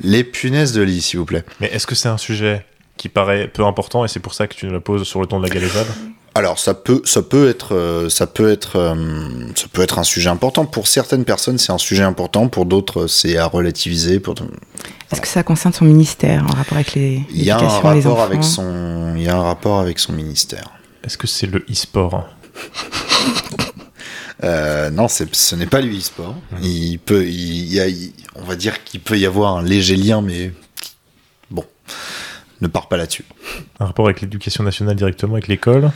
Les 0.00 0.22
punaises 0.22 0.72
de 0.72 0.82
lit, 0.82 1.02
s'il 1.02 1.18
vous 1.18 1.24
plaît. 1.24 1.44
Mais 1.60 1.66
est-ce 1.72 1.88
que 1.88 1.96
c'est 1.96 2.08
un 2.08 2.18
sujet 2.18 2.64
qui 2.96 3.08
paraît 3.08 3.48
peu 3.48 3.64
important 3.64 4.04
et 4.04 4.08
c'est 4.08 4.20
pour 4.20 4.32
ça 4.32 4.46
que 4.46 4.54
tu 4.54 4.66
nous 4.66 4.72
le 4.72 4.80
poses 4.80 5.02
sur 5.02 5.20
le 5.20 5.26
ton 5.26 5.38
de 5.40 5.44
la 5.44 5.52
galéjade? 5.52 5.88
Alors 6.38 6.60
ça 6.60 6.72
peut, 6.72 7.02
ça 7.04 7.20
peut 7.22 7.48
être, 7.48 7.74
euh, 7.74 8.08
ça 8.08 8.28
peut 8.28 8.48
être, 8.48 8.76
euh, 8.76 8.94
ça 9.56 9.66
peut 9.72 9.82
être 9.82 9.98
un 9.98 10.04
sujet 10.04 10.28
important. 10.30 10.66
Pour 10.66 10.86
certaines 10.86 11.24
personnes, 11.24 11.58
c'est 11.58 11.72
un 11.72 11.78
sujet 11.78 12.04
important. 12.04 12.46
Pour 12.46 12.64
d'autres, 12.64 13.08
c'est 13.08 13.36
à 13.36 13.46
relativiser. 13.46 14.20
Pour... 14.20 14.36
Est-ce 15.10 15.20
que 15.20 15.26
ça 15.26 15.42
concerne 15.42 15.74
son 15.74 15.84
ministère 15.84 16.44
en 16.44 16.54
rapport 16.54 16.74
avec 16.74 16.94
les 16.94 17.22
Il 17.32 17.42
y 17.42 17.50
a 17.50 17.58
un 17.58 17.66
rapport 17.68 18.20
avec 18.20 18.44
son, 18.44 19.14
il 19.16 19.22
y 19.24 19.28
a 19.28 19.34
un 19.36 19.42
rapport 19.42 19.80
avec 19.80 19.98
son 19.98 20.12
ministère. 20.12 20.70
Est-ce 21.02 21.18
que 21.18 21.26
c'est 21.26 21.48
le 21.48 21.64
e-sport? 21.68 22.28
Euh, 24.44 24.90
non, 24.90 25.08
c'est- 25.08 25.34
ce 25.34 25.56
n'est 25.56 25.66
pas 25.66 25.80
lui 25.80 25.98
e-sport. 25.98 26.36
Il 26.62 26.98
peut, 27.00 27.26
il 27.26 27.72
y 27.74 27.80
a, 27.80 27.88
il- 27.88 28.12
on 28.36 28.44
va 28.44 28.54
dire 28.54 28.84
qu'il 28.84 29.00
peut 29.00 29.18
y 29.18 29.26
avoir 29.26 29.56
un 29.56 29.62
léger 29.62 29.96
lien, 29.96 30.22
mais 30.22 30.52
bon, 31.50 31.64
ne 32.60 32.66
part 32.68 32.88
pas 32.88 32.96
là-dessus. 32.96 33.24
Un 33.80 33.86
rapport 33.86 34.06
avec 34.06 34.20
l'éducation 34.20 34.64
nationale 34.64 34.96
directement, 34.96 35.34
avec 35.34 35.48
l'école 35.48 35.90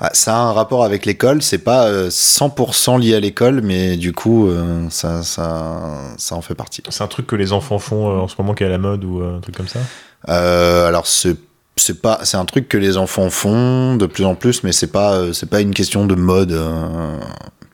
Ah, 0.00 0.10
ça 0.12 0.36
a 0.36 0.38
un 0.40 0.52
rapport 0.52 0.84
avec 0.84 1.06
l'école. 1.06 1.42
C'est 1.42 1.58
pas 1.58 1.86
euh, 1.86 2.08
100% 2.10 3.00
lié 3.00 3.14
à 3.14 3.20
l'école, 3.20 3.60
mais 3.62 3.96
du 3.96 4.12
coup, 4.12 4.48
euh, 4.48 4.86
ça, 4.90 5.22
ça, 5.22 5.80
ça 6.16 6.34
en 6.34 6.42
fait 6.42 6.54
partie. 6.54 6.82
C'est 6.88 7.02
un 7.02 7.08
truc 7.08 7.26
que 7.26 7.36
les 7.36 7.52
enfants 7.52 7.78
font 7.78 8.08
euh, 8.10 8.20
en 8.20 8.28
ce 8.28 8.34
moment 8.38 8.54
qui 8.54 8.62
est 8.62 8.66
à 8.66 8.70
la 8.70 8.78
mode 8.78 9.04
ou 9.04 9.20
euh, 9.20 9.36
un 9.38 9.40
truc 9.40 9.56
comme 9.56 9.68
ça 9.68 9.80
Euh, 10.28 10.86
alors 10.88 11.06
c'est 11.06 11.36
c'est 11.78 12.00
pas 12.00 12.20
c'est 12.22 12.38
un 12.38 12.46
truc 12.46 12.68
que 12.68 12.78
les 12.78 12.96
enfants 12.96 13.28
font 13.28 13.96
de 13.96 14.06
plus 14.06 14.24
en 14.24 14.34
plus, 14.34 14.62
mais 14.64 14.72
c'est 14.72 14.90
pas 14.90 15.14
euh, 15.14 15.32
c'est 15.34 15.48
pas 15.50 15.60
une 15.60 15.74
question 15.74 16.06
de 16.06 16.14
mode 16.14 16.52
euh, 16.52 17.18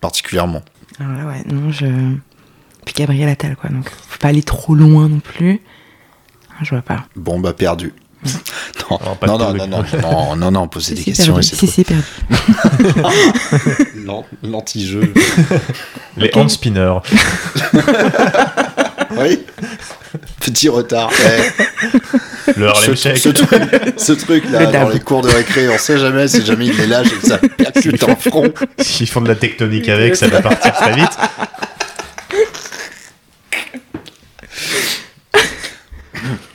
particulièrement. 0.00 0.62
Alors 1.00 1.12
là, 1.12 1.24
ouais, 1.26 1.42
non, 1.46 1.70
je. 1.70 1.86
Puis 2.84 2.94
Gabriel 2.96 3.28
Attal, 3.28 3.54
quoi. 3.56 3.70
Donc, 3.70 3.88
faut 4.08 4.18
pas 4.18 4.28
aller 4.28 4.42
trop 4.42 4.74
loin 4.74 5.08
non 5.08 5.20
plus. 5.20 5.62
Ah, 6.50 6.64
Je 6.64 6.70
vois 6.70 6.82
pas. 6.82 7.04
Bon 7.14 7.38
bah 7.38 7.52
perdu. 7.52 7.94
Non, 8.90 8.98
non, 9.26 9.38
non, 9.38 9.54
non, 9.54 9.66
non, 9.66 9.84
non, 10.00 10.36
non, 10.36 10.50
non, 10.50 10.68
posez 10.68 10.94
des 10.94 11.02
questions 11.02 11.34
perdu. 11.34 11.56
Si, 11.56 11.66
c'est 11.66 11.84
perdu. 11.84 12.02
L'anti-jeu. 14.42 15.12
Les 16.16 16.30
hand 16.34 16.48
spinners. 16.48 16.98
oui. 19.18 19.40
Petit 20.40 20.68
retard. 20.68 21.10
Eh, 21.24 22.52
Le 22.56 22.68
Harlem 22.68 22.96
ce, 22.96 23.14
ce 23.14 23.28
truc, 23.30 23.60
ce 23.96 24.12
truc 24.12 24.44
là, 24.50 24.60
Le 24.60 24.72
dans 24.72 24.88
les 24.88 25.00
cours 25.00 25.22
de 25.22 25.28
récré, 25.28 25.68
on 25.68 25.78
sait 25.78 25.98
jamais 25.98 26.28
si 26.28 26.44
jamais 26.44 26.66
il 26.66 26.76
les 26.76 26.86
lâche 26.86 27.08
et 27.08 27.16
que 27.16 27.26
ça 27.26 27.38
percute 27.38 28.02
en 28.04 28.16
front. 28.16 28.52
S'ils 28.78 29.08
font 29.08 29.20
de 29.20 29.28
la 29.28 29.36
tectonique 29.36 29.88
avec, 29.88 30.16
ça 30.16 30.28
va 30.28 30.42
partir 30.42 30.72
très 30.74 30.94
vite. 30.94 31.10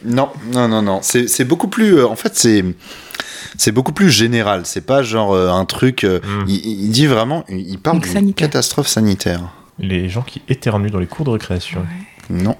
Non, 0.07 0.29
non, 0.53 0.67
non, 0.67 0.81
non. 0.81 0.99
C'est 1.03 1.27
c'est 1.27 1.45
beaucoup 1.45 1.67
plus. 1.67 1.99
euh, 1.99 2.07
en 2.07 2.15
fait, 2.15 2.35
c'est. 2.35 2.63
C'est 3.59 3.71
beaucoup 3.71 3.91
plus 3.93 4.09
général. 4.11 4.61
C'est 4.65 4.85
pas 4.85 5.01
genre 5.03 5.33
euh, 5.33 5.49
un 5.49 5.65
truc. 5.65 6.03
euh, 6.03 6.19
Mm. 6.19 6.45
il, 6.47 6.65
il 6.85 6.89
dit 6.91 7.07
vraiment. 7.07 7.43
Il 7.49 7.57
il 7.69 7.77
parle 7.79 7.99
d'une 7.99 8.33
catastrophe 8.33 8.87
sanitaire. 8.87 9.41
Les 9.79 10.09
gens 10.09 10.21
qui 10.21 10.41
éternuent 10.49 10.89
dans 10.91 10.99
les 10.99 11.07
cours 11.07 11.25
de 11.25 11.31
récréation. 11.31 11.85
Non. 12.29 12.55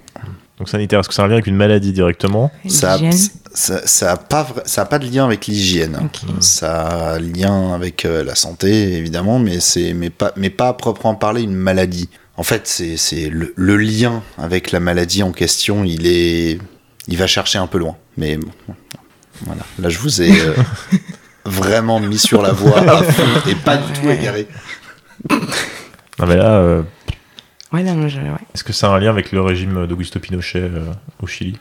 Donc 0.58 0.70
sanitaire, 0.70 1.00
est-ce 1.02 1.08
que 1.10 1.14
ça 1.14 1.22
a 1.22 1.26
un 1.26 1.28
lien 1.28 1.36
avec 1.36 1.46
une 1.48 1.56
maladie 1.56 1.92
directement 1.94 2.52
Ça 2.68 2.94
a, 2.94 2.98
L'hygiène. 2.98 3.30
ça, 3.54 3.86
ça 3.86 4.12
a 4.14 4.18
pas, 4.18 4.44
vra- 4.44 4.64
ça 4.66 4.82
a 4.82 4.86
pas 4.86 4.98
de 4.98 5.06
lien 5.06 5.24
avec 5.24 5.46
l'hygiène. 5.46 6.00
Ok. 6.04 6.22
Ça 6.40 6.82
a 6.88 7.16
un 7.16 7.20
lien 7.20 7.74
avec 7.76 8.06
euh, 8.06 8.24
la 8.24 8.34
santé, 8.34 8.94
évidemment, 8.98 9.38
mais, 9.38 9.60
c'est, 9.60 9.94
mais, 9.94 10.10
pas, 10.10 10.32
mais 10.36 10.50
pas 10.50 10.70
à 10.70 10.74
proprement 10.74 11.14
parler 11.14 11.44
une 11.44 11.54
maladie. 11.54 12.10
En 12.38 12.44
fait, 12.44 12.64
c'est, 12.66 12.98
c'est 12.98 13.30
le, 13.30 13.54
le 13.56 13.78
lien 13.78 14.24
avec 14.40 14.72
la 14.72 14.80
maladie 14.80 15.22
en 15.22 15.32
question, 15.32 15.84
il 15.84 16.08
est. 16.08 16.60
Il 17.08 17.18
va 17.18 17.28
chercher 17.28 17.58
un 17.60 17.68
peu 17.68 17.78
loin. 17.78 17.96
Mais 18.18 18.38
bon, 18.38 18.50
voilà. 19.46 19.62
Là, 19.80 19.90
je 19.90 20.00
vous 20.00 20.22
ai 20.22 20.32
euh, 20.42 20.54
vraiment 21.46 22.00
mis 22.00 22.18
sur 22.18 22.42
la 22.42 22.52
voie 22.52 22.80
à 22.80 23.02
fond 23.04 23.24
et 23.50 23.56
pas 23.56 23.78
du 23.78 23.94
tout 23.94 24.10
égaré. 24.10 24.48
Non 26.20 26.26
mais 26.28 26.36
là, 26.36 26.58
euh, 26.58 26.82
Ouais, 27.74 27.84
là, 27.84 27.94
moi, 27.94 28.08
je- 28.08 28.18
ouais. 28.20 28.28
Est-ce 28.56 28.64
que 28.64 28.72
ça 28.74 28.88
a 28.88 28.92
un 28.96 29.00
lien 29.00 29.10
avec 29.10 29.32
le 29.34 29.42
régime 29.42 29.86
d'Augusto 29.88 30.20
Pinochet 30.20 30.60
euh, 30.62 30.86
au 31.22 31.28
Chili? 31.28 31.58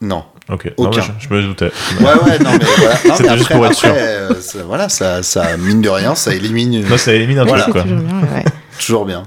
Non. 0.00 0.24
Ok, 0.48 0.72
Aucun. 0.76 1.00
Non, 1.00 1.06
je, 1.20 1.28
je 1.28 1.34
me 1.34 1.42
doutais. 1.42 1.72
Ouais, 2.00 2.04
ouais, 2.06 2.38
non, 2.38 2.52
mais 2.52 2.64
voilà. 2.64 2.94
Non, 3.04 3.14
C'était 3.16 3.30
mais 3.30 3.36
juste 3.36 3.50
après, 3.50 3.54
pour 3.56 3.66
être 3.66 3.74
sûr. 3.74 3.88
après, 3.88 4.00
euh, 4.00 4.40
ça- 4.40 4.62
voilà, 4.62 4.88
ça, 4.88 5.22
ça, 5.24 5.56
mine 5.56 5.80
de 5.82 5.88
rien, 5.88 6.14
ça 6.14 6.32
élimine 6.34 6.86
Non, 6.88 6.96
ça 6.96 7.12
élimine 7.14 7.40
un 7.40 7.44
Voilà. 7.44 7.64
truc, 7.64 7.74
quoi. 7.74 7.82
toujours 7.82 7.98
bien, 8.00 8.20
ouais. 8.32 8.44
toujours 8.78 9.04
bien. 9.06 9.22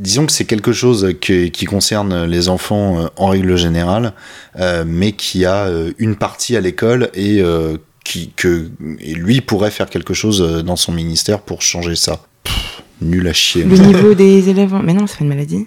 Disons 0.00 0.24
que 0.26 0.32
c'est 0.32 0.46
quelque 0.46 0.72
chose 0.72 1.14
que- 1.20 1.46
qui 1.48 1.64
concerne 1.66 2.24
les 2.24 2.48
enfants 2.48 3.00
euh, 3.00 3.06
en 3.16 3.28
règle 3.28 3.56
générale, 3.56 4.12
euh, 4.58 4.84
mais 4.86 5.12
qui 5.12 5.44
a 5.44 5.66
euh, 5.66 5.92
une 5.98 6.16
partie 6.16 6.56
à 6.56 6.60
l'école 6.60 7.10
et 7.14 7.40
euh, 7.42 7.76
qui 8.04 8.32
que 8.34 8.70
et 8.98 9.14
lui 9.14 9.40
pourrait 9.42 9.70
faire 9.70 9.88
quelque 9.90 10.14
chose 10.14 10.40
dans 10.64 10.76
son 10.76 10.90
ministère 10.92 11.40
pour 11.42 11.60
changer 11.62 11.96
ça. 11.96 12.20
Pff, 12.44 12.82
nul 13.02 13.28
à 13.28 13.32
chier. 13.34 13.64
Le 13.64 13.76
niveau 13.76 14.14
des 14.14 14.48
élèves. 14.48 14.72
en- 14.74 14.82
Mais 14.82 14.94
non, 14.94 15.06
c'est 15.06 15.18
pas 15.18 15.24
une 15.24 15.28
maladie. 15.28 15.66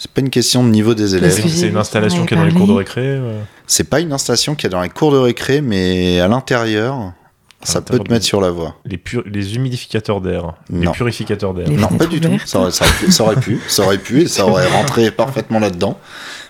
C'est 0.00 0.10
pas 0.12 0.20
une 0.20 0.30
question 0.30 0.62
de 0.62 0.68
niveau 0.70 0.94
des 0.94 1.16
élèves. 1.16 1.32
C'est 1.48 1.66
une 1.68 1.76
installation 1.76 2.24
qui 2.24 2.34
est 2.34 2.36
dans 2.36 2.44
les 2.44 2.52
cours 2.52 2.68
de 2.68 2.72
récré 2.72 3.00
euh, 3.04 3.40
C'est 3.66 3.90
pas 3.90 3.98
une 3.98 4.12
installation 4.12 4.54
qui 4.54 4.66
est 4.66 4.70
dans 4.70 4.80
les 4.80 4.88
cours 4.88 5.10
de 5.10 5.18
récré, 5.18 5.60
mais 5.60 6.20
à 6.20 6.28
l'intérieur, 6.28 7.12
ça 7.62 7.80
peut 7.80 7.98
te 7.98 8.10
mettre 8.10 8.24
sur 8.24 8.40
la 8.40 8.50
voie. 8.50 8.76
les, 8.84 8.98
pur- 8.98 9.24
les 9.26 9.56
humidificateurs 9.56 10.20
d'air, 10.20 10.54
les 10.70 10.88
purificateurs 10.90 11.54
d'air. 11.54 11.68
Non, 11.70 11.88
pas 11.88 12.06
du 12.06 12.20
tout. 12.20 12.38
Ça 12.46 12.60
aurait, 12.60 12.70
ça 12.70 12.84
aurait 12.84 12.94
pu, 13.00 13.10
ça 13.10 13.24
aurait 13.24 13.36
pu, 13.36 13.60
ça 13.68 13.82
aurait 13.84 13.98
pu, 13.98 14.20
et 14.22 14.28
ça 14.28 14.46
aurait 14.46 14.66
rentré 14.72 15.10
parfaitement 15.10 15.58
là-dedans. 15.58 15.98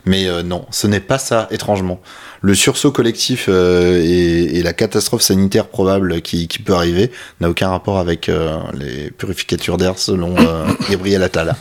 Mais 0.05 0.27
euh, 0.29 0.43
non, 0.43 0.65
ce 0.71 0.87
n'est 0.87 1.01
pas 1.01 1.19
ça, 1.19 1.49
étrangement. 1.51 2.01
Le 2.41 2.55
sursaut 2.55 2.93
collectif 2.93 3.47
euh, 3.49 4.01
et, 4.03 4.59
et 4.59 4.63
la 4.63 4.73
catastrophe 4.73 5.23
sanitaire 5.23 5.67
probable 5.67 6.23
qui, 6.23 6.47
qui 6.47 6.61
peut 6.61 6.75
arriver 6.75 7.11
n'a 7.41 7.51
aucun 7.51 7.69
rapport 7.71 7.99
avec 7.99 8.29
euh, 8.29 8.59
les 8.75 9.11
purificateurs 9.11 9.77
d'air 9.77 9.99
selon 9.99 10.35
euh, 10.39 10.67
Gabriel 10.91 11.23
Attal. 11.23 11.55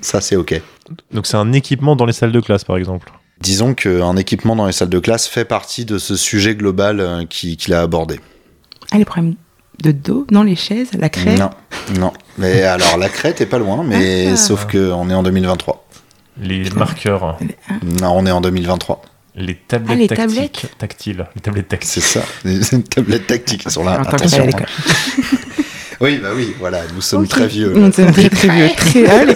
Ça, 0.00 0.20
c'est 0.20 0.36
OK. 0.36 0.60
Donc 1.12 1.26
c'est 1.26 1.36
un 1.36 1.52
équipement 1.52 1.96
dans 1.96 2.06
les 2.06 2.12
salles 2.12 2.32
de 2.32 2.40
classe, 2.40 2.64
par 2.64 2.76
exemple. 2.76 3.10
Disons 3.40 3.74
qu'un 3.74 4.16
équipement 4.16 4.54
dans 4.54 4.66
les 4.66 4.72
salles 4.72 4.88
de 4.90 4.98
classe 4.98 5.26
fait 5.26 5.44
partie 5.44 5.84
de 5.84 5.98
ce 5.98 6.14
sujet 6.16 6.54
global 6.54 7.00
euh, 7.00 7.24
qui- 7.28 7.56
qu'il 7.56 7.74
a 7.74 7.80
abordé. 7.82 8.20
Ah, 8.92 8.98
les 8.98 9.04
problèmes 9.04 9.34
de 9.82 9.92
dos 9.92 10.26
Non, 10.30 10.42
les 10.42 10.56
chaises, 10.56 10.90
la 10.98 11.08
craie 11.08 11.36
Non, 11.36 11.50
non. 11.98 12.12
Mais 12.38 12.62
alors, 12.76 12.96
la 12.98 13.08
crête 13.08 13.40
est 13.40 13.46
pas 13.46 13.58
loin, 13.58 13.82
mais 13.86 14.28
Ah. 14.32 14.36
sauf 14.36 14.66
qu'on 14.70 15.08
est 15.10 15.14
en 15.14 15.22
2023. 15.22 15.86
Les 16.42 16.68
marqueurs, 16.70 17.38
Non, 18.00 18.12
on 18.16 18.26
est 18.26 18.30
en 18.30 18.40
2023. 18.40 19.02
les 19.36 19.54
tablettes 19.54 19.90
Ah, 19.90 19.94
les 19.94 20.08
tactiques, 20.08 20.26
tablettes. 20.26 20.78
tactiles, 20.78 21.26
les 21.34 21.40
tablettes 21.40 21.68
tactiles. 21.68 22.02
C'est 22.02 22.18
ça, 22.20 22.20
les 22.44 22.82
tablettes 22.82 23.26
tactiques 23.26 23.70
sont 23.70 23.84
là. 23.84 24.00
En 24.00 24.04
tant 24.04 24.10
que 24.12 24.16
Attention. 24.16 24.46
l'école. 24.46 24.66
Oui, 26.02 26.16
bah 26.16 26.30
oui, 26.34 26.54
voilà, 26.58 26.78
nous 26.94 27.02
sommes 27.02 27.28
très 27.28 27.46
vieux. 27.46 27.74
On 27.76 27.88
est 27.88 27.90
très 27.90 28.30
très 28.30 28.48
vieux. 28.48 28.70
Très... 28.74 29.04
Ah, 29.06 29.22
les. 29.22 29.34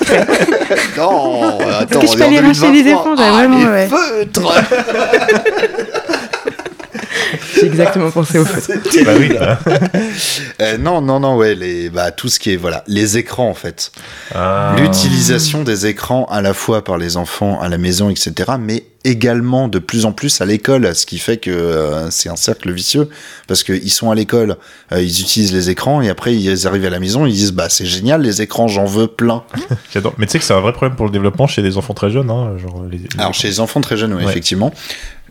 Non, 0.97 1.59
attends, 1.61 2.01
que 2.01 2.07
je 2.07 2.13
on 2.13 2.15
peux 2.17 2.21
est 2.21 2.25
en 2.25 2.29
aller 2.29 2.41
racheter 2.41 2.67
2023. 2.69 2.73
les 2.73 2.89
éponges, 2.91 3.19
Ah, 3.21 3.33
vraiment, 3.33 3.59
les 3.59 3.67
ouais. 3.67 3.87
feutres 3.89 4.53
J'ai 7.65 7.71
exactement 7.71 8.11
pensé 8.11 8.39
au 8.39 8.45
feu. 8.45 8.81
Bah 9.05 9.12
oui. 9.19 9.31
Euh, 10.61 10.79
Non, 10.79 11.01
non, 11.01 11.19
non, 11.21 11.37
ouais, 11.37 11.55
les, 11.55 11.91
bah, 11.91 12.11
tout 12.12 12.29
ce 12.29 12.39
qui 12.39 12.53
est, 12.53 12.57
voilà, 12.57 12.85
les 12.87 13.19
écrans 13.19 13.49
en 13.49 13.55
fait. 13.55 13.91
Ah. 14.35 14.75
L'utilisation 14.79 15.62
des 15.65 15.87
écrans 15.87 16.27
à 16.31 16.41
la 16.43 16.55
fois 16.55 16.85
par 16.85 16.97
les 16.99 17.17
enfants 17.17 17.61
à 17.61 17.69
la 17.69 17.79
maison, 17.79 18.09
etc., 18.11 18.53
mais 18.61 18.85
également 19.07 19.69
de 19.69 19.79
plus 19.79 20.07
en 20.07 20.12
plus 20.12 20.41
à 20.41 20.47
l'école, 20.47 20.95
ce 20.95 21.05
qui 21.05 21.19
fait 21.19 21.37
que 21.37 21.51
euh, 21.51 22.11
c'est 22.11 22.31
un 22.31 22.37
cercle 22.37 22.73
vicieux, 22.73 23.11
parce 23.47 23.62
qu'ils 23.62 23.91
sont 23.91 24.11
à 24.11 24.15
l'école, 24.15 24.57
euh, 24.93 25.03
ils 25.03 25.21
utilisent 25.21 25.53
les 25.53 25.69
écrans, 25.69 26.01
et 26.01 26.09
après 26.09 26.35
ils 26.35 26.67
arrivent 26.67 26.87
à 26.87 26.91
la 26.91 27.01
maison, 27.01 27.27
ils 27.27 27.35
disent, 27.35 27.53
bah 27.53 27.69
c'est 27.69 27.85
génial, 27.85 28.23
les 28.23 28.41
écrans, 28.41 28.67
j'en 28.69 28.87
veux 28.87 29.07
plein. 29.09 29.43
J'adore. 29.93 30.15
Mais 30.17 30.25
tu 30.27 30.33
sais 30.33 30.39
que 30.39 30.45
c'est 30.45 30.55
un 30.55 30.61
vrai 30.61 30.73
problème 30.73 30.97
pour 30.97 31.05
le 31.07 31.12
développement 31.12 31.47
chez 31.47 31.61
des 31.62 31.77
enfants 31.77 31.93
très 31.95 32.11
jeunes. 32.11 32.31
Hein, 32.31 32.57
genre 32.59 32.85
les, 32.91 32.99
les- 32.99 33.09
Alors 33.19 33.35
chez 33.35 33.49
les 33.49 33.61
enfants 33.61 33.81
très 33.83 33.97
jeunes, 33.99 34.15
Ouais. 34.15 34.25
effectivement. 34.25 34.73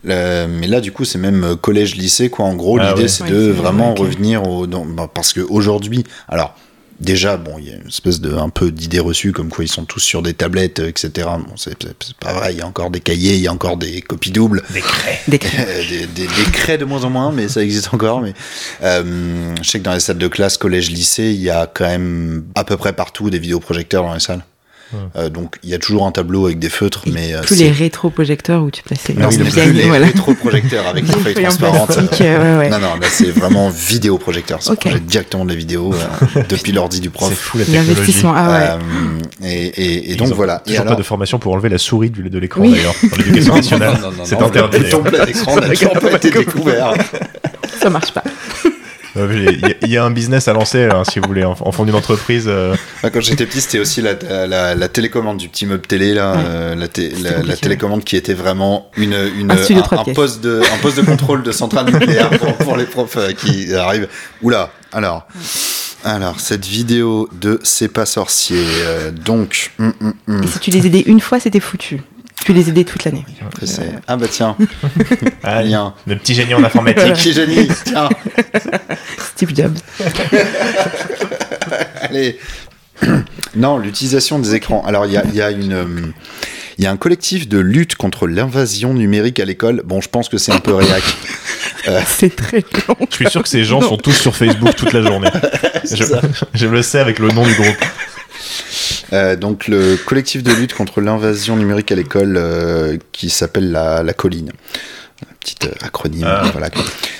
Le- 0.04 0.46
mais 0.46 0.66
là, 0.66 0.80
du 0.80 0.92
coup, 0.92 1.04
c'est 1.04 1.18
même 1.18 1.44
euh, 1.44 1.56
collège-lycée, 1.56 2.28
quoi. 2.30 2.44
En 2.46 2.54
gros, 2.54 2.78
Ah 2.80 2.90
l'idée, 2.90 3.02
ouais. 3.02 3.08
c'est 3.08 3.24
Ouais, 3.24 3.30
de 3.30 3.46
c'est- 3.46 3.50
vraiment 3.60 3.94
revenir 3.94 4.46
au. 4.48 4.66
dans- 4.66 4.84
bah, 4.84 5.08
parce 5.12 5.32
que 5.32 5.40
aujourd'hui, 5.40 6.04
alors. 6.28 6.54
Déjà, 7.00 7.36
bon, 7.36 7.56
il 7.58 7.68
y 7.68 7.72
a 7.72 7.74
une 7.74 7.88
espèce 7.88 8.20
de 8.20 8.32
un 8.34 8.50
peu 8.50 8.70
d'idée 8.70 9.00
reçue 9.00 9.32
comme 9.32 9.48
quoi 9.48 9.64
ils 9.64 9.68
sont 9.68 9.84
tous 9.84 9.98
sur 9.98 10.22
des 10.22 10.32
tablettes, 10.32 10.78
euh, 10.78 10.88
etc. 10.88 11.10
Bon, 11.40 11.56
c'est 11.56 11.70
c'est- 11.82 11.88
c'est 12.06 12.16
pas 12.16 12.32
vrai. 12.32 12.52
Il 12.54 12.58
y 12.60 12.62
a 12.62 12.66
encore 12.68 12.90
des 12.90 13.00
cahiers, 13.00 13.34
il 13.34 13.40
y 13.40 13.48
a 13.48 13.52
encore 13.52 13.76
des 13.76 14.00
copies 14.00 14.30
doubles, 14.30 14.62
Des 14.72 14.80
craies. 14.80 15.20
Euh, 15.28 15.82
des, 15.90 16.06
des, 16.06 16.26
des 16.28 16.50
craies 16.52 16.78
de 16.78 16.84
moins 16.84 17.02
en 17.02 17.10
moins, 17.10 17.32
mais 17.32 17.48
ça 17.48 17.64
existe 17.64 17.92
encore. 17.92 18.20
Mais 18.20 18.32
euh, 18.84 19.54
je 19.60 19.68
sais 19.68 19.80
que 19.80 19.84
dans 19.84 19.92
les 19.92 19.98
salles 20.00 20.18
de 20.18 20.28
classe, 20.28 20.56
collège, 20.56 20.92
lycée, 20.92 21.32
il 21.32 21.42
y 21.42 21.50
a 21.50 21.66
quand 21.66 21.84
même 21.84 22.44
à 22.54 22.62
peu 22.62 22.76
près 22.76 22.92
partout 22.92 23.28
des 23.28 23.40
vidéoprojecteurs 23.40 24.04
dans 24.04 24.14
les 24.14 24.20
salles. 24.20 24.44
Euh, 25.16 25.28
donc 25.28 25.56
il 25.64 25.70
y 25.70 25.74
a 25.74 25.78
toujours 25.78 26.06
un 26.06 26.12
tableau 26.12 26.46
avec 26.46 26.58
des 26.58 26.68
feutres, 26.68 27.02
mais 27.12 27.34
euh, 27.34 27.40
Tous 27.44 27.54
c'est- 27.54 27.64
les 27.64 27.70
rétroprojecteurs 27.72 28.62
où 28.62 28.70
tu 28.70 28.82
plaçais 28.82 29.12
non, 29.14 29.28
les 29.28 29.32
c'est 29.36 29.42
pianos, 29.44 29.70
plus 29.70 29.78
les 29.78 29.88
voilà. 29.88 30.06
rétroprojecteurs 30.06 30.86
avec 30.86 31.04
les 31.08 31.14
Les 31.14 31.20
feuilles 31.20 31.34
feuilles 31.34 31.46
en 31.46 31.48
transparentes. 31.48 32.20
euh, 32.20 32.52
ouais, 32.52 32.58
ouais. 32.58 32.70
Non, 32.70 32.78
non, 32.78 32.94
là 33.00 33.06
c'est 33.10 33.30
vraiment 33.30 33.70
vidéoprojecteur. 33.70 34.62
Ça 34.62 34.72
Ok. 34.72 34.80
projette 34.80 35.06
directement 35.06 35.44
de 35.44 35.50
la 35.50 35.56
vidéo 35.56 35.92
euh, 35.94 36.42
depuis 36.48 36.72
l'ordi 36.72 37.00
du 37.00 37.08
C'est 37.08 37.12
prof. 37.12 37.34
fou 37.34 37.58
la 37.58 37.64
technologie. 37.64 37.88
L'investissement, 37.90 38.34
ah 38.36 38.48
ouais. 38.50 38.68
Euh, 39.42 39.46
et, 39.48 39.66
et, 39.66 40.12
et 40.12 40.16
donc 40.16 40.28
ont 40.30 40.34
voilà. 40.34 40.62
Et 40.66 40.68
Toujours 40.70 40.80
alors- 40.82 40.92
pas 40.94 40.98
de 40.98 41.04
formation 41.06 41.38
pour 41.38 41.52
enlever 41.54 41.68
la 41.70 41.78
souris 41.78 42.10
du- 42.10 42.28
de 42.30 42.38
l'écran 42.38 42.60
Oui. 42.62 42.72
d'ailleurs. 42.72 42.94
Dans 43.10 43.16
l'éducation 43.16 43.50
Non, 43.52 43.56
nationale. 43.56 43.94
non, 43.94 44.10
non, 44.10 44.16
non, 44.18 44.24
C'est 44.24 44.40
interdit. 44.40 44.78
Le 44.78 45.00
plein 45.10 45.24
d'écran 45.24 45.54
n'a 45.56 46.00
pas 46.00 46.12
été 46.16 46.30
découvert. 46.30 46.92
Ça 47.80 47.90
marche 47.90 48.12
pas. 48.12 48.22
Euh, 49.16 49.32
Il 49.52 49.60
y, 49.60 49.64
a- 49.64 49.74
il 49.82 49.90
y 49.90 49.96
a 49.96 50.04
un 50.04 50.10
business 50.10 50.48
à 50.48 50.52
lancer 50.52 50.86
là, 50.86 51.02
si 51.10 51.18
vous 51.20 51.26
voulez, 51.28 51.44
en, 51.44 51.54
en 51.58 51.72
fond 51.72 51.84
d'une 51.84 51.94
entreprise. 51.94 52.44
euh, 52.48 52.74
Quand 53.02 53.20
j'étais 53.20 53.46
petit, 53.46 53.60
c'était 53.60 53.78
aussi 53.78 54.02
la, 54.02 54.14
la, 54.46 54.74
la 54.74 54.88
télécommande 54.88 55.36
du 55.38 55.48
petit 55.48 55.66
meuble 55.66 55.86
télé, 55.86 56.14
là, 56.14 56.32
Ouais. 56.32 56.42
euh, 56.46 56.74
la, 56.74 56.88
té- 56.88 57.12
télécommande 57.60 58.02
qui 58.04 58.16
était 58.16 58.34
vraiment 58.34 58.90
une, 58.96 59.16
une, 59.38 59.50
Un 59.52 60.04
poste 60.14 60.42
de, 60.42 60.60
un 60.74 60.78
poste 60.78 60.96
de 60.96 61.02
contrôle 61.02 61.42
de 61.42 61.52
centrale 61.52 61.86
nucléaire 61.86 62.30
pour, 62.38 62.52
pour 62.56 62.76
les 62.76 62.84
profs 62.84 63.16
euh, 63.16 63.32
qui 63.32 63.72
arrivent. 63.74 64.08
Oula, 64.42 64.70
alors. 64.92 65.26
Alors, 66.06 66.38
cette 66.38 66.66
vidéo 66.66 67.28
de 67.40 67.58
C'est 67.62 67.88
pas 67.88 68.04
sorcier. 68.06 68.58
euh, 68.82 69.10
donc, 69.10 69.70
hum, 69.78 69.92
hum, 70.02 70.14
hum. 70.28 70.42
Et 70.42 70.46
si 70.46 70.58
tu 70.58 70.70
les 70.70 70.86
aidais 70.86 71.00
une 71.06 71.20
fois, 71.20 71.40
c'était 71.40 71.60
foutu. 71.60 72.00
Tu 72.44 72.52
les 72.52 72.68
aidais 72.68 72.84
toute 72.84 73.04
l'année. 73.04 73.24
Ah 74.06 74.16
bah 74.16 74.26
tiens, 74.30 74.56
ah, 75.42 75.62
lien. 75.62 75.94
le 76.06 76.16
petit 76.16 76.34
génie 76.34 76.52
en 76.54 76.62
informatique. 76.62 77.12
Qui 77.14 77.32
génie 77.32 77.68
Tiens, 77.84 78.08
Steve 79.34 79.54
Jobs. 79.54 79.78
allez. 82.02 82.38
Non, 83.56 83.78
l'utilisation 83.78 84.40
des 84.40 84.56
écrans. 84.56 84.82
Alors, 84.84 85.06
il 85.06 85.12
y 85.12 85.16
a, 85.16 85.22
il 85.24 85.34
y 85.36 85.40
a 85.40 85.52
une. 85.52 85.72
euh, 85.72 85.84
Il 86.76 86.82
y 86.84 86.88
a 86.88 86.90
un 86.90 86.96
collectif 86.96 87.48
de 87.48 87.58
lutte 87.58 87.94
contre 87.94 88.26
l'invasion 88.26 88.94
numérique 88.94 89.38
à 89.38 89.44
l'école. 89.44 89.82
Bon, 89.84 90.00
je 90.00 90.08
pense 90.08 90.28
que 90.28 90.38
c'est 90.38 90.50
un 90.50 90.58
peu 90.58 90.74
réac. 90.74 91.04
C'est 92.06 92.34
très 92.34 92.64
long. 92.88 92.96
Je 93.10 93.14
suis 93.14 93.30
sûr 93.30 93.42
que 93.44 93.48
ces 93.48 93.62
gens 93.64 93.80
sont 93.80 93.96
tous 93.96 94.12
sur 94.12 94.34
Facebook 94.34 94.74
toute 94.74 94.92
la 94.92 95.02
journée. 95.02 95.28
Je, 95.84 96.02
je 96.54 96.66
le 96.66 96.82
sais 96.82 96.98
avec 96.98 97.20
le 97.20 97.28
nom 97.28 97.44
du 97.46 97.54
groupe. 97.54 97.76
Euh, 99.12 99.36
donc 99.36 99.68
le 99.68 99.96
collectif 99.96 100.42
de 100.42 100.52
lutte 100.52 100.74
contre 100.74 101.00
l'invasion 101.00 101.56
numérique 101.56 101.92
à 101.92 101.94
l'école 101.94 102.36
euh, 102.36 102.96
qui 103.12 103.30
s'appelle 103.30 103.70
la, 103.70 104.02
la 104.02 104.12
colline. 104.12 104.52
Un 105.30 105.34
petit 105.40 105.56
euh, 105.64 105.70
acronyme. 105.82 106.24
Ah. 106.26 106.44
Voilà. 106.52 106.68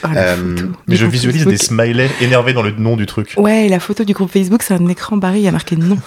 Ah, 0.03 0.09
Euh, 0.17 0.37
photo 0.57 0.69
Mais 0.89 0.97
je 0.97 1.07
visualise 1.07 1.45
des 1.47 1.57
Facebook. 1.57 1.81
smileys 1.85 2.11
énervés 2.21 2.53
dans 2.53 2.63
le 2.63 2.73
nom 2.73 2.97
du 2.97 3.07
truc. 3.07 3.35
Ouais, 3.37 3.69
la 3.69 3.81
photo 3.81 4.05
du 4.05 4.13
groupe 4.13 4.31
Facebook, 4.31 4.63
c'est 4.63 4.75
un 4.75 4.87
écran 4.89 5.17
barré, 5.17 5.39
il 5.39 5.45
y 5.45 5.49
a 5.49 5.53
marqué 5.53 5.77
non. 5.77 5.99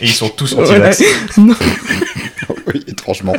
Et 0.00 0.06
ils 0.06 0.12
sont 0.12 0.28
tous 0.28 0.54
anti-vax. 0.54 1.02
Non. 1.38 1.54
oui, 2.74 2.82
étrangement. 2.88 3.34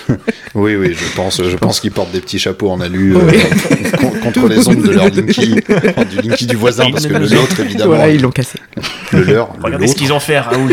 oui, 0.54 0.76
oui, 0.76 0.94
je 0.94 1.16
pense, 1.16 1.42
je 1.42 1.56
pense 1.56 1.80
qu'ils 1.80 1.92
portent 1.92 2.10
des 2.12 2.20
petits 2.20 2.38
chapeaux 2.38 2.70
en 2.70 2.80
alu 2.80 3.16
euh, 3.16 3.20
contre 4.22 4.46
les 4.48 4.68
ondes 4.68 4.82
de 4.82 4.90
leur 4.90 5.08
linky, 5.08 5.56
enfin, 5.70 6.04
du 6.04 6.16
linky 6.28 6.46
du 6.46 6.56
voisin, 6.56 6.90
parce 6.90 7.06
que 7.06 7.14
le 7.14 7.28
nôtre, 7.28 7.60
évidemment, 7.60 7.94
Voilà, 7.94 8.10
ils 8.10 8.20
l'ont 8.20 8.30
cassé. 8.30 8.58
le 9.12 9.22
leur, 9.22 9.48
le 9.56 9.62
Regardez 9.64 9.86
ce 9.86 9.94
qu'ils 9.94 10.12
ont 10.12 10.20
fait 10.20 10.36
à 10.36 10.42
Raoult. 10.42 10.68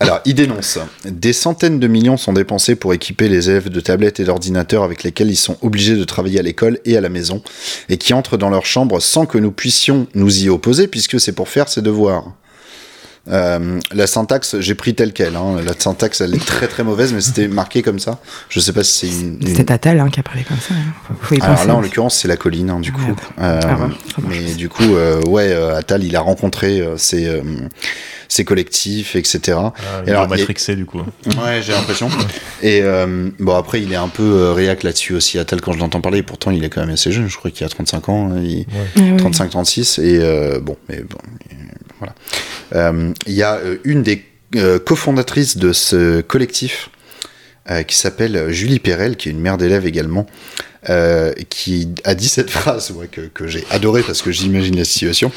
Alors, 0.00 0.20
il 0.24 0.34
dénonce. 0.34 0.78
Des 1.04 1.32
centaines 1.32 1.80
de 1.80 1.86
millions 1.88 2.16
sont 2.16 2.32
dépensés 2.32 2.76
pour 2.76 2.94
équiper 2.94 3.28
les 3.28 3.50
élèves 3.50 3.68
de 3.68 3.80
tablettes 3.80 4.20
et 4.20 4.24
d'ordinateurs 4.24 4.84
avec 4.84 5.02
lesquels 5.02 5.28
ils 5.30 5.36
sont 5.36 5.56
obligés 5.60 5.96
de 5.96 6.04
travailler 6.04 6.38
à 6.38 6.42
l'école 6.42 6.78
et 6.84 6.96
à 6.96 7.00
la 7.00 7.08
maison, 7.08 7.42
et 7.88 7.96
qui 7.98 8.14
entrent 8.14 8.36
dans 8.36 8.50
leur 8.50 8.64
chambre 8.64 9.00
sans 9.00 9.26
que 9.26 9.38
nous 9.38 9.50
puissions 9.50 10.06
nous 10.14 10.44
y 10.44 10.48
opposer, 10.48 10.86
puisque 10.86 11.18
c'est 11.18 11.32
pour 11.32 11.48
faire 11.48 11.68
ses 11.68 11.82
devoirs. 11.82 12.24
Euh, 13.30 13.78
la 13.92 14.06
syntaxe, 14.06 14.56
j'ai 14.60 14.74
pris 14.74 14.94
telle 14.94 15.12
quelle. 15.12 15.36
Hein. 15.36 15.56
La 15.62 15.74
syntaxe, 15.78 16.22
elle 16.22 16.34
est 16.34 16.42
très 16.46 16.66
très 16.66 16.82
mauvaise, 16.82 17.12
mais 17.12 17.20
c'était 17.20 17.46
marqué 17.46 17.82
comme 17.82 17.98
ça. 17.98 18.20
Je 18.48 18.58
sais 18.58 18.72
pas 18.72 18.82
si 18.84 18.92
c'est 19.08 19.20
une. 19.20 19.38
une- 19.46 19.54
C'est 19.54 19.70
Attal 19.70 20.00
hein, 20.00 20.08
qui 20.08 20.18
a 20.20 20.22
parlé 20.22 20.44
comme 20.44 20.56
ça. 20.56 20.72
hein. 20.74 20.94
Faut, 21.08 21.14
faut 21.20 21.34
y 21.34 21.40
Alors 21.42 21.66
là, 21.66 21.74
en 21.74 21.80
l'occurrence, 21.82 22.14
c'est 22.16 22.28
la 22.28 22.38
colline, 22.38 22.70
hein, 22.70 22.80
du 22.80 22.90
coup. 22.90 23.02
Euh, 23.38 23.60
Ah 23.62 23.66
ouais, 23.66 23.76
marche. 23.80 23.98
mais 24.28 24.54
du 24.54 24.70
coup, 24.70 24.94
euh, 24.94 25.20
ouais, 25.26 25.52
euh, 25.52 25.76
Attal, 25.76 26.04
il 26.04 26.16
a 26.16 26.20
rencontré 26.20 26.80
euh, 26.80 26.96
ses, 26.96 27.26
ses 28.28 28.44
collectifs, 28.44 29.16
etc. 29.16 29.40
Ah, 29.58 29.72
Et 30.06 30.10
alors, 30.10 30.10
ils 30.10 30.10
ont 30.10 30.10
il 30.10 30.10
y 30.10 30.14
a- 30.14 30.26
matrixé 30.38 30.76
du 30.76 30.84
coup. 30.86 31.00
Ouais, 31.26 31.60
j'ai 31.62 31.72
l'impression. 31.72 32.08
Et 32.62 32.80
euh, 32.82 33.30
bon, 33.38 33.56
après, 33.56 33.80
il 33.82 33.92
est 33.92 33.96
un 33.96 34.08
peu 34.08 34.22
euh, 34.22 34.52
réac 34.52 34.82
là-dessus 34.82 35.14
aussi, 35.14 35.38
Attal, 35.38 35.60
quand 35.60 35.72
je 35.72 35.78
l'entends 35.78 36.00
parler. 36.00 36.22
Pourtant, 36.22 36.50
il 36.50 36.62
est 36.64 36.68
quand 36.68 36.80
même 36.82 36.90
assez 36.90 37.10
jeune. 37.10 37.28
Je 37.28 37.36
crois 37.36 37.50
qu'il 37.50 37.64
a 37.64 37.68
35 37.68 38.08
ans. 38.08 38.30
hein, 38.32 38.40
il- 38.42 38.66
Ouais, 38.96 39.10
ouais. 39.12 39.16
35-36. 39.18 39.98
Et 40.02 40.18
euh, 40.20 40.60
bon, 40.60 40.76
mais 40.88 41.00
bon. 41.02 41.18
voilà. 41.98 42.14
Euh, 42.74 43.12
Il 43.26 43.32
y 43.34 43.42
a 43.42 43.54
euh, 43.56 43.78
une 43.84 44.02
des 44.02 44.24
euh, 44.56 44.78
cofondatrices 44.78 45.56
de 45.56 45.72
ce 45.72 46.20
collectif 46.20 46.90
euh, 47.70 47.82
qui 47.82 47.96
s'appelle 47.96 48.50
Julie 48.50 48.78
Perel, 48.78 49.16
qui 49.16 49.28
est 49.28 49.32
une 49.32 49.40
mère 49.40 49.58
d'élèves 49.58 49.86
également, 49.86 50.26
euh, 50.88 51.32
qui 51.50 51.88
a 52.04 52.14
dit 52.14 52.28
cette 52.28 52.50
phrase 52.58 52.92
ouais, 52.92 53.08
que, 53.08 53.22
que 53.22 53.46
j'ai 53.46 53.64
adorée 53.70 54.02
parce 54.02 54.22
que 54.22 54.30
j'imagine 54.30 54.76
la 54.76 54.84
situation. 54.84 55.32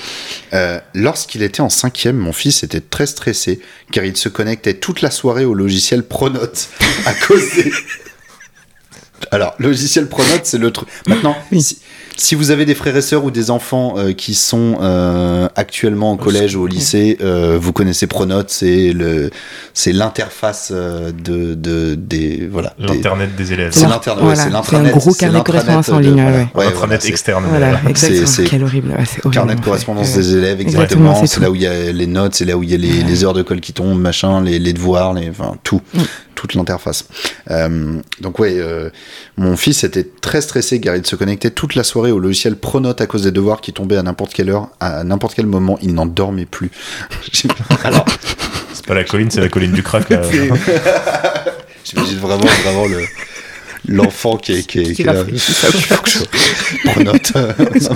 Euh, 0.54 0.80
Lorsqu'il 0.94 1.42
était 1.44 1.62
en 1.62 1.70
cinquième, 1.70 2.18
mon 2.18 2.32
fils 2.32 2.64
était 2.64 2.80
très 2.80 3.06
stressé 3.06 3.60
car 3.92 4.06
il 4.06 4.16
se 4.16 4.30
connectait 4.30 4.76
toute 4.76 5.02
la 5.02 5.12
soirée 5.12 5.44
au 5.44 5.54
logiciel 5.54 6.04
Pronote 6.04 6.70
à 7.06 7.14
cause 7.14 7.42
des... 7.56 7.72
Alors, 9.32 9.56
logiciel 9.60 10.08
Pronote, 10.08 10.46
c'est 10.46 10.58
le 10.58 10.72
truc. 10.72 10.90
Maintenant, 11.08 11.36
si, 11.60 11.80
si 12.18 12.36
vous 12.36 12.52
avez 12.52 12.66
des 12.66 12.76
frères 12.76 12.96
et 12.96 13.02
sœurs 13.02 13.24
ou 13.24 13.32
des 13.32 13.50
enfants 13.52 13.96
euh, 13.98 14.14
qui 14.14 14.34
sont 14.36 14.78
euh, 14.82 15.48
actuellement 15.56 16.12
au 16.14 16.18
collège 16.18 16.56
ou 16.56 16.64
au 16.64 16.68
lycée, 16.68 17.18
euh, 17.22 17.58
vous 17.60 17.74
connaissez 17.74 18.06
Pronote, 18.08 18.50
c'est 18.50 18.92
le, 18.94 19.30
c'est 19.74 19.92
l'interface 19.92 20.70
euh, 20.72 21.12
de, 21.12 21.56
de, 21.56 21.96
des, 21.96 22.48
voilà. 22.52 22.74
des- 22.80 22.88
L'internet 22.88 23.36
des 23.36 23.54
élèves. 23.54 23.72
C'est 23.74 23.88
l'internet, 23.88 24.24
ouais, 24.24 24.30
Voilà, 24.30 24.36
c'est 24.36 24.48
c'est 24.48 24.54
l'intranet. 24.54 24.94
un 24.94 24.98
gros 24.98 25.12
c'est 25.12 25.20
carnet 25.20 25.32
de 25.34 25.38
l'intranet 25.38 25.66
correspondance 25.66 25.90
en 25.90 25.98
de- 25.98 26.04
ligne, 26.04 26.22
voilà. 26.22 26.30
ouais. 26.32 26.42
Ouais, 26.44 26.48
voilà, 26.54 26.70
Intranet 26.70 27.02
c'est- 27.02 27.10
externe. 27.10 27.46
Voilà, 27.50 27.80
exactement. 27.88 28.26
c'est- 28.28 28.44
Quel 28.44 28.64
horrible. 28.64 28.90
ouais, 28.90 29.06
c'est 29.06 29.20
horrible. 29.26 29.34
Carnet 29.34 29.56
de 29.56 29.62
correspondance 29.62 30.10
Ouais. 30.10 30.18
des 30.18 30.36
élèves, 30.36 30.62
Exactement, 30.62 31.26
c'est 31.26 31.40
là 31.40 31.50
où 31.50 31.56
il 31.56 31.62
y 31.62 31.68
a 31.68 31.92
les 31.92 32.08
notes, 32.08 32.36
c'est 32.36 32.46
là 32.46 32.58
où 32.58 32.64
il 32.64 32.70
y 32.70 32.74
a 32.74 32.78
les, 32.78 33.04
les 33.04 33.24
heures 33.24 33.34
de 33.34 33.42
colle 33.42 33.62
qui 33.62 33.74
tombent, 33.74 34.00
machin, 34.00 34.42
les, 34.44 34.60
les 34.60 34.74
devoirs, 34.74 35.14
les, 35.14 35.30
enfin, 35.30 35.56
tout, 35.64 35.82
Mm. 35.94 36.00
toute 36.36 36.54
l'interface. 36.56 37.06
Euh, 37.52 38.00
donc 38.22 38.40
ouais, 38.40 38.56
euh, 38.58 38.90
mon 39.38 39.56
fils 39.56 39.84
était 39.84 40.08
très 40.22 40.42
stressé 40.42 40.80
car 40.80 40.96
il 40.96 41.06
se 41.06 41.16
connectait 41.16 41.52
toute 41.52 41.76
la 41.76 41.84
soirée 41.84 42.01
au 42.10 42.20
logiciel 42.20 42.56
Pronote 42.56 43.02
à 43.02 43.06
cause 43.06 43.24
des 43.24 43.32
devoirs 43.32 43.62
qui 43.62 43.74
tombaient 43.74 43.98
à 43.98 44.04
n'importe 44.04 44.34
quelle 44.34 44.50
heure, 44.50 44.70
à 44.80 45.04
n'importe 45.04 45.36
quel 45.36 45.46
moment, 45.46 45.78
il 45.84 45.94
n'en 45.94 46.08
dormait 46.08 46.46
plus. 46.46 46.72
Alors, 47.84 48.06
C'est 48.74 48.88
pas 48.88 48.96
la 48.96 49.04
colline, 49.04 49.30
c'est 49.30 49.42
la 49.42 49.50
colline 49.50 49.74
du 49.74 49.84
crack. 49.84 50.08
j'imagine 51.84 52.18
vraiment, 52.18 52.48
vraiment 52.64 52.88
le 52.88 53.06
l'enfant 53.88 54.38
qui 54.38 54.54
est, 54.54 54.64
qui 54.64 54.80
est, 54.80 55.00
est 55.00 55.04
là. 55.04 55.24
Pronote. 56.86 57.34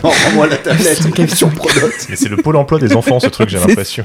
Rends-moi 0.03 0.47
la 0.47 0.57
tablette. 0.57 1.35
Sur 1.35 1.49
Pronote. 1.49 1.93
Mais 2.09 2.15
c'est 2.15 2.29
le 2.29 2.37
pôle 2.37 2.55
emploi 2.57 2.79
des 2.79 2.95
enfants, 2.95 3.19
ce 3.19 3.27
truc, 3.27 3.49
j'ai 3.49 3.59
l'impression. 3.59 4.03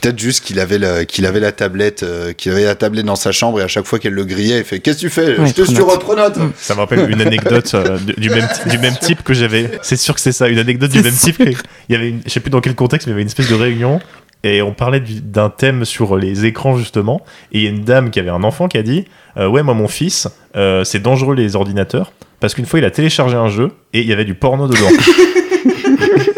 Peut-être 0.00 0.18
juste 0.18 0.44
qu'il 0.44 0.60
avait 0.60 0.78
la, 0.78 1.04
qu'il 1.04 1.24
avait 1.26 1.40
la 1.40 1.52
tablette, 1.52 2.02
euh, 2.02 2.32
qu'il 2.32 2.52
avait 2.52 2.64
la 2.64 2.74
tablette 2.74 3.06
dans 3.06 3.16
sa 3.16 3.32
chambre 3.32 3.60
et 3.60 3.62
à 3.62 3.68
chaque 3.68 3.86
fois 3.86 3.98
qu'elle 3.98 4.12
le 4.12 4.24
grillait, 4.24 4.58
il 4.58 4.64
fait 4.64 4.78
Qu'est-ce 4.80 4.96
que 4.98 5.00
tu 5.02 5.10
fais? 5.10 5.38
Ouais, 5.38 5.46
Je 5.46 5.52
te 5.54 5.62
suis 5.62 5.74
Pronote. 5.74 5.92
repronote 5.94 6.38
Ça 6.56 6.74
me 6.74 6.80
rappelle 6.80 7.10
une 7.10 7.20
anecdote 7.20 7.72
euh, 7.74 7.98
du, 7.98 8.12
du 8.14 8.30
même, 8.30 8.46
du 8.66 8.78
même 8.78 8.94
type 9.00 9.22
que 9.22 9.32
j'avais. 9.34 9.70
C'est 9.82 9.96
sûr 9.96 10.14
que 10.14 10.20
c'est 10.20 10.32
ça, 10.32 10.48
une 10.48 10.58
anecdote 10.58 10.90
du 10.90 11.00
même 11.02 11.14
type. 11.14 11.40
Il 11.40 11.92
y 11.92 11.94
avait 11.94 12.10
une, 12.10 12.20
je 12.26 12.30
sais 12.30 12.40
plus 12.40 12.50
dans 12.50 12.60
quel 12.60 12.74
contexte, 12.74 13.06
mais 13.06 13.12
il 13.12 13.14
y 13.14 13.16
avait 13.16 13.22
une 13.22 13.28
espèce 13.28 13.48
de 13.48 13.54
réunion 13.54 14.00
et 14.44 14.60
on 14.62 14.72
parlait 14.74 15.00
du- 15.00 15.20
d'un 15.22 15.48
thème 15.50 15.84
sur 15.84 16.16
les 16.16 16.44
écrans 16.44 16.76
justement. 16.76 17.22
Et 17.52 17.58
il 17.60 17.64
y 17.64 17.66
a 17.66 17.70
une 17.70 17.82
dame 17.84 18.10
qui 18.10 18.20
avait 18.20 18.30
un 18.30 18.44
enfant 18.44 18.68
qui 18.68 18.76
a 18.78 18.82
dit 18.82 19.06
euh, 19.38 19.48
Ouais, 19.48 19.62
moi, 19.62 19.74
mon 19.74 19.88
fils, 19.88 20.28
euh, 20.56 20.84
c'est 20.84 21.00
dangereux 21.00 21.34
les 21.34 21.56
ordinateurs 21.56 22.12
parce 22.38 22.54
qu'une 22.54 22.66
fois 22.66 22.78
il 22.78 22.84
a 22.84 22.90
téléchargé 22.90 23.34
un 23.36 23.48
jeu 23.48 23.70
et 23.94 24.00
il 24.00 24.06
y 24.06 24.12
avait 24.12 24.26
du 24.26 24.34
porno 24.34 24.68
dedans. 24.68 24.90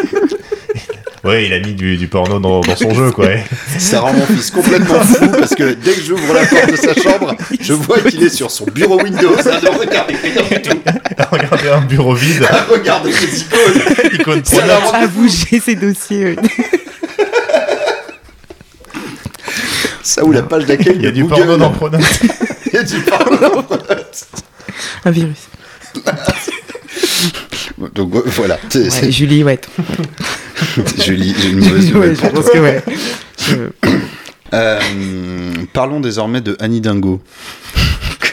ouais, 1.28 1.46
il 1.46 1.52
a 1.52 1.60
mis 1.60 1.74
du, 1.74 1.96
du 1.96 2.08
porno 2.08 2.38
dans, 2.40 2.60
dans 2.60 2.76
son 2.76 2.92
jeu, 2.94 3.10
quoi. 3.12 3.28
Ça 3.78 4.00
rend 4.00 4.12
mon 4.12 4.26
fils 4.26 4.50
complètement 4.50 5.00
fou 5.00 5.28
parce 5.28 5.54
que 5.54 5.74
dès 5.74 5.92
que 5.92 6.00
j'ouvre 6.02 6.34
la 6.34 6.44
porte 6.46 6.70
de 6.70 6.76
sa 6.76 6.94
chambre, 6.94 7.34
je 7.60 7.72
vois 7.72 8.00
qu'il 8.00 8.22
est 8.22 8.28
sur 8.34 8.50
son 8.50 8.64
bureau 8.66 9.00
Windows 9.02 9.34
à 9.38 9.60
ne 9.60 9.78
regarder 9.78 10.14
rien 10.16 10.42
du 10.58 10.62
tout, 10.62 10.78
Regardez 11.30 11.68
un 11.68 11.80
bureau 11.82 12.14
vide, 12.14 12.44
à 12.50 12.64
regarder 12.64 13.10
les 13.12 13.40
icônes. 13.40 14.12
icône 14.20 14.44
Ça 14.44 14.56
porno. 14.58 14.68
la 14.68 14.78
rend 14.78 14.90
À 14.92 15.06
bouger 15.06 15.60
ses 15.64 15.74
dossiers. 15.74 16.36
Ça 20.02 20.24
ou 20.24 20.32
la 20.32 20.42
page 20.42 20.64
d'accueil 20.64 20.94
Il 20.96 21.02
y 21.02 21.06
a 21.06 21.10
de 21.10 21.16
du 21.16 21.22
Google. 21.24 21.34
porno 21.36 21.56
dans 21.58 21.70
Pronote. 21.70 22.00
Il 22.66 22.72
y 22.74 22.78
a 22.78 22.82
du 22.82 23.00
porno 23.00 23.36
dans 23.36 23.62
Pronote. 23.62 24.26
Un 25.04 25.10
virus. 25.10 25.48
Donc 27.94 28.14
euh, 28.14 28.22
voilà, 28.26 28.58
Ouais, 28.74 29.10
Julie, 29.12 29.44
ouais. 29.44 29.60
Julie, 31.04 31.34
j'ai 31.40 31.50
une 31.50 31.58
mauvaise 31.60 31.86
Ouais, 31.92 32.08
nouvelle 32.08 32.16
je 32.16 32.26
pense 32.28 32.50
que 32.50 32.58
ouais. 32.58 32.82
Euh, 34.54 34.80
parlons 35.74 36.00
désormais 36.00 36.40
de 36.40 36.56
Annie 36.58 36.80
Dingo. 36.80 37.20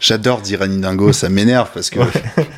J'adore 0.00 0.40
dire 0.40 0.62
Annie 0.62 0.78
Dingo, 0.80 1.12
ça 1.12 1.28
m'énerve 1.28 1.68
parce 1.74 1.90
que 1.90 2.00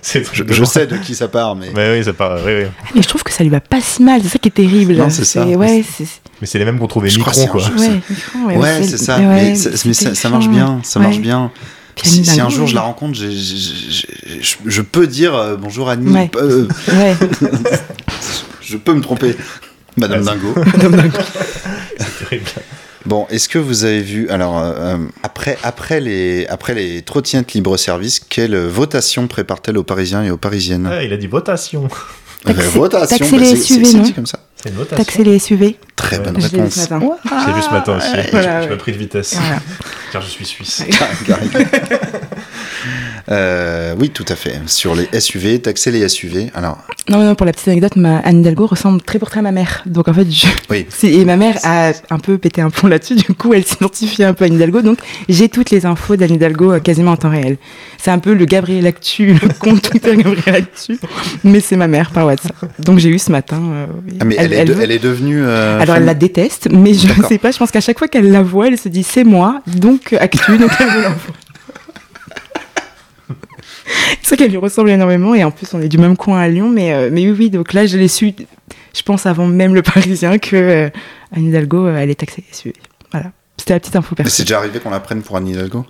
C'est 0.01 0.25
je, 0.33 0.43
je 0.49 0.65
sais 0.65 0.87
de 0.87 0.97
qui 0.97 1.15
ça 1.15 1.29
part, 1.29 1.57
mais 1.57 1.69
Mais 1.75 1.97
oui, 1.99 2.05
ça 2.05 2.13
part. 2.13 2.39
Oui, 2.45 2.53
oui. 2.53 2.65
Ah, 2.67 2.89
Mais 2.95 3.03
je 3.03 3.09
trouve 3.09 3.23
que 3.25 3.33
ça 3.33 3.43
lui 3.43 3.51
va 3.51 3.61
pas 3.61 3.81
si 3.81 4.03
mal, 4.03 4.21
c'est 4.23 4.29
ça 4.29 4.39
qui 4.39 4.49
est 4.49 4.53
terrible. 4.53 4.95
Non, 4.95 5.11
c'est 5.11 5.25
ça. 5.25 5.45
Ouais, 5.47 5.85
c'est. 5.89 6.07
Mais 6.41 6.47
c'est 6.47 6.59
les 6.59 6.65
mêmes 6.65 6.79
qu'on 6.79 6.87
trouvait 6.89 7.09
Micron, 7.09 7.47
quoi. 7.47 7.61
jeu. 7.61 7.75
Ouais, 7.77 8.01
Micron, 8.11 8.45
ouais, 8.47 8.57
ouais, 8.57 8.81
aussi. 8.81 8.89
c'est 8.91 8.99
ça. 8.99 9.19
Ouais, 9.19 9.27
mais 9.27 9.55
ça, 9.55 9.71
mais 9.85 9.93
ça- 9.95 10.15
ça 10.15 10.29
marche 10.31 10.49
bien, 10.49 10.81
ça 10.83 10.99
marche 11.01 11.17
Ouais. 11.17 11.23
bien. 11.23 11.51
Si, 12.03 12.41
un 12.41 12.49
jour 12.49 12.67
je 12.67 12.75
la 12.75 12.81
rencontre, 12.83 13.15
je, 13.19 13.27
je 14.67 14.81
peux 14.83 15.07
dire 15.07 15.35
euh, 15.35 15.57
bonjour 15.57 15.89
Annie. 15.89 16.11
Ouais. 16.11 16.31
euh, 16.37 16.67
Ouais. 16.89 17.17
je 18.61 18.77
peux 18.77 18.95
me 18.95 19.01
tromper, 19.03 19.37
Madame. 19.97 20.25
Dingo. 20.25 20.55
C'est 21.99 22.25
terrible. 22.29 22.47
Bon, 23.05 23.27
est-ce 23.31 23.49
que 23.49 23.59
vous 23.59 23.85
avez 23.85 24.01
vu 24.01 24.29
alors 24.29 24.59
euh, 24.59 24.73
euh, 24.77 24.97
après 25.25 25.59
après 25.65 26.01
les 26.01 26.47
après 26.47 26.73
les 26.75 27.03
trottinettes 27.03 27.53
libre 27.53 27.77
service, 27.77 28.21
quelle 28.21 28.57
votation 28.57 29.27
prépare-t-elle 29.27 29.77
aux 29.77 29.83
Parisiens 29.83 30.23
et 30.23 30.31
aux 30.31 30.37
Parisiennes? 30.37 30.89
Ah, 30.91 31.03
il 31.03 31.13
a 31.13 31.17
dit 31.17 31.27
votation. 31.27 31.89
Euh, 32.49 32.53
Taxer- 32.53 32.69
Votation, 32.71 33.27
bah, 33.39 33.45
c'est- 33.57 34.01
dit 34.03 34.13
comme 34.13 34.27
ça. 34.27 34.41
Taxer 34.97 35.25
les 35.25 35.39
SUV. 35.39 35.77
Très 35.97 36.19
bonne 36.19 36.37
Je 36.41 36.43
l'ai 36.43 36.49
vu 36.49 36.57
réponse. 36.59 36.75
ce 36.75 36.81
matin. 36.95 37.17
Je 37.25 37.47
l'ai 37.49 37.53
vu 37.55 37.63
ce 37.63 37.71
matin 37.71 37.97
aussi. 37.97 38.09
Voilà, 38.31 38.43
je 38.43 38.57
ouais. 38.61 38.63
je 38.65 38.69
m'ai 38.71 38.77
pris 38.79 38.93
de 38.93 38.99
vitesse. 38.99 39.35
Voilà. 39.35 39.61
Car 40.13 40.23
je 40.23 40.29
suis 40.29 40.45
suisse. 40.45 40.85
Euh, 43.31 43.95
oui, 43.99 44.11
tout 44.11 44.25
à 44.29 44.35
fait. 44.35 44.61
Sur 44.67 44.95
les 44.95 45.09
SUV, 45.21 45.61
taxer 45.61 45.91
les 45.91 46.09
SUV. 46.09 46.51
Alors, 46.55 46.79
Non, 47.09 47.23
non, 47.23 47.35
pour 47.35 47.47
la 47.47 47.53
petite 47.53 47.69
anecdote, 47.69 47.97
ma 47.97 48.19
Anne 48.19 48.41
Hidalgo 48.41 48.67
ressemble 48.67 49.01
très 49.03 49.19
pour 49.19 49.31
très 49.31 49.39
à 49.39 49.43
ma 49.43 49.53
mère. 49.53 49.83
Donc 49.87 50.09
en 50.09 50.13
fait, 50.15 50.29
je... 50.31 50.47
Oui. 50.71 50.87
et 51.05 51.25
ma 51.25 51.37
mère 51.37 51.57
a 51.63 51.93
un 52.11 52.19
peu 52.19 52.39
pété 52.39 52.61
un 52.61 52.71
plomb 52.71 52.89
là-dessus. 52.89 53.15
Du 53.15 53.35
coup, 53.35 53.55
elle 53.55 53.65
s'identifie 53.65 54.25
un 54.25 54.35
peu 54.35 54.45
à 54.45 54.49
Anne 54.49 54.55
Hidalgo. 54.55 54.83
Donc 54.83 54.99
j'ai 55.29 55.49
toutes 55.49 55.71
les 55.71 55.87
infos 55.87 56.17
d'Anne 56.17 56.35
Hidalgo 56.35 56.73
euh, 56.73 56.81
quasiment 56.81 57.13
en 57.13 57.17
temps 57.17 57.31
réel. 57.31 57.59
C'est 57.99 58.11
un 58.11 58.19
peu 58.19 58.35
le 58.35 58.45
Gabriel 58.45 58.87
Actu, 58.87 59.35
le 59.35 59.49
compte 59.61 59.83
Twitter 59.83 60.17
Gabriel 60.17 60.57
Actu. 60.57 60.99
Mais 61.45 61.61
c'est 61.61 61.77
ma 61.77 61.87
mère 61.89 62.11
par 62.11 62.27
WhatsApp. 62.27 62.57
Donc 62.81 62.99
j'ai 62.99 63.09
eu 63.11 63.19
ce 63.19 63.31
matin. 63.31 63.63
euh, 63.73 63.87
oui. 64.07 64.19
ah, 64.21 64.25
mais 64.25 64.35
elle, 64.39 64.53
est, 64.53 64.65
de- 64.65 64.73
veut- 64.73 64.83
elle 64.83 64.91
est 64.91 64.99
devenue. 65.03 65.43
euh, 65.45 65.81
Alors 65.81 65.97
elle 65.97 66.05
la 66.05 66.15
déteste, 66.15 66.69
mais 66.73 66.93
je 66.95 67.07
ne 67.21 67.25
sais 67.27 67.39
pas. 67.39 67.53
Je 67.53 67.59
pense 67.59 67.71
qu'à 67.71 67.81
chaque 67.81 67.99
fois 67.99 68.09
qu'elle 68.09 68.31
la 68.33 68.43
voit, 68.43 68.67
elle 68.69 68.79
se 68.79 68.89
dit 68.89 69.05
c'est 69.05 69.25
moi, 69.25 69.63
donc 69.69 70.13
Actu, 70.19 70.59
donc 70.59 70.71
elle 70.81 70.87
veut. 70.89 71.05
C'est 74.23 74.29
vrai 74.29 74.37
qu'elle 74.37 74.51
lui 74.51 74.59
ressemble 74.59 74.91
énormément 74.91 75.35
et 75.35 75.45
en 75.45 75.51
plus 75.51 75.73
on 75.75 75.81
est 75.81 75.89
du 75.89 75.99
même 75.99 76.17
coin 76.17 76.41
à 76.41 76.49
Lyon, 76.49 76.71
mais, 76.71 76.93
euh, 76.93 77.11
mais 77.13 77.23
oui, 77.23 77.37
oui, 77.39 77.51
donc 77.51 77.73
là 77.73 77.87
je 77.87 77.97
l'ai 77.97 78.09
su, 78.09 78.33
je 78.95 79.03
pense 79.03 79.27
avant 79.27 79.47
même 79.47 79.75
le 79.75 79.83
Parisien 79.83 80.39
que 80.39 80.57
euh, 80.57 80.91
Anne 81.35 81.47
Hidalgo, 81.47 81.87
euh, 81.87 81.97
elle 81.97 82.11
est 82.11 82.15
taxée. 82.15 82.45
Voilà, 83.11 83.33
c'était 83.57 83.75
la 83.75 83.81
petite 83.81 83.97
info 83.97 84.15
Mais 84.19 84.29
c'est 84.29 84.45
déjà 84.45 84.59
arrivé 84.59 84.81
qu'on 84.81 84.91
la 84.91 85.01
prenne 85.01 85.23
pour 85.23 85.37
Anne 85.37 85.49
Hidalgo? 85.49 85.85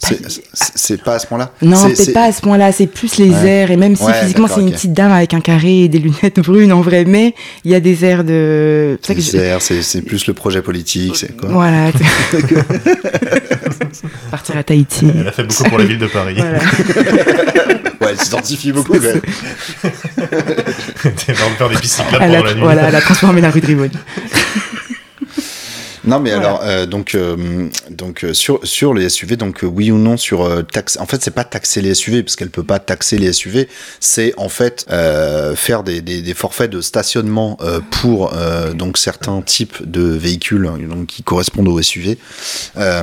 C'est- 0.00 0.22
Pas- 0.22 0.28
c'est- 0.76 1.02
pas 1.02 1.14
à 1.14 1.18
ce 1.18 1.26
point-là 1.26 1.50
Non, 1.60 1.76
C'est- 1.92 2.12
pas 2.12 2.24
à 2.26 2.32
ce 2.32 2.40
point-là, 2.40 2.70
c'est 2.70 2.86
plus 2.86 3.16
les 3.18 3.30
Ouais. 3.30 3.48
airs, 3.48 3.70
et 3.72 3.76
même 3.76 3.96
si 3.96 4.04
Ouais, 4.04 4.12
physiquement 4.20 4.46
c'est 4.46 4.60
une 4.60 4.70
petite 4.70 4.92
dame 4.92 5.10
avec 5.10 5.34
un 5.34 5.40
carré 5.40 5.82
et 5.84 5.88
des 5.88 5.98
lunettes 5.98 6.38
brunes 6.44 6.72
en 6.72 6.82
vrai, 6.82 7.04
mais 7.04 7.34
il 7.64 7.72
y 7.72 7.74
a 7.74 7.80
des 7.80 8.04
airs 8.04 8.22
de... 8.22 8.96
C'est 9.02 9.20
je- 9.20 9.36
airs, 9.36 9.60
C'est 9.60 10.02
plus 10.02 10.26
le 10.28 10.34
projet 10.34 10.62
politique, 10.62 11.16
c'est 11.16 11.36
quoi 11.36 11.48
Voilà. 11.50 11.90
Partir 14.30 14.56
à 14.56 14.62
Tahiti. 14.62 15.10
Elle 15.18 15.26
a 15.28 15.32
fait 15.32 15.42
beaucoup 15.44 15.64
pour 15.64 15.78
la 15.78 15.84
ville 15.84 15.98
de 15.98 16.06
Paris. 16.06 16.36
Voilà. 16.36 16.58
Ouais, 18.00 18.08
elle 18.10 18.20
s'identifie 18.20 18.70
beaucoup. 18.72 18.92
quand 18.92 19.02
même. 19.02 19.20
T'es 21.16 21.34
faire 21.34 21.68
des 21.68 21.76
pistes 21.76 21.96
cyclables 21.96 22.18
pendant 22.24 22.44
la 22.44 22.54
nuit. 22.54 22.60
voilà, 22.62 22.88
elle 22.88 22.94
a 22.94 23.00
transformé 23.00 23.40
la 23.40 23.50
rue 23.50 23.60
de 23.60 23.66
Rivoli. 23.66 23.90
Non, 26.04 26.20
mais 26.20 26.32
alors, 26.32 26.60
euh, 26.64 26.86
donc, 26.86 27.14
euh, 27.14 27.68
donc 27.90 28.24
euh, 28.24 28.34
sur, 28.34 28.60
sur 28.64 28.94
les 28.94 29.08
SUV, 29.08 29.36
donc 29.36 29.64
euh, 29.64 29.66
oui 29.66 29.90
ou 29.90 29.98
non 29.98 30.16
sur 30.16 30.42
euh, 30.42 30.62
taxe. 30.62 30.98
En 31.00 31.06
fait, 31.06 31.22
c'est 31.22 31.30
pas 31.32 31.44
taxer 31.44 31.80
les 31.80 31.94
SUV 31.94 32.22
parce 32.22 32.36
qu'elle 32.36 32.50
peut 32.50 32.64
pas 32.64 32.78
taxer 32.78 33.18
les 33.18 33.32
SUV. 33.32 33.68
C'est 34.00 34.34
en 34.36 34.48
fait 34.48 34.86
euh, 34.90 35.54
faire 35.56 35.82
des, 35.82 36.00
des, 36.00 36.22
des 36.22 36.34
forfaits 36.34 36.70
de 36.70 36.80
stationnement 36.80 37.56
euh, 37.60 37.80
pour 37.90 38.32
euh, 38.34 38.72
donc 38.72 38.98
certains 38.98 39.40
types 39.42 39.88
de 39.88 40.02
véhicules 40.02 40.66
hein, 40.66 40.78
donc 40.88 41.06
qui 41.06 41.22
correspondent 41.22 41.68
aux 41.68 41.82
SUV 41.82 42.18
euh, 42.76 43.02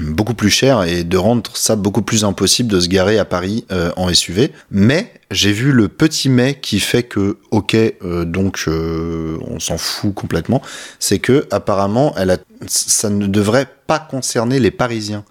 beaucoup 0.00 0.34
plus 0.34 0.50
cher 0.50 0.82
et 0.84 1.04
de 1.04 1.16
rendre 1.16 1.50
ça 1.54 1.76
beaucoup 1.76 2.02
plus 2.02 2.24
impossible 2.24 2.70
de 2.70 2.80
se 2.80 2.88
garer 2.88 3.18
à 3.18 3.24
Paris 3.24 3.64
euh, 3.72 3.90
en 3.96 4.12
SUV. 4.12 4.52
Mais 4.70 5.12
j'ai 5.32 5.52
vu 5.52 5.72
le 5.72 5.88
petit 5.88 6.28
mais 6.28 6.58
qui 6.60 6.78
fait 6.80 7.02
que 7.02 7.38
ok 7.50 7.74
euh, 7.74 8.24
donc 8.24 8.64
euh, 8.68 9.36
on 9.48 9.58
s'en 9.58 9.78
fout 9.78 10.14
complètement 10.14 10.62
c'est 10.98 11.18
que 11.18 11.46
apparemment 11.50 12.14
elle 12.16 12.30
a, 12.30 12.36
ça 12.66 13.10
ne 13.10 13.26
devrait 13.26 13.66
pas 13.86 13.98
concerner 13.98 14.58
les 14.60 14.70
Parisiens 14.70 15.24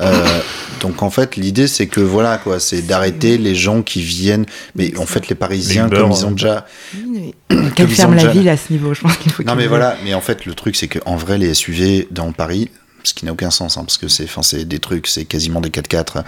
Euh, 0.00 0.24
donc 0.80 1.02
en 1.02 1.10
fait, 1.10 1.36
l'idée 1.36 1.66
c'est 1.66 1.86
que 1.86 2.00
voilà 2.00 2.38
quoi, 2.38 2.58
c'est 2.60 2.80
d'arrêter 2.80 3.36
les 3.36 3.54
gens 3.54 3.82
qui 3.82 4.00
viennent. 4.00 4.46
Mais 4.74 4.96
en 4.96 5.04
fait, 5.04 5.28
les 5.28 5.34
Parisiens, 5.34 5.86
Les 5.88 5.98
comme 5.98 6.12
ils 6.12 6.24
ont 6.24 6.28
hein. 6.28 6.32
déjà. 6.32 6.66
Qu'elle 7.74 7.88
ferme 7.88 8.14
la 8.14 8.22
déjà- 8.22 8.32
ville 8.32 8.48
à 8.48 8.56
ce 8.56 8.72
niveau, 8.72 8.94
je 8.94 9.02
pense 9.02 9.18
qu'il 9.18 9.30
faut 9.30 9.42
Non 9.42 9.54
mais 9.54 9.66
voilà, 9.66 9.96
mais 10.02 10.14
en 10.14 10.22
fait 10.22 10.46
le 10.46 10.54
truc 10.54 10.76
c'est 10.76 10.88
que 10.88 10.98
en 11.04 11.16
vrai 11.16 11.36
les 11.36 11.52
SUV 11.52 12.08
dans 12.10 12.32
Paris, 12.32 12.70
ce 13.04 13.14
qui 13.14 13.24
n'a 13.24 13.32
aucun 13.32 13.50
sens, 13.50 13.76
hein, 13.78 13.82
parce 13.84 13.98
que 13.98 14.08
c'est, 14.08 14.24
enfin 14.24 14.42
c'est 14.42 14.64
des 14.64 14.78
trucs, 14.78 15.06
c'est 15.06 15.24
quasiment 15.24 15.60
des 15.60 15.70
4x4. 15.70 16.22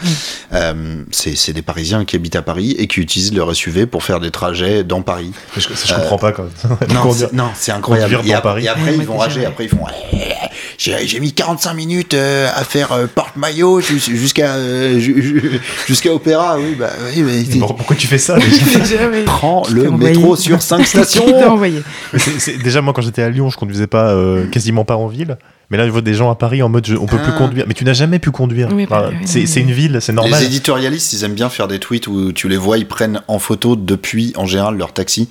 Euh, 0.53 1.03
c'est, 1.11 1.37
c'est 1.37 1.53
des 1.53 1.63
Parisiens 1.63 2.05
qui 2.05 2.17
habitent 2.17 2.37
à 2.37 2.43
Paris 2.43 2.73
et 2.79 2.87
qui 2.87 3.01
utilisent 3.01 3.33
leur 3.35 3.55
SUV 3.55 3.87
pour 3.87 4.03
faire 4.03 4.21
des 4.21 4.31
trajets 4.31 4.85
dans 4.85 5.03
Paris. 5.03 5.33
Je, 5.57 5.61
ça, 5.61 5.69
je 5.87 5.95
comprends 5.95 6.19
pas 6.19 6.33
quand 6.33 6.45
c'est, 7.13 7.33
non, 7.33 7.49
c'est 7.55 7.73
incroyable. 7.73 8.15
Et, 8.25 8.33
Paris. 8.43 8.65
et 8.65 8.69
après, 8.69 8.85
Ouais, 8.91 8.97
ils 8.99 9.07
vont 9.07 9.17
rager. 9.17 9.45
Après, 9.47 9.65
ils 9.65 9.71
font. 9.71 9.85
Ouais, 9.85 10.35
J'ai, 10.79 11.21
mis 11.21 11.33
45 11.33 11.75
minutes 11.75 12.15
euh, 12.15 12.49
à 12.55 12.65
faire 12.65 12.93
euh, 12.93 13.07
porte-maillot 13.07 13.81
jus- 13.81 13.99
jusqu'à 14.17 14.55
euh, 14.55 14.99
ju- 14.99 15.23
ju- 15.23 15.61
jusqu'à 15.87 16.13
Opéra. 16.13 16.59
Oui, 16.59 16.75
bah 16.79 16.91
oui, 17.15 17.23
mais 17.23 17.43
Bon, 17.59 17.69
pourquoi 17.69 17.97
tu 17.97 18.07
fais 18.07 18.19
ça 18.19 18.37
prends 19.27 19.63
le 19.73 19.91
métro 19.91 20.37
sur 20.37 20.61
5 20.63 20.79
Qu'est-ce 20.79 20.91
qu'il 20.93 21.05
stations. 21.05 22.59
Déjà, 22.63 22.81
moi, 22.83 22.93
quand 22.93 23.03
j'étais 23.03 23.23
à 23.23 23.31
Lyon, 23.31 23.49
je 23.51 23.57
conduisais 23.57 23.87
pas 23.87 24.11
euh, 24.13 24.47
quasiment 24.47 24.85
pas 24.85 24.97
en 24.97 25.07
ville. 25.07 25.39
Mais 25.71 25.77
là, 25.79 25.87
je 25.87 25.91
vois 25.91 26.03
des 26.03 26.15
gens 26.15 26.31
à 26.31 26.35
Paris 26.35 26.63
en 26.63 26.69
mode 26.69 26.87
je- 26.87 26.95
on 26.97 27.07
peut 27.07 27.17
plus 27.19 27.33
Ah. 27.35 27.39
conduire. 27.39 27.65
Mais 27.67 27.75
tu 27.75 27.85
n'as 27.85 27.93
jamais 27.95 28.19
pu 28.19 28.31
conduire. 28.31 28.69
Oui, 28.73 28.87
bah, 28.87 29.07
Enfin, 29.09 29.17
oui, 29.19 29.27
c'est 29.27 29.41
oui, 29.41 29.47
c'est 29.47 29.61
oui. 29.61 29.67
une 29.69 29.73
ville, 29.73 29.99
c'est 30.01 30.13
normal. 30.13 30.39
Les 30.41 30.47
éditorialistes, 30.47 31.13
ils 31.15 31.25
aiment 31.25 31.35
bien 31.35 31.49
faire 31.49 31.69
des 31.69 31.79
tweets 31.79 32.07
où 32.07 32.33
tu 32.33 32.49
les 32.49 32.57
vois, 32.57 32.79
ils 32.79 32.87
prennent 32.89 33.23
en 33.29 33.39
photo 33.39 33.75
depuis, 33.77 34.33
en 34.37 34.47
général, 34.47 34.77
leur 34.77 34.93
taxi. 34.93 35.29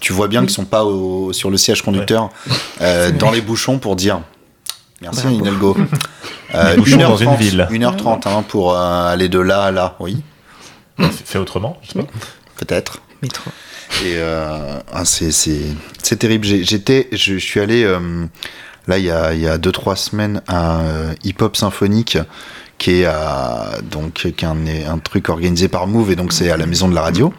Tu 0.00 0.12
vois 0.12 0.28
bien 0.28 0.40
qu'ils 0.42 0.50
sont 0.50 0.64
pas 0.64 0.84
au- 0.84 1.32
sur 1.32 1.50
le 1.50 1.56
siège 1.56 1.82
conducteur, 1.82 2.30
euh, 2.80 3.10
dans 3.12 3.30
les 3.30 3.40
bouchons 3.40 3.78
pour 3.78 3.96
dire 3.96 4.20
merci 5.00 5.22
Bravo. 5.22 5.36
Hidalgo. 5.40 5.76
Euh, 6.54 6.76
dans 6.76 6.84
1h30, 6.84 7.22
une 7.24 7.34
ville. 7.34 7.66
1h30 7.68 8.28
hein, 8.28 8.44
pour 8.46 8.74
euh, 8.76 9.06
aller 9.12 9.28
de 9.28 9.40
là 9.40 9.62
à 9.64 9.70
là, 9.72 9.96
oui, 9.98 10.22
Fais 11.24 11.38
autrement, 11.38 11.78
je 11.82 11.88
sais 11.90 11.98
pas. 11.98 12.06
peut-être. 12.58 13.00
Métro. 13.22 13.50
Et 14.04 14.14
euh, 14.18 14.78
ah, 14.92 15.04
c'est 15.04 16.16
terrible. 16.16 16.46
J'étais, 16.46 17.08
je, 17.10 17.34
je 17.34 17.38
suis 17.44 17.58
allé 17.58 17.82
euh, 17.82 18.26
là 18.86 18.98
il 18.98 19.04
y 19.04 19.10
a 19.10 19.34
il 19.34 19.40
y 19.40 19.48
a 19.48 19.58
deux 19.58 19.72
trois 19.72 19.96
semaines 19.96 20.42
à 20.46 20.80
euh, 20.80 21.14
Hip 21.24 21.36
Hop 21.40 21.56
Symphonique 21.56 22.18
qui 22.78 23.02
est 23.02 23.08
donc 23.90 24.14
qui 24.14 24.28
est 24.28 24.44
un, 24.44 24.56
un 24.88 24.98
truc 24.98 25.28
organisé 25.28 25.68
par 25.68 25.86
Move 25.86 26.10
et 26.10 26.16
donc 26.16 26.32
c'est 26.32 26.50
à 26.50 26.56
la 26.56 26.66
Maison 26.66 26.88
de 26.88 26.94
la 26.94 27.02
Radio, 27.02 27.32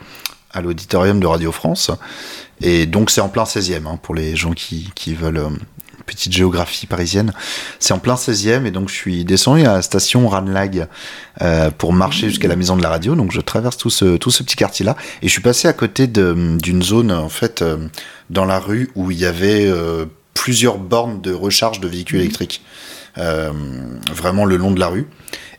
à 0.51 0.61
l'auditorium 0.61 1.19
de 1.19 1.27
Radio 1.27 1.51
France. 1.51 1.91
Et 2.61 2.85
donc 2.85 3.11
c'est 3.11 3.21
en 3.21 3.29
plein 3.29 3.43
16e 3.43 3.85
hein, 3.85 3.99
pour 4.01 4.15
les 4.15 4.35
gens 4.35 4.53
qui 4.53 4.89
qui 4.95 5.13
veulent 5.13 5.37
euh, 5.37 5.49
une 5.49 6.03
petite 6.05 6.31
géographie 6.31 6.87
parisienne. 6.87 7.33
C'est 7.79 7.93
en 7.93 7.99
plein 7.99 8.15
16e 8.15 8.65
et 8.65 8.71
donc 8.71 8.87
je 8.89 8.95
suis 8.95 9.25
descendu 9.25 9.65
à 9.65 9.73
la 9.73 9.81
station 9.81 10.27
Ranlag 10.29 10.87
euh, 11.41 11.69
pour 11.69 11.91
marcher 11.91 12.29
jusqu'à 12.29 12.47
la 12.47 12.55
maison 12.55 12.77
de 12.77 12.81
la 12.81 12.89
radio. 12.89 13.15
Donc 13.15 13.31
je 13.31 13.41
traverse 13.41 13.77
tout 13.77 13.89
ce, 13.89 14.15
tout 14.15 14.31
ce 14.31 14.41
petit 14.41 14.55
quartier-là 14.55 14.95
et 15.21 15.27
je 15.27 15.31
suis 15.31 15.41
passé 15.41 15.67
à 15.67 15.73
côté 15.73 16.07
d'une 16.07 16.81
zone 16.81 17.11
en 17.11 17.29
fait 17.29 17.63
dans 18.29 18.45
la 18.45 18.59
rue 18.59 18.89
où 18.95 19.11
il 19.11 19.19
y 19.19 19.25
avait 19.25 19.69
plusieurs 20.45 20.77
bornes 20.77 21.21
de 21.21 21.33
recharge 21.33 21.79
de 21.79 21.87
véhicules 21.87 22.19
électriques, 22.19 22.61
euh, 23.17 23.51
vraiment 24.13 24.45
le 24.45 24.57
long 24.57 24.69
de 24.69 24.79
la 24.79 24.89
rue. 24.89 25.07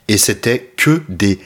Et 0.07 0.17
c'était 0.17 0.73
que 0.77 1.03
des 1.09 1.41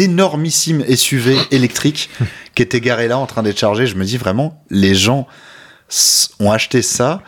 énormissimes 0.00 0.84
SUV 0.96 1.36
électriques 1.52 2.10
qui 2.56 2.64
étaient 2.64 2.80
garés 2.80 3.06
là 3.06 3.16
en 3.16 3.26
train 3.26 3.44
d'être 3.44 3.60
chargés. 3.60 3.86
Je 3.86 3.94
me 3.94 4.04
dis 4.04 4.16
vraiment, 4.16 4.60
les 4.70 4.96
gens 4.96 5.28
ont 6.40 6.50
acheté 6.50 6.82
ça 6.82 7.22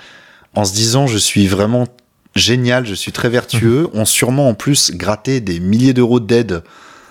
en 0.56 0.64
se 0.64 0.74
disant 0.74 1.06
je 1.06 1.16
suis 1.16 1.46
vraiment 1.46 1.86
génial, 2.34 2.84
je 2.84 2.94
suis 2.94 3.12
très 3.12 3.28
vertueux, 3.28 3.88
ont 3.94 4.04
sûrement 4.04 4.48
en 4.48 4.54
plus 4.54 4.90
gratté 4.90 5.40
des 5.40 5.60
milliers 5.60 5.92
d'euros 5.92 6.18
d'aide 6.18 6.64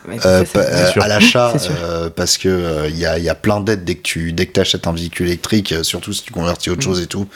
Ouais, 0.08 0.18
euh, 0.26 0.44
euh, 0.56 0.92
à 1.00 1.08
l'achat 1.08 1.54
euh, 1.70 2.10
parce 2.10 2.40
que 2.40 2.88
il 2.90 2.96
y, 2.96 3.02
y 3.02 3.30
a 3.30 3.36
plein 3.36 3.60
d'aides 3.60 3.84
dès 3.84 3.96
que 3.96 4.02
tu 4.02 4.34
dès 4.34 4.48
que 4.48 4.60
achètes 4.60 4.88
un 4.88 4.94
véhicule 4.94 5.28
électrique, 5.28 5.76
surtout 5.84 6.12
si 6.12 6.24
tu 6.24 6.32
convertis 6.32 6.72
autre 6.72 6.82
chose 6.82 7.02
et 7.02 7.06
tout. 7.06 7.28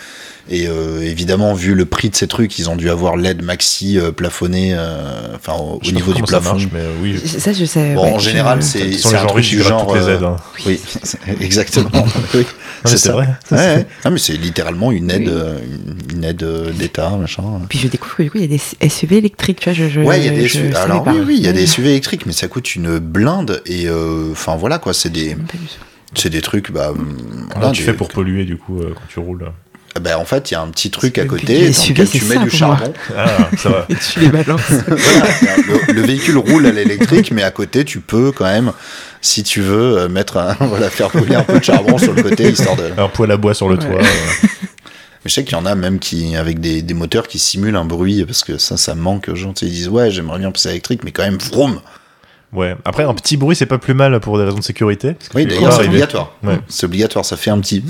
Et 0.48 0.68
euh, 0.68 1.02
évidemment, 1.02 1.56
vu 1.56 1.74
le 1.74 1.86
prix 1.86 2.12
de 2.12 2.16
ces 2.16 2.28
trucs, 2.28 2.60
ils 2.60 2.70
ont 2.70 2.76
dû 2.76 2.92
avoir 2.92 3.18
l'aide 3.18 3.42
maxi 3.42 3.98
euh, 3.98 4.12
plafonnée, 4.12 4.76
euh, 4.76 5.34
enfin 5.36 5.54
au, 5.54 5.80
Je 5.82 5.92
niveau 5.92 6.14
du 6.14 6.20
ça 6.22 6.26
plafond. 6.40 6.52
marche, 6.52 6.68
mais 6.72 6.82
euh, 6.82 6.92
oui. 7.02 7.20
Ça, 7.26 7.52
je 7.52 7.66
sais. 7.66 7.96
Bon, 7.96 8.04
ouais, 8.04 8.12
en 8.14 8.20
général, 8.20 8.62
Ce 8.62 8.78
c'est 8.78 8.92
sont 8.94 9.10
c'est 9.10 9.16
les 9.16 9.16
un 9.16 9.22
gens 9.22 9.28
truc 9.28 9.38
riches 9.38 9.50
qui 9.50 9.56
du 9.56 9.64
genre. 9.64 9.96
les 9.96 10.08
aides. 10.08 10.24
hein. 10.24 10.36
Oui, 10.68 10.80
exactement. 11.42 11.90
oui, 12.36 12.46
c'est 12.86 13.10
vrai. 13.10 13.28
Ouais, 13.52 13.58
ouais. 13.58 13.86
Ah, 14.04 14.12
mais 14.12 14.20
c'est 14.20 14.34
littéralement 14.34 14.92
une 14.92 15.10
aide, 15.10 15.32
une, 16.14 16.24
aide 16.24 16.46
d'État, 16.78 17.10
machin. 17.20 17.44
Puis 17.68 17.80
je 17.80 17.88
découvre 17.88 18.16
que 18.16 18.22
du 18.24 18.30
coup, 18.30 18.38
il 18.38 18.42
y 18.42 18.56
a 18.56 18.58
des 18.82 18.90
SUV 18.90 19.18
électriques, 19.18 19.62
tu 19.62 19.70
vois. 19.72 19.74
Je, 19.74 19.90
je, 19.90 20.00
Ouais, 20.02 20.20
il 20.20 20.26
y 20.26 20.30
a 20.30 20.32
des 20.32 20.48
je 20.48 20.54
SUV. 20.60 20.74
savais 20.74 20.86
Alors 20.86 21.04
pas. 21.04 21.12
oui, 21.14 21.22
oui, 21.26 21.36
il 21.40 21.44
y 21.44 21.48
a 21.48 21.54
des 21.54 21.66
SUV 21.66 21.90
électriques, 21.90 22.28
mais 22.28 22.34
ça 22.34 22.48
coûte 22.48 22.76
une 22.76 23.00
blinde 23.00 23.64
et 23.66 23.88
euh, 23.88 24.30
enfin 24.32 24.56
voilà 24.56 24.78
quoi, 24.78 24.94
c'est 24.94 25.10
des, 25.10 25.30
ça. 25.32 25.36
c'est 26.14 26.30
des 26.30 26.42
trucs. 26.44 26.72
Bah, 26.72 26.94
tu 27.74 27.82
fais 27.82 27.94
pour 27.94 28.10
polluer 28.10 28.46
du 28.46 28.58
coup 28.58 28.80
quand 28.94 29.02
tu 29.10 29.18
roules 29.20 29.46
Bah, 30.02 30.20
en 30.20 30.26
fait, 30.26 30.52
il 30.52 30.56
y 30.56 30.58
a 30.58 30.62
un 30.62 30.68
petit 30.68 30.92
truc 30.92 31.18
à 31.18 31.26
côté 31.26 31.70
dans 31.72 31.84
lequel 31.88 32.10
tu 32.10 32.26
mets 32.26 32.36
ça 32.36 32.42
du 32.44 32.50
charbon. 32.50 32.94
Ah, 33.18 33.50
ça 33.58 33.70
va. 33.70 33.86
Et 33.90 33.96
tu 33.96 34.20
les 34.20 34.28
balances. 34.30 34.62
Voilà, 34.88 35.56
le, 35.88 35.94
le 35.94 36.02
véhicule 36.02 36.38
roule 36.38 36.66
à 36.66 36.72
l'électrique, 36.72 37.32
mais 37.32 37.44
à 37.44 37.52
côté, 37.52 37.86
tu 37.86 38.02
peux 38.02 38.32
quand 38.34 38.44
même, 38.46 38.74
si 39.22 39.44
tu 39.44 39.62
veux, 39.62 39.98
euh, 40.00 40.10
mettre 40.10 40.38
un, 40.38 40.54
voilà, 40.60 40.90
faire 40.90 41.10
brûler 41.10 41.36
un 41.36 41.44
peu 41.44 41.60
de 41.60 41.64
charbon 41.64 41.98
sur 41.98 42.14
le 42.14 42.22
côté, 42.24 42.50
histoire 42.50 42.76
de. 42.76 42.92
Un 42.98 43.08
poêle 43.08 43.32
à 43.32 43.38
bois 43.38 43.54
sur 43.54 43.70
le 43.70 43.76
Ouais. 43.78 43.86
toit. 43.86 44.02
euh. 44.02 44.48
Mais 45.24 45.30
je 45.30 45.34
sais 45.34 45.44
qu'il 45.46 45.58
y 45.58 45.60
en 45.60 45.66
a 45.66 45.76
même 45.76 45.98
qui, 46.00 46.36
avec 46.36 46.60
des, 46.60 46.82
des 46.82 46.94
moteurs 46.94 47.28
qui 47.28 47.40
simulent 47.40 47.78
un 47.78 47.86
bruit, 47.86 48.26
parce 48.26 48.44
que 48.44 48.58
ça, 48.58 48.76
ça 48.78 48.96
manque 48.96 49.30
aux 49.30 49.36
gens. 49.36 49.54
Tu 49.54 49.62
sais, 49.66 49.72
Ils 49.72 49.76
disent, 49.76 49.88
ouais, 49.90 50.12
j'aimerais 50.12 50.40
bien 50.40 50.52
passer 50.52 50.70
électrique, 50.70 51.02
mais 51.06 51.12
quand 51.12 51.24
même, 51.24 51.38
vroom. 51.38 51.80
Ouais. 52.56 52.76
Après, 52.86 53.04
un 53.04 53.14
petit 53.14 53.38
bruit, 53.38 53.56
c'est 53.56 53.66
pas 53.66 53.78
plus 53.78 53.94
mal 53.94 54.20
pour 54.20 54.38
des 54.38 54.44
raisons 54.46 54.60
de 54.60 54.64
sécurité. 54.64 55.14
parce 55.14 55.30
que 55.30 55.38
Oui, 55.38 55.46
d'ailleurs, 55.46 55.74
c'est 55.74 55.86
obligatoire. 55.88 56.36
Ouais. 56.44 56.60
C'est 56.68 56.86
obligatoire. 56.86 57.26
Ça 57.26 57.38
fait 57.38 57.52
un 57.52 57.60
petit. 57.60 57.84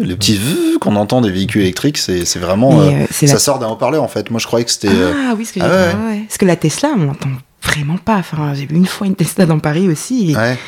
Le 0.00 0.14
petit 0.16 0.38
qu'on 0.80 0.96
entend 0.96 1.20
des 1.20 1.30
véhicules 1.30 1.62
électriques, 1.62 1.98
c'est 1.98 2.24
c'est 2.24 2.38
vraiment. 2.40 2.80
Euh, 2.80 2.90
euh, 2.90 3.06
ça 3.10 3.26
la- 3.26 3.38
sort 3.38 3.58
d'un 3.60 3.68
haut-parleur, 3.68 4.02
en 4.02 4.08
fait. 4.08 4.30
Moi, 4.30 4.40
je 4.40 4.46
croyais 4.46 4.64
que 4.64 4.70
c'était. 4.72 4.88
euh, 4.88 5.12
Ah 5.30 5.34
oui, 5.38 5.44
ce 5.46 5.52
que 5.52 5.60
j'ai 5.60 5.66
Ah 5.66 5.94
ouais. 6.08 6.22
Parce 6.26 6.38
que 6.38 6.44
la 6.44 6.56
Tesla, 6.56 6.90
on 6.98 7.04
l'entend 7.04 7.28
vraiment 7.62 7.96
pas. 7.98 8.16
Enfin, 8.16 8.52
j'ai 8.54 8.66
vu 8.66 8.74
une 8.76 8.86
fois 8.86 9.06
une 9.06 9.14
Tesla 9.14 9.46
dans 9.46 9.58
Paris 9.60 9.88
aussi. 9.88 10.32
Et 10.32 10.36
ouais. 10.36 10.58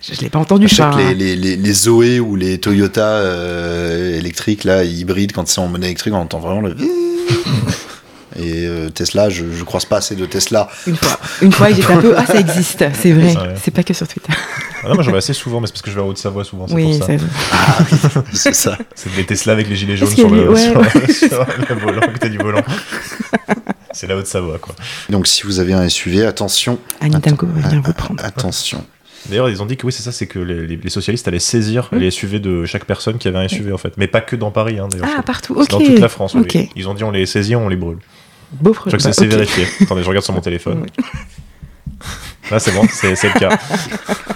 Je, 0.00 0.14
je 0.14 0.20
l'ai 0.20 0.28
pas 0.30 0.38
entendu. 0.38 0.68
Je 0.68 0.74
sais 0.76 0.82
que 0.82 0.98
les, 0.98 1.14
les, 1.14 1.34
les, 1.36 1.56
les 1.56 1.72
Zoé 1.72 2.20
ou 2.20 2.36
les 2.36 2.58
Toyota 2.58 3.06
euh, 3.06 4.16
électriques, 4.18 4.62
là, 4.64 4.84
hybrides, 4.84 5.32
quand 5.32 5.48
c'est 5.48 5.60
en 5.60 5.66
mode 5.68 5.82
électrique, 5.82 6.14
on 6.14 6.18
entend 6.18 6.38
vraiment 6.38 6.60
le. 6.60 6.76
Et 8.38 8.66
euh, 8.66 8.90
Tesla, 8.90 9.28
je, 9.30 9.44
je 9.52 9.64
croise 9.64 9.84
pas 9.84 9.96
assez 9.98 10.14
de 10.14 10.26
Tesla. 10.26 10.68
Une 10.86 10.96
fois, 10.96 11.18
une 11.42 11.52
fois, 11.52 11.70
j'étais 11.72 11.92
un 11.92 12.00
peu. 12.00 12.14
Ah, 12.16 12.26
ça 12.26 12.38
existe, 12.38 12.84
c'est 12.94 13.12
vrai. 13.12 13.36
Ouais. 13.36 13.54
C'est 13.62 13.70
pas 13.70 13.82
que 13.82 13.94
sur 13.94 14.06
Twitter. 14.06 14.32
Ah 14.84 14.88
non, 14.88 14.94
moi 14.94 15.02
j'en 15.02 15.12
vais 15.12 15.18
assez 15.18 15.32
souvent, 15.32 15.60
mais 15.60 15.66
c'est 15.66 15.72
parce 15.72 15.82
que 15.82 15.90
je 15.90 15.96
vais 15.96 16.02
en 16.02 16.06
Haute-Savoie 16.08 16.44
souvent. 16.44 16.66
C'est 16.68 16.74
Oui, 16.74 16.98
pour 16.98 17.06
ça. 17.06 17.12
C'est 18.32 18.54
ça. 18.54 18.78
C'est 18.94 19.14
des 19.14 19.24
Tesla 19.24 19.52
avec 19.54 19.68
les 19.68 19.76
gilets 19.76 19.96
jaunes 19.96 20.10
sur 20.10 20.28
le, 20.30 20.50
ouais, 20.50 20.60
sur, 20.60 20.84
sur 21.28 21.46
le 21.68 21.74
volant, 21.74 22.00
côté 22.12 22.28
du 22.28 22.38
volant. 22.38 22.62
c'est 23.92 24.06
la 24.06 24.16
Haute-Savoie, 24.16 24.58
quoi. 24.58 24.74
Donc, 25.08 25.26
si 25.26 25.42
vous 25.44 25.58
avez 25.60 25.72
un 25.72 25.88
SUV, 25.88 26.24
attention. 26.26 26.78
Anne 27.00 27.14
Hidalgo 27.14 27.46
va 27.46 27.68
venir 27.68 27.82
vous 27.82 27.92
prendre. 27.92 28.22
Attention. 28.24 28.84
D'ailleurs, 29.28 29.48
ils 29.48 29.60
ont 29.62 29.66
dit 29.66 29.76
que 29.76 29.86
oui, 29.86 29.92
c'est 29.92 30.02
ça, 30.02 30.12
c'est 30.12 30.26
que 30.26 30.38
les, 30.38 30.88
socialistes 30.88 31.26
allaient 31.26 31.38
saisir 31.40 31.88
les 31.92 32.10
SUV 32.10 32.38
de 32.38 32.64
chaque 32.64 32.84
personne 32.84 33.18
qui 33.18 33.26
avait 33.28 33.38
un 33.38 33.48
SUV, 33.48 33.72
en 33.72 33.78
fait. 33.78 33.92
Mais 33.96 34.06
pas 34.06 34.20
que 34.20 34.36
dans 34.36 34.50
Paris, 34.50 34.78
hein, 34.78 34.88
d'ailleurs. 34.88 35.06
Ah, 35.10 35.14
C'est- 35.16 35.26
partout. 35.26 35.56
c'est 35.58 35.74
Ok. 35.74 35.80
dans 35.80 35.86
toute 35.86 35.98
la 35.98 36.08
France, 36.08 36.34
oui. 36.34 36.42
Ok. 36.42 36.68
Ils 36.76 36.88
ont 36.88 36.94
dit 36.94 37.02
on 37.02 37.10
les 37.10 37.26
saisit, 37.26 37.56
on 37.56 37.68
les 37.68 37.76
brûle. 37.76 37.98
Beau 38.52 38.72
Je 38.72 38.78
crois 38.78 38.92
que 38.92 38.98
c'est 38.98 39.12
c'est 39.12 39.26
vérifié. 39.26 39.66
Attendez, 39.82 40.02
je 40.02 40.08
regarde 40.08 40.24
sur 40.24 40.34
mon 40.34 40.40
téléphone. 40.40 40.86
Là, 42.50 42.58
c'est 42.60 42.72
bon, 42.72 42.86
c'est 42.92 43.10
le 43.10 43.38
cas. 43.38 43.58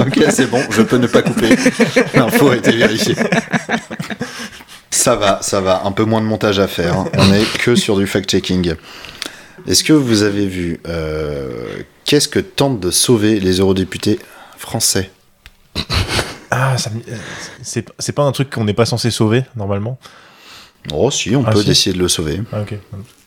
Ok, 0.00 0.18
c'est 0.30 0.50
bon, 0.50 0.62
je 0.70 0.82
peux 0.82 0.96
ne 0.96 1.06
pas 1.06 1.22
couper. 1.22 1.50
L'info 2.14 2.50
a 2.50 2.56
été 2.56 2.72
vérifiée. 2.72 3.14
Ça 4.90 5.14
va, 5.14 5.38
ça 5.42 5.60
va. 5.60 5.82
Un 5.84 5.92
peu 5.92 6.04
moins 6.04 6.20
de 6.20 6.26
montage 6.26 6.58
à 6.58 6.66
faire. 6.66 6.96
hein. 6.98 7.08
On 7.16 7.32
est 7.32 7.44
que 7.58 7.76
sur 7.76 7.96
du 7.96 8.06
fact-checking. 8.06 8.74
Est-ce 9.66 9.84
que 9.84 9.92
vous 9.92 10.22
avez 10.22 10.46
vu 10.46 10.80
euh, 10.88 11.82
qu'est-ce 12.04 12.28
que 12.28 12.40
tentent 12.40 12.80
de 12.80 12.90
sauver 12.90 13.38
les 13.38 13.58
eurodéputés 13.58 14.18
français? 14.58 15.10
Ah, 16.50 16.74
c'est 17.62 18.12
pas 18.12 18.22
un 18.24 18.32
truc 18.32 18.50
qu'on 18.50 18.64
n'est 18.64 18.74
pas 18.74 18.86
censé 18.86 19.10
sauver, 19.12 19.44
normalement? 19.54 19.98
Oh, 20.92 21.10
si, 21.10 21.36
on 21.36 21.44
Ah, 21.46 21.52
peut 21.52 21.62
si. 21.62 21.70
essayer 21.70 21.94
de 21.94 22.00
le 22.02 22.08
sauver. 22.08 22.40
Ah, 22.52 22.62
ok. 22.62 22.74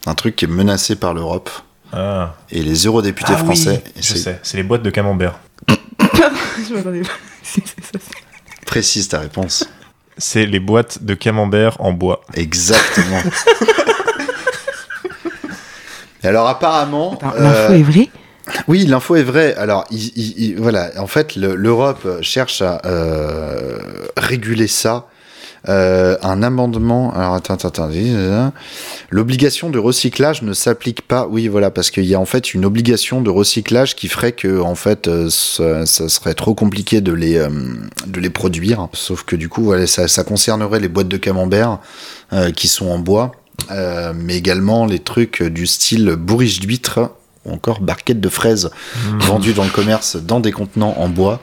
Un 0.06 0.16
truc 0.16 0.36
qui 0.36 0.46
est 0.46 0.50
menacé 0.50 0.96
par 0.96 1.14
l'Europe 1.14 1.50
Ah, 1.94 2.36
et 2.52 2.62
les 2.62 2.86
eurodéputés 2.86 3.32
Ah 3.36 3.38
oui, 3.40 3.46
français. 3.46 3.84
je 3.96 4.02
c'est- 4.02 4.18
sais, 4.18 4.40
c'est 4.44 4.58
les 4.58 4.64
boîtes 4.64 4.84
de 4.84 4.90
camembert. 4.90 5.40
Je 5.70 6.74
m'attendais 6.74 7.02
pas. 7.02 7.10
Ça, 7.44 7.62
Précise 8.66 9.08
ta 9.08 9.20
réponse. 9.20 9.68
C'est 10.18 10.46
les 10.46 10.60
boîtes 10.60 11.04
de 11.04 11.14
camembert 11.14 11.76
en 11.80 11.92
bois. 11.94 12.22
Exactement. 12.34 13.22
Et 16.24 16.28
alors 16.28 16.48
apparemment, 16.48 17.14
Attends, 17.16 17.34
euh, 17.36 17.44
L'info 17.44 17.74
est 17.74 17.82
vraie? 17.84 18.10
Oui, 18.68 18.86
l'info 18.86 19.16
est 19.16 19.24
vraie. 19.24 19.54
Alors, 19.56 19.86
il- 19.92 20.12
il- 20.16 20.44
il- 20.52 20.56
voilà, 20.62 20.92
en 20.98 21.08
fait, 21.08 21.36
le- 21.36 21.56
l'Europe 21.56 22.08
cherche 22.22 22.62
à 22.62 22.82
euh, 22.86 23.78
réguler 24.18 24.68
ça 24.68 25.08
euh, 25.70 26.18
un 26.22 26.44
amendement. 26.44 27.14
Alors 27.14 27.36
attends, 27.36 27.54
attends, 27.54 27.68
attends. 27.68 28.54
L'obligation 29.10 29.70
de 29.70 29.80
recyclage 29.80 30.42
ne 30.42 30.54
s'applique 30.54 31.02
pas. 31.02 31.28
Oui, 31.30 31.48
voilà, 31.48 31.72
parce 31.72 31.92
qu'il 31.92 32.06
y 32.06 32.16
a 32.16 32.20
en 32.20 32.26
fait 32.26 32.54
une 32.54 32.66
obligation 32.66 33.22
de 33.22 33.30
recyclage 33.30 33.96
qui 33.96 34.08
ferait 34.08 34.34
que 34.34 34.60
en 34.60 34.76
fait 34.76 35.08
euh, 35.08 35.30
ça, 35.30 35.86
ça 35.86 36.10
serait 36.10 36.34
trop 36.34 36.54
compliqué 36.54 37.02
de 37.02 37.14
les 37.14 37.38
euh, 37.38 37.50
de 38.08 38.20
les 38.20 38.30
produire. 38.30 38.88
Sauf 38.94 39.24
que 39.24 39.36
du 39.36 39.50
coup, 39.50 39.64
voilà, 39.64 39.88
ça, 39.88 40.08
ça 40.08 40.24
concernerait 40.24 40.80
les 40.80 40.90
boîtes 40.90 41.08
de 41.08 41.18
camembert 41.18 41.80
euh, 42.34 42.52
qui 42.52 42.68
sont 42.68 42.88
en 42.88 43.00
bois, 43.00 43.32
euh, 43.72 44.14
mais 44.16 44.36
également 44.36 44.86
les 44.86 45.00
trucs 45.00 45.44
du 45.44 45.68
style 45.68 46.16
bourriche 46.18 46.60
d'huître 46.60 47.12
ou 47.46 47.52
encore 47.54 47.82
barquette 47.82 48.20
de 48.22 48.30
fraises 48.30 48.70
vendues 49.20 49.54
dans 49.54 49.64
le 49.66 49.70
commerce 49.70 50.16
dans 50.16 50.40
des 50.40 50.52
contenants 50.52 50.96
en 50.98 51.10
bois 51.10 51.42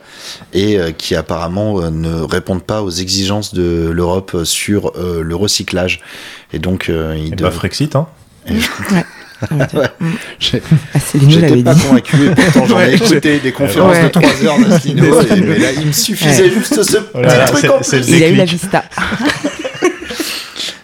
et 0.52 0.78
euh, 0.78 0.92
qui 0.92 1.14
apparemment 1.14 1.80
euh, 1.80 1.90
ne 1.90 2.20
répondent 2.22 2.62
pas 2.64 2.82
aux 2.82 2.90
exigences 2.90 3.52
de 3.54 3.90
l'Europe 3.92 4.44
sur 4.44 4.92
euh, 4.96 5.22
le 5.22 5.34
recyclage. 5.36 6.00
Et 6.52 6.58
donc, 6.58 6.88
euh, 6.88 7.14
il 7.18 7.26
Et 7.32 7.36
devrait- 7.36 7.50
bah, 7.50 7.56
Frexit, 7.56 7.96
hein. 7.96 8.06
Ouais. 9.74 9.88
J'ai- 10.38 10.62
Ah, 10.94 11.00
Céline 11.00 11.30
J'étais 11.30 11.62
pas 11.62 11.72
dit. 11.74 11.80
convaincu 11.82 12.26
et 12.26 12.34
pourtant 12.34 12.66
j'en 12.66 12.80
ai 12.80 12.84
Ouais. 12.88 12.94
écouté 12.94 13.38
des 13.38 13.52
conférences 13.52 13.96
Ouais. 13.96 14.02
de 14.04 14.08
3 14.08 14.44
heures 14.44 14.58
d'Asselineau 14.58 15.20
et- 15.34 15.40
mais 15.40 15.58
là 15.58 15.72
il 15.72 15.86
me 15.86 15.92
suffisait 15.92 16.42
Ouais. 16.44 16.50
juste 16.50 16.82
ce 16.82 16.98
Oh 17.14 17.18
petit 17.20 17.52
truc 17.52 17.70
en 17.70 17.78
plus. 17.78 18.08
Il 18.08 18.22
a 18.22 18.28
eu 18.28 18.34
la 18.34 18.44
vista. 18.44 18.84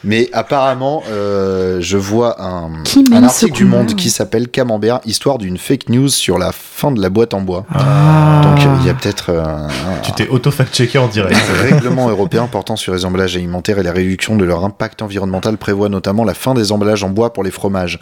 Mais 0.09 0.31
apparemment, 0.33 1.03
euh, 1.11 1.79
je 1.81 1.97
vois 1.97 2.41
un, 2.41 2.71
un 3.13 3.23
article 3.25 3.53
du 3.53 3.65
Monde 3.65 3.97
qui 3.97 4.09
s'appelle 4.11 4.47
Camembert, 4.49 5.01
histoire 5.05 5.37
d'une 5.39 5.59
fake 5.59 5.89
news 5.89 6.09
sur 6.09 6.39
la 6.39 6.53
fin 6.53 6.93
de 6.93 7.03
la 7.03 7.11
boîte 7.11 7.35
en 7.35 7.41
bois. 7.41 7.67
Ah. 7.75 8.41
Donc 8.45 8.65
euh, 8.65 8.77
il 8.81 8.87
y 8.87 8.89
a 8.89 8.95
peut-être 8.95 9.31
euh, 9.31 9.43
un, 9.45 9.69
Tu 10.05 10.13
t'es 10.13 10.29
auto-fact-checké 10.29 10.97
en 10.99 11.09
direct. 11.09 11.37
un 11.59 11.63
règlement 11.75 12.09
européen 12.09 12.47
portant 12.47 12.77
sur 12.77 12.95
les 12.95 13.05
emballages 13.05 13.35
alimentaires 13.35 13.81
et 13.81 13.83
la 13.83 13.91
réduction 13.91 14.37
de 14.37 14.45
leur 14.45 14.65
impact 14.65 15.03
environnemental 15.03 15.57
prévoit 15.59 15.89
notamment 15.89 16.23
la 16.23 16.35
fin 16.35 16.55
des 16.55 16.71
emballages 16.71 17.03
en 17.03 17.11
bois 17.11 17.33
pour 17.33 17.43
les 17.43 17.51
fromages. 17.51 17.99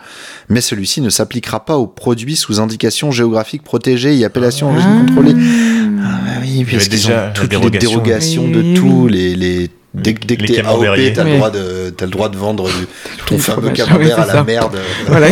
Mais 0.51 0.61
celui-ci 0.61 1.01
ne 1.01 1.09
s'appliquera 1.09 1.65
pas 1.65 1.79
aux 1.79 1.87
produits 1.87 2.37
sous 2.37 2.61
indication 2.61 3.13
géographique 3.13 3.63
protégée 3.63 4.15
et 4.19 4.25
appellation 4.27 4.69
d'origine 4.71 5.07
contrôlée. 5.07 5.35
Ah 5.37 6.21
bah 6.23 6.31
oui, 6.43 6.65
parce 6.65 6.75
avait 6.75 6.83
qu'ils 6.85 6.91
déjà 6.91 7.29
ont 7.29 7.33
toutes 7.33 7.45
les 7.45 7.49
dérogation. 7.49 7.91
dérogations 7.91 8.45
Oui, 8.45 8.53
de 8.53 8.61
oui, 8.61 8.75
tout, 8.75 9.03
oui. 9.07 9.13
les, 9.13 9.35
les 9.37 9.71
dès, 9.95 10.15
que- 10.15 10.27
dès 10.27 10.37
que 10.37 10.45
t'es 10.47 10.61
AOP, 10.61 11.13
t'as 11.15 11.25
le 11.25 11.37
droit 11.37 11.51
de 11.51 11.91
t'as 11.97 12.05
le 12.07 12.11
droit 12.11 12.29
de 12.29 12.37
vendre 12.37 12.67
du, 12.69 12.87
ton 13.27 13.39
fameux 13.39 13.71
camembert 13.71 14.17
oui, 14.19 14.23
à 14.31 14.35
la 14.35 14.43
merde 14.45 14.79
Voilà. 15.07 15.29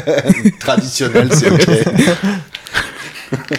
traditionnel, 0.60 1.28
c'est 1.32 1.50
ok. 1.50 1.68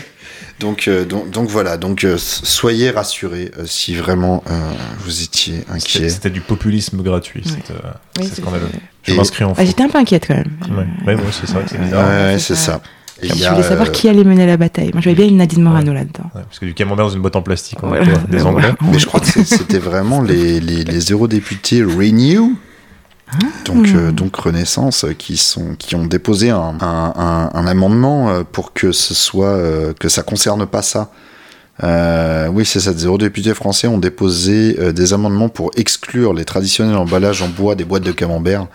donc, 0.59 0.87
euh, 0.87 1.03
donc 1.05 1.29
donc 1.31 1.49
voilà, 1.49 1.77
donc 1.77 2.03
euh, 2.03 2.17
soyez 2.17 2.89
rassurés 2.91 3.51
euh, 3.59 3.63
si 3.65 3.95
vraiment 3.95 4.43
euh, 4.49 4.71
vous 4.99 5.21
étiez 5.23 5.65
inquiet. 5.69 6.09
c'était 6.09 6.29
du 6.29 6.41
populisme 6.41 7.01
gratuit. 7.03 7.43
Ouais. 7.45 7.51
C'est 7.67 7.73
euh, 7.73 7.77
Oui, 8.19 8.29
scandaleux. 8.33 8.69
Je 9.03 9.13
m'inscris 9.13 9.43
en 9.43 9.53
Ah. 9.57 9.65
J'étais 9.65 9.83
un 9.83 9.89
peu 9.89 9.97
inquiète 9.99 10.25
quand 10.27 10.35
même. 10.35 10.51
Ouais, 10.69 10.85
ouais, 11.07 11.15
moi 11.15 11.25
aussi, 11.29 11.41
c'est 11.45 11.53
vrai 11.53 11.63
que 11.63 11.69
c'est 11.69 11.77
Ouais, 11.77 11.83
bizarre. 11.85 12.07
ouais, 12.09 12.39
c'est 12.39 12.55
c'est 12.55 12.55
ça. 12.55 12.71
ça. 12.73 12.81
Et 13.21 13.29
Je 13.29 13.45
a, 13.45 13.51
voulais 13.51 13.63
savoir 13.63 13.87
euh, 13.87 13.91
qui 13.91 14.09
allait 14.09 14.23
mener 14.25 14.45
la 14.45 14.57
bataille. 14.57 14.91
Moi, 14.93 15.01
j'avais 15.01 15.15
bien 15.15 15.25
une 15.25 15.37
Nadine 15.37 15.63
Morano 15.63 15.93
là-dedans. 15.93 16.29
Ouais, 16.35 16.41
parce 16.43 16.59
que 16.59 16.65
du 16.65 16.73
camembert 16.73 17.05
dans 17.05 17.11
une 17.13 17.21
boîte 17.21 17.35
en 17.37 17.41
plastique, 17.41 17.77
on 17.81 17.87
Voilà. 17.87 18.03
voit 18.03 18.19
des 18.29 18.43
Anglais. 18.43 18.73
Mais 18.91 18.99
je 18.99 19.05
crois 19.07 19.19
que 19.21 19.43
c'était 19.43 19.79
vraiment 19.79 20.21
les, 20.21 20.59
les, 20.59 20.83
les 20.83 20.99
eurodéputés 21.11 21.81
Renew, 21.83 22.55
donc, 23.65 23.87
euh, 23.95 24.11
donc 24.11 24.35
Renaissance, 24.35 25.05
euh, 25.05 25.13
qui, 25.13 25.37
sont, 25.37 25.75
qui 25.79 25.95
ont 25.95 26.05
déposé 26.05 26.49
un, 26.51 26.75
un, 26.81 27.13
un- 27.15 27.49
un 27.53 27.67
amendement 27.67 28.43
pour 28.51 28.73
que 28.73 28.91
ce 28.91 29.13
soit 29.13 29.47
euh, 29.47 29.93
que 29.99 30.09
ça 30.09 30.21
concerne 30.21 30.65
pas 30.65 30.81
ça. 30.81 31.09
Euh, 31.83 32.47
oui, 32.47 32.65
c'est 32.65 32.79
ça. 32.79 32.93
Des 32.93 33.03
eurodéputés 33.05 33.53
français 33.53 33.87
ont 33.87 33.97
déposé 33.97 34.77
euh, 34.79 34.91
des 34.93 35.13
amendements 35.13 35.49
pour 35.49 35.71
exclure 35.75 36.33
les 36.33 36.45
traditionnels 36.45 36.95
emballages 36.95 37.41
en 37.41 37.49
bois 37.49 37.75
des 37.75 37.83
boîtes 37.83 38.03
de 38.03 38.13
camembert 38.13 38.67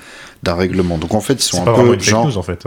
d'un 0.43 0.55
règlement. 0.55 0.99
Donc 0.99 1.15
en 1.15 1.21
fait, 1.21 1.35
ils 1.35 1.43
sont 1.43 1.67
un 1.67 1.73
peu 1.75 1.95
une 1.95 2.01
fake 2.01 2.25
news 2.25 2.37
en 2.39 2.43
fait. 2.43 2.65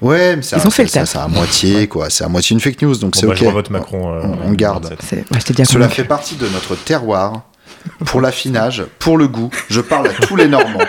Ouais, 0.00 0.36
mais 0.36 0.42
c'est 0.42 0.56
Ils 0.56 0.66
ont 0.66 0.70
fait 0.70 0.84
le 0.84 0.88
ça, 0.88 1.00
taf. 1.00 1.08
ça 1.10 1.24
à 1.24 1.28
moitié 1.28 1.88
quoi. 1.88 2.10
C'est 2.10 2.24
à 2.24 2.28
moitié 2.28 2.54
une 2.54 2.60
fake 2.60 2.80
news, 2.82 2.94
donc 2.96 3.14
Bon, 3.14 3.20
c'est 3.20 3.26
bah, 3.26 3.32
ok. 3.32 3.38
Je 3.40 3.44
revote 3.44 3.70
Macron. 3.70 4.12
euh, 4.14 4.20
on- 4.44 4.50
on 4.50 4.52
garde. 4.52 4.84
27. 4.84 4.98
c'est- 5.02 5.16
ouais, 5.16 5.24
déjà 5.48 5.64
Cela 5.64 5.84
convaincu. 5.86 5.94
fait 6.02 6.08
partie 6.08 6.36
de 6.36 6.48
notre 6.48 6.76
terroir. 6.76 7.42
Pour 8.04 8.20
l'affinage, 8.20 8.84
pour 8.98 9.16
le 9.16 9.28
goût, 9.28 9.50
je 9.70 9.80
parle 9.80 10.08
à 10.08 10.12
tous 10.12 10.34
les 10.34 10.48
Normands. 10.48 10.80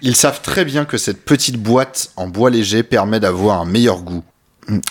Ils 0.00 0.14
savent 0.14 0.42
très 0.42 0.64
bien 0.64 0.84
que 0.84 0.96
cette 0.96 1.24
petite 1.24 1.56
boîte 1.60 2.10
en 2.16 2.28
bois 2.28 2.50
léger 2.50 2.82
permet 2.84 3.18
d'avoir 3.18 3.60
un 3.60 3.64
meilleur 3.64 4.02
goût. 4.02 4.22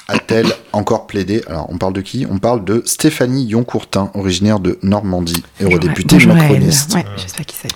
A-t-elle 0.07 0.47
encore 0.71 1.07
plaidé 1.07 1.43
Alors, 1.47 1.67
on 1.69 1.77
parle 1.77 1.93
de 1.93 2.01
qui 2.01 2.25
On 2.29 2.37
parle 2.37 2.63
de 2.63 2.83
Stéphanie 2.85 3.45
Yoncourtin, 3.45 4.11
originaire 4.13 4.59
de 4.59 4.77
Normandie, 4.83 5.43
eurodéputée 5.61 6.23
macroniste. 6.25 6.93
Ouais, 6.93 7.05
je 7.17 7.21
sais 7.27 7.37
pas 7.37 7.43
qui 7.43 7.55
c'est. 7.55 7.69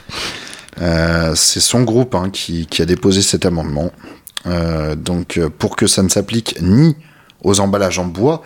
Euh, 0.82 1.34
c'est 1.36 1.60
son 1.60 1.84
groupe 1.84 2.14
hein, 2.16 2.30
qui, 2.32 2.68
qui 2.68 2.82
a 2.82 2.86
déposé 2.86 3.22
cet 3.22 3.46
amendement. 3.46 3.92
Euh, 4.46 4.96
donc, 4.96 5.38
euh, 5.38 5.50
pour 5.50 5.76
que 5.76 5.88
ça 5.88 6.04
ne 6.04 6.10
s'applique 6.10 6.56
ni 6.62 6.96
aux 7.44 7.60
emballages 7.60 8.00
en 8.00 8.06
bois, 8.06 8.44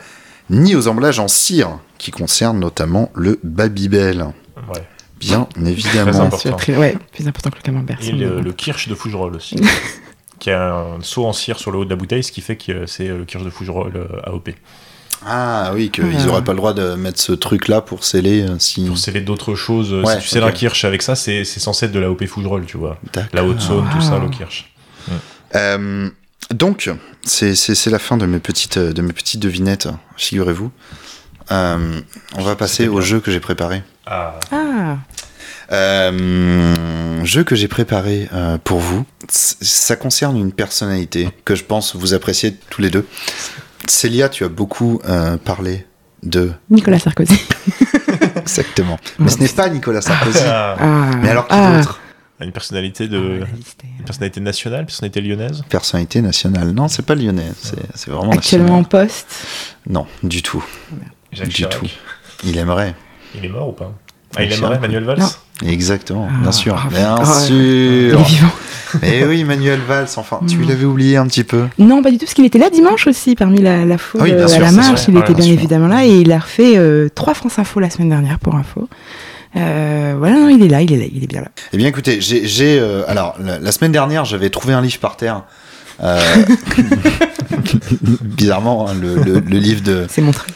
ni 0.49 0.75
aux 0.75 0.87
emballages 0.87 1.19
en 1.19 1.27
cire, 1.27 1.79
qui 1.97 2.11
concernent 2.11 2.59
notamment 2.59 3.11
le 3.15 3.39
Babybel. 3.43 4.27
Ouais. 4.73 4.81
Bien 5.19 5.47
Très 5.53 5.69
évidemment. 5.69 6.21
important. 6.21 6.57
Ouais, 6.79 6.97
plus 7.13 7.27
important 7.27 7.51
que 7.51 7.57
le 7.57 7.61
camembert. 7.61 7.99
Et 8.01 8.11
le, 8.11 8.41
le 8.41 8.53
kirsch 8.53 8.87
de 8.87 8.95
Fougerolles 8.95 9.35
aussi. 9.35 9.55
qui 10.41 10.51
a 10.51 10.73
un 10.73 11.01
saut 11.01 11.25
en 11.25 11.31
cire 11.33 11.57
sur 11.59 11.71
le 11.71 11.77
haut 11.77 11.85
de 11.85 11.89
la 11.89 11.95
bouteille, 11.95 12.23
ce 12.23 12.31
qui 12.33 12.41
fait 12.41 12.57
que 12.57 12.85
c'est 12.85 13.07
euh, 13.07 13.19
le 13.19 13.23
kirsch 13.25 13.43
de 13.45 13.49
Fougerolles 13.49 14.07
AOP. 14.25 14.49
Ah 15.25 15.71
oui, 15.75 15.91
qu'ils 15.91 16.03
Ah. 16.19 16.25
n'auraient 16.25 16.43
pas 16.43 16.51
le 16.53 16.57
droit 16.57 16.73
de 16.73 16.95
mettre 16.95 17.19
ce 17.19 17.31
truc-là 17.31 17.81
pour 17.81 18.03
sceller 18.03 18.41
euh, 18.41 18.57
si. 18.57 18.85
Pour 18.87 18.97
sceller 18.97 19.21
d'autres 19.21 19.53
choses, 19.55 19.93
euh, 19.93 20.01
Ouais, 20.01 20.15
si 20.15 20.21
tu 20.23 20.27
scelles 20.29 20.43
un 20.43 20.51
kirsch 20.51 20.83
avec 20.83 21.03
ça, 21.03 21.13
c'est 21.15 21.43
c'est 21.45 21.59
censé 21.59 21.85
être 21.85 21.91
de 21.91 21.99
l'AOP 21.99 22.25
Fougerolles, 22.25 22.65
tu 22.65 22.77
vois. 22.77 22.97
D'accord. 23.13 23.29
La 23.33 23.43
Haute-Saône, 23.45 23.87
tout 23.93 24.01
ça, 24.01 24.15
Ah. 24.15 24.19
le 24.19 24.29
kirsch. 24.29 24.73
Euh, 25.55 26.09
donc, 26.51 26.89
c'est 27.23 27.53
c'est- 27.55 27.75
c'est 27.75 27.89
la 27.91 27.99
fin 27.99 28.17
de 28.17 28.25
mes 28.25 28.39
petites, 28.39 28.79
de 28.79 29.01
mes 29.01 29.13
petites 29.13 29.39
devinettes, 29.41 29.89
figurez-vous. 30.17 30.71
Euh, 31.51 31.99
on 32.37 32.41
va 32.43 32.55
passer 32.55 32.87
au 32.87 32.93
bien. 32.93 33.01
jeu 33.01 33.19
que 33.19 33.29
j'ai 33.31 33.39
préparé. 33.41 33.83
Ah, 34.05 34.39
Ah, 34.51 34.97
Euh, 35.71 37.23
jeu 37.23 37.43
que 37.43 37.55
j'ai 37.55 37.67
préparé 37.67 38.27
euh, 38.33 38.57
pour 38.57 38.79
vous, 38.79 39.05
ça 39.29 39.95
concerne 39.95 40.37
une 40.37 40.51
personnalité 40.51 41.29
que 41.45 41.55
je 41.55 41.63
pense 41.63 41.95
vous 41.95 42.13
appréciez 42.13 42.55
tous 42.69 42.81
les 42.81 42.89
deux. 42.89 43.07
Célia, 43.87 44.29
tu 44.29 44.43
as 44.43 44.49
beaucoup 44.49 45.01
euh, 45.07 45.37
parlé 45.37 45.85
de... 46.23 46.51
Nicolas 46.69 46.99
Sarkozy. 46.99 47.39
Exactement. 48.35 48.99
Mais 49.19 49.29
ce 49.29 49.39
n'est 49.39 49.47
pas 49.47 49.69
Nicolas 49.69 50.01
Sarkozy. 50.01 50.39
Ah. 50.45 50.75
Ah, 50.79 51.11
Mais 51.21 51.29
alors 51.29 51.47
qui 51.47 51.55
ah. 51.55 51.77
d'autre? 51.77 51.99
Une 52.41 52.51
personnalité 52.51 53.03
Ah, 53.07 53.13
de, 53.13 53.17
une 53.99 54.03
personnalité 54.05 54.41
nationale, 54.41 54.79
une 54.81 54.85
personnalité 54.87 55.21
lyonnaise? 55.21 55.63
Personnalité 55.69 56.21
nationale. 56.21 56.71
Non, 56.71 56.87
c'est 56.87 57.05
pas 57.05 57.13
lyonnais. 57.13 57.51
C'est 57.61 57.75
c'est 57.93 58.09
vraiment 58.09 58.31
Actuellement 58.31 58.77
en 58.77 58.81
national. 58.81 59.07
poste? 59.07 59.45
Non, 59.87 60.07
du 60.23 60.41
tout. 60.41 60.63
Jacques 61.31 61.47
Du 61.49 61.53
Chirac. 61.53 61.77
tout. 61.79 61.85
Il 62.43 62.57
aimerait. 62.57 62.95
Il 63.35 63.45
est 63.45 63.49
mort 63.49 63.69
ou 63.69 63.73
pas? 63.73 63.93
Ah, 64.35 64.43
il 64.43 64.51
aimerait 64.53 64.57
Chirac, 64.69 64.81
Manuel 64.81 65.03
Valls? 65.03 65.19
Non. 65.19 65.29
Exactement, 65.65 66.27
Ah, 66.29 66.41
bien 66.41 66.51
sûr. 66.51 66.75
ah, 66.85 66.89
bien 66.89 67.15
ah, 67.17 67.23
ouais. 67.23 67.47
Il 67.49 68.09
sûr. 68.11 68.19
est 68.19 68.23
vivant. 68.23 68.49
Mais 69.01 69.25
oui, 69.27 69.43
Manuel 69.43 69.79
Valls, 69.87 70.07
enfin, 70.17 70.39
tu 70.47 70.57
Mm. 70.57 70.67
l'avais 70.69 70.85
oublié 70.85 71.17
un 71.17 71.25
petit 71.27 71.43
peu. 71.43 71.63
Non, 71.79 72.01
pas 72.01 72.11
du 72.11 72.17
tout, 72.17 72.25
parce 72.25 72.33
qu'il 72.33 72.45
était 72.45 72.59
là 72.59 72.69
dimanche 72.69 73.07
aussi, 73.07 73.35
parmi 73.35 73.59
la, 73.61 73.85
la 73.85 73.97
foule 73.97 74.21
Ah 74.21 74.25
oui, 74.25 74.31
bien 74.33 74.43
euh, 74.45 74.47
sûr, 74.47 74.57
à 74.57 74.65
la 74.65 74.71
marche. 74.71 75.01
Il 75.07 75.15
Ouais, 75.15 75.21
était 75.21 75.33
bien 75.33 75.45
bien 75.45 75.53
évidemment 75.53 75.87
là 75.87 76.05
et 76.05 76.09
il 76.19 76.31
a 76.31 76.39
refait 76.39 76.77
euh, 76.77 77.07
trois 77.13 77.33
France 77.33 77.57
Info 77.59 77.79
la 77.79 77.89
semaine 77.89 78.09
dernière 78.09 78.39
pour 78.39 78.55
info. 78.55 78.89
Euh, 79.55 80.15
voilà, 80.17 80.35
non, 80.37 80.49
il 80.49 80.63
est 80.63 80.67
là, 80.69 80.81
il 80.81 80.91
est 80.93 80.97
là, 80.97 81.05
il 81.13 81.23
est 81.23 81.27
bien 81.27 81.41
là. 81.41 81.47
Eh 81.73 81.77
bien, 81.77 81.87
écoutez, 81.87 82.19
j'ai, 82.21 82.79
euh, 82.79 83.03
alors 83.07 83.35
la, 83.43 83.59
la 83.59 83.71
semaine 83.71 83.91
dernière, 83.91 84.23
j'avais 84.25 84.49
trouvé 84.49 84.73
un 84.73 84.81
livre 84.81 84.99
par 84.99 85.15
terre. 85.17 85.43
Euh, 86.03 86.19
bizarrement, 88.21 88.87
hein, 88.89 88.93
le, 88.99 89.15
le- 89.15 89.39
le 89.39 89.57
livre 89.57 89.81
de 89.83 90.05
C'est 90.09 90.21
montré. 90.21 90.47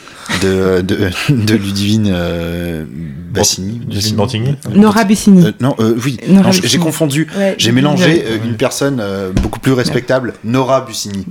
De, 0.41 0.81
de, 0.81 1.09
de 1.29 1.55
Ludivine 1.55 2.09
euh, 2.13 2.85
Bassini. 3.31 3.79
Ludivine 3.87 4.15
Bantigny 4.15 4.55
Nora 4.73 5.03
Bessini. 5.03 5.45
Euh, 5.45 5.51
non, 5.59 5.75
euh, 5.79 5.95
oui, 6.03 6.17
j'ai, 6.63 6.77
confondu. 6.77 7.27
Ouais, 7.37 7.55
J'ai 7.57 7.71
mélangé 7.71 8.05
ouais. 8.05 8.25
euh, 8.27 8.37
une 8.45 8.55
personne 8.57 8.99
euh, 9.01 9.31
beaucoup 9.33 9.59
plus 9.59 9.73
respectable, 9.73 10.33
Nora 10.43 10.81
Bussini. 10.81 11.25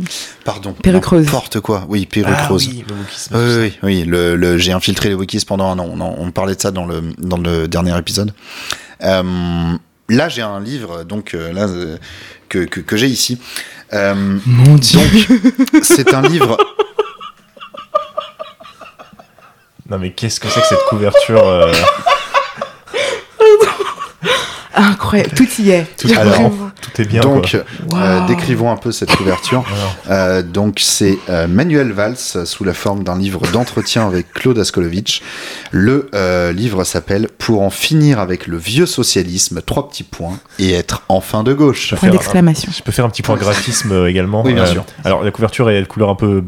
Pardon. 0.44 0.74
Perruque 0.82 1.04
rose. 1.06 1.24
N'importe 1.24 1.60
quoi. 1.60 1.86
Oui, 1.88 2.06
perruque 2.06 2.34
Ah 2.38 2.46
rose. 2.48 2.68
oui, 2.68 2.84
le. 2.88 3.62
Oui, 3.62 3.72
oui. 3.82 4.04
Le, 4.04 4.36
le- 4.36 4.58
j'ai 4.58 4.72
infiltré 4.72 5.08
les 5.08 5.14
wikis 5.14 5.44
pendant 5.46 5.70
un 5.70 5.78
an. 5.78 5.94
On, 6.18 6.30
parlait 6.30 6.54
de 6.54 6.60
ça 6.60 6.70
dans 6.70 6.86
le, 6.86 7.02
dans 7.18 7.38
le 7.38 7.68
dernier 7.68 7.96
épisode. 7.98 8.32
Euh, 9.02 9.22
là, 10.08 10.28
j'ai 10.28 10.42
un 10.42 10.60
livre 10.60 11.04
donc 11.04 11.34
euh, 11.34 11.52
là 11.52 11.66
euh, 11.68 11.96
que, 12.48 12.60
que, 12.60 12.80
que 12.80 12.96
j'ai 12.96 13.08
ici. 13.08 13.38
Euh, 13.92 14.38
Mon 14.46 14.74
dieu. 14.76 14.98
donc, 15.72 15.84
c'est 15.84 16.12
un 16.14 16.22
livre. 16.22 16.56
Non 19.90 19.98
mais 19.98 20.10
qu'est-ce 20.12 20.40
que 20.40 20.48
c'est 20.48 20.60
que 20.60 20.66
cette 20.66 20.84
couverture 20.88 21.46
euh, 21.46 21.72
Incroyable, 24.76 25.30
tout 25.36 25.46
y 25.60 25.70
est. 25.70 25.86
Tout- 25.96 26.08
Alors, 26.16 26.34
Vraiment. 26.34 26.50
Tout 26.80 26.90
tout 26.90 27.02
est 27.02 27.04
bien. 27.04 27.20
Donc, 27.20 27.48
quoi. 27.88 27.98
euh, 28.00 28.20
Wow. 28.20 28.26
décrivons 28.26 28.70
un 28.72 28.76
peu 28.76 28.90
cette 28.92 29.14
couverture. 29.14 29.64
Euh, 30.10 30.42
donc, 30.42 30.80
c'est 30.80 31.16
euh, 31.30 31.46
Manuel 31.48 31.92
Valls 31.92 32.16
sous 32.44 32.62
la 32.64 32.74
forme 32.74 33.04
d'un 33.04 33.16
livre 33.16 33.40
d'entretien 33.52 34.06
avec 34.06 34.30
Claude 34.34 34.58
Askolovitch. 34.58 35.22
Le 35.70 36.10
euh, 36.14 36.52
livre 36.52 36.84
s'appelle 36.84 37.28
Pour 37.38 37.62
en 37.62 37.70
finir 37.70 38.18
avec 38.20 38.46
le 38.46 38.58
vieux 38.58 38.84
socialisme, 38.84 39.62
trois 39.62 39.88
petits 39.88 40.02
points, 40.02 40.38
et 40.58 40.72
être 40.74 41.02
enfin 41.08 41.42
de 41.42 41.54
gauche. 41.54 41.94
Point 41.94 42.10
d'exclamation. 42.10 42.70
Je 42.76 42.82
peux 42.82 42.92
faire 42.92 43.06
un 43.06 43.08
petit 43.10 43.22
point 43.22 43.36
graphisme 43.36 44.06
également. 44.06 44.42
Oui, 44.44 44.52
bien 44.52 44.64
Euh, 44.64 44.72
sûr. 44.72 44.84
Alors 45.04 45.22
la 45.24 45.30
couverture 45.30 45.70
est 45.70 45.80
de 45.80 45.86
couleur 45.86 46.10
un 46.10 46.16
peu 46.16 46.44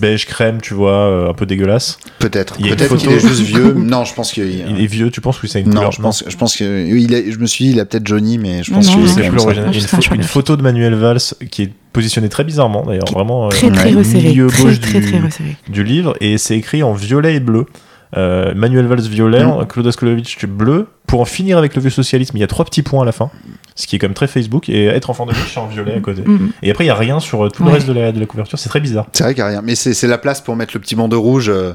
beige 0.00 0.26
crème, 0.26 0.60
tu 0.60 0.74
vois, 0.74 0.92
euh, 0.92 1.30
un 1.30 1.34
peu 1.34 1.46
dégueulasse. 1.46 1.98
Peut-être. 2.18 2.54
Il 2.58 2.66
y 2.66 2.68
a 2.68 2.72
une 2.72 2.76
Peut-être 2.76 2.96
qu'il 2.96 3.10
est 3.10 3.18
juste 3.20 3.40
vieux. 3.40 3.72
Non, 3.76 4.04
je 4.04 4.14
pense 4.14 4.32
qu'il. 4.32 4.44
Il 4.48 4.80
est 4.80 4.86
vieux, 4.86 5.10
tu 5.10 5.20
penses 5.20 5.42
ou 5.42 5.46
c'est 5.46 5.60
une 5.60 5.68
Non, 5.70 5.76
couleur 5.76 5.92
je 5.92 6.00
pense, 6.02 6.24
je 6.26 6.36
pense 6.36 6.56
que 6.56 6.86
il 6.88 7.12
est, 7.14 7.30
je 7.30 7.38
me 7.38 7.46
suis 7.46 7.66
dit, 7.66 7.70
il 7.72 7.80
a 7.80 7.84
peut-être 7.84 8.06
Johnny, 8.06 8.38
mais 8.38 8.62
je 8.62 8.72
pense 8.72 8.88
non, 8.94 9.02
que 9.02 9.08
c'est 9.08 9.28
plus 9.28 9.40
original. 9.42 9.70
Il 9.72 9.80
y 9.80 9.82
a 9.82 9.82
une, 9.82 9.86
pho- 9.86 10.16
que- 10.18 10.22
photo 10.22 10.56
de 10.56 10.62
Manuel 10.62 10.94
Valls 10.94 11.18
qui 11.50 11.62
est 11.62 11.72
positionnée 11.92 12.28
très 12.28 12.44
bizarrement 12.44 12.84
d'ailleurs, 12.86 13.10
vraiment 13.12 13.46
euh, 13.46 13.48
Très 13.50 13.70
très 13.70 13.90
Ouais. 13.92 13.98
resserré. 13.98 14.28
milieu 14.28 14.46
Très 14.46 14.62
gauche 14.62 14.80
très 14.80 15.00
du- 15.00 15.10
très 15.10 15.20
resserré. 15.20 15.56
du 15.68 15.84
livre 15.84 16.16
et 16.20 16.38
c'est 16.38 16.56
écrit 16.56 16.82
en 16.82 16.92
violet 16.94 17.34
et 17.36 17.40
bleu. 17.40 17.66
Euh, 18.16 18.52
Manuel 18.54 18.86
Valls 18.86 19.00
violet, 19.00 19.42
Mm. 19.44 19.66
Claude 19.66 19.86
Askolovitch 19.86 20.44
bleu. 20.46 20.86
Pour 21.06 21.20
en 21.20 21.24
finir 21.24 21.58
avec 21.58 21.74
le 21.74 21.80
vieux 21.82 21.90
socialisme, 21.90 22.36
il 22.36 22.40
y 22.40 22.44
a 22.44 22.46
trois 22.46 22.64
petits 22.64 22.82
points 22.82 23.02
à 23.02 23.04
la 23.04 23.12
fin, 23.12 23.30
ce 23.74 23.86
qui 23.86 23.96
est 23.96 23.98
quand 23.98 24.06
même 24.06 24.14
très 24.14 24.26
Facebook. 24.26 24.68
Et 24.68 24.86
être 24.86 25.10
enfant 25.10 25.26
de 25.26 25.32
gauche, 25.32 25.50
c'est 25.52 25.60
en 25.60 25.66
violet 25.66 25.94
à 25.96 26.00
côté. 26.00 26.22
Mhm. 26.24 26.50
Et 26.62 26.70
après, 26.70 26.84
il 26.84 26.88
y 26.88 26.90
a 26.90 26.94
rien 26.94 27.20
sur 27.20 27.44
euh, 27.44 27.48
tout 27.50 27.62
le 27.64 27.68
Ouais. 27.68 27.74
reste 27.76 27.86
de 27.88 27.92
la, 27.92 28.12
de 28.12 28.20
la 28.20 28.26
couverture. 28.26 28.58
C'est 28.58 28.68
très 28.70 28.80
bizarre. 28.80 29.06
C'est 29.12 29.24
vrai 29.24 29.34
qu'il 29.34 29.42
n'y 29.42 29.48
a 29.48 29.52
rien. 29.52 29.62
Mais 29.62 29.74
c'est 29.74 29.92
c'est 29.94 30.06
la 30.08 30.18
place 30.18 30.40
pour 30.40 30.56
mettre 30.56 30.72
le 30.74 30.80
petit 30.80 30.94
bandeau 30.94 31.20
rouge, 31.20 31.48
euh, 31.50 31.72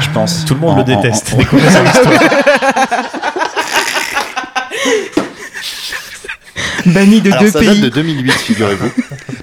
je 0.00 0.08
pense. 0.10 0.44
Tout 0.44 0.54
le 0.54 0.60
monde 0.60 0.70
En- 0.74 0.78
le 0.78 0.84
déteste. 0.84 1.32
en- 1.34 1.36
Découvrez 1.38 1.68
son 1.70 1.84
histoire. 1.84 2.20
Banni 6.86 7.20
de 7.20 7.30
Alors 7.30 7.42
deux 7.44 7.50
ça 7.50 7.60
date 7.60 7.70
pays. 7.72 7.80
de 7.80 7.88
2008, 7.88 8.32
figurez-vous. 8.32 8.90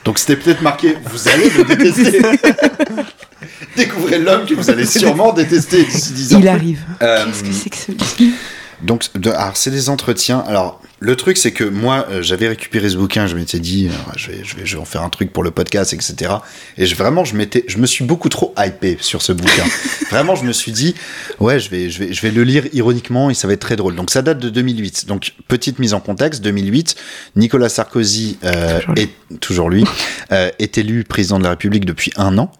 Donc 0.06 0.20
c'était 0.20 0.36
peut-être 0.36 0.62
marqué 0.62 0.96
Vous 1.12 1.28
allez 1.30 1.50
le 1.50 1.64
détester. 1.64 2.22
Découvrez 3.76 4.20
l'homme 4.20 4.46
que 4.46 4.54
vous 4.56 4.70
allez 4.70 4.86
sûrement 4.86 5.34
détester 5.34 5.84
d'ici 5.84 6.14
10 6.14 6.36
ans. 6.36 6.40
Il 6.40 6.48
arrive. 6.48 6.80
Euh, 7.02 7.26
Qu'est-ce 7.26 7.44
que 7.44 7.54
c'est 7.54 7.70
que 7.70 7.78
ce 7.78 7.92
livre? 7.92 8.36
Donc, 8.82 9.06
de- 9.16 9.32
alors 9.32 9.58
c'est 9.58 9.72
des 9.72 9.90
entretiens. 9.90 10.40
Alors 10.48 10.82
le 11.00 11.16
truc 11.16 11.38
c'est 11.38 11.52
que 11.52 11.64
moi 11.64 12.08
euh, 12.10 12.22
j'avais 12.24 12.48
récupéré 12.48 12.90
ce 12.90 12.96
bouquin, 12.98 13.28
je 13.28 13.36
m'étais 13.36 13.60
dit 13.60 13.88
euh, 13.88 14.12
je, 14.16 14.32
vais, 14.32 14.44
je 14.44 14.56
vais 14.56 14.66
je 14.66 14.76
vais 14.76 14.82
en 14.82 14.86
faire 14.86 15.02
un 15.04 15.10
truc 15.10 15.32
pour 15.34 15.44
le 15.44 15.52
podcast, 15.52 15.94
etc. 15.94 16.34
Et 16.78 16.86
je, 16.86 16.96
vraiment 16.96 17.24
je 17.24 17.36
m'étais, 17.36 17.64
je 17.68 17.78
me 17.78 17.86
suis 17.88 18.04
beaucoup 18.06 18.30
trop 18.30 18.54
hypé 18.58 18.98
sur 19.02 19.22
ce 19.22 19.32
bouquin. 19.32 19.64
vraiment 20.10 20.36
je 20.36 20.44
me 20.44 20.52
suis 20.54 20.72
dit 20.72 20.96
ouais 21.40 21.60
je 21.60 21.70
vais 21.70 21.90
je 21.90 22.00
vais 22.00 22.14
je 22.14 22.22
vais 22.22 22.32
le 22.32 22.44
lire 22.44 22.66
ironiquement 22.74 23.30
et 23.30 23.34
ça 23.34 23.48
va 23.48 23.54
être 23.54 23.62
très 23.62 23.76
drôle. 23.76 23.96
Donc 23.96 24.10
ça 24.12 24.22
date 24.22 24.40
de 24.40 24.50
2008. 24.50 25.06
Donc 25.08 25.34
petite 25.48 25.80
mise 25.80 25.94
en 25.94 26.00
contexte 26.00 26.42
2008, 26.44 26.96
Nicolas 27.36 27.70
Sarkozy 27.70 28.38
euh, 28.44 28.80
Toujours 28.80 28.94
lui. 28.96 29.02
est 29.04 29.40
toujours 29.40 29.70
lui 29.70 29.84
euh, 30.32 30.50
est 30.60 30.78
élu 30.78 31.04
président 31.04 31.38
de 31.40 31.44
la 31.44 31.52
République 31.52 31.86
depuis 31.86 32.12
un 32.16 32.38
an. 32.38 32.52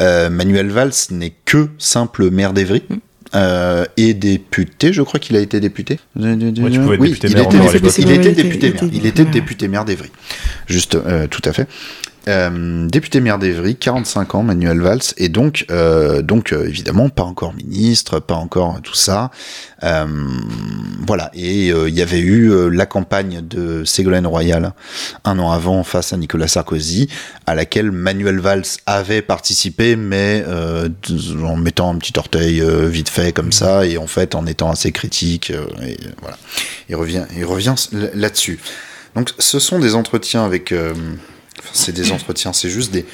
Euh, 0.00 0.30
Manuel 0.30 0.70
Valls 0.70 0.92
n'est 1.10 1.34
que 1.44 1.68
simple 1.78 2.30
maire 2.30 2.52
d'Evry. 2.52 2.82
Euh, 3.34 3.84
et 3.96 4.14
député, 4.14 4.92
je 4.92 5.02
crois 5.02 5.20
qu'il 5.20 5.36
a 5.36 5.40
été 5.40 5.60
député. 5.60 5.98
tu 6.70 6.80
oui, 6.80 7.14
il 7.98 8.10
maire 8.10 8.20
était, 8.20 8.30
il 8.30 8.42
député 8.42 8.70
maire. 8.72 8.82
il 8.92 9.06
était- 9.06 9.24
député 9.24 9.68
maire 9.68 9.84
d'Evry. 9.84 10.10
Juste, 10.66 10.94
euh, 10.96 11.26
tout 11.28 11.42
à 11.44 11.52
fait. 11.52 11.68
Euh, 12.28 12.86
député 12.86 13.20
maire 13.20 13.38
d'Evry, 13.38 13.76
45 13.76 14.34
ans, 14.34 14.42
Manuel 14.42 14.80
Valls, 14.80 15.00
et 15.16 15.30
donc, 15.30 15.64
euh, 15.70 16.20
donc 16.20 16.52
euh, 16.52 16.66
évidemment, 16.66 17.08
pas 17.08 17.22
encore 17.22 17.54
ministre, 17.54 18.20
pas 18.20 18.34
encore 18.34 18.80
tout 18.82 18.94
ça. 18.94 19.30
Voilà, 19.82 21.30
et 21.34 21.68
il 21.68 21.94
y 21.94 22.02
avait 22.02 22.20
eu 22.20 22.70
la 22.70 22.84
campagne 22.84 23.40
de 23.42 23.82
Ségolène 23.84 24.26
Royal 24.26 24.74
un 25.24 25.38
an 25.38 25.50
avant 25.50 25.82
face 25.84 26.12
à 26.12 26.18
Nicolas 26.18 26.48
Sarkozy, 26.48 27.08
à 27.46 27.54
laquelle 27.54 27.90
Manuel 27.90 28.40
Valls 28.40 28.66
avait 28.84 29.22
participé, 29.22 29.96
mais 29.96 30.44
en 30.46 31.56
mettant 31.56 31.94
un 31.94 31.96
petit 31.96 32.12
orteil 32.18 32.62
vite 32.88 33.08
fait 33.08 33.32
comme 33.32 33.52
ça, 33.52 33.86
et 33.86 33.96
en 33.96 34.06
fait 34.06 34.34
en 34.34 34.44
étant 34.44 34.70
assez 34.70 34.92
critique. 34.92 35.50
voilà, 36.20 36.36
il 36.90 36.96
revient, 36.96 37.24
il 37.34 37.46
revient 37.46 37.74
là-dessus. 38.12 38.60
Donc, 39.14 39.30
ce 39.38 39.58
sont 39.58 39.78
des 39.78 39.94
entretiens 39.94 40.44
avec. 40.44 40.74
Enfin, 41.60 41.70
c'est 41.72 41.92
des 41.92 42.10
entretiens, 42.12 42.52
c'est 42.52 42.70
juste 42.70 42.90
des. 42.92 43.06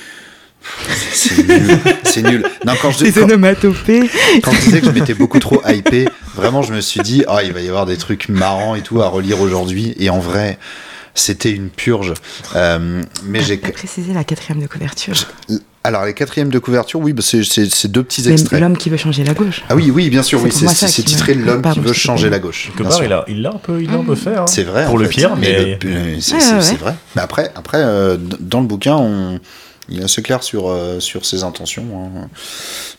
C'est 1.13 1.47
nul, 1.47 1.79
c'est 2.03 2.23
nul. 2.23 2.45
Non, 2.67 2.73
quand 2.83 2.91
je, 2.91 3.05
quand- 3.05 3.23
onomatopées. 3.23 4.11
quand 4.43 4.51
je 4.51 4.61
disais 4.63 4.81
que 4.81 4.87
je 4.87 4.91
m'étais 4.91 5.15
beaucoup 5.15 5.39
trop 5.39 5.63
hypé, 5.65 6.09
vraiment, 6.35 6.63
je 6.63 6.75
me 6.75 6.81
suis 6.81 7.01
dit, 7.03 7.23
ah, 7.29 7.45
il 7.45 7.53
va 7.53 7.61
y 7.61 7.69
avoir 7.69 7.87
des 7.87 7.97
trucs 7.97 8.29
marrants 8.29 8.75
et 8.75 8.83
tout 8.83 9.01
à 9.01 9.07
relire 9.07 9.41
aujourd'hui. 9.41 9.95
Et 10.01 10.11
en 10.11 10.19
vrai, 10.19 10.59
c'était 11.15 11.53
une 11.53 11.69
purge. 11.71 12.15
Euh, 12.57 13.01
mais 13.23 13.43
j'ai. 13.45 13.61
T'as 13.61 13.71
précisé 13.71 14.13
la 14.13 14.25
quatrième 14.25 14.61
de 14.61 14.67
couverture. 14.67 15.15
Alors, 15.87 16.05
les 16.05 16.15
quatrièmes 16.15 16.49
de 16.51 16.59
couverture, 16.59 16.99
oui, 17.01 17.13
bah, 17.13 17.23
c'est 17.23 17.87
deux 17.89 18.03
petits 18.03 18.23
Mais 18.27 18.33
extraits. 18.33 18.61
L'homme 18.61 18.77
qui 18.77 18.91
veut 18.91 18.97
changer 18.97 19.23
la 19.25 19.35
gauche. 19.35 19.63
Ah 19.69 19.77
oui, 19.77 19.91
oui, 19.93 20.11
bien 20.11 20.23
sûr, 20.23 20.41
C'est 20.51 20.67
oui, 20.67 20.75
c'est 20.75 21.03
titré 21.05 21.35
me- 21.35 21.45
L'homme 21.45 21.63
qui 21.73 21.81
veut 21.81 21.93
changer 21.93 22.29
la 22.29 22.39
gauche. 22.41 22.67
Quelque 22.67 22.83
bien 22.83 22.89
part, 22.89 22.97
sûr. 22.99 23.05
il 23.05 23.09
l'a 23.11 23.25
il 23.29 23.43
l'a 23.43 23.51
un 23.51 23.59
peu, 23.59 23.81
il 23.83 23.91
l'a 23.91 23.99
un 23.99 24.05
peu 24.05 24.17
fait. 24.17 24.37
hein. 24.37 24.47
C'est 24.49 24.65
vrai. 24.65 24.85
Pour 24.87 24.95
en 24.95 24.97
le 24.99 25.05
fait. 25.05 25.11
pire, 25.11 25.37
mais- 25.37 25.79
euh, 25.85 26.17
c'est 26.21 26.35
Ouais, 26.35 26.41
c'est- 26.41 26.73
ouais, 26.73 26.77
vrai. 26.79 26.95
Mais 27.15 27.23
après, 27.23 27.53
après 27.55 27.79
euh, 27.81 28.17
dans 28.41 28.61
le 28.61 28.67
bouquin, 28.67 28.97
on, 28.97 29.39
il 29.89 30.01
est 30.01 30.05
assez 30.05 30.23
clair 30.23 30.43
sur, 30.43 30.69
euh, 30.69 30.99
sur 30.99 31.25
ses 31.25 31.45
intentions. 31.45 31.85
hein. 32.17 32.29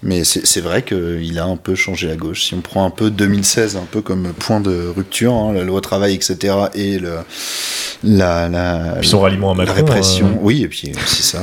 Mais 0.01 0.23
c'est 0.23 0.61
vrai 0.61 0.83
qu'il 0.83 1.37
a 1.39 1.43
un 1.43 1.57
peu 1.57 1.75
changé 1.75 2.07
la 2.07 2.15
gauche. 2.15 2.43
Si 2.45 2.53
on 2.53 2.61
prend 2.61 2.85
un 2.85 2.89
peu 2.89 3.09
2016, 3.09 3.75
un 3.75 3.85
peu 3.91 3.99
comme 4.01 4.31
point 4.31 4.61
de 4.61 4.87
rupture, 4.95 5.33
hein, 5.33 5.51
la 5.53 5.63
loi 5.65 5.81
travail, 5.81 6.13
etc., 6.13 6.55
et 6.73 6.99
le, 6.99 7.15
la, 8.05 8.47
la, 8.47 8.95
Puis 9.01 9.09
son 9.09 9.19
ralliement 9.19 9.51
à 9.51 9.55
la 9.57 9.63
Macron. 9.65 9.75
répression. 9.75 10.27
euh, 10.27 10.39
Oui, 10.41 10.63
et 10.63 10.67
puis 10.69 10.93
c'est 11.07 11.23
ça. 11.23 11.39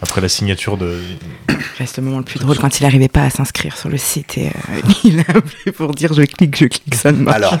Après 0.00 0.20
la 0.20 0.28
signature 0.28 0.76
de. 0.76 1.00
Reste 1.78 1.96
le 1.98 2.04
moment 2.04 2.18
le 2.18 2.24
plus 2.24 2.40
drôle 2.40 2.58
quand 2.58 2.80
il 2.80 2.82
n'arrivait 2.84 3.08
pas 3.08 3.22
à 3.22 3.30
s'inscrire 3.30 3.76
sur 3.76 3.88
le 3.88 3.98
site 3.98 4.38
et 4.38 4.48
euh, 4.48 4.80
il 5.04 5.20
a 5.20 5.24
appelé 5.28 5.72
pour 5.72 5.94
dire 5.94 6.12
je 6.12 6.22
clique, 6.22 6.56
je 6.56 6.66
clique, 6.66 6.94
ça 6.94 7.12
ne 7.12 7.22
marche 7.22 7.36
Alors, 7.36 7.58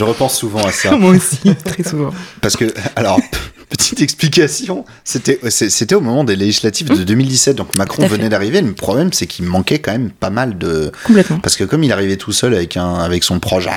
je 0.00 0.04
repense 0.04 0.38
souvent 0.38 0.64
à 0.64 0.72
ça. 0.72 0.96
Moi 0.96 1.10
aussi, 1.10 1.38
très 1.62 1.82
souvent. 1.82 2.10
Parce 2.40 2.56
que, 2.56 2.64
alors, 2.96 3.20
petite 3.68 4.00
explication, 4.00 4.86
c'était 5.04 5.38
c'était 5.50 5.94
au 5.94 6.00
moment 6.00 6.24
des 6.24 6.36
législatives 6.36 6.88
de 6.88 7.04
2017, 7.04 7.54
donc 7.54 7.74
Macron 7.74 8.06
venait 8.06 8.30
d'arriver. 8.30 8.62
Le 8.62 8.72
problème, 8.72 9.12
c'est 9.12 9.26
qu'il 9.26 9.44
manquait 9.44 9.78
quand 9.78 9.92
même 9.92 10.10
pas 10.10 10.30
mal 10.30 10.56
de. 10.56 10.90
Complètement. 11.04 11.38
Parce 11.40 11.56
que 11.56 11.64
comme 11.64 11.84
il 11.84 11.92
arrivait 11.92 12.16
tout 12.16 12.32
seul 12.32 12.54
avec 12.54 12.78
un 12.78 12.94
avec 12.94 13.24
son 13.24 13.40
projet, 13.40 13.70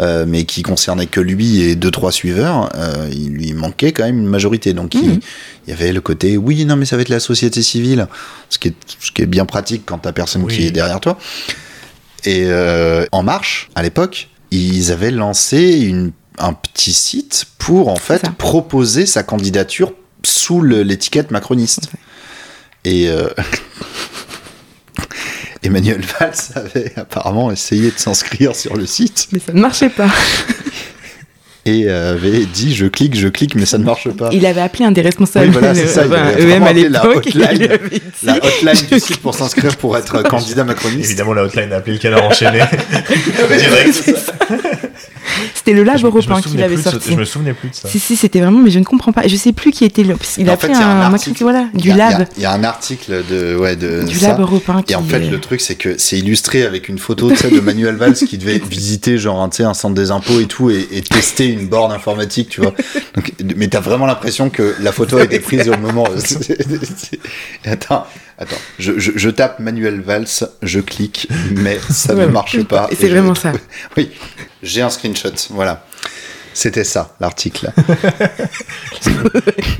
euh, 0.00 0.24
mais 0.26 0.44
qui 0.44 0.62
concernait 0.62 1.06
que 1.06 1.20
lui 1.20 1.60
et 1.60 1.76
deux 1.76 1.90
trois 1.90 2.10
suiveurs, 2.10 2.70
euh, 2.76 3.10
il 3.12 3.28
lui 3.32 3.52
manquait 3.52 3.92
quand 3.92 4.04
même 4.04 4.18
une 4.18 4.26
majorité. 4.28 4.72
Donc 4.72 4.94
il, 4.94 5.00
Mhm. 5.10 5.20
il 5.66 5.70
y 5.70 5.72
avait 5.74 5.92
le 5.92 6.00
côté 6.00 6.38
oui 6.38 6.64
non 6.64 6.76
mais 6.76 6.86
ça 6.86 6.96
va 6.96 7.02
être 7.02 7.10
la 7.10 7.20
société 7.20 7.60
civile, 7.62 8.06
ce 8.48 8.58
qui 8.58 8.68
est 8.68 8.74
ce 8.98 9.12
qui 9.12 9.20
est 9.20 9.26
bien 9.26 9.44
pratique 9.44 9.82
quand 9.84 9.98
t'as 9.98 10.12
personne 10.12 10.42
Oui. 10.44 10.56
qui 10.56 10.66
est 10.66 10.70
derrière 10.70 11.00
toi. 11.00 11.18
Et 12.24 12.44
euh, 12.46 13.04
En 13.12 13.22
Marche, 13.22 13.68
à 13.74 13.82
l'époque, 13.82 14.28
ils 14.50 14.92
avaient 14.92 15.10
lancé 15.10 15.80
une, 15.80 16.12
un 16.38 16.52
petit 16.52 16.92
site 16.92 17.46
pour 17.58 17.88
en 17.88 17.96
fait 17.96 18.20
ça. 18.22 18.30
proposer 18.30 19.06
sa 19.06 19.22
candidature 19.22 19.92
sous 20.24 20.62
l'étiquette 20.62 21.30
macroniste. 21.30 21.90
Et 22.84 23.08
euh, 23.08 23.28
Emmanuel 25.62 26.02
Valls 26.18 26.34
avait 26.54 26.92
apparemment 26.96 27.50
essayé 27.50 27.90
de 27.90 27.98
s'inscrire 27.98 28.56
sur 28.56 28.76
le 28.76 28.86
site 28.86 29.28
Mais 29.32 29.38
ça 29.38 29.52
ne 29.52 29.60
marchait 29.60 29.90
pas. 29.90 30.08
et 31.66 31.88
avait 31.88 32.44
dit 32.46 32.74
je 32.74 32.86
clique, 32.86 33.16
je 33.18 33.28
clique, 33.28 33.54
mais 33.54 33.66
ça 33.66 33.78
ne 33.78 33.84
marche 33.84 34.08
pas. 34.10 34.30
Il 34.32 34.46
avait 34.46 34.60
appelé 34.62 34.84
un 34.84 34.90
des 34.92 35.02
responsables 35.02 35.46
Oui, 35.46 35.52
voilà, 35.52 35.74
c'est 35.74 35.86
ça, 35.86 36.04
il 36.06 36.12
enfin, 36.12 36.22
avait 36.22 36.42
EM 36.42 36.48
vraiment 36.48 36.66
à 36.66 36.72
la 36.72 36.72
l'époque. 36.72 37.26
il 37.34 37.42
hotline. 37.42 37.58
lui 37.58 37.66
avait 37.68 37.88
dit- 37.90 38.02
La 38.22 38.36
hotline 38.36 38.86
du 38.90 39.00
site 39.00 39.18
pour 39.18 39.34
s'inscrire 39.34 39.76
pour 39.76 39.96
être 39.98 40.22
candidat 40.28 40.64
macroniste. 40.64 41.04
Évidemment, 41.10 41.34
la 41.34 41.42
hotline 41.44 41.72
a 41.72 41.76
appelé 41.76 41.94
le 41.94 41.98
canard 41.98 42.24
enchaîné. 42.24 42.60
Direct. 43.58 44.14
C'était 45.70 45.78
le 45.78 45.84
lab 45.84 45.98
Je 45.98 46.06
européen 46.06 46.40
qui 46.40 46.56
l'avait 46.56 46.76
ce- 46.76 46.90
sorti. 46.90 47.12
Je 47.12 47.16
me 47.16 47.24
souvenais 47.24 47.54
plus 47.54 47.68
de 47.70 47.74
ça. 47.74 47.88
Si, 47.88 47.98
si, 48.00 48.16
c'était 48.16 48.40
vraiment, 48.40 48.58
mais 48.60 48.70
je 48.70 48.78
ne 48.78 48.84
comprends 48.84 49.12
pas. 49.12 49.26
Je 49.28 49.36
sais 49.36 49.52
plus 49.52 49.70
qui 49.70 49.84
était 49.84 50.02
le. 50.02 50.16
qu'il 50.16 50.48
a 50.48 50.52
En 50.52 50.56
fait, 50.56 50.66
fait 50.68 50.72
il 50.72 50.78
y 50.78 50.82
a 50.82 50.88
un 50.88 51.00
un, 51.02 51.14
article- 51.14 51.42
voilà, 51.42 51.66
Il 51.74 51.80
du 51.80 51.90
a- 51.90 51.94
il 51.94 51.98
lab. 51.98 52.26
Il 52.36 52.42
y, 52.42 52.46
a 52.46 52.52
un 52.52 52.64
article 52.64 53.22
de, 53.30 53.56
ouais, 53.56 53.76
de 53.76 54.02
Du 54.04 54.18
ça. 54.18 54.28
lab 54.28 54.40
européen 54.40 54.82
qui. 54.82 54.92
Et 54.92 54.96
en 54.96 55.02
fait, 55.04 55.22
est- 55.24 55.30
le 55.30 55.40
truc, 55.40 55.60
c'est 55.60 55.76
que 55.76 55.96
c'est 55.98 56.18
illustré 56.18 56.64
avec 56.64 56.88
une 56.88 56.98
photo 56.98 57.30
de 57.30 57.60
Manuel 57.60 57.96
Valls 57.96 58.14
qui 58.14 58.36
devait 58.38 58.58
visiter 58.58 59.18
genre 59.18 59.40
un, 59.42 59.50
sais, 59.50 59.64
un 59.64 59.74
centre 59.74 59.94
des 59.94 60.10
impôts 60.10 60.40
et 60.40 60.46
tout 60.46 60.70
et, 60.70 60.88
et 60.92 61.02
tester 61.02 61.46
une 61.46 61.68
borne 61.68 61.92
informatique, 61.92 62.48
tu 62.48 62.60
vois. 62.60 62.74
Donc, 63.14 63.32
mais 63.56 63.68
t'as 63.68 63.80
vraiment 63.80 64.06
l'impression 64.06 64.50
que 64.50 64.74
la 64.80 64.92
photo 64.92 65.18
a 65.18 65.24
été 65.24 65.38
prise 65.40 65.68
au 65.68 65.76
moment. 65.76 66.06
attends, 67.64 68.06
attends. 68.38 68.56
Je, 68.78 68.98
je, 68.98 69.12
je 69.16 69.30
tape 69.30 69.58
Manuel 69.60 70.00
Valls, 70.00 70.26
je 70.62 70.80
clique, 70.80 71.28
mais 71.56 71.78
ça 71.90 72.14
ne 72.14 72.26
marche 72.26 72.62
pas. 72.64 72.88
Et 72.90 72.96
c'est 72.96 73.08
vraiment 73.08 73.34
ça. 73.34 73.52
Oui, 73.96 74.10
j'ai 74.62 74.82
un 74.82 74.90
screenshot. 74.90 75.32
Voilà. 75.50 75.84
C'était 76.52 76.84
ça, 76.84 77.14
l'article. 77.20 77.70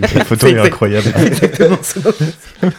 La 0.00 0.24
photo 0.24 0.46
est 0.46 0.58
incroyable. 0.58 1.12
Exactement 1.26 1.78
ça. 1.82 2.00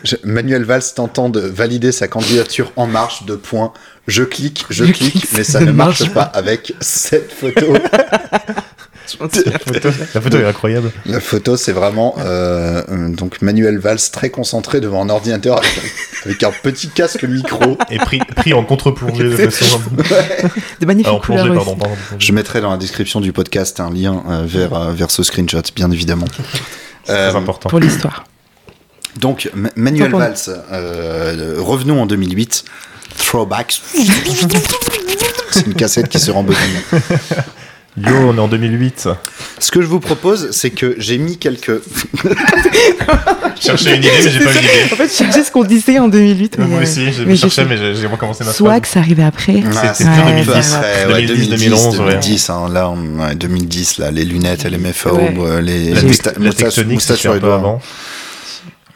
Je- 0.03 0.15
Manuel 0.23 0.63
Valls 0.63 0.83
tentant 0.95 1.29
de 1.29 1.41
valider 1.41 1.91
sa 1.91 2.07
candidature 2.07 2.71
en 2.77 2.87
marche 2.87 3.25
de 3.25 3.35
points. 3.35 3.73
Je 4.07 4.23
clique, 4.23 4.65
je, 4.69 4.85
Je 4.85 4.91
clique, 4.93 5.11
clique, 5.11 5.27
mais 5.33 5.43
ça 5.43 5.59
ne 5.59 5.71
marche 5.71 6.09
pas 6.13 6.23
avec 6.23 6.73
cette 6.79 7.31
photo. 7.33 7.73
La 9.19 9.59
photo, 9.59 9.89
la 10.13 10.21
photo 10.21 10.37
est 10.37 10.45
incroyable. 10.45 10.91
La 11.05 11.19
photo, 11.19 11.57
c'est 11.57 11.71
vraiment 11.71 12.15
euh, 12.19 12.81
donc 13.09 13.41
Manuel 13.41 13.77
Valls 13.79 13.99
très 14.11 14.29
concentré 14.29 14.79
devant 14.79 15.03
un 15.03 15.09
ordinateur 15.09 15.57
avec, 15.57 15.71
avec 16.25 16.43
un 16.43 16.51
petit 16.63 16.87
casque 16.89 17.23
micro. 17.23 17.77
Et 17.89 17.97
pris, 17.97 18.19
pris 18.35 18.53
en 18.53 18.63
contre-plongée 18.63 19.23
de 19.23 19.35
façon. 19.49 19.79
De 20.79 20.85
magnifiques 20.85 21.13
Ah, 21.15 21.19
plongée, 21.21 21.53
pardon, 21.53 21.75
pardon. 21.75 21.95
Je 22.19 22.31
mettrai 22.31 22.61
dans 22.61 22.71
la 22.71 22.77
description 22.77 23.19
du 23.21 23.33
podcast 23.33 23.79
un 23.79 23.89
lien 23.91 24.23
euh, 24.29 24.43
vers, 24.45 24.73
euh, 24.73 24.91
vers 24.93 25.11
ce 25.11 25.23
screenshot, 25.23 25.61
bien 25.75 25.91
évidemment. 25.91 26.25
C'est 27.03 27.11
Euh, 27.13 27.29
très 27.29 27.37
important. 27.39 27.69
Pour 27.69 27.79
l'histoire. 27.79 28.23
Donc, 29.19 29.49
Ma- 29.53 29.69
Manuel 29.75 30.11
Valls, 30.11 30.35
euh, 30.71 31.55
revenons 31.59 32.01
en 32.01 32.05
2008. 32.05 32.63
Throwback. 33.17 33.81
C'est 35.51 35.65
une 35.65 35.73
cassette 35.73 36.07
qui 36.07 36.19
se 36.19 36.31
rembobine. 36.31 36.59
Yo, 37.97 38.13
on 38.15 38.35
est 38.37 38.39
en 38.39 38.47
2008. 38.47 39.09
Ce 39.59 39.69
que 39.69 39.81
je 39.81 39.87
vous 39.87 39.99
propose, 39.99 40.51
c'est 40.51 40.69
que 40.69 40.95
j'ai 40.97 41.17
mis 41.17 41.37
quelques. 41.37 41.81
Je 42.23 43.61
cherchais 43.67 43.95
une 43.97 44.01
idée, 44.03 44.09
mais 44.23 44.31
j'ai 44.31 44.39
pas 44.39 44.51
eu 44.51 44.59
d'idée. 44.59 44.93
En 44.93 44.95
fait, 44.95 45.07
je 45.09 45.13
cherchais 45.13 45.43
ce 45.43 45.51
qu'on 45.51 45.63
disait 45.65 45.99
en 45.99 46.07
2008. 46.07 46.57
mais, 46.57 46.65
Moi 46.67 46.79
euh, 46.79 46.83
aussi, 46.83 47.11
je 47.11 47.23
mais 47.23 47.35
cherchais, 47.35 47.65
mais 47.65 47.75
j'ai 47.93 48.07
recommencé 48.07 48.45
ma 48.45 48.79
que 48.79 48.87
ça 48.87 48.99
arrivait 48.99 49.23
après. 49.23 49.61
Ah, 49.75 49.93
C'était 49.93 50.09
c'est 50.09 50.23
2010. 50.25 50.45
ça 50.53 50.61
serait, 50.61 51.05
ouais, 51.13 51.25
2010, 51.25 51.49
2010, 51.49 51.49
2011, 51.69 51.99
ouais. 51.99 52.05
2010, 52.11 52.49
hein, 52.49 52.69
là, 52.71 52.89
on- 52.89 53.19
ouais, 53.19 53.35
2010, 53.35 53.97
là, 53.97 54.09
les 54.09 54.23
lunettes, 54.23 54.63
LMFAO, 54.63 55.15
Ouais. 55.17 55.33
euh, 55.39 55.61
les 55.61 55.93
les 55.93 56.01
moustaches 56.85 57.19
sur 57.19 57.31
un 57.31 57.33
les 57.35 57.39
peu 57.41 57.47
doigts. 57.47 57.55
avant. 57.55 57.81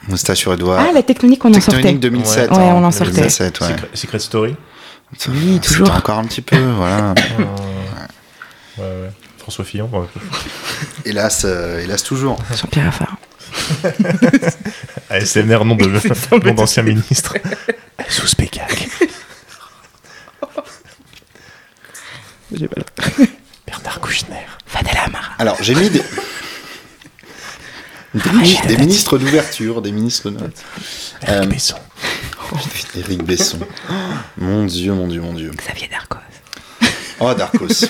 Moustache 0.08 0.38
sur 0.40 0.52
les 0.52 0.58
doigts. 0.58 0.78
Ah, 0.80 0.92
la 0.94 1.04
tectonique, 1.04 1.44
on 1.44 1.50
en 1.50 1.54
sortait. 1.56 1.72
Tectonique 1.82 2.00
2007. 2.00 2.50
Ouais, 2.52 2.58
hein, 2.58 2.74
on 2.78 2.84
en 2.84 2.92
sortait. 2.92 3.12
2007, 3.14 3.60
ouais. 3.60 3.68
Secret, 3.94 4.20
Story. 4.20 4.56
Oui, 5.28 5.60
toujours. 5.60 5.92
encore 5.94 6.18
un 6.20 6.26
petit 6.26 6.42
peu, 6.42 6.58
voilà. 6.78 7.14
Ouais, 8.78 8.84
ouais. 8.84 9.12
François 9.38 9.66
Fillon. 9.66 9.90
ouais. 9.92 10.08
hélas, 11.06 11.44
euh, 11.46 11.80
hélas 11.84 12.04
toujours. 12.04 12.38
Jean-Pierre 12.54 12.86
Raffarin. 12.86 13.18
ASMR, 15.10 15.64
nom 15.66 15.76
de 15.76 15.86
nom 16.46 16.54
d'ancien 16.54 16.84
ministre. 16.84 17.36
Sous 18.10 18.28
Spécac. 18.28 18.88
J'ai 22.54 22.68
pas 22.68 22.82
Bernard 23.66 24.00
Kouchner. 24.00 24.46
Fadel 24.66 24.98
Amara. 24.98 25.34
Alors, 25.40 25.58
j'ai 25.62 25.76
mis 25.76 25.90
des. 25.90 26.04
Des, 28.14 28.68
des 28.68 28.78
ministres 28.78 29.18
d'ouverture, 29.18 29.82
des 29.82 29.92
ministres 29.92 30.30
de... 30.30 30.38
Eric 30.38 30.54
Euh, 31.28 31.46
Besson. 31.48 31.76
Éric 32.96 33.24
Besson. 33.24 33.60
Mon 34.38 34.66
dieu, 34.66 34.94
mon 34.94 35.08
dieu, 35.08 35.20
mon 35.20 35.34
dieu. 35.34 35.52
Xavier 35.58 35.90
Darcos. 35.90 36.20
Oh, 37.20 37.34
Darkos. 37.34 37.86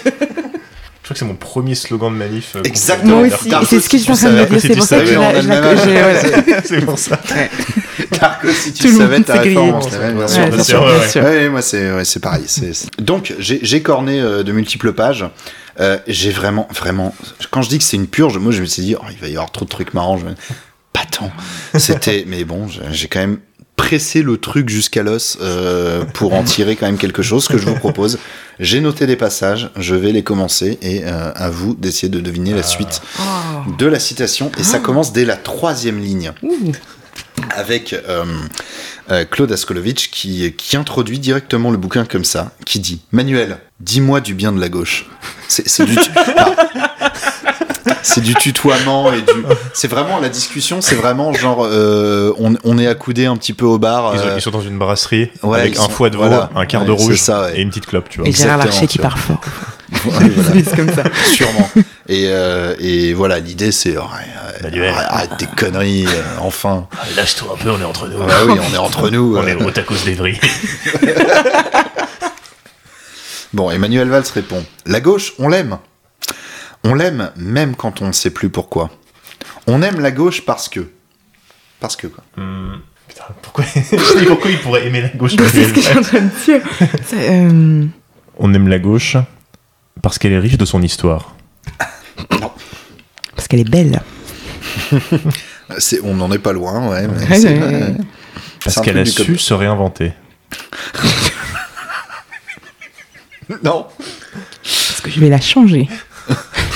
Je 1.05 1.09
crois 1.09 1.13
que 1.13 1.19
c'est 1.19 1.25
mon 1.25 1.35
premier 1.35 1.75
slogan 1.75 2.11
de 2.11 2.17
manif. 2.17 2.55
euh, 2.55 2.63
Exactement. 2.63 3.17
Moi 3.19 3.27
aussi, 3.27 3.51
c'est 3.67 3.79
ce 3.79 3.89
que 3.89 3.97
je 3.99 4.03
suis 4.05 4.11
en 4.11 4.15
train 4.15 4.31
de 4.31 4.45
dire. 4.45 4.59
C'est 4.59 4.75
pour 4.75 4.83
ça 4.85 4.99
que 5.01 5.05
je 5.05 6.61
c'est 6.65 6.81
pour 6.83 6.97
ça. 6.97 7.19
Darkos, 8.19 8.51
si 8.51 8.73
tu 8.73 8.81
Tout 8.87 8.91
le 8.93 8.97
savais 8.97 9.17
monde 9.17 9.25
ta 9.25 9.39
référence. 9.39 9.87
bien 9.91 10.63
sûr. 10.63 10.81
Ouais, 10.81 11.39
bien 11.41 11.49
moi 11.51 11.61
c'est 11.61 11.93
ouais, 11.93 12.05
c'est 12.05 12.19
pareil. 12.19 12.45
Donc 12.97 13.35
j'ai 13.37 13.59
j'ai 13.61 13.83
corné 13.83 14.19
euh, 14.19 14.41
de 14.41 14.51
multiples 14.51 14.93
pages. 14.93 15.25
Euh, 15.79 15.99
j'ai 16.07 16.31
vraiment 16.31 16.67
vraiment 16.73 17.13
quand 17.51 17.61
je 17.61 17.69
dis 17.69 17.77
que 17.77 17.83
c'est 17.83 17.97
une 17.97 18.07
purge, 18.07 18.39
moi 18.39 18.51
je 18.51 18.61
me 18.61 18.65
suis 18.65 18.81
dit 18.81 18.95
oh, 18.99 19.05
il 19.11 19.17
va 19.19 19.27
y 19.27 19.33
avoir 19.33 19.51
trop 19.51 19.65
de 19.65 19.69
trucs 19.69 19.93
marrants. 19.93 20.17
Pas 20.91 21.05
tant. 21.11 21.31
C'était 21.77 22.23
mais 22.25 22.45
bon 22.45 22.67
j'ai 22.91 23.07
quand 23.07 23.19
même 23.19 23.37
pressé 23.75 24.21
le 24.21 24.37
truc 24.37 24.69
jusqu'à 24.69 25.03
l'os 25.03 25.37
euh, 25.41 26.03
pour 26.05 26.33
en 26.33 26.43
tirer 26.43 26.75
quand 26.75 26.85
même 26.85 26.97
quelque 26.97 27.21
chose. 27.21 27.47
Que 27.47 27.57
je 27.57 27.65
vous 27.65 27.75
propose, 27.75 28.17
j'ai 28.59 28.79
noté 28.79 29.05
des 29.05 29.15
passages, 29.15 29.69
je 29.77 29.95
vais 29.95 30.11
les 30.11 30.23
commencer 30.23 30.77
et 30.81 31.03
euh, 31.03 31.31
à 31.35 31.49
vous 31.49 31.75
d'essayer 31.75 32.09
de 32.09 32.19
deviner 32.19 32.53
la 32.53 32.63
suite 32.63 33.01
Oh. 33.19 33.71
de 33.77 33.85
la 33.85 33.99
citation. 33.99 34.51
Et 34.57 34.63
ça 34.63 34.79
commence 34.79 35.13
dès 35.13 35.25
la 35.25 35.35
troisième 35.35 35.99
ligne 35.99 36.31
avec 37.55 37.93
euh, 37.93 38.25
euh, 39.11 39.25
Claude 39.25 39.51
Askolovitch 39.51 40.09
qui, 40.09 40.53
qui 40.53 40.77
introduit 40.77 41.19
directement 41.19 41.71
le 41.71 41.77
bouquin 41.77 42.05
comme 42.05 42.25
ça, 42.25 42.51
qui 42.65 42.79
dit 42.79 43.01
Manuel, 43.11 43.57
dis-moi 43.79 44.21
du 44.21 44.33
bien 44.33 44.51
de 44.51 44.59
la 44.59 44.69
gauche. 44.69 45.07
C'est 45.47 45.85
du, 45.85 45.97
ah. 46.37 47.04
C'est 48.03 48.21
du 48.21 48.33
tutoiement 48.35 49.11
et 49.13 49.21
du. 49.21 49.45
C'est 49.73 49.87
vraiment 49.87 50.19
la 50.19 50.29
discussion, 50.29 50.81
c'est 50.81 50.95
vraiment 50.95 51.33
genre 51.33 51.65
euh, 51.65 52.33
on, 52.39 52.55
on 52.63 52.77
est 52.77 52.87
accoudé 52.87 53.25
un 53.25 53.37
petit 53.37 53.53
peu 53.53 53.65
au 53.65 53.77
bar. 53.79 54.13
Ils, 54.15 54.19
euh, 54.21 54.33
ils 54.37 54.41
sont 54.41 54.51
dans 54.51 54.61
une 54.61 54.77
brasserie 54.77 55.29
ouais, 55.43 55.59
avec 55.59 55.77
un 55.77 55.83
sont- 55.83 55.89
foie 55.89 56.09
de 56.09 56.17
veau, 56.17 56.23
voilà. 56.27 56.49
un 56.55 56.65
quart 56.65 56.85
de 56.85 56.91
Ouais, 56.91 56.97
c'est 56.97 57.03
rouge 57.03 57.17
ça, 57.19 57.41
ouais. 57.43 57.57
et 57.59 57.61
une 57.61 57.69
petite 57.69 57.85
clope, 57.85 58.09
tu 58.09 58.19
vois. 58.19 58.27
Et 58.27 58.31
Gérard 58.31 58.57
Larcher 58.57 58.87
qui 58.87 58.97
part 58.97 59.17
fort. 59.17 59.41
ouais, 60.05 60.29
voilà. 60.35 60.61
C'est 60.65 60.75
comme 60.75 60.93
ça. 60.93 61.03
Sûrement. 61.25 61.69
Et, 62.07 62.25
euh, 62.29 62.73
et 62.79 63.13
voilà, 63.13 63.39
l'idée 63.39 63.71
c'est 63.71 63.95
Manuel. 64.63 64.89
arrête, 64.89 65.07
arrête 65.09 65.37
tes 65.37 65.45
conneries, 65.47 66.05
euh, 66.07 66.21
enfin. 66.41 66.87
Lâche-toi 67.15 67.55
un 67.59 67.63
peu, 67.63 67.69
on 67.71 67.79
est 67.79 67.83
entre 67.85 68.07
nous. 68.07 68.17
Ah 68.27 68.45
oui, 68.47 68.53
on 68.69 68.73
est 68.73 68.77
entre 68.77 69.09
nous. 69.09 69.37
On 69.37 69.43
euh. 69.43 69.47
est 69.47 69.55
au 69.55 69.71
tacos 69.71 69.95
d'Evry. 70.05 70.39
Bon, 73.53 73.71
Emmanuel 73.71 74.09
Valls 74.09 74.25
répond 74.33 74.65
La 74.85 74.99
gauche, 74.99 75.33
on 75.39 75.47
l'aime. 75.47 75.77
On 76.85 76.93
l'aime 76.93 77.31
même 77.35 77.75
quand 77.75 78.01
on 78.01 78.07
ne 78.07 78.11
sait 78.13 78.29
plus 78.29 78.49
pourquoi. 78.49 78.89
On 79.67 79.81
aime 79.81 79.99
la 79.99 80.11
gauche 80.11 80.45
parce 80.45 80.69
que. 80.69 80.87
Parce 81.79 81.95
que 81.95 82.07
quoi. 82.07 82.23
Hmm, 82.37 82.75
Putain, 83.07 83.23
pourquoi... 83.41 83.65
je 83.75 84.19
dis 84.19 84.25
pourquoi 84.25 84.49
il 84.51 84.59
pourrait 84.59 84.85
aimer 84.87 85.01
la 85.01 85.09
gauche 85.09 85.35
C'est 85.51 85.65
ce 85.65 85.73
que 85.73 85.81
je 85.81 85.85
suis 85.87 85.97
en 85.97 86.01
train 86.01 86.21
de 86.21 86.29
dire. 86.45 86.61
C'est, 87.05 87.29
euh, 87.31 87.85
On 88.37 88.53
aime 88.53 88.67
la 88.67 88.79
gauche 88.79 89.17
parce 90.01 90.17
qu'elle 90.19 90.31
est 90.33 90.39
riche 90.39 90.57
de 90.57 90.65
son 90.65 90.81
histoire. 90.81 91.35
Parce 93.35 93.47
qu'elle 93.47 93.59
est 93.61 93.69
belle. 93.69 94.01
On 96.03 96.13
n'en 96.13 96.31
est 96.31 96.39
pas 96.39 96.53
loin, 96.53 96.89
ouais. 96.89 97.07
mais 97.07 97.27
Ouais, 97.27 97.39
c'est- 97.39 97.47
ouais, 97.59 97.65
ouais. 97.65 97.73
ouais. 97.81 97.95
Parce 98.63 98.79
qu'elle 98.81 98.97
a 98.99 99.05
su 99.05 99.37
se 99.37 99.53
réinventer. 99.53 100.13
Non, 103.63 103.87
Parce 104.63 105.01
que 105.01 105.09
je 105.11 105.19
vais 105.19 105.29
la 105.29 105.39
changer. 105.41 105.87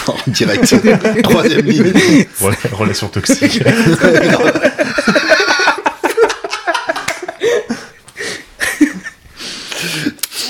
En 0.09 0.31
direct. 0.31 0.75
Troisième 1.23 1.65
ligne. 1.65 2.25
Relation 2.71 3.07
toxique. 3.07 3.61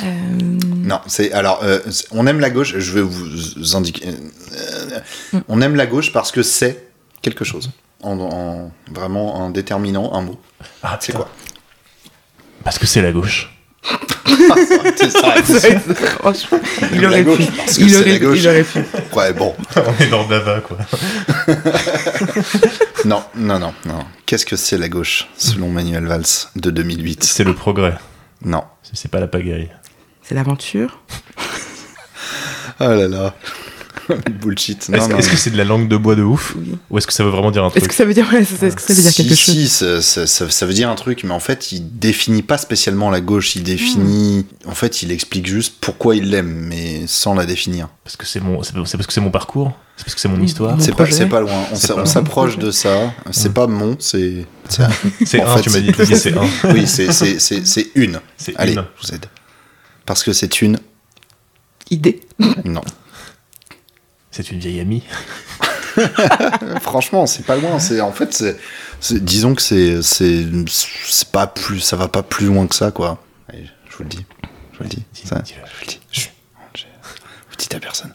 Non, 0.04 1.02
c'est 1.08 1.32
alors 1.34 1.60
euh, 1.64 1.80
on 2.12 2.26
aime 2.26 2.40
la 2.40 2.50
gauche. 2.50 2.76
Je 2.78 2.92
vais 2.94 3.02
vous 3.02 3.76
indiquer. 3.76 4.08
euh, 4.08 5.00
on 5.48 5.62
aime 5.62 5.76
la 5.76 5.86
gauche 5.86 6.12
parce 6.12 6.32
que 6.32 6.42
c'est 6.42 6.88
quelque 7.22 7.46
chose. 7.46 7.70
En, 8.02 8.18
en- 8.20 8.72
vraiment 8.92 9.36
en 9.36 9.50
déterminant 9.50 10.14
un 10.14 10.22
mot. 10.22 10.40
Ah, 10.84 10.98
C'est 11.02 11.14
quoi? 11.14 11.30
Parce 12.64 12.80
que 12.80 12.88
c'est 12.88 13.02
la 13.02 13.12
gauche. 13.12 13.59
Franchement, 16.20 16.60
il 16.94 17.06
aurait 17.06 17.24
pu. 17.24 17.44
Il 17.80 17.96
aurait, 17.96 18.16
il 18.18 18.48
aurait 18.48 18.64
pu. 18.64 18.80
Ouais, 19.14 19.34
bon. 19.34 19.56
On 19.76 20.04
est 20.04 20.08
dans 20.08 20.28
Dava, 20.28 20.62
quoi. 20.62 20.78
Non, 23.06 23.24
non, 23.36 23.60
non, 23.60 23.74
non. 23.86 24.06
Qu'est-ce 24.26 24.46
que 24.46 24.56
c'est 24.58 24.78
la 24.78 24.90
gauche, 24.90 25.28
selon 25.38 25.70
Manuel 25.70 26.06
Valls 26.06 26.24
de 26.56 26.70
2008 26.70 27.24
C'est 27.24 27.46
le 27.46 27.54
progrès. 27.56 27.96
Non. 28.44 28.64
C'est 28.94 29.10
pas 29.10 29.20
la 29.20 29.28
pagaille. 29.28 29.70
C'est 30.22 30.36
l'aventure? 30.36 31.00
Oh 32.82 32.88
là 32.88 33.08
là. 33.08 33.34
Bullshit. 34.42 34.90
Est-ce 34.92 35.10
non. 35.10 35.18
est-ce 35.18 35.30
que 35.30 35.36
c'est 35.38 35.50
de 35.52 35.58
la 35.58 35.64
langue 35.64 35.88
de 35.88 35.98
bois 35.98 36.16
de 36.16 36.24
ouf 36.24 36.56
Ou 36.90 36.98
est-ce 36.98 37.08
que 37.08 37.14
ça 37.14 37.24
veut 37.24 37.30
vraiment 37.30 37.52
dire 37.52 37.64
un 37.64 37.70
truc 37.70 37.82
Est-ce 37.82 37.90
que 37.90 37.96
ça 37.96 38.06
veut 38.06 38.14
dire, 38.14 38.28
ouais, 38.32 38.44
c'est 38.44 38.56
ça, 38.58 38.68
est-ce 38.68 38.76
que 38.76 38.82
ça 38.82 38.94
veut 38.94 39.02
dire 39.02 39.12
si, 39.12 39.24
quelque 39.28 39.36
chose 39.38 39.56
si, 39.56 39.68
ça, 39.68 40.02
ça- 40.02 40.28
ça- 40.28 40.50
ça 40.50 40.66
veut 40.66 40.74
dire 40.74 40.90
un 40.90 40.96
truc, 40.96 41.24
mais 41.24 41.34
en 41.34 41.40
fait, 41.40 41.72
il 41.72 41.98
définit 42.00 42.42
pas 42.42 42.58
spécialement 42.58 43.10
la 43.10 43.22
gauche. 43.22 43.56
Il 43.56 43.64
définit. 43.64 44.46
En 44.66 44.74
fait, 44.76 45.02
il 45.04 45.12
explique 45.12 45.48
juste 45.48 45.76
pourquoi 45.82 46.16
il 46.16 46.30
l'aime, 46.30 46.50
mais 46.68 47.04
sans 47.08 47.34
la 47.34 47.46
définir. 47.46 47.90
Parce 48.04 48.16
que 48.18 48.26
c'est 48.26 48.40
mon, 48.42 48.64
c'est 48.64 48.74
parce 48.74 49.08
que 49.08 49.14
c'est 49.14 49.22
mon 49.22 49.32
parcours. 49.32 49.72
C'est 49.98 50.06
parce 50.06 50.16
que 50.16 50.22
c'est 50.22 50.30
mon 50.30 50.42
histoire. 50.42 50.78
C'est 50.80 50.96
pas, 50.96 51.06
pas 51.30 51.42
loin. 51.42 51.52
On 51.96 52.06
s'approche 52.06 52.58
de 52.58 52.72
ça. 52.72 53.14
C'est 53.32 53.54
pas 53.54 53.68
mon, 53.68 53.98
c'est. 54.00 54.46
c'est- 54.70 54.84
un. 54.84 54.90
fait, 55.58 55.62
tu 55.62 55.70
m'as 55.70 55.76
c'est- 55.76 55.82
dit, 56.06 56.16
c'est 56.16 56.38
un. 56.38 56.46
Oui, 56.74 56.88
c'est 56.88 57.12
c'est- 57.12 57.40
c'est- 57.40 57.66
c'est 57.66 57.88
une. 57.96 58.20
C'est 58.38 58.56
Allez, 58.56 58.74
une. 58.74 58.86
je 59.02 59.08
vous 59.08 59.14
aide. 59.16 59.26
Parce 60.06 60.24
que 60.24 60.32
c'est 60.34 60.62
une. 60.62 60.80
Idée. 61.92 62.22
Non. 62.66 62.82
C'est 64.32 64.52
une 64.52 64.60
vieille 64.60 64.80
amie. 64.80 65.04
Franchement, 66.82 67.26
c'est 67.26 67.46
pas 67.46 67.56
loin. 67.56 67.80
C'est 67.80 68.02
en 68.02 68.12
fait, 68.12 68.34
c'est, 68.34 68.58
c'est- 69.00 69.24
disons 69.24 69.56
que 69.56 69.62
c'est, 69.62 70.02
c'est, 70.02 70.46
c'est 70.68 71.30
pas 71.32 71.48
plus, 71.48 71.80
ça 71.80 71.96
va 71.96 72.08
pas 72.08 72.24
plus 72.24 72.46
loin 72.48 72.68
que 72.68 72.76
ça, 72.76 72.92
quoi. 72.92 73.18
Allez, 73.50 73.66
je 73.90 73.98
vous 73.98 74.04
le 74.04 74.10
dis, 74.10 74.26
je 74.74 74.78
vous 74.78 74.84
le 74.84 74.90
dis. 74.90 75.04
Dis- 75.14 75.28
Ça, 75.28 75.40
dis-le. 75.40 75.62
je 75.66 75.72
vous 75.74 75.82
le 75.82 75.88
dis. 75.88 76.00
Chut, 76.12 76.32
je- 76.76 76.84
je 77.52 77.58
dis 77.58 77.76
à 77.76 77.80
personne. 77.80 78.14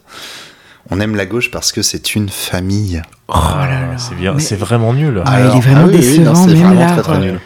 On 0.89 0.99
aime 0.99 1.15
la 1.15 1.25
gauche 1.25 1.49
parce 1.51 1.71
que 1.71 1.81
c'est 1.81 2.15
une 2.15 2.29
famille. 2.29 3.01
Oh 3.27 3.33
là 3.33 3.65
là. 3.67 3.89
Ah, 3.93 3.97
C'est 3.97 4.15
bien, 4.15 4.37
c'est 4.39 4.55
vraiment 4.55 4.93
nul. 4.93 5.21
Ah, 5.25 5.41
il 5.41 5.57
est 5.57 5.59
vraiment 5.61 5.87
décevant, 5.87 6.35
c'est 6.35 6.53
même 6.53 6.63
vraiment 6.63 6.79
là, 6.79 6.91
très 6.93 7.01
très 7.01 7.19
nul. 7.19 7.39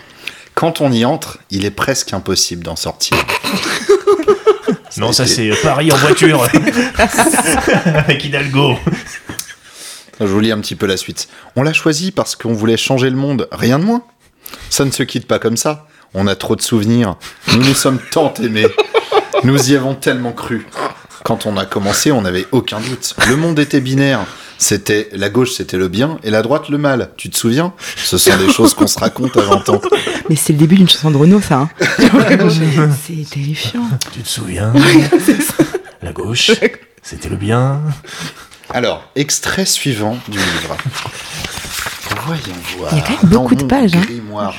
Quand 0.56 0.82
on 0.82 0.92
y 0.92 1.06
entre, 1.06 1.40
il 1.52 1.64
est 1.64 1.72
presque 1.72 2.12
impossible 2.14 2.64
d'en 2.64 2.76
sortir. 2.76 3.16
Non, 5.00 5.14
ça 5.14 5.26
c'est 5.26 5.50
Paris 5.64 5.92
en 5.92 5.96
voiture 5.96 6.44
avec 7.86 8.26
Hidalgo. 8.26 8.76
Je 10.20 10.26
vous 10.26 10.40
lis 10.42 10.52
un 10.52 10.60
petit 10.60 10.76
peu 10.76 10.86
la 10.86 10.98
suite. 10.98 11.30
On 11.56 11.64
l'a 11.64 11.72
choisi 11.74 12.12
parce 12.12 12.36
qu'on 12.36 12.54
voulait 12.54 12.76
changer 12.78 13.10
le 13.10 13.16
monde, 13.16 13.48
rien 13.52 13.80
de 13.80 13.86
moins. 13.86 14.04
Ça 14.70 14.84
ne 14.84 14.92
se 14.92 15.04
quitte 15.04 15.28
pas 15.28 15.40
comme 15.40 15.56
ça. 15.58 15.88
On 16.14 16.28
a 16.28 16.36
trop 16.36 16.56
de 16.56 16.62
souvenirs. 16.62 17.16
Nous 17.54 17.64
nous 17.64 17.74
sommes 17.74 18.00
tant 18.12 18.34
aimés. 18.44 18.68
Nous 19.44 19.72
y 19.72 19.76
avons 19.76 19.96
tellement 19.96 20.34
cru. 20.34 20.68
Quand 21.30 21.46
on 21.46 21.58
a 21.58 21.66
commencé, 21.68 22.12
on 22.12 22.24
n'avait 22.24 22.48
aucun 22.52 22.80
doute. 22.80 23.14
Le 23.28 23.36
monde 23.36 23.60
était 23.60 23.82
binaire. 23.82 24.22
C'était 24.58 25.10
la 25.14 25.30
gauche, 25.30 25.52
c'était 25.52 25.78
le 25.78 25.88
bien, 25.88 26.18
et 26.24 26.32
la 26.32 26.42
droite, 26.42 26.70
le 26.70 26.80
mal. 26.80 27.12
Tu 27.18 27.30
te 27.30 27.38
souviens? 27.38 27.72
Ce 27.98 28.18
sont 28.18 28.36
des 28.38 28.52
choses 28.52 28.74
qu'on 28.74 28.88
se 28.88 28.98
raconte 28.98 29.38
à 29.38 29.42
20 29.42 29.70
ans. 29.70 29.82
Mais 30.28 30.36
c'est 30.36 30.54
le 30.54 30.58
début 30.58 30.76
d'une 30.78 30.90
chanson 30.90 31.12
de 31.12 31.18
Renault, 31.18 31.40
ça. 31.40 31.60
hein. 31.60 31.70
c'est 33.08 33.30
terrifiant. 33.30 33.88
Tu 34.12 34.22
te 34.22 34.28
souviens? 34.28 34.74
La 36.02 36.14
gauche, 36.14 36.50
c'était 37.04 37.30
le 37.30 37.36
bien. 37.36 37.80
Alors, 38.72 39.08
extrait 39.16 39.66
suivant 39.68 40.18
du 40.30 40.40
livre. 40.40 40.78
Voyons 42.26 42.42
voir. 42.78 42.92
Il 42.94 42.98
y 42.98 43.02
a 43.02 43.04
quand 43.04 43.24
même 43.24 43.32
beaucoup 43.32 43.56
de 43.56 43.64
pages, 43.64 43.96
hein. 43.96 44.52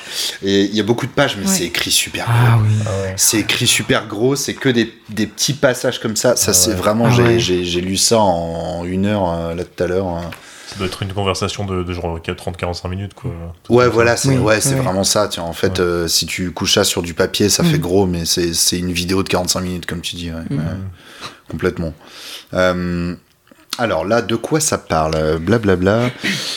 Et 0.42 0.62
il 0.64 0.74
y 0.74 0.80
a 0.80 0.82
beaucoup 0.82 1.06
de 1.06 1.10
pages, 1.12 1.36
mais 1.38 1.46
Ouais. 1.46 1.52
c'est 1.54 1.64
écrit 1.64 1.90
super 1.90 2.24
gros. 2.26 2.34
Ah 2.34 2.58
oui. 2.62 3.12
C'est 3.16 3.38
écrit 3.40 3.66
super 3.66 4.06
gros, 4.06 4.36
c'est 4.36 4.54
que 4.54 4.68
des, 4.68 4.92
des 5.08 5.26
petits 5.26 5.54
passages 5.54 5.98
comme 6.00 6.16
ça. 6.16 6.36
Ça, 6.36 6.52
c'est 6.52 6.74
vraiment. 6.74 7.06
Ah 7.08 7.10
j'ai- 7.10 7.22
ouais. 7.22 7.38
j'ai 7.38 7.64
j'ai 7.64 7.80
lu 7.80 7.96
ça 7.96 8.18
en 8.18 8.84
une 8.84 9.06
heure, 9.06 9.28
euh, 9.32 9.54
là, 9.54 9.64
tout 9.64 9.82
à 9.82 9.86
l'heure. 9.86 10.08
euh. 10.08 10.20
Ça 10.68 10.76
doit 10.76 10.86
être 10.86 11.02
une 11.02 11.12
conversation 11.12 11.64
de, 11.64 11.82
de 11.82 11.92
genre 11.92 12.20
30-45 12.20 12.88
minutes, 12.88 13.14
quoi. 13.14 13.32
Ouais, 13.68 13.88
voilà, 13.88 14.16
c'est 14.16 14.28
Oui, 14.28 14.36
ouais, 14.38 14.60
c'est 14.60 14.76
vraiment 14.76 15.02
ça. 15.02 15.26
Tiens, 15.26 15.42
en 15.42 15.52
fait, 15.52 15.80
euh, 15.80 16.06
si 16.06 16.26
tu 16.26 16.52
couches 16.52 16.74
ça 16.74 16.84
sur 16.84 17.02
du 17.02 17.12
papier, 17.12 17.48
ça 17.48 17.64
Mm. 17.64 17.66
fait 17.66 17.78
gros, 17.80 18.06
mais 18.06 18.24
c'est 18.24 18.78
une 18.78 18.92
vidéo 18.92 19.24
de 19.24 19.28
45 19.28 19.60
minutes, 19.62 19.86
comme 19.86 20.00
tu 20.00 20.14
dis. 20.14 20.30
ouais, 20.30 20.36
ouais, 20.56 20.62
complètement. 21.48 21.92
Euh, 22.54 23.14
alors 23.78 24.04
là, 24.04 24.20
de 24.22 24.36
quoi 24.36 24.60
ça 24.60 24.76
parle 24.78 25.14
Euh, 25.16 25.38
Blablabla. 25.38 26.10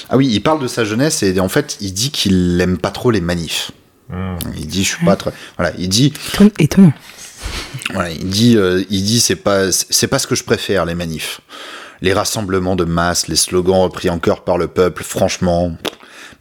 Ah 0.10 0.18
oui, 0.18 0.28
il 0.32 0.42
parle 0.42 0.62
de 0.62 0.68
sa 0.68 0.84
jeunesse 0.84 1.24
et 1.24 1.40
en 1.40 1.50
fait, 1.50 1.78
il 1.80 1.94
dit 1.94 2.12
qu'il 2.12 2.60
aime 2.62 2.78
pas 2.78 2.92
trop 2.92 3.12
les 3.12 3.22
manifs. 3.22 3.72
Hmm. 4.10 4.36
Il 4.58 4.68
dit, 4.68 4.84
je 4.84 4.96
suis 4.96 5.06
pas 5.06 5.16
très. 5.16 5.32
Voilà, 5.58 5.74
il 5.78 5.88
dit, 5.90 6.14
Éton- 6.34 6.52
Étonnant. 6.60 6.94
Voilà, 7.94 8.10
il 8.12 8.28
dit, 8.30 8.58
euh, 8.58 8.84
il 8.90 9.04
dit, 9.04 9.20
c'est 9.20 9.36
pas, 9.38 9.72
c'est 9.72 10.08
pas 10.08 10.20
ce 10.20 10.28
que 10.28 10.36
je 10.36 10.44
préfère 10.44 10.86
les 10.86 10.96
manifs, 10.96 11.42
les 12.02 12.14
rassemblements 12.14 12.76
de 12.76 12.84
masse, 12.86 13.28
les 13.28 13.36
slogans 13.36 13.82
repris 13.82 14.10
en 14.10 14.20
chœur 14.20 14.44
par 14.44 14.58
le 14.58 14.68
peuple. 14.68 15.04
Franchement, 15.04 15.76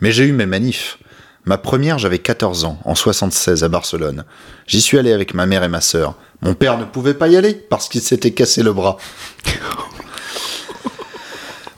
mais 0.01 0.11
j'ai 0.13 0.25
eu 0.25 0.33
mes 0.33 0.47
manifs. 0.47 0.99
Ma 1.45 1.59
première, 1.59 1.99
j'avais 1.99 2.21
14 2.21 2.65
ans, 2.65 2.79
en 2.85 2.95
76 2.95 3.65
à 3.65 3.69
Barcelone. 3.69 4.25
J'y 4.69 4.81
suis 4.81 4.97
allé 4.99 5.13
avec 5.13 5.35
ma 5.35 5.45
mère 5.47 5.65
et 5.65 5.69
ma 5.69 5.81
sœur. 5.81 6.15
Mon 6.41 6.55
père 6.55 6.79
ne 6.79 6.85
pouvait 6.85 7.15
pas 7.15 7.27
y 7.27 7.37
aller 7.37 7.53
parce 7.55 7.89
qu'il 7.89 8.01
s'était 8.03 8.31
cassé 8.33 8.63
le 8.63 8.73
bras. 8.73 8.97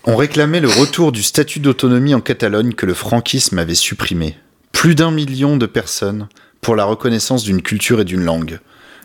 On 0.06 0.16
réclamait 0.16 0.60
le 0.60 0.68
retour 0.68 1.12
du 1.12 1.22
statut 1.22 1.60
d'autonomie 1.60 2.14
en 2.14 2.20
Catalogne 2.20 2.74
que 2.74 2.85
le 2.85 2.93
franquisme 2.93 3.59
avait 3.59 3.74
supprimé. 3.74 4.36
Plus 4.70 4.94
d'un 4.94 5.10
million 5.10 5.56
de 5.56 5.64
personnes 5.64 6.28
pour 6.60 6.76
la 6.76 6.85
reconnaissance 6.85 7.43
d'une 7.43 7.62
culture 7.62 8.02
et 8.02 8.05
d'une 8.05 8.22
langue. 8.22 8.59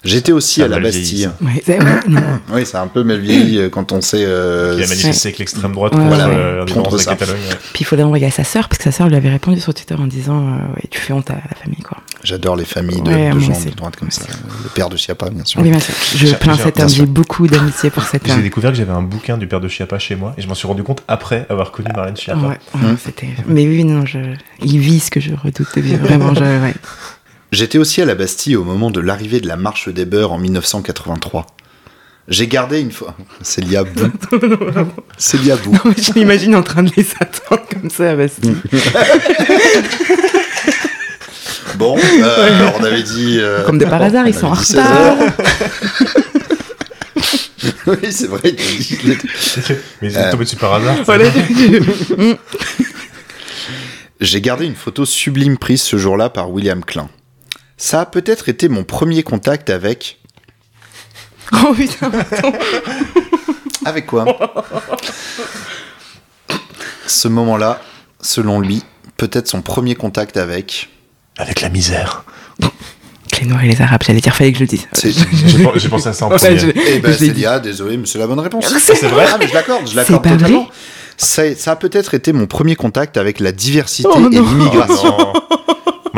J'étais 0.03 0.31
aussi 0.31 0.63
à 0.63 0.67
la 0.67 0.79
Bastille. 0.79 1.29
c'est-. 1.65 1.79
Oui, 2.53 2.65
c'est 2.65 2.77
un 2.77 2.87
peu 2.87 3.03
mal 3.03 3.19
vieilli 3.19 3.57
euh, 3.59 3.69
quand 3.69 3.91
on 3.91 4.01
sait. 4.01 4.23
euh, 4.25 4.75
Il 4.77 4.83
a 4.83 4.87
manifesté 4.87 5.27
avec 5.29 5.39
l'extrême 5.39 5.73
droite 5.73 5.93
Ouais, 5.93 5.99
contre 5.99 6.17
ouais. 6.27 6.33
euh, 6.35 6.65
Contre 6.65 6.91
de 6.91 6.97
la 6.97 7.03
ça. 7.03 7.11
Catalogne. 7.15 7.39
Puis 7.73 7.81
il 7.81 7.85
faudrait 7.85 8.05
envoyer 8.05 8.25
à 8.25 8.31
sa 8.31 8.43
sœur, 8.43 8.69
parce 8.69 8.77
que 8.77 8.83
sa 8.85 8.91
sœur 8.91 9.07
lui 9.09 9.15
avait 9.15 9.29
répondu 9.29 9.59
sur 9.59 9.73
Twitter 9.73 9.95
en 9.95 10.07
disant 10.07 10.39
euh, 10.47 10.73
ouais, 10.75 10.83
Tu 10.89 10.99
fais 10.99 11.13
honte 11.13 11.29
à 11.29 11.35
la 11.35 11.55
famille, 11.61 11.81
quoi. 11.81 11.97
J'adore 12.23 12.55
les 12.55 12.65
familles 12.65 13.01
de, 13.01 13.09
Ouais, 13.09 13.29
de 13.29 13.35
moi 13.35 13.53
gens 13.55 13.59
de 13.65 13.75
droite 13.75 13.95
comme 13.97 14.11
ça. 14.11 14.23
Le 14.63 14.69
père 14.69 14.89
de 14.89 14.97
Chiappa, 14.97 15.29
bien 15.29 15.45
sûr. 15.45 15.61
Oui, 15.61 15.69
bien 15.69 15.79
sûr. 15.79 15.93
Je 16.15 16.27
J'ai- 16.27 16.35
plains 16.35 16.55
j'ai- 16.55 16.63
cet 16.63 16.79
homme, 16.79 16.89
j'ai 16.89 17.05
beaucoup 17.05 17.47
d'amitié 17.47 17.89
pour 17.89 18.03
cet 18.03 18.25
J'ai 18.25 18.33
homme. 18.33 18.41
découvert 18.41 18.71
que 18.71 18.77
j'avais 18.77 18.91
un 18.91 19.01
bouquin 19.01 19.37
du 19.37 19.47
père 19.47 19.59
de 19.61 19.67
Chiappa 19.67 19.99
chez 19.99 20.15
moi 20.15 20.33
et 20.37 20.41
je 20.41 20.47
m'en 20.47 20.55
suis 20.55 20.67
rendu 20.67 20.83
compte 20.83 21.03
après 21.07 21.45
avoir 21.49 21.71
connu 21.71 21.89
Marlène 21.95 22.15
ouais, 22.15 22.57
c'était. 23.03 23.29
Mais 23.47 23.65
oui, 23.67 23.83
non, 23.83 24.05
je... 24.05 24.19
il 24.63 24.79
vit 24.79 24.99
ce 24.99 25.11
que 25.11 25.19
je 25.19 25.31
redoute 25.33 25.67
de 25.75 25.81
vivre. 25.81 26.05
Vraiment, 26.05 26.33
je. 26.33 26.43
J'étais 27.51 27.77
aussi 27.77 28.01
à 28.01 28.05
la 28.05 28.15
Bastille 28.15 28.55
au 28.55 28.63
moment 28.63 28.91
de 28.91 28.99
l'arrivée 28.99 29.39
de 29.41 29.47
la 29.47 29.55
marche 29.57 29.89
des 29.89 30.05
beurs 30.05 30.31
en 30.31 30.37
1983. 30.37 31.47
J'ai 32.27 32.47
gardé 32.47 32.79
une 32.79 32.91
fois. 32.91 33.15
C'est 33.41 33.61
Liabou. 33.61 34.11
C'est 35.17 35.41
Liabou. 35.41 35.71
Non, 35.73 35.79
mais 35.85 35.95
je 36.01 36.13
l'imagine 36.13 36.55
en 36.55 36.61
train 36.63 36.83
de 36.83 36.91
les 36.95 37.07
attendre 37.19 37.63
comme 37.71 37.89
ça 37.89 38.11
à 38.11 38.15
Bastille. 38.15 38.55
Bon, 41.75 41.97
euh, 41.97 42.57
alors 42.57 42.73
on 42.81 42.83
avait 42.83 43.03
dit. 43.03 43.37
euh, 43.39 43.63
Comme 43.65 43.77
de 43.77 43.85
par 43.85 44.01
hasard, 44.01 44.27
ils 44.27 44.35
on 44.35 44.39
sont 44.39 44.47
en 44.47 44.53
retard. 44.53 44.65
16 44.65 44.77
heures. 44.77 45.17
oui, 47.87 48.11
c'est 48.11 48.27
vrai. 48.27 48.53
Mais 50.01 50.07
Euh. 50.07 50.09
c'est 50.11 50.29
tombé 50.31 50.43
dessus 50.43 50.57
par 50.57 50.73
hasard. 50.73 50.97
J'ai 54.19 54.41
gardé 54.41 54.65
une 54.65 54.75
photo 54.75 55.05
sublime 55.05 55.57
prise 55.57 55.81
ce 55.81 55.95
jour-là 55.97 56.29
par 56.29 56.51
William 56.51 56.83
Klein. 56.83 57.09
Ça 57.81 58.01
a 58.01 58.05
peut-être 58.05 58.49
été 58.49 58.67
mon 58.69 58.83
premier 58.83 59.23
contact 59.23 59.69
avec. 59.71 60.17
Oh 61.51 61.73
putain, 61.73 62.11
Avec 63.85 64.05
quoi? 64.05 64.23
Ce 67.07 67.27
moment-là, 67.27 67.81
selon 68.21 68.59
lui, 68.59 68.83
peut-être 69.17 69.47
son 69.47 69.63
premier 69.63 69.95
contact 69.95 70.37
avec. 70.37 70.89
Avec 71.37 71.61
la 71.61 71.69
misère. 71.69 72.23
les 73.41 73.47
Noirs 73.47 73.63
et 73.63 73.67
les 73.67 73.81
Arabes, 73.81 74.03
j'allais 74.05 74.19
dire, 74.21 74.35
fallait 74.35 74.51
que 74.51 74.59
je 74.59 74.63
le 74.63 74.67
dise. 74.67 74.87
C'est 74.93 75.11
J'ai 75.11 75.63
pen- 75.63 75.71
j'ai 75.75 75.89
pensé 75.89 76.09
à 76.09 76.13
ça 76.13 76.25
en 76.27 76.29
premier. 76.29 76.73
Eh 76.87 76.99
ben. 76.99 77.13
Célia, 77.17 77.59
désolé, 77.59 77.97
mais 77.97 78.05
c'est 78.05 78.19
la 78.19 78.27
bonne 78.27 78.39
réponse. 78.41 78.67
C'est 78.77 79.07
vrai 79.07 79.25
Ah, 79.33 79.37
mais 79.39 79.47
je 79.47 79.53
l'accorde, 79.55 79.89
je 79.89 79.95
l'accorde 79.95 80.21
totalement. 80.29 80.67
Ça, 81.17 81.55
ça 81.55 81.71
a 81.71 81.75
peut-être 81.77 82.13
été 82.13 82.31
mon 82.31 82.45
premier 82.45 82.75
contact 82.75 83.17
avec 83.17 83.39
la 83.39 83.51
diversité 83.51 84.07
Oh 84.13 84.19
et 84.19 84.35
l'immigration. 84.35 85.17
Non. 85.17 85.33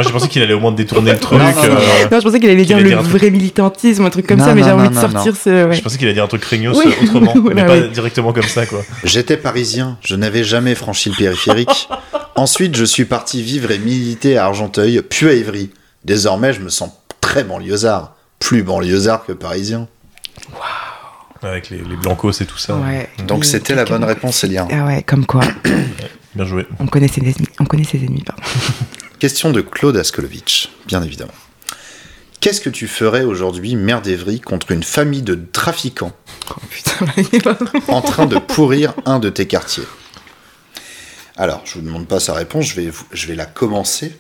Moi 0.02 0.08
j'ai 0.08 0.14
pensé 0.14 0.28
qu'il 0.30 0.42
allait 0.42 0.54
au 0.54 0.60
moins 0.60 0.72
détourner 0.72 1.12
le 1.14 1.20
truc. 1.20 1.40
Non, 1.40 1.46
non, 1.46 1.52
non, 1.54 1.62
euh, 1.76 2.08
Non, 2.12 2.20
je 2.20 2.24
pensais 2.24 2.40
qu'il 2.40 2.50
allait 2.50 2.66
dire 2.66 2.78
allait 2.78 2.84
le 2.84 2.90
dire 2.90 3.00
un 3.00 3.04
truc. 3.04 3.16
vrai 3.18 3.30
militantisme, 3.32 4.06
un 4.06 4.10
truc 4.10 4.28
comme 4.28 4.40
Non, 4.40 4.46
ça, 4.46 4.56
mais 4.56 4.64
j'ai 4.64 4.70
non, 4.70 4.76
envie 4.80 4.90
de 4.90 4.94
non, 4.96 5.02
sortir 5.02 5.36
ce. 5.36 5.68
ouais. 5.68 5.76
Je 5.76 5.82
pensais 5.82 5.98
qu'il 5.98 6.08
allait 6.08 6.16
dire 6.16 6.24
un 6.24 6.28
truc 6.28 6.42
craignos 6.42 6.78
Oui. 6.78 6.94
autrement, 7.04 7.34
mais 7.54 7.66
pas 7.66 7.80
directement 7.82 8.34
comme 8.34 8.44
ça 8.44 8.66
quoi. 8.66 8.82
J'étais 9.04 9.38
parisien, 9.38 9.98
je 10.04 10.16
n'avais 10.16 10.44
jamais 10.44 10.76
franchi 10.76 11.10
le 11.10 11.16
périphérique. 11.16 11.88
Ensuite, 12.36 12.76
je 12.78 12.86
suis 12.86 13.06
parti 13.06 13.42
vivre 13.44 13.72
et 13.72 13.78
militer 13.78 14.38
à 14.38 14.46
Argenteuil, 14.46 15.02
puis 15.08 15.28
à 15.28 15.34
Évry. 15.34 15.70
Désormais, 16.06 16.54
je 16.54 16.62
me 16.62 16.70
sens 16.70 16.90
très 17.20 17.44
banlieusard. 17.44 18.16
Plus 18.40 18.64
banlieusard 18.64 19.26
que 19.26 19.34
parisien. 19.34 19.88
Avec 21.44 21.70
les, 21.70 21.78
les 21.78 21.96
blancos 21.96 22.40
et 22.42 22.46
tout 22.46 22.58
ça. 22.58 22.76
Ouais. 22.76 23.10
Donc 23.28 23.46
c'était 23.46 23.76
la 23.76 23.84
bonne 23.86 24.04
réponse, 24.04 24.38
Célia. 24.38 24.68
Ah 24.72 24.86
ouais, 24.86 25.04
comme 25.04 25.26
quoi. 25.26 25.42
Bien 26.36 26.46
joué. 26.46 26.66
On 26.80 26.88
connaît 26.88 27.08
ses 27.08 27.22
ennemis. 27.22 27.36
On 27.60 27.66
connaît 27.66 27.84
ses 27.84 27.98
ennemis, 27.98 28.24
pardon. 28.24 28.42
Question 29.22 29.52
de 29.52 29.62
Claude 29.62 29.98
Askolovitch, 29.98 30.70
bien 30.88 31.04
évidemment. 31.04 31.32
Qu'est-ce 32.40 32.60
que 32.60 32.72
tu 32.72 32.88
ferais 32.88 33.22
aujourd'hui, 33.24 33.76
maire 33.76 34.02
d'Evry, 34.02 34.40
contre 34.42 34.72
une 34.72 34.82
famille 34.82 35.22
de 35.22 35.36
trafiquants 35.52 36.12
Oh 36.50 36.54
putain, 36.72 37.06
là, 37.06 37.12
il 37.18 37.36
est 37.36 37.44
pas 37.44 37.54
vraiment- 37.54 37.84
en 37.98 38.02
train 38.02 38.26
de 38.26 38.40
pourrir 38.40 38.96
un 39.06 39.20
de 39.20 39.30
tes 39.30 39.46
quartiers? 39.46 39.84
Alors, 41.38 41.62
je 41.66 41.76
vous 41.76 41.82
demande 41.82 42.08
pas 42.08 42.20
sa 42.20 42.34
réponse, 42.34 42.66
je 42.66 42.76
vais, 42.82 42.90
vous- 42.90 43.06
je 43.12 43.28
vais 43.28 43.36
la 43.36 43.46
commencer. 43.46 44.18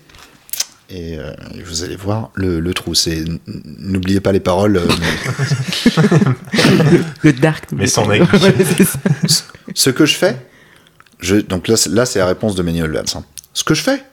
Et 0.92 1.18
euh, 1.18 1.34
vous 1.66 1.82
allez 1.84 1.96
voir 1.96 2.30
le, 2.36 2.60
le 2.60 2.74
trou. 2.76 2.94
C'est 2.94 3.24
n'oubliez 3.48 4.20
pas 4.20 4.32
les 4.34 4.40
paroles. 4.40 4.78
euh, 4.78 4.88
Le 7.24 7.34
dark. 7.34 7.72
Mais 7.72 7.88
sans 7.88 8.06
ça. 9.28 9.44
Ce 9.74 9.90
que 9.90 10.06
je 10.06 10.16
fais, 10.16 10.36
je, 11.22 11.38
donc 11.38 11.68
là, 11.70 11.76
c'est- 11.76 11.90
là 11.90 12.06
c'est 12.06 12.20
la 12.20 12.28
réponse 12.28 12.54
de 12.54 12.62
Manuel 12.62 12.92
Valls. 12.92 13.06
hein. 13.16 13.24
Ce 13.54 13.64
que 13.64 13.74
je 13.74 13.82
fais, 13.82 14.04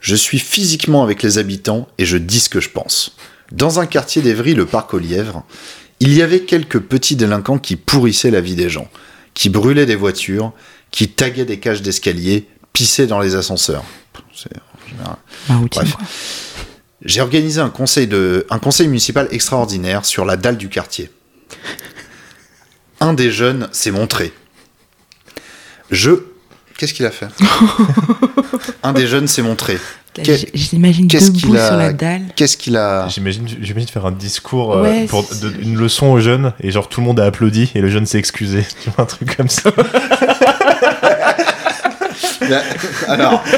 je 0.00 0.14
suis 0.14 0.38
physiquement 0.38 1.02
avec 1.02 1.22
les 1.22 1.38
habitants 1.38 1.88
et 1.98 2.06
je 2.06 2.16
dis 2.16 2.40
ce 2.40 2.48
que 2.48 2.60
je 2.60 2.70
pense. 2.70 3.16
Dans 3.52 3.80
un 3.80 3.86
quartier 3.86 4.22
d'Evry, 4.22 4.54
le 4.54 4.66
parc 4.66 4.94
aux 4.94 4.98
Lièvres, 4.98 5.44
il 6.00 6.12
y 6.12 6.22
avait 6.22 6.40
quelques 6.40 6.80
petits 6.80 7.16
délinquants 7.16 7.58
qui 7.58 7.76
pourrissaient 7.76 8.30
la 8.30 8.40
vie 8.40 8.54
des 8.54 8.68
gens, 8.68 8.88
qui 9.34 9.48
brûlaient 9.48 9.86
des 9.86 9.96
voitures, 9.96 10.52
qui 10.90 11.08
taguaient 11.08 11.44
des 11.44 11.58
cages 11.58 11.82
d'escalier, 11.82 12.48
pissaient 12.72 13.06
dans 13.06 13.20
les 13.20 13.34
ascenseurs. 13.34 13.84
C'est 14.34 14.50
en 14.54 14.88
général. 14.88 15.16
Bref. 15.70 15.92
quoi. 15.92 16.06
J'ai 17.04 17.20
organisé 17.20 17.60
un 17.60 17.70
conseil, 17.70 18.06
de, 18.06 18.46
un 18.50 18.58
conseil 18.58 18.88
municipal 18.88 19.28
extraordinaire 19.30 20.04
sur 20.04 20.24
la 20.24 20.36
dalle 20.36 20.56
du 20.56 20.68
quartier. 20.68 21.10
Un 23.00 23.12
des 23.12 23.30
jeunes 23.30 23.68
s'est 23.72 23.90
montré. 23.90 24.32
Je. 25.90 26.10
Qu'est-ce 26.78 26.94
qu'il 26.94 27.06
a 27.06 27.10
fait 27.10 27.26
Un 28.82 28.92
des 28.92 29.06
jeunes 29.06 29.26
s'est 29.28 29.42
montré. 29.42 29.74
Là, 29.74 30.22
Qu'est- 30.24 30.36
j- 30.38 30.48
Je 30.54 30.70
l'imagine 30.72 31.08
Qu'est-ce 31.08 31.30
debout 31.30 31.38
qu'il 31.48 31.56
a 31.56 31.66
sur 31.68 31.76
la 31.76 31.92
dalle. 31.92 32.22
Qu'est-ce 32.36 32.56
qu'il 32.56 32.76
a 32.76 33.06
J'imagine, 33.08 33.46
j'imagine 33.60 33.88
faire 33.88 34.06
un 34.06 34.12
discours, 34.12 34.74
euh, 34.74 34.82
Ouais, 34.82 35.04
pour 35.06 35.24
de- 35.42 35.52
une 35.62 35.76
leçon 35.76 36.06
aux 36.06 36.20
jeunes, 36.20 36.52
et 36.60 36.70
genre 36.70 36.88
tout 36.88 37.00
le 37.00 37.06
monde 37.06 37.20
a 37.20 37.24
applaudi, 37.26 37.70
et 37.74 37.80
le 37.80 37.88
jeune 37.90 38.06
s'est 38.06 38.18
excusé. 38.18 38.64
Tu 38.82 38.90
vois, 38.90 39.04
un 39.04 39.06
truc 39.06 39.36
comme 39.36 39.48
ça. 39.48 39.70
Alors. 43.08 43.42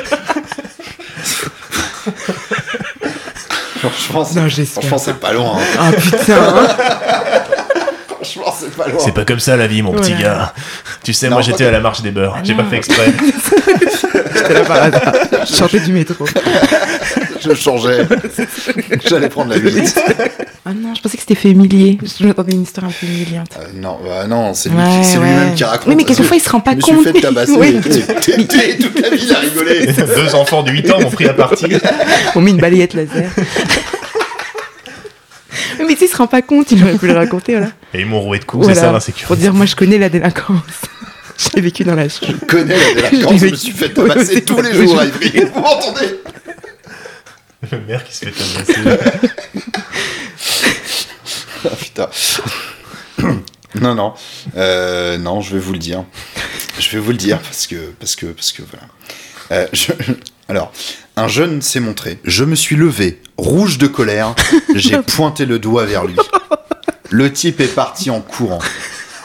franchement, 3.79 4.25
c'est, 4.25 4.41
Non, 4.41 4.49
j'espère 4.49 4.83
franchement, 4.83 4.99
c'est 4.99 5.21
pas 5.21 5.33
loin. 5.33 5.57
hein. 5.59 5.63
Ah 5.79 5.93
putain. 5.93 7.55
C'est 8.59 8.71
pas 8.77 8.89
loin. 8.89 8.99
C'est 9.01 9.13
pas 9.15 9.25
comme 9.25 9.41
ça 9.41 9.57
la 9.57 9.67
vie, 9.67 9.83
mon 9.83 9.93
petit 9.93 10.15
gars. 10.15 10.53
Tu 11.03 11.13
sais, 11.13 11.29
Non, 11.29 11.35
moi 11.37 11.43
j'étais 11.43 11.65
à 11.67 11.71
la 11.71 11.81
marche 11.81 12.03
des 12.03 12.11
beurs. 12.11 12.35
Ah 12.37 12.41
J'ai 12.45 12.55
non. 12.55 12.63
pas 12.65 12.71
fait 12.71 12.77
exprès. 12.77 13.07
J'étais 14.35 14.55
là 14.55 14.61
par 14.65 14.83
hasard. 14.83 15.13
Je 15.49 15.55
chantais 15.55 15.81
du 15.81 15.93
métro. 15.93 16.25
Je 17.41 17.55
changeais. 17.55 18.07
J'allais 19.09 19.29
prendre 19.29 19.51
la 19.51 19.57
8. 19.57 20.01
Ah 20.67 20.71
non, 20.75 20.93
je 20.95 21.01
pensais 21.01 21.17
que 21.17 21.23
c'était 21.23 21.37
fait 21.37 21.51
humilier. 21.51 21.97
Je 22.03 22.27
m'attendais 22.27 22.53
à 22.53 22.55
une 22.57 22.63
histoire 22.65 22.87
un 22.87 22.91
peu 22.91 23.07
humiliante. 23.07 23.49
Euh, 23.59 23.65
non, 23.77 23.99
bah 24.05 24.27
non, 24.27 24.53
c'est 24.55 24.69
lui, 24.69 24.77
Ouais, 24.77 24.83
c'est 25.05 25.17
ouais. 25.19 25.25
lui-même 25.29 25.55
qui 25.55 25.65
raconte. 25.65 25.87
Oui, 25.89 25.95
mais 25.97 26.05
quelquefois, 26.05 26.37
il 26.37 26.41
se 26.41 26.51
rend 26.51 26.61
pas 26.61 26.73
Je 26.73 26.77
me 26.77 26.83
compte. 26.83 27.01
suis 27.05 27.13
fait 27.13 27.21
tabasser. 27.21 27.53
Ouais. 27.53 27.71
et 27.71 27.81
toute 27.81 29.01
la 29.01 29.11
ville 29.11 29.33
a 29.35 29.39
rigolé. 29.39 29.87
Deux 29.87 30.35
enfants 30.35 30.63
de 30.63 30.71
8 30.73 30.91
ans 30.91 31.01
m'ont 31.01 31.11
pris 31.11 31.27
à 31.27 31.33
partie. 31.33 31.67
On 32.35 32.41
met 32.41 32.51
une 32.51 32.59
balayette 32.59 32.93
laser. 32.95 33.31
Mais 35.79 35.87
tu 35.95 35.97
sais, 36.01 36.05
il 36.07 36.09
se 36.09 36.17
rend 36.17 36.27
pas 36.27 36.43
compte, 36.43 36.71
il 36.73 36.83
aurait 36.83 36.99
pu 36.99 37.07
le 37.07 37.15
raconter, 37.15 37.53
voilà. 37.53 37.71
Et 37.95 38.01
ils 38.01 38.07
m'ont 38.07 38.21
roué 38.21 38.39
de 38.39 38.45
coups, 38.45 38.67
c'est 38.67 38.75
ça 38.75 38.93
l'insécurité. 38.93 39.27
Pour 39.27 39.37
dire, 39.37 39.55
moi, 39.55 39.67
je 39.67 39.77
connais 39.77 39.99
la 39.99 40.09
délinquance. 40.09 40.59
Je 41.39 41.51
l'ai 41.55 41.63
vécu 41.63 41.85
dans 41.85 41.95
la 41.95 42.09
chute. 42.09 42.25
Je 42.29 42.47
connais 42.47 42.77
la 42.77 42.95
délinquance, 43.11 43.41
je 43.41 43.47
me 43.47 43.55
suis 43.55 43.71
fait 43.71 43.91
tabasser 43.91 44.43
tous 44.43 44.61
les 44.61 44.75
jours 44.75 44.95
oui. 44.95 44.99
à 44.99 45.05
Ivry. 45.05 45.45
Vous 45.55 45.61
m'entendez? 45.61 46.21
Le 47.71 47.81
maire 47.87 48.03
qui 48.05 48.13
se 48.13 48.25
fait 48.25 48.33
tabasser. 48.33 48.99
Ah, 51.65 51.77
putain. 51.79 52.09
non, 53.81 53.95
non. 53.95 54.15
Euh, 54.57 55.17
non, 55.19 55.41
je 55.41 55.55
vais 55.55 55.61
vous 55.61 55.73
le 55.73 55.79
dire. 55.79 56.05
Je 56.81 56.91
vais 56.91 56.99
vous 56.99 57.11
le 57.13 57.17
dire 57.17 57.39
parce 57.39 57.67
que. 57.69 57.93
Parce 57.99 58.17
que. 58.17 58.27
Parce 58.27 58.53
que 58.53 58.63
voilà. 58.63 58.87
Euh, 59.53 59.67
je- 59.73 59.93
Alors, 60.49 60.73
un 61.17 61.29
jeune 61.29 61.61
s'est 61.61 61.81
montré. 61.81 62.19
Je 62.25 62.45
me 62.45 62.55
suis 62.55 62.75
levé, 62.75 63.21
rouge 63.37 63.77
de 63.77 63.87
colère. 63.87 64.35
J'ai 64.75 64.99
pointé 65.07 65.45
le 65.45 65.59
doigt 65.59 65.85
vers 65.85 66.07
lui. 66.07 66.17
Le 67.11 67.31
type 67.33 67.61
est 67.61 67.75
parti 67.75 68.09
en 68.11 68.21
courant, 68.21 68.61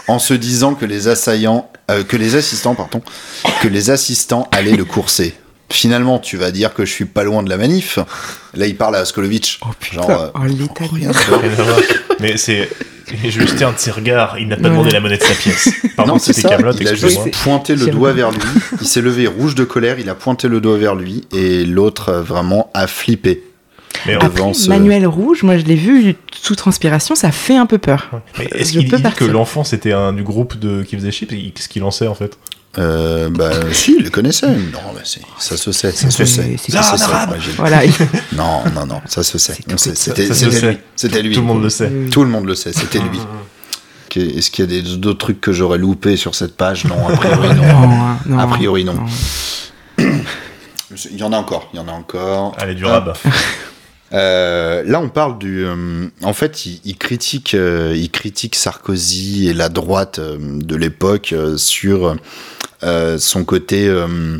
en 0.07 0.19
se 0.19 0.33
disant 0.33 0.75
que 0.75 0.85
les 0.85 1.07
assaillants, 1.07 1.69
euh, 1.91 2.03
que 2.03 2.17
les 2.17 2.35
assistants, 2.35 2.75
pardon, 2.75 3.01
que 3.61 3.67
les 3.69 3.89
assistants 3.89 4.49
allaient 4.51 4.75
le 4.75 4.85
courser. 4.85 5.33
Finalement, 5.73 6.19
tu 6.19 6.37
vas 6.37 6.51
dire 6.51 6.73
que 6.75 6.85
je 6.85 6.91
suis 6.91 7.05
pas 7.05 7.23
loin 7.23 7.41
de 7.41 7.49
la 7.49 7.57
manif. 7.57 7.97
Là, 8.53 8.67
il 8.67 8.75
parle 8.77 8.95
à 8.95 8.99
Askolovitch. 8.99 9.59
Genre, 9.91 10.09
euh, 10.09 10.27
oh, 10.35 10.43
l'état 10.45 10.83
de 10.85 10.89
rien 10.93 11.07
merde. 11.09 11.17
à 11.17 11.29
voir. 11.29 11.41
Rien 11.41 11.51
à 11.51 11.61
voir. 11.63 11.79
Mais 12.19 12.37
c'est. 12.37 12.69
Juste 13.25 13.61
un 13.61 13.71
de 13.73 13.77
ses 13.77 13.91
regards, 13.91 14.37
il 14.39 14.47
n'a 14.47 14.55
pas 14.55 14.69
demandé 14.69 14.87
Ouais. 14.87 14.93
la 14.93 14.99
monnaie 15.01 15.17
de 15.17 15.23
sa 15.23 15.33
pièce. 15.33 15.69
Pardon, 15.97 16.13
non, 16.13 16.19
c'est 16.19 16.31
c'était 16.31 16.47
ça. 16.47 16.55
Camelot, 16.55 16.73
il 16.79 16.87
a 16.87 16.93
juste 16.95 17.31
pointé 17.43 17.75
le 17.75 17.87
doigt 17.87 18.13
vers 18.13 18.31
lui. 18.31 18.39
Il 18.81 18.87
s'est 18.87 19.01
levé 19.01 19.27
rouge 19.27 19.55
de 19.55 19.63
colère. 19.65 19.99
Il 19.99 20.09
a 20.09 20.15
pointé 20.15 20.47
le 20.47 20.61
doigt 20.61 20.77
vers 20.77 20.95
lui 20.95 21.23
et 21.33 21.65
l'autre 21.65 22.09
euh, 22.09 22.21
vraiment 22.21 22.69
a 22.73 22.87
flippé. 22.87 23.43
Mais, 24.05 24.15
en- 24.15 24.19
Après, 24.21 24.53
ce- 24.53 24.69
Manuel 24.69 25.05
Rouge, 25.05 25.43
moi, 25.43 25.57
je 25.57 25.65
l'ai 25.65 25.75
vu 25.75 26.15
sous 26.33 26.55
transpiration, 26.55 27.13
ça 27.15 27.31
fait 27.31 27.55
un 27.57 27.65
peu 27.65 27.77
peur. 27.77 28.09
mais 28.39 28.45
est-ce 28.53 28.71
qu'il 28.71 28.85
dit 28.89 29.03
que 29.17 29.25
l'enfant 29.25 29.63
c'était 29.63 29.91
un 29.93 30.13
du 30.13 30.23
groupe 30.23 30.57
de 30.57 30.83
qui 30.83 30.95
faisait 30.95 31.11
chips 31.11 31.31
et 31.33 31.51
Qu'est-ce 31.51 31.69
qu'il 31.69 31.83
en 31.83 31.91
sait 31.91 32.07
en 32.07 32.15
fait? 32.15 32.37
Euh, 32.79 33.29
bah 33.29 33.51
si, 33.71 33.95
il 33.99 34.03
le 34.05 34.09
connaissait. 34.09 34.47
Non, 34.55 34.79
c'est- 35.03 35.21
ça 35.37 35.57
se 35.57 35.71
sait, 35.71 35.91
ça 35.91 36.09
se 36.09 36.25
sait. 36.25 36.57
c'est 36.59 36.71
Ça 36.71 36.81
se 36.83 36.97
sait. 36.97 37.05
Voilà. 37.57 37.81
Non, 38.35 38.63
non, 38.73 38.85
non, 38.87 39.01
ça 39.05 39.23
se 39.23 39.37
sait. 39.37 39.57
C'était 39.77 40.25
lui. 40.25 40.77
C'était 40.95 41.21
lui. 41.21 41.35
Tout 41.35 41.41
le 41.41 41.47
monde 41.47 41.63
le 41.63 41.69
sait. 41.69 41.91
Tout 42.11 42.23
le 42.23 42.29
monde 42.29 42.45
le 42.45 42.55
sait. 42.55 42.73
C'était 42.73 42.99
lui. 42.99 43.19
Que- 44.09 44.19
Est-ce 44.19 44.49
qu'il 44.51 44.65
y 44.65 44.77
a 44.77 44.81
des- 44.81 44.97
d'autres 44.97 45.19
trucs 45.19 45.41
que 45.41 45.51
j'aurais 45.53 45.77
loupé 45.77 46.17
sur 46.17 46.33
cette 46.35 46.55
page? 46.57 46.85
Non, 46.85 47.07
a 47.07 47.15
priori 47.15 47.47
non. 47.55 47.63
Non, 47.63 47.91
hein, 48.03 48.17
non. 48.25 48.39
A 48.39 48.47
priori 48.47 48.83
non. 48.85 48.95
Il 49.99 51.17
y 51.17 51.23
en 51.23 51.33
a 51.33 51.37
encore. 51.37 51.69
Il 51.73 51.77
y 51.77 51.79
en 51.79 51.87
a 51.87 51.91
encore. 51.91 52.55
Allez, 52.59 52.75
du 52.75 52.85
Hop. 52.85 52.91
rab. 52.91 53.13
Euh, 54.13 54.83
là, 54.85 54.99
on 54.99 55.09
parle 55.09 55.39
du. 55.39 55.65
euh, 55.65 56.07
en 56.21 56.33
fait, 56.33 56.67
il, 56.67 56.79
il 56.85 56.97
critique, 56.97 57.55
euh, 57.55 57.93
il 57.95 58.11
critique 58.11 58.53
Sarkozy 58.55 59.47
et 59.49 59.53
la 59.55 59.69
droite 59.69 60.19
euh, 60.19 60.37
de 60.39 60.75
l'époque 60.75 61.33
euh, 61.33 61.57
sur 61.57 62.09
euh, 62.09 62.15
son 63.17 63.43
côté 63.45 63.87
euh, 63.87 64.39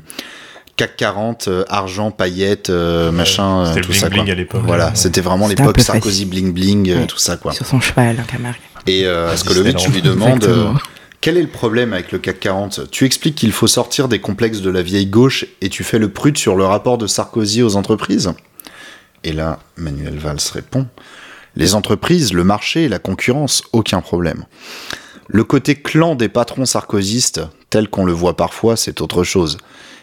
CAC 0.76 0.96
40, 0.98 1.48
euh, 1.48 1.64
argent, 1.70 2.10
paillettes, 2.12 2.70
euh, 2.70 3.12
machin, 3.12 3.66
euh, 3.68 3.76
le 3.76 3.82
tout 3.82 3.94
ça. 3.94 4.10
bling-bling 4.10 4.24
quoi. 4.26 4.32
à 4.32 4.36
l'époque. 4.36 4.62
Voilà, 4.66 4.86
Ouais. 4.88 4.92
c'était 4.96 5.22
vraiment 5.22 5.48
l'époque 5.48 5.80
Sarkozy 5.80 6.26
facile. 6.26 6.30
bling 6.30 6.54
bling, 6.54 6.90
euh, 6.90 7.00
Ouais. 7.02 7.08
tout 7.08 7.18
ça 7.20 7.38
quoi. 7.38 7.54
Sur 7.54 7.66
son 7.66 7.80
cheval, 7.80 8.18
hein, 8.20 8.24
Camargue. 8.30 8.58
Et 8.88 9.06
euh, 9.06 9.28
Ah, 9.30 9.34
Askolovitch 9.34 9.76
Disneyland. 9.76 9.94
lui 9.94 10.02
demande 10.02 10.44
Exactement. 10.44 10.72
euh, 10.72 10.80
quel 11.22 11.38
est 11.38 11.42
le 11.42 11.48
problème 11.48 11.94
avec 11.94 12.12
le 12.12 12.18
CAC 12.20 12.40
40 12.40 12.90
Tu 12.92 13.06
expliques 13.06 13.36
qu'il 13.36 13.52
faut 13.54 13.68
sortir 13.68 14.08
des 14.08 14.20
complexes 14.20 14.60
de 14.62 14.70
la 14.70 14.82
vieille 14.82 15.06
gauche 15.06 15.46
et 15.62 15.70
tu 15.70 15.84
fais 15.84 16.00
le 16.00 16.10
prude 16.10 16.38
sur 16.38 16.56
le 16.56 16.66
rapport 16.66 16.98
de 16.98 17.08
Sarkozy 17.08 17.62
aux 17.64 17.76
entreprises 17.78 18.34
Et 19.24 19.32
là, 19.32 19.60
Manuel 19.78 20.18
Valls 20.18 20.40
répond 20.54 20.88
Les 21.56 21.76
entreprises, 21.76 22.34
le 22.34 22.44
marché 22.44 22.86
et 22.86 22.90
la 22.90 23.00
concurrence, 23.00 23.62
aucun 23.74 24.02
problème. 24.02 24.44
Le 25.28 25.44
côté 25.44 25.76
clan 25.76 26.16
des 26.16 26.30
patrons 26.30 26.66
sarkozystes, 26.66 27.42
tel 27.70 27.90
qu'on 27.90 28.06
le 28.06 28.14
voit 28.14 28.36
parfois, 28.36 28.76
c'est 28.76 29.02
autre 29.02 29.24
chose. 29.24 29.58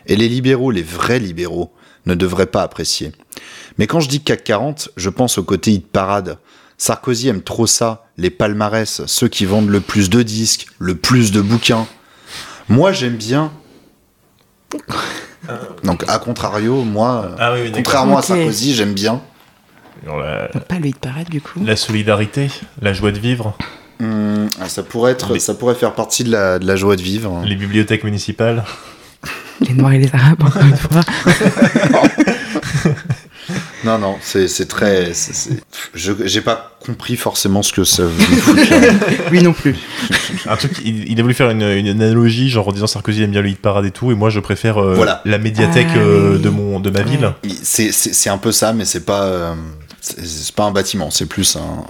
Et 0.07 0.17
les 0.17 0.29
libéraux, 0.29 0.71
les 0.71 0.83
vrais 0.83 1.19
libéraux, 1.19 1.73
ne 2.07 2.15
devraient 2.15 2.47
pas 2.47 2.63
apprécier. 2.63 3.13
Mais 3.79 3.87
quand 3.87 4.01
je 4.01 4.09
dis 4.09 4.23
CAC 4.23 4.45
40, 4.45 4.91
je 4.97 5.11
pense 5.11 5.39
au 5.39 5.45
côté 5.45 5.73
hit 5.73 5.87
parade. 5.87 6.39
Sarkozy 6.79 7.29
aime 7.29 7.43
trop 7.43 7.67
ça, 7.67 8.07
les 8.17 8.31
palmarès, 8.31 9.03
ceux 9.07 9.29
qui 9.29 9.45
vendent 9.45 9.69
le 9.69 9.81
plus 9.81 10.09
de 10.09 10.23
disques, 10.23 10.67
le 10.79 10.95
plus 10.95 11.31
de 11.31 11.43
bouquins. 11.43 11.87
Moi, 12.69 12.93
j'aime 12.93 13.17
bien. 13.17 13.53
Donc, 15.85 16.05
à 16.09 16.19
contrario, 16.19 16.83
moi, 16.85 17.35
Ah 17.39 17.53
oui, 17.55 17.71
contrairement 17.73 18.19
à 18.19 18.23
Sarkozy, 18.23 18.75
j'aime 18.75 18.95
bien. 18.95 19.21
La, 20.07 20.49
pas 20.61 20.79
le 20.79 20.87
hit 20.87 20.99
parade, 20.99 21.29
du 21.29 21.43
coup. 21.43 21.61
la 21.63 21.77
solidarité, 21.77 22.49
la 22.81 22.95
joie 22.95 23.13
de 23.13 23.19
vivre, 23.19 23.55
Hum, 24.01 24.49
ah, 24.61 24.69
ça 24.69 24.83
pourrait 24.83 25.13
être, 25.13 25.35
Les- 25.35 25.41
ça 25.41 25.55
pourrait 25.55 25.75
faire 25.75 25.93
partie 25.95 26.25
de 26.25 26.31
la, 26.33 26.59
de 26.59 26.67
la 26.67 26.77
joie 26.77 26.97
de 26.97 27.03
vivre. 27.03 27.43
les 27.47 27.57
bibliothèques 27.57 28.05
municipales. 28.05 28.65
Les 29.61 29.75
Noirs 29.75 29.93
et 29.93 29.99
les 29.99 30.09
Arabes, 30.15 30.43
encore 30.43 30.63
une 30.63 30.75
fois. 30.77 31.03
Non, 33.83 33.99
non, 33.99 34.17
c'est 34.21 34.47
c'est 34.47 34.67
très. 34.67 35.13
c'est- 35.15 35.33
c'est- 35.33 35.63
Je 35.95 36.13
j'ai 36.27 36.43
pas 36.43 36.77
compris 36.85 37.17
forcément 37.17 37.63
ce 37.63 37.73
que 37.73 37.83
ça 37.83 38.03
là. 38.03 38.09
Lui 39.31 39.43
non 39.43 39.55
plus. 39.55 39.75
Un 40.47 40.57
truc, 40.57 40.73
il, 40.85 41.11
il 41.11 41.19
a 41.19 41.23
voulu 41.23 41.33
faire 41.35 41.49
une, 41.51 41.63
une 41.63 41.89
analogie, 41.89 42.51
genre 42.51 42.69
en 42.69 42.73
disant 42.73 42.87
Sarkozy 42.87 43.23
aime 43.23 43.31
bien 43.31 43.41
le 43.41 43.49
hit 43.49 43.59
parade 43.61 43.87
et 43.87 43.91
tout, 43.91 44.13
et 44.13 44.15
moi 44.15 44.29
je 44.29 44.39
préfère 44.39 44.77
euh, 44.79 44.95
Voilà. 44.95 45.23
la 45.25 45.39
médiathèque 45.39 45.87
Ah, 45.95 45.99
euh, 45.99 46.35
oui. 46.37 46.43
de 46.43 46.49
mon 46.51 46.79
de 46.79 46.91
ma 46.91 47.01
ville. 47.03 47.25
Ouais. 47.43 47.51
C'est- 47.63 47.91
C'est 47.93 48.13
c'est 48.13 48.29
un 48.31 48.39
peu 48.39 48.53
ça, 48.53 48.73
mais 48.75 48.85
c'est 48.85 49.05
pas. 49.07 49.23
euh, 49.25 49.55
c'est 50.01 50.55
pas 50.55 50.65
un 50.65 50.71
bâtiment, 50.73 51.11
c'est 51.11 51.27
plus 51.27 51.57
un. 51.57 51.85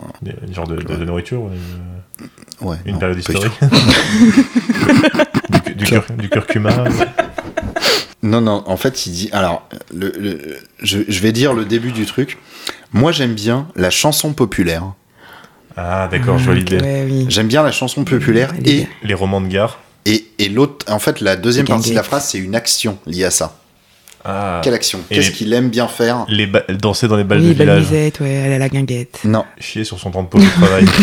Genre 0.53 0.66
de, 0.66 0.77
de- 0.77 0.95
de 0.97 1.05
nourriture, 1.05 1.49
une, 1.53 2.66
Ouais. 2.69 2.77
une 2.85 2.95
non, 2.95 2.99
période 2.99 3.19
historique. 3.19 3.53
du, 5.66 5.74
du, 5.74 5.85
cur- 5.85 6.05
du 6.19 6.28
curcuma. 6.28 6.85
Non, 8.23 8.41
non, 8.41 8.62
en 8.66 8.77
fait, 8.77 9.07
il 9.07 9.12
dit. 9.12 9.28
Alors, 9.32 9.66
le, 9.95 10.12
le- 10.19 10.59
je, 10.82 10.99
je 11.09 11.20
vais 11.20 11.32
dire 11.32 11.55
le 11.55 11.65
début 11.65 11.93
du 11.93 12.05
truc. 12.07 12.39
Moi, 12.93 13.12
j'aime 13.12 13.35
bien 13.35 13.69
la 13.77 13.91
chanson 13.91 14.32
populaire. 14.35 14.85
Ah, 15.77 16.09
d'accord, 16.11 16.39
je 16.39 16.45
vois 16.45 16.53
Ok, 16.55 16.59
l'idée. 16.59 16.78
Ouais, 16.81 17.07
oui. 17.09 17.27
J'aime 17.28 17.49
bien 17.49 17.62
la 17.62 17.73
chanson 17.73 18.05
populaire 18.05 18.53
est 18.65 18.69
et. 18.69 18.89
Les 19.05 19.15
romans 19.15 19.41
de 19.41 19.47
gare. 19.49 19.78
et, 20.05 20.27
et 20.39 20.49
l'autre. 20.49 20.93
En 20.93 20.99
fait, 20.99 21.20
la 21.20 21.37
deuxième 21.37 21.66
partie 21.66 21.91
de 21.91 21.95
la 21.95 22.03
phrase, 22.03 22.28
c'est 22.28 22.39
une 22.39 22.55
action 22.55 22.99
liée 23.07 23.24
à 23.24 23.31
ça. 23.31 23.60
Ah, 24.24 24.60
Quelle 24.62 24.74
action 24.74 25.01
Qu'est-ce 25.09 25.30
qu'il 25.30 25.52
aime 25.55 25.70
bien 25.70 25.88
faire 25.88 26.26
les 26.28 26.47
ba- 26.47 26.64
danser 26.68 27.09
dans 27.09 27.16
les 27.16 27.24
balles 27.24 27.40
Oui, 27.40 27.48
de 27.48 27.52
belle 27.55 27.68
village. 27.68 27.84
musette, 27.90 28.20
ouais, 28.20 28.28
elle 28.30 28.52
a 28.52 28.59
la 28.59 28.68
guinguette. 28.68 29.20
Non. 29.24 29.44
Chier 29.59 29.84
sur 29.84 29.98
son 29.98 30.10
temps 30.10 30.22
de 30.22 30.28
pause 30.28 30.44
de 30.44 30.51
travail. 30.51 30.84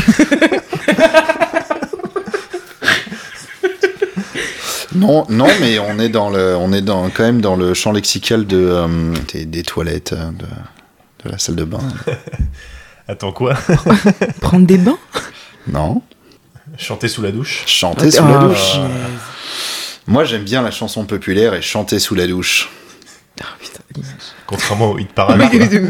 Non, 4.95 5.25
non, 5.29 5.47
mais 5.59 5.77
on 5.79 5.99
est 5.99 6.09
dans 6.09 6.29
le, 6.29 6.55
on 6.55 6.71
est 6.73 6.81
dans 6.81 7.09
quand 7.09 7.23
même 7.23 7.41
dans 7.41 7.55
le 7.55 7.73
champ 7.73 7.91
lexical 7.91 8.47
de 8.47 8.57
euh, 8.57 9.13
des, 9.33 9.45
des 9.45 9.61
toilettes, 9.63 10.13
euh, 10.13 10.31
de, 10.31 10.45
de 11.25 11.29
la 11.31 11.37
salle 11.37 11.55
de 11.55 11.65
bain. 11.65 11.79
Attends 13.07 13.31
quoi? 13.31 13.53
Prendre 14.41 14.65
des 14.65 14.77
bains? 14.77 14.97
Non, 15.67 16.01
Chanter 16.77 17.07
sous 17.07 17.21
la 17.21 17.31
douche? 17.31 17.63
Chanter 17.65 18.09
sous 18.11 18.23
la 18.25 18.39
Oh, 18.43 18.47
douche. 18.47 18.77
Moi, 20.07 20.23
j'aime 20.25 20.43
bien 20.43 20.61
la 20.61 20.71
chanson 20.71 21.05
populaire 21.05 21.53
et 21.53 21.61
chanter 21.61 21.99
sous 21.99 22.15
la 22.15 22.27
douche. 22.27 22.69
Ah, 23.41 23.45
putain. 23.59 23.79
Contrairement 24.45 24.91
au 24.91 24.97
hit 24.99 25.11
parade. 25.11 25.37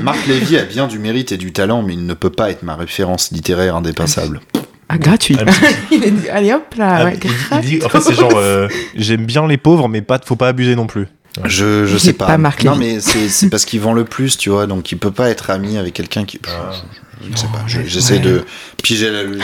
Marc 0.04 0.28
Lévy 0.28 0.58
a 0.58 0.64
bien 0.64 0.88
du 0.88 1.00
mérite 1.00 1.32
et 1.32 1.38
du 1.38 1.52
talent, 1.54 1.82
mais 1.84 1.94
il 1.94 2.06
ne 2.06 2.14
peut 2.14 2.30
pas 2.30 2.50
être 2.52 2.64
ma 2.64 2.76
référence 2.76 3.32
littéraire 3.32 3.76
indépassable. 3.76 4.42
Ah, 4.90 4.98
gratuit. 4.98 5.38
Ah, 5.40 5.52
Il 5.92 6.00
dit, 6.00 6.30
allez 6.30 6.54
hop 6.54 6.74
là, 6.78 6.96
Ah, 7.00 7.04
ouais, 7.06 7.20
il, 7.24 7.30
il 7.64 7.80
dit, 7.80 7.86
en 7.86 7.90
fait, 7.90 8.02
c'est 8.02 8.16
genre, 8.16 8.32
euh, 8.36 8.68
j'aime 8.96 9.26
bien 9.26 9.46
les 9.48 9.58
pauvres, 9.58 9.88
mais 9.90 10.02
pas, 10.02 10.20
faut 10.24 10.36
pas 10.38 10.48
abuser 10.50 10.76
non 10.76 10.88
plus. 10.88 11.08
Je, 11.44 11.86
je 11.86 11.98
sais 11.98 12.14
pas. 12.14 12.26
pas 12.26 12.38
Marc 12.40 12.64
non, 12.64 12.76
mais 12.76 13.00
c'est 13.00 13.50
parce 13.50 13.66
qu'il 13.66 13.80
vend 13.80 13.94
le 13.94 14.06
plus, 14.06 14.38
tu 14.38 14.50
vois, 14.50 14.66
donc 14.66 14.92
il 14.92 14.98
peut 14.98 15.12
pas 15.12 15.30
être 15.30 15.50
ami 15.52 15.78
avec 15.78 15.94
quelqu'un 15.94 16.26
qui. 16.26 16.40
Ah. 16.48 16.72
Je, 17.22 17.32
je 17.32 17.38
sais 17.38 17.48
pas. 17.48 17.64
je- 17.68 17.82
J'essaie 17.86 18.14
Ouais. 18.16 18.20
de 18.22 18.46
piger 18.82 19.10
la 19.12 19.24
logique. 19.24 19.44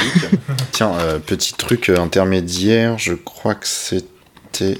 Tiens, 0.72 0.92
euh, 1.00 1.20
petit 1.20 1.54
truc 1.54 1.90
intermédiaire, 1.90 2.98
je 2.98 3.14
crois 3.14 3.54
que 3.56 3.68
c'était. 3.68 4.78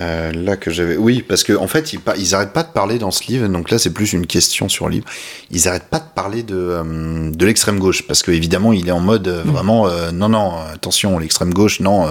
Euh, 0.00 0.32
là 0.32 0.56
que 0.56 0.70
j'avais. 0.70 0.96
Oui, 0.96 1.24
parce 1.26 1.42
que 1.42 1.52
en 1.52 1.66
fait, 1.66 1.92
ils, 1.92 2.00
ils 2.18 2.34
arrêtent 2.34 2.52
pas 2.52 2.62
de 2.62 2.72
parler 2.72 2.98
dans 2.98 3.10
ce 3.10 3.24
livre. 3.24 3.48
Donc 3.48 3.70
là, 3.70 3.78
c'est 3.78 3.92
plus 3.92 4.12
une 4.12 4.26
question 4.26 4.68
sur 4.68 4.86
le 4.86 4.92
livre. 4.92 5.06
Ils 5.50 5.68
arrêtent 5.68 5.88
pas 5.90 5.98
de 5.98 6.08
parler 6.14 6.42
de 6.42 6.56
euh, 6.56 7.30
de 7.30 7.46
l'extrême 7.46 7.78
gauche, 7.78 8.06
parce 8.06 8.22
que 8.22 8.30
évidemment, 8.30 8.72
il 8.72 8.88
est 8.88 8.92
en 8.92 9.00
mode 9.00 9.28
euh, 9.28 9.42
vraiment 9.44 9.88
euh, 9.88 10.10
non, 10.10 10.28
non, 10.28 10.52
attention, 10.72 11.18
l'extrême 11.18 11.52
gauche, 11.52 11.80
non, 11.80 12.08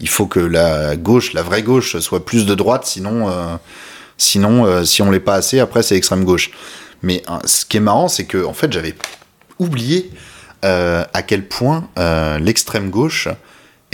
il 0.00 0.08
faut 0.08 0.26
que 0.26 0.40
la 0.40 0.96
gauche, 0.96 1.32
la 1.32 1.42
vraie 1.42 1.62
gauche, 1.62 1.98
soit 1.98 2.24
plus 2.24 2.46
de 2.46 2.54
droite, 2.54 2.84
sinon, 2.86 3.28
sinon, 4.18 4.84
si 4.84 5.02
on 5.02 5.10
l'est 5.10 5.20
pas 5.20 5.34
assez, 5.34 5.60
après 5.60 5.82
c'est 5.82 5.96
extrême 5.96 6.24
gauche. 6.24 6.50
Mais 7.02 7.22
hein, 7.28 7.38
ce 7.44 7.64
qui 7.64 7.76
est 7.76 7.80
marrant, 7.80 8.08
c'est 8.08 8.24
que 8.24 8.44
en 8.44 8.54
fait, 8.54 8.72
j'avais 8.72 8.94
oublié 9.58 10.10
à 10.62 11.22
quel 11.26 11.46
point 11.46 11.88
l'extrême 12.40 12.90
gauche 12.90 13.28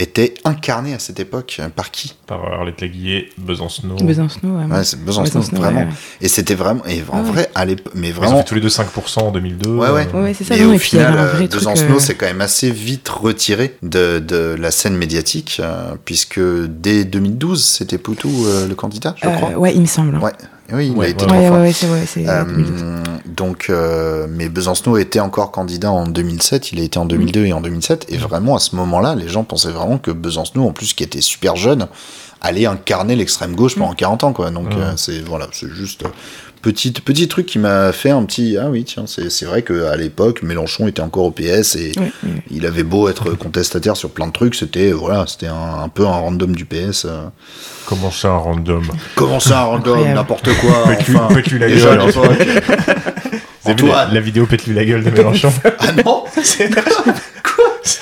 était 0.01 0.33
incarnée 0.43 0.93
à 0.93 0.99
cette 0.99 1.19
époque 1.19 1.57
euh, 1.59 1.69
par 1.69 1.91
qui? 1.91 2.15
Par 2.27 2.43
Arlette 2.45 2.81
Laguillet, 2.81 3.29
Besancenot. 3.37 3.95
Besancenot, 3.95 4.57
ouais. 4.57 4.65
Ouais, 4.65 4.83
c'est 4.83 5.03
Besançon, 5.03 5.39
Besançon, 5.39 5.55
vraiment. 5.55 5.81
ouais. 5.81 5.87
Et 6.21 6.27
c'était 6.27 6.55
vraiment, 6.55 6.81
et 6.87 7.01
en 7.09 7.17
Ah 7.17 7.21
ouais. 7.21 7.29
vrai, 7.31 7.49
à 7.55 7.65
l'époque, 7.65 7.93
mais 7.95 8.09
Ils 8.09 8.11
ont 8.17 8.21
vraiment. 8.21 8.37
fait 8.39 8.43
tous 8.45 8.55
les 8.55 8.61
deux 8.61 8.69
5% 8.69 9.19
en 9.19 9.31
2002. 9.31 9.69
Ouais, 9.69 9.89
ouais. 9.89 10.07
euh, 10.13 10.23
Ouais, 10.23 10.33
c'est 10.33 10.43
ça, 10.43 10.55
Et 10.57 10.61
non, 10.63 10.71
au 10.71 10.73
et 10.73 10.77
final, 10.79 11.13
euh, 11.17 11.47
Besancenot 11.47 11.95
euh, 11.95 11.99
s'est 11.99 12.15
quand 12.15 12.25
même 12.25 12.41
assez 12.41 12.69
vite 12.71 13.07
retiré 13.09 13.75
de, 13.83 14.19
de 14.19 14.55
la 14.59 14.71
scène 14.71 14.95
médiatique, 14.97 15.57
euh, 15.63 15.93
puisque 16.05 16.39
dès 16.39 17.05
2012, 17.05 17.63
c'était 17.63 17.97
Poutou 17.97 18.29
euh, 18.47 18.67
le 18.67 18.75
candidat, 18.75 19.15
je 19.21 19.27
euh, 19.27 19.31
crois. 19.35 19.49
ouais, 19.57 19.73
il 19.75 19.81
me 19.81 19.85
semble. 19.85 20.17
Ouais, 20.17 20.31
oui, 20.73 20.93
il 20.95 21.01
a 21.01 21.07
été 21.07 21.23
ouais, 21.25 21.27
trois 21.27 21.37
ouais, 21.39 21.47
fois. 21.47 21.57
ouais, 21.57 21.63
ouais, 21.63 21.73
c'est 21.73 21.89
ouais, 21.89 22.03
c'est 22.05 22.27
Euh, 22.27 22.43
2012. 22.45 22.83
donc, 23.35 23.67
euh, 23.69 24.27
mais 24.29 24.49
Besancenot 24.49 24.97
était 24.97 25.19
encore 25.19 25.51
candidat 25.51 25.91
en 25.91 26.07
2007, 26.07 26.71
il 26.71 26.79
a 26.79 26.83
été 26.83 26.97
en 26.99 27.05
2002 27.05 27.45
et 27.45 27.53
en 27.53 27.61
2007, 27.61 28.05
et 28.09 28.17
vraiment 28.17 28.55
à 28.55 28.59
ce 28.59 28.75
moment-là, 28.75 29.15
les 29.15 29.27
gens 29.27 29.43
pensaient 29.43 29.71
vraiment 29.71 29.97
que 29.97 30.11
Besancenot, 30.11 30.67
en 30.67 30.71
plus 30.73 30.93
qui 30.93 31.03
était 31.03 31.21
super 31.21 31.55
jeune, 31.55 31.87
allait 32.41 32.65
incarner 32.65 33.15
l'extrême 33.15 33.55
gauche 33.55 33.75
pendant 33.75 33.93
40 33.93 34.23
ans, 34.23 34.33
quoi. 34.33 34.49
Donc, 34.51 34.69
Mm. 34.73 34.79
euh, 34.79 34.91
c'est 34.97 35.19
voilà, 35.21 35.47
c'est 35.51 35.69
juste 35.71 36.03
euh, 36.05 36.09
petit 36.61 36.91
petit 36.91 37.27
truc 37.27 37.45
qui 37.45 37.59
m'a 37.59 37.91
fait 37.91 38.09
un 38.11 38.23
petit 38.23 38.57
ah 38.57 38.69
oui 38.69 38.83
tiens, 38.83 39.05
c'est 39.07 39.29
c'est 39.29 39.45
vrai 39.45 39.61
que 39.61 39.85
à 39.85 39.95
l'époque 39.95 40.43
Mélenchon 40.43 40.87
était 40.87 41.01
encore 41.01 41.25
au 41.25 41.31
PS 41.31 41.75
et 41.75 41.91
il 42.49 42.65
avait 42.65 42.83
beau 42.83 43.09
être 43.09 43.31
contestataire 43.33 43.97
sur 43.97 44.11
plein 44.11 44.27
de 44.27 44.31
trucs, 44.31 44.55
c'était 44.55 44.91
voilà, 44.91 45.25
c'était 45.27 45.47
un, 45.47 45.83
un 45.83 45.89
peu 45.89 46.05
un 46.05 46.11
random 46.11 46.55
du 46.55 46.65
PS. 46.65 47.05
euh. 47.05 47.23
Comment 47.85 48.11
ça, 48.11 48.29
un 48.29 48.37
random? 48.37 48.83
Comment 49.15 49.39
ça, 49.39 49.61
un 49.61 49.63
random, 49.63 50.13
n'importe 50.13 50.49
quoi. 50.59 50.83
Pète-lui 50.87 51.17
enfin, 51.17 51.33
la 51.33 51.67
gueule. 51.67 51.77
vu 51.77 51.83
la, 51.83 52.03
Antoine. 53.71 54.13
la 54.13 54.19
vidéo 54.21 54.45
Pète-lui 54.45 54.73
la 54.75 54.85
gueule 54.85 55.03
de 55.03 55.09
Mélenchon? 55.09 55.51
Ah 55.79 55.91
non 56.05 56.23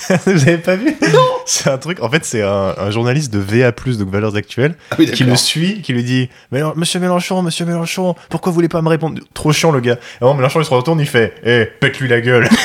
Vous 0.26 0.42
avez 0.48 0.58
pas 0.58 0.76
vu 0.76 0.96
Non. 1.14 1.20
C'est 1.46 1.70
un 1.70 1.78
truc, 1.78 2.02
en 2.02 2.10
fait, 2.10 2.26
c'est 2.26 2.42
un, 2.42 2.74
un 2.78 2.92
journaliste 2.92 3.32
de 3.34 3.40
VA, 3.40 3.72
donc 3.72 4.10
Valeurs 4.10 4.36
Actuelles, 4.36 4.76
Ah 4.92 4.96
oui, 5.00 5.10
qui 5.12 5.24
le 5.24 5.36
suit, 5.36 5.82
qui 5.82 5.94
lui 5.94 6.04
dit 6.04 6.30
Monsieur 6.52 7.00
Mélenchon, 7.00 7.42
Monsieur 7.42 7.66
Mélenchon, 7.66 8.16
pourquoi 8.30 8.52
vous 8.52 8.56
voulez 8.56 8.70
pas 8.70 8.82
me 8.82 8.90
répondre? 8.90 9.20
Trop 9.34 9.52
chiant 9.52 9.72
le 9.72 9.80
gars. 9.80 9.94
Et 9.94 10.24
alors 10.24 10.36
Mélenchon 10.36 10.62
il 10.62 10.66
se 10.66 10.74
retourne, 10.74 11.00
il 11.00 11.08
fait 11.08 11.34
Eh, 11.44 11.66
pète-lui 11.80 12.08
la 12.08 12.22
gueule 12.22 12.48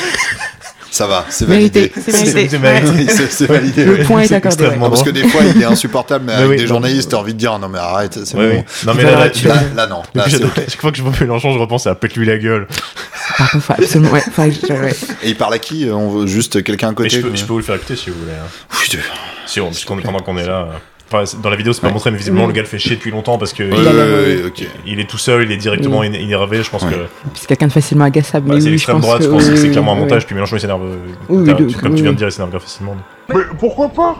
Ça 0.94 1.08
va, 1.08 1.26
c'est 1.28 1.44
validé. 1.48 1.90
c'est 1.96 3.46
validé. 3.48 3.84
Ouais. 3.84 3.96
Le 3.98 4.04
point 4.04 4.20
est 4.20 4.28
C'est 4.28 4.34
accordé. 4.36 4.54
extrêmement 4.62 4.84
ouais. 4.84 4.90
Non, 4.90 4.90
parce 4.90 5.02
que 5.02 5.10
des 5.10 5.26
fois, 5.26 5.40
il 5.52 5.60
est 5.60 5.64
insupportable, 5.64 6.24
mais 6.24 6.32
avec 6.34 6.48
oui, 6.50 6.56
des 6.56 6.62
non. 6.62 6.68
journalistes, 6.68 7.10
t'as 7.10 7.16
envie 7.16 7.34
de 7.34 7.38
dire 7.38 7.58
non, 7.58 7.68
mais 7.68 7.80
arrête, 7.80 8.16
c'est 8.24 8.36
bon. 8.36 8.48
oui. 8.48 8.58
Non, 8.86 8.94
mais 8.94 9.02
là, 9.02 9.10
là, 9.10 9.20
Actuelles. 9.22 9.50
Là, 9.52 9.62
là, 9.74 9.86
non. 9.88 10.02
Là, 10.14 10.26
chaque 10.28 10.80
fois 10.80 10.92
que 10.92 10.96
je 10.96 11.02
vois 11.02 11.10
Mélenchon, 11.20 11.52
je 11.52 11.58
repense 11.58 11.88
à 11.88 11.96
Pète-lui 11.96 12.26
la 12.26 12.38
gueule. 12.38 12.68
Par 13.38 13.50
contre, 13.50 13.70
absolument. 13.72 14.12
Ouais. 14.12 14.92
Et 15.24 15.30
il 15.30 15.36
parle 15.36 15.54
à 15.54 15.58
qui 15.58 15.88
On 15.90 16.10
veut 16.10 16.26
juste 16.28 16.62
quelqu'un 16.62 16.88
à 16.88 16.90
Mais 16.90 16.94
côté 16.96 17.10
je 17.10 17.20
peux, 17.22 17.28
quoi. 17.28 17.36
je 17.36 17.44
peux 17.44 17.52
vous 17.54 17.58
le 17.58 17.64
faire 17.64 17.74
écouter 17.74 17.96
si 17.96 18.10
vous 18.10 18.20
voulez. 18.20 18.32
hein. 18.32 18.46
Oui, 18.72 18.86
tu- 18.88 18.98
Si, 19.46 19.60
on, 19.60 19.70
pendant 20.00 20.20
qu'on 20.20 20.38
est 20.38 20.46
là. 20.46 20.68
Enfin, 21.12 21.24
dans 21.42 21.50
la 21.50 21.56
vidéo, 21.56 21.72
c'est 21.72 21.82
pas 21.82 21.90
montré, 21.90 22.10
mais 22.10 22.16
visiblement, 22.16 22.46
le 22.46 22.52
gars 22.52 22.62
le 22.62 22.66
fait 22.66 22.78
chier 22.78 22.96
depuis 22.96 23.10
longtemps 23.10 23.36
parce 23.38 23.52
que 23.52 23.62
Ouais, 23.62 23.68
il, 23.76 23.84
ouais, 23.84 24.42
ouais, 24.42 24.46
ok. 24.46 24.66
il 24.86 24.98
est 25.00 25.08
tout 25.08 25.18
seul, 25.18 25.44
il 25.44 25.52
est 25.52 25.56
directement 25.58 26.02
énervé. 26.02 26.62
Je 26.62 26.70
pense 26.70 26.82
Ouais. 26.82 26.90
que 26.90 26.94
Puis 26.96 27.06
c'est 27.34 27.46
quelqu'un 27.46 27.66
de 27.66 27.72
facilement 27.72 28.04
agaçable. 28.04 28.48
bah, 28.48 28.54
mais 28.54 28.60
c'est 28.60 28.66
oui, 28.66 28.72
l'extrême 28.72 29.00
droite. 29.00 29.22
Je 29.22 29.28
pense 29.28 29.46
que 29.48 29.54
c'est 29.56 29.62
oui, 29.66 29.70
clairement 29.70 29.92
un 29.92 29.96
oui. 29.96 30.00
montage. 30.00 30.24
Puis 30.26 30.34
Mélenchon, 30.34 30.56
il 30.56 30.60
s'énerve. 30.60 30.82
euh, 30.82 30.96
Oui, 31.28 31.44
t'as- 31.46 31.60
oui, 31.60 31.66
tu- 31.72 31.76
comme 31.78 31.94
tu 31.94 32.02
viens 32.02 32.12
de 32.12 32.16
dire, 32.16 32.28
il 32.28 32.32
s'énerve 32.32 32.58
facilement. 32.58 32.96
Mais 33.28 33.42
pourquoi 33.58 33.88
pas 33.90 34.16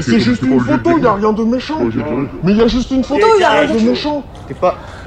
C'est 0.00 0.18
juste 0.20 0.42
une 0.42 0.58
photo, 0.58 0.96
il 0.98 1.06
a 1.06 1.14
rien 1.14 1.32
de 1.32 1.44
méchant. 1.44 1.78
Mais 2.42 2.52
il 2.52 2.58
y 2.58 2.62
a 2.62 2.66
juste 2.66 2.90
une 2.90 3.04
photo, 3.04 3.26
il 3.36 3.40
y 3.42 3.44
a 3.44 3.50
rien 3.60 3.74
de 3.74 3.80
méchant. 3.80 4.24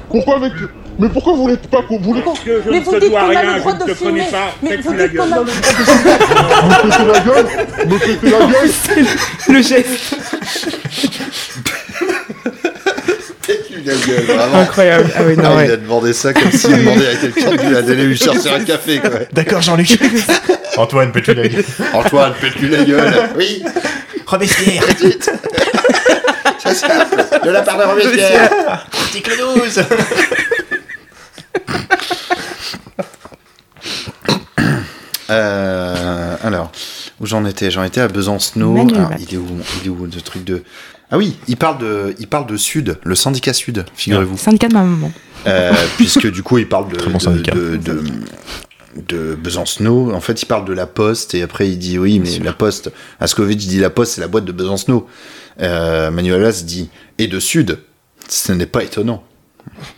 Pourquoi 0.08 0.36
avec 0.36 0.52
Mais 0.98 1.08
pourquoi 1.08 1.32
vous 1.32 1.42
voulez 1.42 1.56
pas 1.56 1.82
vous 1.88 1.98
voulez 1.98 2.20
pas 2.22 2.32
Mais 2.70 2.80
vous 2.80 2.98
dites 2.98 3.10
qu'on 3.10 3.16
a 3.36 3.42
le 3.42 3.58
droit 3.60 3.72
de 3.72 3.94
filmer. 3.94 4.24
Mais 4.62 4.76
vous 4.82 4.92
dites 4.94 5.16
qu'on 5.16 5.32
a 5.32 5.40
me 5.40 5.44
péter 5.46 7.04
la 7.06 7.20
gueule 7.20 7.46
Me 7.86 7.98
la 8.30 8.46
gueule 8.46 9.06
Le 9.48 9.62
geste. 9.62 10.16
La 13.86 13.94
gueule, 13.94 14.24
vraiment. 14.24 14.58
Incroyable. 14.60 15.10
Ah 15.16 15.20
oui, 15.26 15.34
Ah, 15.38 15.42
Il 15.52 15.56
ouais. 15.56 15.70
a 15.72 15.76
demandé 15.78 16.12
ça 16.12 16.32
comme 16.34 16.52
s'il 16.52 16.76
demandait 16.76 17.08
à 17.08 17.14
quelqu'un 17.16 17.50
de- 17.50 17.80
d'aller 17.80 18.04
lui 18.04 18.16
chercher 18.18 18.50
un 18.50 18.62
café, 18.62 18.98
quoi. 18.98 19.10
D'accord, 19.32 19.62
Jean-Luc. 19.62 19.98
Antoine, 20.76 21.10
peux-tu 21.12 21.32
la 21.34 21.48
gueule 21.48 21.64
Antoine, 21.94 22.34
pète-lui 22.40 22.68
la 22.68 22.84
gueule. 22.84 23.12
Oui, 23.36 23.62
Robespierre. 24.26 24.82
De 27.42 27.50
la 27.50 27.62
part 27.62 27.78
de 27.78 27.84
Robespierre. 27.84 28.50
Article 28.92 29.32
12 29.56 29.82
Euh, 35.30 36.36
alors, 36.42 36.72
où 37.20 37.26
j'en 37.26 37.44
étais? 37.44 37.70
J'en 37.70 37.84
étais 37.84 38.00
à 38.00 38.08
Besancenot. 38.08 38.74
Alors, 38.88 39.10
Valls. 39.10 39.20
il 39.20 39.34
est 39.34 39.38
où? 39.38 39.46
Il 39.80 39.86
est 39.86 39.90
où 39.90 40.04
le 40.04 40.10
truc 40.20 40.42
de 40.44 40.64
Ah 41.10 41.18
oui, 41.18 41.36
il 41.46 41.56
parle 41.56 41.78
de, 41.78 42.14
il 42.18 42.26
parle 42.26 42.46
de 42.46 42.56
Sud, 42.56 42.98
le 43.04 43.14
syndicat 43.14 43.52
Sud, 43.52 43.84
figurez-vous. 43.94 44.36
Syndicat 44.36 44.68
de 44.68 44.74
ma 44.74 44.82
maman. 44.82 45.12
Euh, 45.46 45.72
puisque 45.96 46.28
du 46.30 46.42
coup, 46.42 46.58
il 46.58 46.68
parle 46.68 46.90
de, 46.90 46.96
Très 46.96 47.10
bon 47.10 47.18
de, 47.18 47.22
syndicat. 47.22 47.52
de, 47.54 47.76
de, 47.76 48.02
de 49.06 49.34
Besancenot. 49.36 50.12
En 50.12 50.20
fait, 50.20 50.42
il 50.42 50.46
parle 50.46 50.64
de 50.64 50.72
la 50.72 50.86
Poste 50.88 51.34
et 51.34 51.42
après 51.42 51.68
il 51.70 51.78
dit 51.78 51.96
oui, 51.96 52.18
mais 52.18 52.38
la 52.40 52.52
Poste. 52.52 52.90
Askovitch 53.20 53.66
dit 53.66 53.78
la 53.78 53.90
Poste, 53.90 54.14
c'est 54.14 54.20
la 54.20 54.28
boîte 54.28 54.44
de 54.46 54.52
Besancenot. 54.52 55.06
Euh, 55.60 56.10
Manuel 56.10 56.42
Valls 56.42 56.64
dit 56.64 56.90
et 57.18 57.28
de 57.28 57.38
Sud. 57.38 57.78
Ce 58.28 58.50
n'est 58.52 58.66
pas 58.66 58.82
étonnant. 58.82 59.22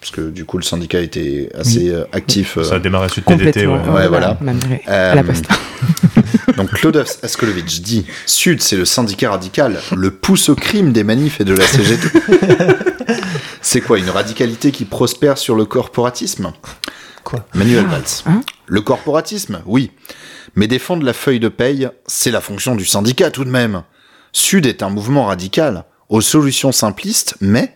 Parce 0.00 0.10
que 0.12 0.30
du 0.30 0.44
coup, 0.44 0.58
le 0.58 0.62
syndicat 0.64 1.00
était 1.00 1.50
assez 1.58 1.88
euh, 1.90 2.04
actif. 2.12 2.56
euh, 2.58 2.64
Ça 2.64 2.76
a 2.76 2.78
démarré 2.78 3.08
Sud 3.08 3.24
PDT, 3.24 3.66
ouais. 3.66 3.78
Ouais, 3.88 4.08
voilà. 4.08 4.38
Vrai. 4.40 4.82
Euh, 4.88 5.12
À 5.12 5.14
la 5.14 5.24
poste. 5.24 5.44
Donc 6.56 6.70
Claude 6.70 6.96
Askolovitch 7.22 7.80
dit 7.80 8.06
Sud, 8.26 8.60
c'est 8.62 8.76
le 8.76 8.84
syndicat 8.84 9.30
radical, 9.30 9.78
le 9.96 10.10
pouce 10.10 10.48
au 10.48 10.54
crime 10.54 10.92
des 10.92 11.04
manifs 11.04 11.40
et 11.40 11.44
de 11.44 11.54
la 11.54 11.64
CGT. 11.66 12.08
c'est 13.62 13.80
quoi 13.80 13.98
Une 13.98 14.10
radicalité 14.10 14.70
qui 14.72 14.84
prospère 14.84 15.38
sur 15.38 15.54
le 15.54 15.64
corporatisme? 15.64 16.52
Quoi? 17.24 17.46
Manuel 17.54 17.84
Ah, 17.88 17.92
Valls. 17.92 18.02
hein? 18.26 18.40
Le 18.66 18.80
corporatisme, 18.80 19.62
oui. 19.66 19.92
Mais 20.54 20.66
défendre 20.66 21.04
la 21.04 21.12
feuille 21.12 21.40
de 21.40 21.48
paye, 21.48 21.88
c'est 22.06 22.30
la 22.30 22.40
fonction 22.40 22.74
du 22.74 22.84
syndicat 22.84 23.30
tout 23.30 23.44
de 23.44 23.50
même. 23.50 23.82
Sud 24.32 24.66
est 24.66 24.82
un 24.82 24.90
mouvement 24.90 25.26
radical, 25.26 25.84
aux 26.08 26.20
solutions 26.20 26.72
simplistes, 26.72 27.36
mais 27.40 27.74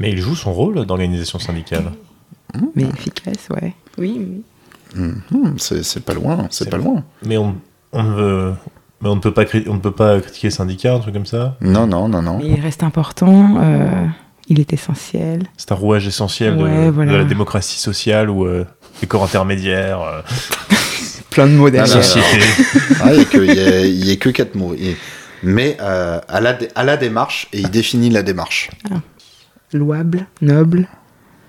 Mais 0.00 0.10
il 0.10 0.18
joue 0.20 0.34
son 0.36 0.52
rôle 0.52 0.84
d'organisation 0.86 1.38
syndicale. 1.38 1.92
Mais 2.74 2.84
efficace, 2.84 3.48
ouais. 3.50 3.74
Oui, 3.98 4.16
oui. 4.96 5.00
hmm, 5.30 5.56
c'est 5.58 5.82
c'est 5.84 6.00
pas 6.04 6.14
loin, 6.14 6.46
c'est 6.50 6.70
pas 6.70 6.78
loin. 6.78 7.04
Mais 7.24 7.36
on, 7.36 7.56
on 7.92 8.02
ne 8.02 8.12
veut- 8.14 8.54
mais 9.02 9.08
on 9.10 9.16
ne 9.16 9.20
peut 9.20 9.32
pas 9.34 9.44
cri- 9.44 9.64
on 9.68 9.74
ne 9.74 9.80
peut 9.80 9.92
pas 9.92 10.20
critiquer 10.20 10.46
le 10.48 10.52
syndicat, 10.52 10.94
un 10.94 11.00
truc 11.00 11.14
comme 11.14 11.26
ça? 11.26 11.56
Non, 11.60 11.86
non, 11.86 12.08
non, 12.08 12.22
non. 12.22 12.38
Mais 12.38 12.48
il 12.48 12.60
reste 12.60 12.82
important. 12.82 13.58
euh, 13.60 14.06
il 14.48 14.60
est 14.60 14.72
essentiel. 14.72 15.42
C'est 15.58 15.72
un 15.72 15.74
rouage 15.74 16.06
essentiel 16.06 16.56
de, 16.56 16.62
Ouais, 16.62 16.90
voilà. 16.90 17.12
de 17.12 17.16
la 17.18 17.24
démocratie 17.24 17.78
sociale 17.78 18.30
ou 18.30 18.46
euh, 18.46 18.64
des 19.00 19.06
corps 19.06 19.24
intermédiaires, 19.24 20.00
euh, 20.00 20.22
Plein 21.30 21.46
de 21.46 21.52
mots 21.52 21.66
Ah, 21.68 21.70
derrière. 21.70 22.02
société. 22.04 22.44
Ah, 23.02 23.12
il 23.12 23.18
y 23.18 24.10
a 24.12 24.16
que- 24.16 24.28
a- 24.30 24.32
quatre 24.32 24.54
mots. 24.54 24.74
Et- 24.74 24.96
mais 25.42 25.76
euh, 25.80 26.18
à, 26.26 26.40
la, 26.40 26.54
dé- 26.54 26.68
à 26.74 26.82
la 26.82 26.96
démarche, 26.96 27.46
et 27.52 27.60
il 27.60 27.70
définit 27.70 28.08
la 28.10 28.22
démarche. 28.22 28.70
Louable, 29.72 30.26
noble. 30.40 30.88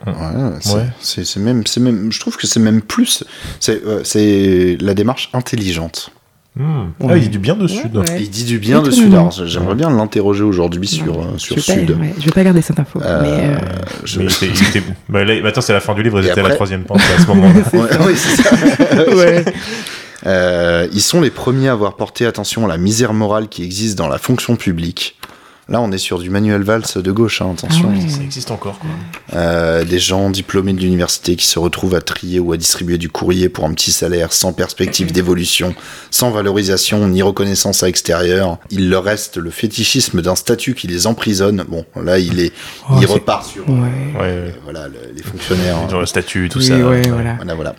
Ouais, 0.06 0.14
c'est, 0.62 0.74
Ouais. 0.76 0.86
c'est- 1.02 1.26
c'est 1.26 1.40
même, 1.40 1.66
c'est 1.68 1.80
même, 1.82 2.12
je 2.12 2.20
trouve 2.20 2.38
que 2.38 2.48
c'est 2.48 2.60
même 2.60 2.82
plus. 2.82 3.24
C'est, 3.60 3.84
euh, 3.86 4.02
c'est 4.04 4.78
la 4.80 4.94
démarche 4.94 5.30
intelligente. 5.34 6.12
Hmm. 6.56 6.88
Ah, 7.08 7.16
il 7.16 7.22
dit 7.24 7.30
du 7.30 7.40
bien 7.40 7.56
de 7.56 7.68
Sud. 7.68 7.96
Ouais. 7.96 8.06
Il 8.20 8.30
dit 8.30 8.44
du 8.44 8.60
bien 8.60 8.82
de. 8.82 8.92
Sud. 8.92 9.14
J'aimerais 9.46 9.76
bien 9.76 9.90
l'interroger 9.90 10.44
aujourd'hui 10.44 10.88
sur, 10.88 11.22
euh, 11.22 11.26
je, 11.34 11.38
sur 11.40 11.56
vais 11.56 11.62
Sud. 11.62 11.94
pas, 11.94 12.00
ouais, 12.02 12.14
je 12.20 12.26
vais 12.26 12.32
pas 12.32 12.44
garder 12.44 12.62
cette 12.62 12.80
info. 12.80 13.00
Euh, 13.02 13.22
mais 13.22 13.56
euh, 13.56 13.60
je- 14.04 14.20
Mais 14.20 14.26
il 14.26 14.32
était, 14.32 14.48
il 14.48 14.68
était- 14.68 14.84
bah, 15.08 15.24
là, 15.24 15.42
maintenant 15.42 15.62
c'est 15.62 15.74
la 15.74 15.80
fin 15.80 15.94
du 15.94 16.04
livre, 16.04 16.20
Et 16.20 16.24
c'était 16.24 16.42
à 16.42 16.48
la 16.48 16.56
troisième 16.56 16.84
pente 16.86 17.02
à 17.18 17.22
ce 17.22 17.28
moment-là. 17.28 19.44
Euh, 20.26 20.86
ils 20.92 21.02
sont 21.02 21.22
les 21.22 21.30
premiers 21.30 21.70
à 21.70 21.72
avoir 21.72 21.96
porté 21.96 22.26
attention 22.26 22.66
à 22.66 22.68
la 22.68 22.78
misère 22.78 23.14
morale 23.14 23.48
qui 23.48 23.64
existe 23.64 23.98
dans 23.98 24.10
la 24.10 24.18
fonction 24.18 24.58
publique. 24.58 25.18
Là, 25.70 25.80
on 25.82 25.92
est 25.92 26.00
sur 26.00 26.18
du 26.18 26.32
Manuel 26.32 26.64
Valls 26.64 26.82
de 26.96 27.12
gauche, 27.12 27.44
hein, 27.44 27.52
attention. 27.56 27.92
Ah. 27.96 28.10
Ça 28.10 28.24
existe 28.24 28.50
encore, 28.50 28.80
quoi. 28.80 28.90
Euh, 29.36 29.84
des 29.86 30.00
gens 30.00 30.32
diplômés 30.32 30.74
de 30.74 30.80
l'université 30.80 31.36
qui 31.36 31.46
se 31.46 31.60
retrouvent 31.60 31.94
à 31.94 32.02
trier 32.02 32.40
ou 32.40 32.54
à 32.54 32.58
distribuer 32.58 32.98
du 32.98 33.08
courrier 33.10 33.50
pour 33.50 33.66
un 33.66 33.74
petit 33.74 33.92
salaire, 33.92 34.34
sans 34.34 34.52
perspective 34.52 35.12
d'évolution, 35.12 35.76
sans 36.10 36.32
valorisation 36.32 37.08
ni 37.08 37.22
reconnaissance 37.22 37.84
à 37.84 37.86
l'extérieur. 37.86 38.58
Il 38.72 38.90
leur 38.90 39.04
reste 39.04 39.38
le 39.38 39.52
fétichisme 39.52 40.24
d'un 40.24 40.36
statut 40.36 40.74
qui 40.74 40.88
les 40.88 41.06
emprisonne. 41.06 41.64
Bon, 41.68 41.86
là, 41.96 42.18
il 42.18 42.40
est, 42.40 42.52
Oh, 42.90 42.96
il 43.00 43.06
repart 43.06 43.46
sur 43.46 43.70
Ouais. 43.70 43.76
Euh, 44.20 44.48
ouais. 44.48 44.56
voilà 44.64 44.88
le- 44.88 44.96
les 45.16 45.22
fonctionnaires. 45.22 45.78
hein. 45.78 45.88
Dans 45.92 46.00
le 46.00 46.08
statut, 46.08 46.50
tout 46.50 46.58
Oui, 46.60 46.66
ça. 46.66 46.78
ouais, 46.78 47.08
voilà. 47.10 47.36
Voilà, 47.36 47.54
voilà. 47.54 47.76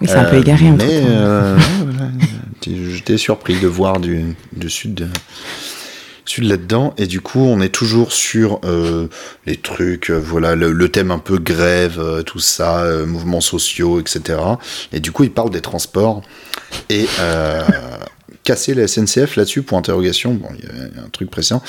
Oui, 0.00 0.06
c'est 0.08 0.14
un 0.16 0.24
peu 0.24 0.36
Euh, 0.36 0.40
égaré 0.40 0.68
en 0.68 0.76
tout 0.76 0.84
Mais 0.86 1.00
cas. 1.00 1.08
euh, 1.08 1.56
ouais, 1.56 1.62
voilà, 1.84 2.10
j'étais- 2.62 2.90
j'étais 2.92 3.16
surpris 3.16 3.58
de 3.58 3.66
voir 3.66 3.98
du, 3.98 4.36
du 4.52 4.70
sud. 4.70 4.94
de- 4.94 5.08
Sud 6.24 6.44
là-dedans. 6.44 6.94
Et 6.98 7.06
du 7.06 7.20
coup 7.20 7.40
on 7.40 7.60
est 7.60 7.68
toujours 7.68 8.12
sur 8.12 8.60
euh, 8.64 9.08
les 9.46 9.56
trucs 9.56 10.10
euh, 10.10 10.18
voilà 10.18 10.54
le, 10.54 10.88
thème 10.88 11.10
un 11.10 11.18
peu 11.18 11.38
grève 11.38 11.98
euh, 11.98 12.22
tout 12.22 12.38
ça 12.38 12.84
mouvements 13.06 13.40
sociaux 13.40 14.00
etc 14.00 14.38
et 14.92 15.00
du 15.00 15.12
coup 15.12 15.24
il 15.24 15.30
parle 15.30 15.50
des 15.50 15.60
transports. 15.60 16.22
Et 16.90 17.06
casser 18.42 18.74
la 18.74 18.86
SNCF 18.86 19.36
là-dessus 19.36 19.62
pour 19.62 19.78
interrogation. 19.78 20.34
Bon 20.34 20.48
il 20.58 20.64
y 20.64 21.00
a 21.00 21.04
un 21.04 21.08
truc 21.08 21.30
précédent 21.30 21.62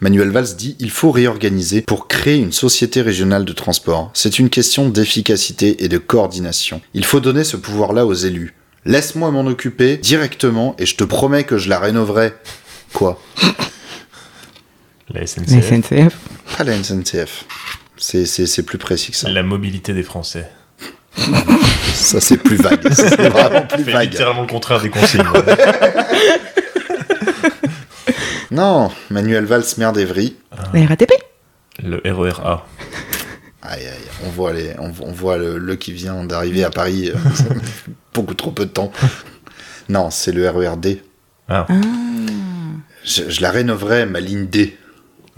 Manuel 0.00 0.30
Valls 0.30 0.56
dit 0.56 0.76
il 0.78 0.90
faut 0.90 1.10
réorganiser 1.10 1.82
pour 1.82 2.08
créer 2.08 2.38
une 2.38 2.52
société 2.52 3.02
régionale 3.02 3.44
de 3.44 3.52
transport. 3.52 4.10
C'est 4.14 4.38
une 4.38 4.50
question 4.50 4.88
d'efficacité 4.88 5.84
et 5.84 5.88
de 5.88 5.98
coordination. 5.98 6.80
Il 6.94 7.04
faut 7.04 7.20
donner 7.20 7.44
ce 7.44 7.56
pouvoir 7.56 7.92
là 7.92 8.06
aux 8.06 8.14
élus. 8.14 8.54
Laisse-moi 8.84 9.30
m'en 9.30 9.46
occuper 9.46 9.96
directement 9.96 10.74
et 10.78 10.86
je 10.86 10.96
te 10.96 11.04
promets 11.04 11.44
que 11.44 11.56
je 11.56 11.68
la 11.68 11.78
rénoverai. 11.78 12.32
Quoi? 12.92 13.20
La 15.10 15.20
La 15.20 15.26
SNCF. 15.26 15.68
SNCF. 15.68 16.16
Pas 16.56 16.64
la 16.64 16.82
SNCF. 16.82 17.44
C'est, 17.96 18.24
c'est, 18.26 18.46
c'est 18.46 18.62
plus 18.62 18.78
précis 18.78 19.10
que 19.12 19.16
ça. 19.16 19.28
La 19.30 19.42
mobilité 19.42 19.92
des 19.94 20.02
Français. 20.02 20.48
Ça, 21.94 22.20
c'est 22.20 22.38
plus 22.38 22.56
vague. 22.56 22.80
C'est 22.92 23.16
vraiment 23.28 23.62
plus 23.66 23.84
Fait 23.84 23.92
vague. 23.92 24.10
littéralement 24.10 24.42
le 24.42 24.46
contraire 24.48 24.80
des 24.80 24.88
consignes. 24.90 25.22
Non, 28.50 28.90
Manuel 29.10 29.44
Valls, 29.46 29.64
maire 29.78 29.92
d'Evry. 29.92 30.36
La 30.74 30.86
RATP. 30.86 31.10
le 31.82 32.00
RERA. 32.04 32.66
Aïe, 33.62 33.86
aïe, 33.86 34.08
on 34.26 34.28
voit, 34.28 34.52
les, 34.52 34.74
on, 34.78 34.92
on 35.00 35.12
voit 35.12 35.38
le, 35.38 35.56
le 35.56 35.76
qui 35.76 35.92
vient 35.92 36.24
d'arriver 36.24 36.62
à 36.64 36.70
Paris. 36.70 37.10
euh, 37.14 37.54
beaucoup 38.12 38.34
trop 38.34 38.50
peu 38.50 38.66
de 38.66 38.70
temps. 38.70 38.92
Non, 39.88 40.10
c'est 40.10 40.32
le 40.32 40.48
RERD. 40.50 40.98
Ah, 41.48 41.66
Je, 43.04 43.22
je 43.30 43.40
la 43.40 43.50
rénoverai, 43.50 44.04
ma 44.04 44.20
ligne 44.20 44.46
D. 44.46 44.76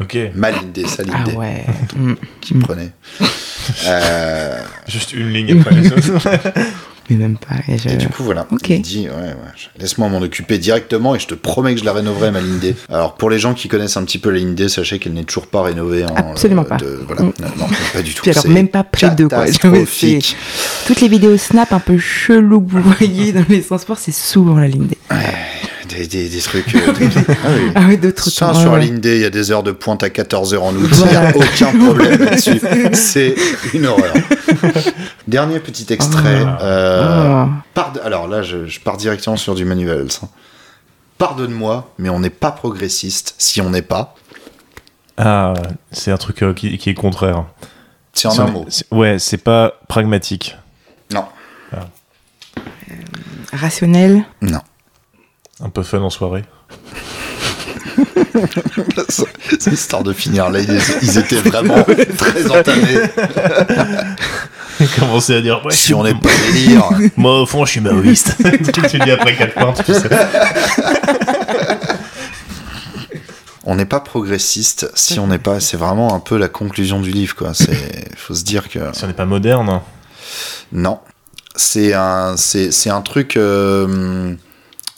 ok. 0.00 0.18
Ma 0.34 0.50
ligne 0.50 0.72
D, 0.72 0.86
sa 0.86 1.02
ligne 1.02 1.14
Ah 1.14 1.28
ouais. 1.38 1.64
Mm. 1.96 2.14
Qui 2.40 2.54
prenait. 2.54 2.90
Euh, 3.86 4.60
Juste 4.88 5.14
une 5.14 5.30
ligne 5.30 5.58
après 5.58 5.74
les 5.74 5.90
autres. 5.90 6.28
Mais 7.10 7.16
même 7.16 7.36
pas. 7.38 7.56
et 7.66 7.78
je- 7.78 7.88
Et 7.88 7.96
du 7.96 8.08
coup, 8.08 8.22
voilà. 8.22 8.46
Ok. 8.50 8.68
Il 8.68 8.82
dit, 8.82 9.08
ouais, 9.08 9.14
ouais, 9.14 9.34
laisse-moi 9.78 10.08
m'en 10.10 10.18
occuper 10.20 10.58
directement 10.58 11.14
et 11.14 11.18
je 11.18 11.26
te 11.26 11.34
promets 11.34 11.72
que 11.74 11.80
je 11.80 11.84
la 11.86 11.94
rénoverai, 11.94 12.30
ma 12.30 12.40
ligne 12.42 12.58
D. 12.58 12.76
Alors, 12.90 13.14
pour 13.14 13.30
les 13.30 13.38
gens 13.38 13.54
qui 13.54 13.68
connaissent 13.68 13.96
un 13.96 14.04
petit 14.04 14.18
peu 14.18 14.28
la 14.30 14.38
ligne 14.38 14.54
D, 14.54 14.68
sachez 14.68 14.98
qu'elle 14.98 15.14
n'est 15.14 15.24
toujours 15.24 15.46
pas 15.46 15.62
rénovée. 15.62 16.04
En, 16.04 16.14
Absolument 16.14 16.62
euh, 16.62 16.64
pas. 16.68 16.76
de- 16.76 17.00
voilà. 17.06 17.22
Mm. 17.22 17.32
Non, 17.40 17.48
non, 17.58 17.66
pas 17.94 18.02
du 18.02 18.12
tout. 18.12 18.20
Puis 18.22 18.30
alors 18.32 18.46
même 18.48 18.68
pas 18.68 18.84
près 18.84 19.10
de 19.14 19.26
quoi. 19.26 19.46
Toutes 20.86 21.00
les 21.00 21.08
vidéos 21.08 21.38
Snap 21.38 21.72
un 21.72 21.80
peu 21.80 21.96
chelou 21.98 22.60
que 22.60 22.70
vous 22.72 22.82
voyez 22.82 23.32
dans 23.32 23.44
les 23.48 23.62
transports, 23.62 23.98
c'est 23.98 24.12
souvent 24.12 24.56
la 24.58 24.68
ligne 24.68 24.86
D. 24.88 24.98
Des, 25.89 26.06
des, 26.06 26.28
des 26.28 26.40
trucs. 26.40 26.74
euh, 26.74 26.93
des- 26.94 27.09
ah 27.09 27.48
oui. 27.55 27.73
Ah 27.74 27.81
oui, 27.86 27.98
d'autres 27.98 28.31
Ça, 28.31 28.47
temps. 28.47 28.55
sur 28.55 28.70
ouais, 28.70 28.78
la 28.78 28.85
ouais. 28.85 28.86
ligne 28.86 29.01
D, 29.01 29.16
il 29.16 29.20
y 29.23 29.24
a 29.24 29.31
des 29.31 29.51
heures 29.51 29.62
de 29.62 29.73
pointe 29.73 30.02
à 30.02 30.09
14h 30.09 30.56
en 30.59 30.74
août. 30.74 30.90
Il 30.93 31.05
n'y 31.11 31.16
a 31.16 31.32
aucun 31.36 31.78
problème 31.85 32.24
là-dessus. 32.24 32.61
C'est 32.94 33.35
une 33.74 33.86
horreur. 33.86 34.15
Dernier 35.28 35.61
petit 35.61 35.93
extrait. 35.93 36.43
Ah. 36.47 36.59
euh, 36.62 37.44
Oh. 37.47 37.51
par- 37.74 37.93
alors 38.05 38.28
là, 38.28 38.43
je, 38.43 38.66
je 38.66 38.81
pars 38.81 38.97
directement 38.97 39.36
sur 39.36 39.55
du 39.55 39.65
manuel. 39.65 40.06
Pardonne-moi, 41.19 41.93
mais 41.98 42.09
on 42.09 42.20
n'est 42.20 42.31
pas 42.31 42.51
progressiste 42.51 43.35
si 43.39 43.61
on 43.61 43.70
n'est 43.70 43.82
pas. 43.82 44.15
Ah, 45.16 45.55
c'est 45.93 46.11
un 46.11 46.16
truc 46.16 46.43
euh, 46.43 46.55
qui, 46.55 46.77
qui 46.78 46.90
est 46.90 46.94
contraire. 46.94 47.44
C'est 48.15 48.28
en 48.28 48.31
Si 48.32 48.40
un 48.40 48.47
est- 48.47 48.51
mot. 48.51 48.66
Ouais, 48.90 49.19
c'est 49.19 49.36
pas 49.39 49.74
pragmatique. 49.89 50.56
Non, 51.12 51.24
Rationnel? 53.52 54.24
non. 54.43 54.61
Un 55.60 55.68
peu 55.70 55.82
fun 55.82 56.01
en 56.01 56.10
soirée. 56.10 56.44
C'est 59.60 59.72
histoire 59.72 60.02
de 60.02 60.12
finir 60.12 60.51
là. 60.51 60.59
Ils, 60.60 60.81
ils 61.02 61.18
étaient 61.18 61.36
vraiment 61.36 61.85
très 62.18 62.51
entamés. 62.51 63.01
Commencer 64.98 65.36
à 65.36 65.40
dire, 65.40 65.64
ouais, 65.64 65.72
Si 65.72 65.94
on 65.94 66.02
n'est 66.02 66.14
pas 66.14 66.28
délire. 66.52 66.89
moi 67.16 67.40
au 67.43 67.47
fond, 67.47 67.64
je 67.64 67.72
suis 67.72 67.81
maoïste. 67.81 68.36
tu 68.89 68.98
dis 68.98 69.10
après 69.10 69.36
4 69.36 69.55
points, 69.55 69.72
tu 69.85 69.94
sais. 69.94 70.09
On 73.66 73.76
n'est 73.76 73.86
pas 73.86 74.01
progressiste 74.01 74.90
si 74.94 75.18
on 75.18 75.26
n'est 75.28 75.39
pas. 75.39 75.60
C'est 75.60 75.76
vraiment 75.78 76.14
un 76.14 76.20
peu 76.20 76.36
la 76.36 76.48
conclusion 76.48 77.01
du 77.01 77.10
livre, 77.10 77.35
quoi. 77.35 77.55
C'est, 77.55 78.14
faut 78.16 78.35
se 78.35 78.44
dire 78.44 78.68
que. 78.68 78.78
Si 78.93 79.05
on 79.05 79.06
n'est 79.06 79.12
pas 79.14 79.24
moderne. 79.24 79.81
Non. 80.72 80.98
C'est 81.56 81.94
un, 81.94 82.36
c'est, 82.36 82.72
c'est 82.72 82.90
un 82.90 83.01
truc. 83.01 83.36
euh, 83.36 84.35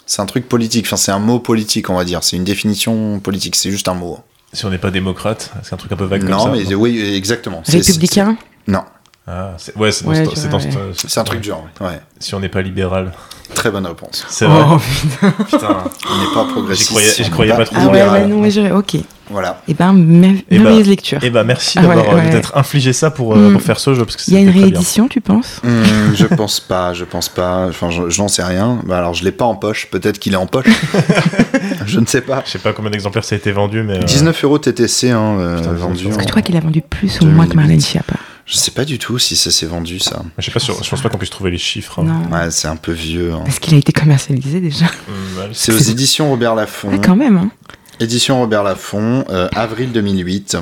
c'est 0.07 0.23
un 0.23 0.27
truc 0.27 0.49
politique. 0.49 0.87
Enfin, 0.87 0.97
c'est 0.97 1.13
un 1.13 1.19
mot 1.19 1.39
politique, 1.39 1.91
on 1.91 1.97
va 1.97 2.05
dire. 2.05 2.23
C'est 2.25 2.37
une 2.37 2.45
définition 2.45 3.19
politique. 3.21 3.57
C'est 3.57 3.71
juste 3.71 3.89
un 3.89 3.95
mot. 3.95 4.21
Si 4.53 4.65
on 4.65 4.71
n'est 4.71 4.79
pas 4.79 4.91
démocrate, 4.91 5.53
c'est 5.63 5.75
un 5.75 5.77
truc 5.77 5.93
un 5.93 5.97
peu 5.97 6.05
vague 6.05 6.23
non, 6.23 6.45
comme 6.45 6.55
ça. 6.57 6.69
mais 6.69 6.75
oui, 6.75 6.99
exactement. 7.15 7.63
C'est- 7.65 7.79
Républicain. 7.79 8.37
Non, 8.69 8.85
Ah, 9.27 9.55
c'est- 9.59 9.77
ouais, 9.77 9.91
c'est 9.93 10.05
dans 10.05 10.11
Ouais, 10.13 10.23
dans 10.25 11.19
un 11.21 11.25
truc 11.25 11.41
du 11.41 11.49
genre. 11.49 11.67
Ouais. 11.81 12.01
Si 12.21 12.35
on 12.35 12.41
n'est 12.41 12.49
pas 12.49 12.63
libéral. 12.63 13.13
Très 13.55 13.71
bonne 13.71 13.87
réponse. 13.87 14.25
C'est 14.29 14.45
vrai. 14.47 14.63
Oh 14.71 14.77
putain. 15.21 15.31
Putain. 15.45 15.85
On 16.11 16.19
n'est 16.21 16.35
pas 16.35 16.45
progressiste. 16.53 16.89
J'y 16.89 16.95
croyais- 16.95 17.13
j'y 17.25 17.31
croyais 17.31 17.53
pas 17.57 17.65
trop. 17.65 17.77
Ah 17.79 17.87
ouais, 17.89 18.05
bah 18.05 18.27
non, 18.27 18.41
mais 18.41 18.51
je... 18.51 18.73
ok. 18.73 18.97
Voilà. 19.29 19.61
Et 19.67 19.75
ben, 19.75 19.93
mer- 19.93 20.35
Eh 20.51 20.57
ben, 20.57 20.63
merveilleuse 20.65 20.89
lecture. 20.89 21.23
Et 21.25 21.31
bah 21.31 21.43
merci 21.43 21.79
Ah 21.81 21.83
ouais, 21.87 21.97
d'avoir 21.97 22.15
euh, 22.15 22.19
ouais. 22.19 22.31
peut-être 22.31 22.57
infligé 22.57 22.93
ça 22.93 23.11
pour, 23.11 23.35
euh, 23.35 23.51
Mm. 23.51 23.53
pour 23.55 23.63
faire 23.63 23.81
ce 23.81 23.93
jeu 23.95 24.05
parce 24.05 24.17
que 24.17 24.23
Il 24.29 24.35
y 24.35 24.37
a 24.37 24.41
une 24.41 24.51
réédition, 24.51 25.09
tu 25.09 25.21
penses 25.21 25.61
Hum, 25.65 25.83
je 26.15 26.27
pense 26.27 26.61
pas, 26.61 26.93
je 26.95 27.05
pense 27.05 27.29
pas. 27.29 27.67
Enfin, 27.69 27.91
je, 27.91 28.09
je 28.09 28.23
n'en 28.23 28.29
sais 28.29 28.45
rien. 28.45 28.79
Bah, 28.87 28.99
alors, 28.99 29.15
je 29.15 29.25
l'ai 29.25 29.33
pas 29.33 29.45
en 29.45 29.57
poche. 29.57 29.89
Peut-être 29.91 30.19
qu'il 30.21 30.33
est 30.35 30.37
en 30.37 30.47
poche. 30.47 30.67
je 31.87 31.99
ne 32.01 32.07
sais 32.07 32.21
pas. 32.21 32.43
Je 32.47 32.53
sais 32.53 32.59
pas 32.59 32.73
combien 32.73 32.91
d'exemplaires 32.91 33.25
ça 33.25 33.35
a 33.35 33.39
été 33.39 33.51
vendu, 33.53 33.83
mais. 33.83 33.99
euh, 33.99 34.03
19 34.05 34.45
euros 34.45 34.59
TTC 34.59 35.11
hein, 35.11 35.37
euh, 35.41 35.57
Putain, 35.59 35.73
vendu. 35.73 35.95
Est-ce 35.95 36.09
Est-ce 36.09 36.15
en- 36.15 36.19
que 36.21 36.25
tu 36.25 36.31
crois 36.31 36.43
qu'il 36.43 36.57
a 36.57 36.61
vendu 36.61 36.83
plus 36.83 37.21
ou 37.21 37.27
moins 37.27 37.47
que 37.47 37.55
Marlène 37.55 37.81
Schiappa 37.81 38.15
Je 38.47 38.57
sais 38.57 38.71
pas 38.71 38.85
du 38.85 38.99
tout 38.99 39.19
si 39.19 39.35
ça 39.37 39.51
s'est 39.51 39.67
vendu 39.67 39.99
ça. 39.99 40.23
Je 40.39 40.45
sais 40.47 40.53
pas 40.53 40.61
je 40.61 40.89
pense 40.89 41.03
pas 41.03 41.09
qu'on 41.09 41.19
puisse 41.19 41.31
trouver 41.31 41.51
les 41.51 41.59
chiffres. 41.59 42.03
Non. 42.03 42.23
Ouais, 42.31 42.51
c'est 42.53 42.69
un 42.69 42.77
peu 42.77 42.93
vieux. 42.93 43.33
hein. 43.33 43.43
Parce 43.45 43.59
qu'il 43.59 43.75
a 43.75 43.79
été 43.79 43.93
commercialisé 43.93 44.61
déjà. 44.61 44.87
Ouais, 44.87 45.49
C'est 45.53 45.73
aux 45.73 45.79
éditions 45.79 46.31
Robert 46.31 46.55
Laffont. 46.55 46.91
Ah, 46.95 46.99
quand 46.99 47.17
même, 47.17 47.37
hein. 47.37 47.51
Édition 47.99 48.39
Robert 48.39 48.63
Laffont, 48.63 49.25
euh, 49.31 49.49
avril 49.55 49.91
2008. 49.91 50.59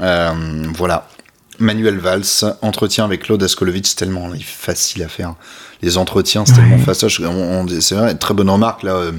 Euh, 0.00 0.32
voilà. 0.74 1.08
Manuel 1.60 1.98
Valls, 1.98 2.22
entretien 2.62 3.04
avec 3.04 3.22
Claude 3.22 3.42
Askolovitch, 3.42 3.88
c'est 3.88 3.96
tellement 3.96 4.30
facile 4.44 5.02
à 5.02 5.08
faire. 5.08 5.34
Les 5.82 5.96
entretiens, 5.98 6.44
c'est 6.46 6.52
tellement 6.54 6.76
Ouais. 6.76 6.82
fastoche. 6.82 7.20
On- 7.20 7.26
on- 7.66 7.80
C'est 7.80 7.94
vrai, 7.96 8.14
très 8.16 8.32
bonne 8.34 8.50
remarque 8.50 8.82
là, 8.84 8.92
euh, 8.92 9.12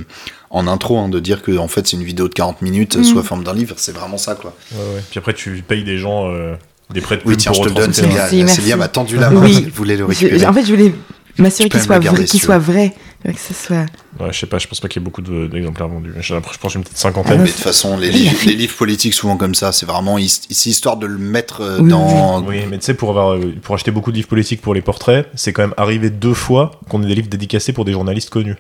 en 0.49 0.67
intro, 0.67 0.97
hein, 0.99 1.09
de 1.09 1.19
dire 1.19 1.41
que 1.41 1.57
en 1.57 1.67
fait 1.67 1.85
c'est 1.87 1.97
une 1.97 2.03
vidéo 2.03 2.27
de 2.29 2.33
40 2.33 2.61
minutes 2.61 2.95
Mm. 2.97 3.03
sous 3.03 3.15
la 3.17 3.23
forme 3.23 3.43
d'un 3.43 3.53
livre, 3.53 3.75
c'est 3.77 3.91
vraiment 3.91 4.17
ça 4.17 4.35
quoi. 4.35 4.55
ouais, 4.71 4.77
ouais. 4.95 5.03
Puis 5.09 5.19
après, 5.19 5.33
tu 5.33 5.61
payes 5.67 5.83
des 5.83 5.97
gens 5.97 6.29
euh, 6.31 6.55
des 6.93 7.01
prêts 7.01 7.17
de 7.17 7.21
Oui, 7.25 7.37
tiens, 7.37 7.51
je 7.53 7.57
pour 7.57 7.65
te 7.67 7.69
le 7.69 7.75
donne. 7.75 7.93
Célia. 7.93 8.13
Merci, 8.15 8.29
Célia 8.47 8.47
merci. 8.75 8.75
m'a 8.75 8.87
tendu 8.87 9.17
la 9.17 9.29
main, 9.29 9.41
Oui. 9.41 9.61
elle 9.65 9.71
voulait 9.71 9.95
le 9.97 10.05
Je- 10.05 10.09
récupérer. 10.25 10.45
en 10.47 10.53
fait, 10.53 10.65
je 10.65 10.73
voulais 10.75 10.93
m'assurer 11.37 11.69
qu'il 11.69 11.79
soit, 11.81 11.99
vrai, 11.99 12.25
qu'il 12.25 12.39
soit 12.41 12.57
vrai. 12.57 12.93
Que 13.23 13.31
ce 13.37 13.53
soit... 13.53 13.85
Ouais, 14.17 14.31
je 14.31 14.39
sais 14.39 14.45
pas, 14.47 14.59
je 14.59 14.67
pense 14.67 14.79
pas 14.79 14.87
qu'il 14.87 15.01
y 15.01 15.03
ait 15.03 15.05
beaucoup 15.05 15.21
de- 15.21 15.47
d'exemplaires 15.47 15.89
vendus. 15.89 16.07
L'impression- 16.09 16.35
Je 16.53 16.57
pense 16.57 16.73
que 16.73 16.79
j'ai 16.79 16.83
peut-être 16.83 16.91
Ouais, 16.93 16.97
cinquantaine. 16.99 17.39
mais 17.41 17.47
de 17.47 17.51
toute 17.51 17.59
façon, 17.59 17.97
les, 17.97 18.11
livres, 18.11 18.37
les 18.45 18.53
livres 18.53 18.75
politiques, 18.77 19.13
souvent 19.13 19.35
comme 19.35 19.55
ça, 19.55 19.73
c'est 19.73 19.85
vraiment 19.85 20.17
c'est 20.49 20.69
histoire 20.69 20.95
de 20.95 21.05
le 21.05 21.17
mettre 21.17 21.59
euh, 21.61 21.79
dans. 21.81 22.41
Oui, 22.43 22.61
mais 22.69 22.77
tu 22.77 22.85
sais, 22.85 22.93
pour, 22.93 23.09
avoir, 23.09 23.33
euh, 23.33 23.53
pour 23.61 23.75
acheter 23.75 23.91
beaucoup 23.91 24.11
de 24.11 24.15
livres 24.15 24.29
politiques 24.29 24.61
pour 24.61 24.73
les 24.73 24.81
portraits, 24.81 25.27
c'est 25.35 25.51
quand 25.51 25.63
même 25.63 25.73
arrivé 25.75 26.09
deux 26.09 26.33
fois 26.33 26.79
qu'on 26.89 27.03
ait 27.03 27.07
des 27.07 27.15
livres 27.15 27.27
dédicacés 27.27 27.73
pour 27.73 27.83
des 27.83 27.91
journalistes 27.91 28.29
connus. 28.29 28.55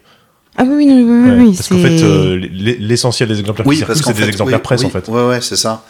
Ah 0.57 0.63
oui, 0.67 0.73
oui, 0.75 0.85
oui, 0.87 1.03
oui, 1.03 1.29
Ouais, 1.29 1.37
oui, 1.37 1.53
parce 1.55 1.69
qu'en 1.69 1.77
fait, 1.77 2.03
euh, 2.03 2.35
l'essentiel 2.51 3.29
des 3.29 3.39
exemplaires 3.39 3.65
Oui, 3.65 3.75
qui 3.75 3.79
circulent, 3.79 4.03
c'est 4.03 4.11
des 4.13 4.21
fait, 4.23 4.27
exemplaires 4.27 4.59
oui, 4.59 4.63
presse, 4.63 4.81
oui, 4.81 4.87
en 4.87 4.89
fait. 4.89 5.07
Ouais, 5.07 5.25
ouais, 5.25 5.39
c'est 5.41 5.55
ça. 5.55 5.85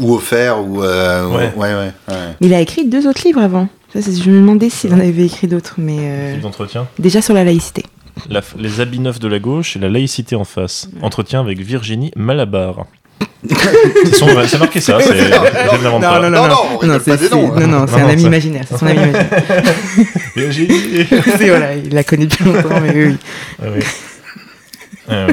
Ou 0.00 0.14
offert, 0.14 0.60
ou. 0.64 0.82
euh, 0.82 1.26
Ouais. 1.28 1.52
ouais, 1.56 1.74
ouais, 1.74 1.90
ouais. 2.08 2.14
Il 2.40 2.52
a 2.54 2.60
écrit 2.60 2.86
deux 2.88 3.06
autres 3.06 3.22
livres 3.24 3.40
avant. 3.40 3.68
Je 3.94 4.30
me 4.30 4.40
demandais 4.40 4.70
s'il 4.70 4.92
en 4.94 5.00
avait 5.00 5.26
écrit 5.26 5.46
d'autres, 5.48 5.74
mais 5.78 5.96
euh, 6.00 6.40
d'entretien. 6.40 6.86
déjà 6.98 7.20
sur 7.22 7.34
la 7.34 7.44
laïcité. 7.44 7.84
La- 8.28 8.40
les 8.58 8.80
habits 8.80 9.00
neufs 9.00 9.18
de 9.18 9.28
la 9.28 9.38
gauche 9.38 9.76
et 9.76 9.78
la 9.78 9.88
laïcité 9.88 10.36
en 10.36 10.44
face. 10.44 10.88
Entretien 11.02 11.40
avec 11.40 11.58
Virginie 11.60 12.10
Malabar. 12.16 12.86
c'est 13.48 14.58
marqué 14.58 14.80
ça, 14.80 14.98
c'est, 15.00 15.30
pas. 15.30 15.78
non, 15.78 15.98
non, 15.98 16.98
pas 16.98 17.16
des 17.16 17.28
c'est- 17.28 17.34
noms, 17.34 17.52
hein. 17.54 17.60
non, 17.60 17.66
non, 17.66 17.86
c'est 17.86 17.92
Non, 17.96 17.98
un 17.98 18.02
non, 18.02 18.08
ami 18.10 18.22
ça- 18.22 18.28
imaginaire. 18.28 18.64
C'est 18.68 18.76
son 18.78 18.86
ami 18.86 18.98
imaginaire. 18.98 19.42
Virginie 20.36 21.06
C'est- 21.38 21.48
voilà, 21.48 21.74
il 21.74 21.92
l'a 21.92 22.04
connu 22.04 22.26
depuis 22.26 22.44
longtemps, 22.44 22.80
mais 22.80 22.92
oui, 22.94 23.04
oui. 23.06 23.16
Ah 23.60 23.64
oui. 23.74 23.82
Euh, 25.10 25.26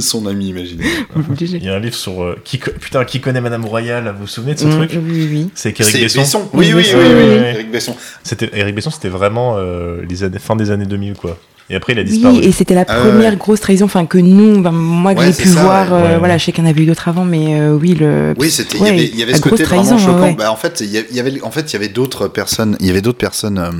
Son 0.00 0.26
ami 0.26 0.48
imaginaire. 0.48 0.86
Il 1.40 1.64
y 1.64 1.68
a 1.68 1.74
un 1.74 1.78
livre 1.80 1.94
sur 1.94 2.22
euh, 2.22 2.36
qui 2.44 2.58
putain 2.58 3.04
qui 3.04 3.20
connaît 3.20 3.40
Madame 3.40 3.64
Royale. 3.64 4.12
Vous 4.14 4.22
vous 4.22 4.26
souvenez 4.26 4.54
de 4.54 4.58
ce 4.60 4.66
Mm, 4.66 4.70
truc 4.70 4.90
Oui, 4.94 5.00
oui, 5.10 5.28
oui. 5.30 5.50
C'est 5.54 5.72
qu'Éric 5.72 5.92
C'est 5.92 6.02
Besson. 6.02 6.20
Besson. 6.20 6.48
Oui, 6.52 6.72
oui, 6.74 6.84
oui, 6.86 6.94
oui, 6.94 7.12
oui. 7.14 7.44
Éric 7.54 7.70
Besson. 7.70 7.96
C'était 8.22 8.50
Eric 8.52 8.74
Besson, 8.74 8.90
c'était 8.90 9.08
vraiment 9.08 9.56
euh, 9.58 10.02
les 10.08 10.22
années, 10.24 10.38
fin 10.38 10.56
des 10.56 10.70
années 10.70 10.86
2000 10.86 11.14
quoi. 11.14 11.38
Et 11.68 11.74
après 11.74 11.94
il 11.94 11.98
a 11.98 12.04
disparu. 12.04 12.36
Oui, 12.38 12.44
et 12.44 12.52
c'était 12.52 12.74
la 12.74 12.84
Ah 12.86 13.00
première 13.00 13.34
grosse 13.36 13.60
trahison, 13.60 13.86
enfin 13.86 14.06
que 14.06 14.18
nous, 14.18 14.60
ben, 14.62 14.70
moi 14.70 15.14
que 15.14 15.20
Ouais, 15.20 15.26
j'ai 15.26 15.42
pu 15.42 15.48
ça, 15.48 15.62
voir, 15.62 15.92
ouais. 15.92 15.98
euh, 15.98 16.02
Ouais. 16.12 16.18
voilà, 16.18 16.38
je 16.38 16.44
sais 16.44 16.52
qu'il 16.52 16.62
y 16.62 16.66
en 16.66 16.70
avait 16.70 16.82
eu 16.82 16.86
d'autres 16.86 17.08
avant, 17.08 17.24
mais 17.24 17.60
euh, 17.60 17.72
oui, 17.74 17.94
le. 17.94 18.34
Oui, 18.38 18.50
c'était. 18.50 18.78
Ouais, 18.78 18.90
il 18.90 18.94
y 18.94 18.98
avait, 19.00 19.04
il 19.12 19.18
y 19.18 19.22
avait 19.24 19.32
la 19.32 19.38
ce 19.38 19.42
côté 19.42 19.64
grosse 19.64 19.68
vraiment 19.68 19.82
trahison, 19.84 20.06
choquant. 20.12 20.22
ouais. 20.26 20.34
Bah, 20.38 20.52
en 20.52 20.56
fait, 20.56 20.80
il 20.80 20.90
y 21.16 21.18
avait, 21.20 21.40
en 21.42 21.50
fait, 21.50 21.62
il 21.62 21.72
y 21.72 21.76
avait 21.76 21.88
d'autres 21.88 22.28
personnes. 22.28 22.76
Il 22.80 22.86
y 22.86 22.90
avait 22.90 23.00
d'autres 23.02 23.18
personnes, 23.18 23.58
euh, 23.58 23.70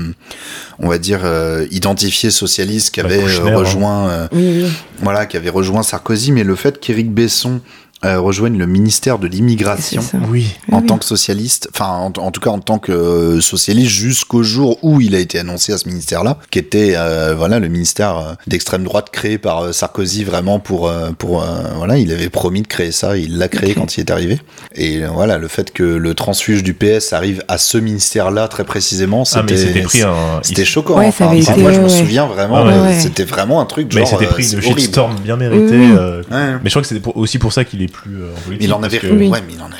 on 0.79 0.89
va 0.89 0.97
dire 0.97 1.21
euh, 1.23 1.65
identifiées 1.71 2.29
socialistes 2.31 2.93
qui 2.93 3.01
Bah, 3.01 3.07
avaient 3.07 3.21
Kouchner, 3.21 3.51
hein. 3.51 3.55
rejoint, 3.55 4.09
euh, 4.09 4.27
Oui, 4.33 4.63
oui. 4.63 4.71
voilà, 5.01 5.25
qui 5.25 5.37
avaient 5.37 5.49
rejoint 5.49 5.81
Sarkozy. 5.83 6.31
Mais 6.33 6.43
le 6.43 6.55
fait 6.55 6.79
qu'Éric 6.79 7.11
Besson 7.13 7.61
euh, 8.05 8.19
rejoigne 8.19 8.57
le 8.57 8.67
ministère 8.67 9.17
de 9.19 9.27
l'immigration. 9.27 10.03
Oui. 10.29 10.47
En 10.71 10.79
Oui, 10.81 10.85
tant 10.85 10.97
que 10.97 11.05
socialiste, 11.05 11.67
enfin 11.73 11.89
en, 11.89 12.11
en 12.21 12.31
tout 12.31 12.39
cas 12.41 12.49
en 12.51 12.59
tant 12.59 12.77
que 12.79 12.91
euh, 12.91 13.41
socialiste 13.41 13.89
jusqu'au 13.91 14.43
jour 14.43 14.77
où 14.83 15.01
il 15.01 15.15
a 15.15 15.19
été 15.19 15.39
annoncé 15.39 15.73
à 15.73 15.77
ce 15.77 15.87
ministère-là, 15.87 16.37
qui 16.51 16.59
était 16.59 16.93
euh, 16.95 17.33
voilà 17.35 17.59
le 17.59 17.67
ministère 17.69 18.17
euh, 18.17 18.33
d'extrême 18.45 18.83
droite 18.83 19.09
créé 19.11 19.37
par 19.39 19.61
euh, 19.63 19.71
Sarkozy 19.71 20.23
vraiment 20.23 20.59
pour 20.59 20.87
euh, 20.87 21.09
pour 21.17 21.41
euh, 21.41 21.45
voilà 21.75 21.97
il 21.97 22.11
avait 22.11 22.29
promis 22.29 22.61
de 22.61 22.67
créer 22.67 22.91
ça, 22.91 23.17
il 23.17 23.37
l'a 23.37 23.47
créé 23.47 23.73
quand 23.73 23.97
il 23.97 24.01
est 24.01 24.11
arrivé 24.11 24.39
et 24.75 25.03
euh, 25.03 25.09
voilà 25.09 25.37
le 25.39 25.47
fait 25.47 25.71
que 25.73 25.83
le 25.83 26.13
transfuge 26.13 26.63
du 26.63 26.73
PS 26.75 27.13
arrive 27.13 27.43
à 27.47 27.57
ce 27.57 27.77
ministère-là 27.79 28.47
très 28.47 28.63
précisément, 28.63 29.23
Ah 29.33 29.41
mais 29.43 29.55
c'était 29.57 29.67
c'était 29.67 29.81
pris 29.81 30.01
un. 30.03 30.13
c'était 30.43 30.65
choquant. 30.65 30.97
Ouais, 30.99 31.11
ça 31.11 31.25
Enfin, 31.27 31.33
été, 31.35 31.61
moi 31.61 31.71
je 31.71 31.79
me 31.79 31.83
ouais, 31.85 31.89
souviens 31.89 32.27
vraiment, 32.27 32.63
ouais. 32.63 32.99
c'était 32.99 33.23
vraiment 33.23 33.59
un 33.61 33.65
truc 33.65 33.87
Mais 33.93 34.01
genre. 34.01 34.09
c'était 34.09 34.25
euh, 34.25 34.29
pris 34.29 34.43
c'est 34.43 34.55
de 34.57 34.61
shitstorm 34.61 35.15
bien 35.23 35.35
mérité. 35.35 35.75
Euh. 35.97 36.21
Mais 36.31 36.59
je 36.65 36.69
crois 36.69 36.81
que 36.83 36.87
c'était 36.87 37.01
pour- 37.01 37.17
aussi 37.17 37.39
pour 37.39 37.53
ça 37.53 37.63
qu'il 37.65 37.81
est 37.81 37.86
plus 37.87 38.21
euh, 38.21 38.31
en 38.35 38.39
politique. 38.41 38.67
Il 38.67 38.73
en 38.73 38.83
avait, 38.83 38.99
parce 38.99 39.11
que- 39.11 39.17
Oui. 39.17 39.27
ouais, 39.27 39.41
mais 39.47 39.53
il 39.55 39.61
en 39.61 39.65
avait, 39.65 39.75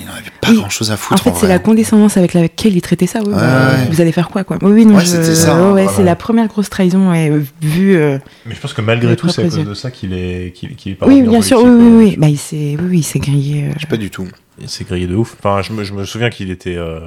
il 0.00 0.08
en 0.08 0.12
avait 0.12 0.30
pas 0.40 0.50
Oui. 0.50 0.56
grand 0.56 0.68
chose 0.70 0.90
à 0.90 0.94
En 0.94 0.96
foutre. 0.96 1.22
fait, 1.22 1.32
c'est 1.40 1.46
la 1.48 1.58
condescendance 1.58 2.16
avec 2.16 2.34
laquelle 2.34 2.74
il 2.76 2.80
traitait 2.82 3.06
ça. 3.06 3.20
Oui, 3.20 3.28
Ouais, 3.32 3.34
bah, 3.40 3.68
ouais. 3.78 3.88
Vous 3.90 4.00
allez 4.00 4.12
faire 4.12 4.28
quoi, 4.28 4.44
quoi? 4.44 4.58
Oui, 4.62 4.72
oui, 4.72 4.86
non, 4.86 4.94
Ouais, 4.96 5.00
je- 5.02 5.06
c'était 5.06 5.34
ça, 5.34 5.54
ouais, 5.54 5.60
hein, 5.60 5.72
ouais, 5.72 5.82
voilà. 5.84 5.96
c'est 5.96 6.04
la 6.04 6.16
première 6.16 6.46
grosse 6.48 6.70
trahison, 6.70 7.10
ouais, 7.10 7.30
euh, 7.30 7.42
vue. 7.62 7.96
euh, 7.96 8.18
Mais 8.46 8.54
je 8.54 8.60
pense 8.60 8.72
que 8.72 8.80
malgré 8.80 9.16
tout, 9.16 9.28
c'est 9.28 9.42
à 9.42 9.44
cause 9.48 9.64
de 9.64 9.74
ça 9.74 9.90
qu'il 9.90 10.12
est, 10.12 10.52
qu'il, 10.54 10.74
qu'il 10.76 10.92
est 10.92 10.94
pas 10.96 11.06
Oui, 11.06 11.22
en 11.26 11.30
bien 11.30 11.42
sûr, 11.42 11.62
oui, 11.62 11.70
oui, 11.70 11.76
quoi. 11.78 11.98
oui. 11.98 12.16
Bah, 12.18 12.28
il 12.28 12.38
s'est, 12.38 12.76
oui, 12.80 13.06
il 13.14 13.20
grillé. 13.20 13.64
euh, 13.64 13.72
Je 13.76 13.80
sais 13.82 13.86
pas 13.86 13.96
du 13.96 14.10
tout. 14.10 14.26
Il 14.62 14.68
s'est 14.68 14.84
grillé 14.84 15.06
de 15.06 15.14
ouf. 15.14 15.36
Enfin, 15.42 15.62
je 15.62 15.72
me, 15.72 15.84
je 15.84 15.94
me 15.94 16.04
souviens 16.04 16.28
qu'il 16.28 16.50
était, 16.50 16.76
euh, 16.76 16.98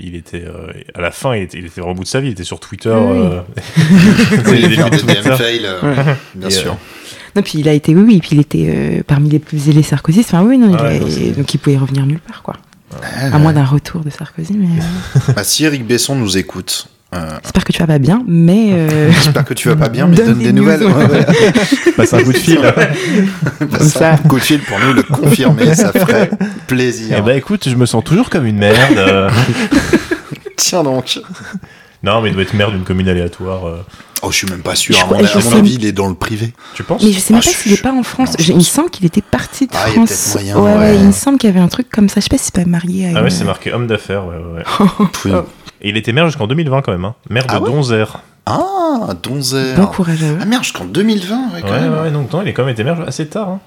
il 0.00 0.16
était, 0.16 0.42
euh, 0.44 0.72
à 0.92 1.00
la 1.00 1.12
fin, 1.12 1.36
il 1.36 1.42
était, 1.42 1.56
il 1.58 1.66
était 1.66 1.80
vraiment 1.80 1.92
au 1.92 1.94
bout 1.94 2.02
de 2.02 2.08
sa 2.08 2.18
vie. 2.20 2.28
Il 2.28 2.32
était 2.32 2.42
sur 2.42 2.58
Twitter. 2.58 2.88
Oui, 2.90 3.16
euh, 3.16 3.42
fail, 5.36 5.60
euh, 5.66 5.80
bien 6.34 6.48
Et, 6.48 6.50
sûr. 6.50 6.76
Non, 7.36 7.42
puis 7.42 7.58
il 7.58 7.68
a 7.68 7.72
été, 7.72 7.94
oui, 7.94 8.02
oui, 8.06 8.18
puis 8.20 8.30
il 8.32 8.40
était 8.40 8.66
euh, 8.68 9.02
parmi 9.06 9.28
les 9.28 9.38
plus 9.38 9.58
zélés 9.58 9.82
sarkozystes. 9.82 10.32
Enfin, 10.32 10.42
oui, 10.44 10.56
non, 10.58 10.68
il 10.70 10.82
ouais, 10.82 10.96
a- 10.96 11.00
non, 11.00 11.06
c'est- 11.08 11.30
donc 11.36 11.52
il 11.54 11.58
pouvait 11.58 11.76
revenir 11.76 12.06
nulle 12.06 12.18
part, 12.20 12.42
quoi. 12.42 12.54
Ah, 13.02 13.34
À 13.34 13.38
moins 13.38 13.52
d'un 13.52 13.64
retour 13.64 14.02
de 14.02 14.10
Sarkozy, 14.10 14.54
mais 14.54 14.68
euh, 14.80 15.32
Bah, 15.36 15.44
si 15.44 15.64
Eric 15.64 15.86
Besson 15.86 16.14
nous 16.14 16.38
écoute, 16.38 16.86
euh, 17.14 17.28
j'espère 17.42 17.64
que 17.64 17.72
tu 17.72 17.78
vas 17.80 17.86
pas 17.86 17.98
bien, 17.98 18.22
mais. 18.26 18.68
euh, 18.72 19.10
j'espère 19.22 19.44
que 19.44 19.54
tu 19.54 19.68
vas 19.68 19.76
pas 19.76 19.88
bien, 19.90 20.06
mais 20.06 20.16
donne, 20.16 20.26
Donne 20.28 20.38
des, 20.38 20.44
des 20.46 20.52
nouvelles. 20.52 20.82
Ouais, 20.84 20.92
ouais. 21.04 21.26
passe 21.96 22.14
un 22.14 22.22
coup 22.22 22.32
de 22.32 22.38
fil. 22.38 22.58
Passe 23.70 23.88
ça. 23.88 24.12
un 24.14 24.16
coup 24.16 24.36
de 24.38 24.44
fil 24.44 24.60
pour 24.60 24.78
nous 24.80 24.92
le 24.94 25.02
confirmer, 25.02 25.74
ça 25.74 25.92
ferait 25.92 26.30
plaisir. 26.68 27.16
Eh 27.18 27.22
ben, 27.22 27.36
écoute, 27.36 27.68
je 27.68 27.74
me 27.74 27.84
sens 27.86 28.02
toujours 28.04 28.30
comme 28.30 28.46
une 28.46 28.58
merde. 28.58 29.30
Tiens 30.56 30.82
donc. 30.84 31.20
non, 32.02 32.22
mais 32.22 32.30
il 32.30 32.32
doit 32.34 32.42
être 32.44 32.54
maire 32.54 32.70
d'une 32.70 32.84
commune 32.84 33.08
aléatoire. 33.08 33.84
Euh. 34.22 34.26
Oh, 34.26 34.30
je 34.32 34.36
suis 34.36 34.46
même 34.48 34.62
pas 34.62 34.74
sûr. 34.74 34.94
Je 34.96 35.02
À 35.02 35.06
mon, 35.06 35.24
je 35.24 35.38
à 35.38 35.40
mon 35.50 35.56
avis, 35.58 35.74
il 35.74 35.84
est 35.86 35.92
dans 35.92 36.06
le 36.08 36.14
privé. 36.14 36.52
Tu 36.74 36.82
penses 36.82 37.02
Mais 37.02 37.12
je 37.12 37.18
sais 37.20 37.32
même 37.32 37.42
Ah, 37.44 37.46
pas 37.46 37.52
je- 37.52 37.56
s'il 37.62 37.72
est 37.72 37.82
pas 37.82 37.92
en 37.92 38.02
France. 38.02 38.30
non, 38.30 38.34
je 38.38 38.44
J'ai- 38.44 38.52
il 38.52 38.56
me 38.58 38.62
semble 38.62 38.90
qu'il 38.90 39.04
était 39.06 39.22
parti 39.22 39.66
de 39.66 39.72
Ah, 39.74 39.84
il 39.86 39.88
y 39.88 39.90
a 39.90 39.94
France. 40.06 40.08
peut-être 40.10 40.34
moyen, 40.34 40.58
ouais, 40.58 40.72
ouais, 40.72 40.78
ouais. 40.90 40.96
il 40.96 41.04
me 41.06 41.12
semble 41.12 41.38
qu'il 41.38 41.48
y 41.50 41.52
avait 41.52 41.60
un 41.60 41.68
truc 41.68 41.88
comme 41.90 42.08
ça. 42.08 42.20
Je 42.20 42.24
sais 42.24 42.28
pas 42.30 42.38
si 42.38 42.44
c'est 42.46 42.54
pas 42.54 42.64
marié 42.64 43.06
à. 43.06 43.08
Ah 43.08 43.18
une- 43.18 43.24
ouais, 43.24 43.30
c'est 43.30 43.44
marqué 43.44 43.72
homme 43.72 43.86
d'affaires. 43.86 44.24
Ouais, 44.26 44.36
ouais, 44.36 44.62
ouais. 44.62 45.06
Oui. 45.26 45.32
Et 45.82 45.90
il 45.90 45.96
était 45.96 46.12
maire 46.12 46.26
jusqu'en 46.26 46.46
2020 46.46 46.80
quand 46.82 46.92
même. 46.92 47.04
Hein. 47.04 47.14
Maire 47.30 47.44
de 47.46 47.50
Ah 47.52 47.60
ouais 47.60 47.70
Donzère. 47.70 48.18
Ah, 48.46 49.08
Donzer. 49.22 49.74
Bon 49.76 49.86
courage 49.86 50.22
à 50.22 50.26
eux. 50.26 50.38
Ah 50.40 50.44
merde, 50.44 50.62
jusqu'en 50.62 50.84
2020, 50.84 51.34
ouais, 51.54 51.60
quand 51.62 51.68
Ouais, 51.68 51.80
même. 51.80 51.92
ouais, 52.00 52.10
donc 52.10 52.32
non, 52.32 52.42
il 52.42 52.48
est 52.48 52.52
quand 52.52 52.62
même 52.64 52.72
été 52.72 52.84
maire 52.84 53.00
assez 53.06 53.26
tard. 53.26 53.48
hein. 53.48 53.60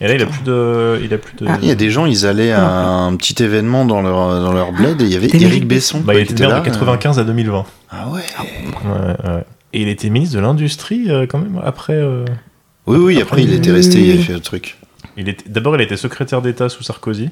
Et 0.00 0.08
là, 0.08 0.14
il 0.14 0.22
a 0.22 0.26
plus 0.26 0.42
de, 0.42 0.98
il 1.04 1.12
a 1.12 1.18
plus 1.18 1.34
de. 1.36 1.46
Ah. 1.46 1.58
Il 1.60 1.68
y 1.68 1.70
a 1.70 1.74
des 1.74 1.90
gens, 1.90 2.06
ils 2.06 2.24
allaient 2.26 2.52
à 2.52 2.64
un 2.66 3.14
petit 3.16 3.42
événement 3.42 3.84
dans 3.84 4.00
leur, 4.00 4.40
dans 4.40 4.52
leur 4.52 4.72
bled 4.72 5.00
et 5.02 5.04
il 5.04 5.12
y 5.12 5.16
avait 5.16 5.28
Eric 5.34 5.66
Besson. 5.68 6.00
Bah, 6.00 6.14
il 6.14 6.26
qui 6.26 6.32
était 6.32 6.44
maire 6.46 6.54
là, 6.56 6.60
de 6.60 6.64
95 6.64 7.18
à 7.18 7.24
2020. 7.24 7.58
euh, 7.58 7.62
Ah 7.90 8.08
ouais. 8.08 8.22
Ouais, 8.40 9.30
ouais. 9.34 9.44
Et 9.72 9.82
il 9.82 9.88
était 9.88 10.10
ministre 10.10 10.34
de 10.36 10.40
l'industrie 10.40 11.10
euh, 11.10 11.26
quand 11.26 11.38
même 11.38 11.60
après. 11.64 11.92
euh, 11.94 12.24
Oui, 12.86 12.98
oui, 12.98 13.20
après 13.22 13.42
il 13.42 13.52
était 13.52 13.70
resté, 13.72 14.00
il 14.00 14.20
a 14.20 14.22
fait 14.22 14.32
le 14.32 14.40
truc. 14.40 14.76
Il 15.16 15.28
était 15.28 15.48
d'abord 15.48 15.74
il 15.76 15.80
a 15.80 15.84
été 15.84 15.96
secrétaire 15.96 16.42
d'État 16.42 16.68
sous 16.68 16.82
Sarkozy. 16.82 17.30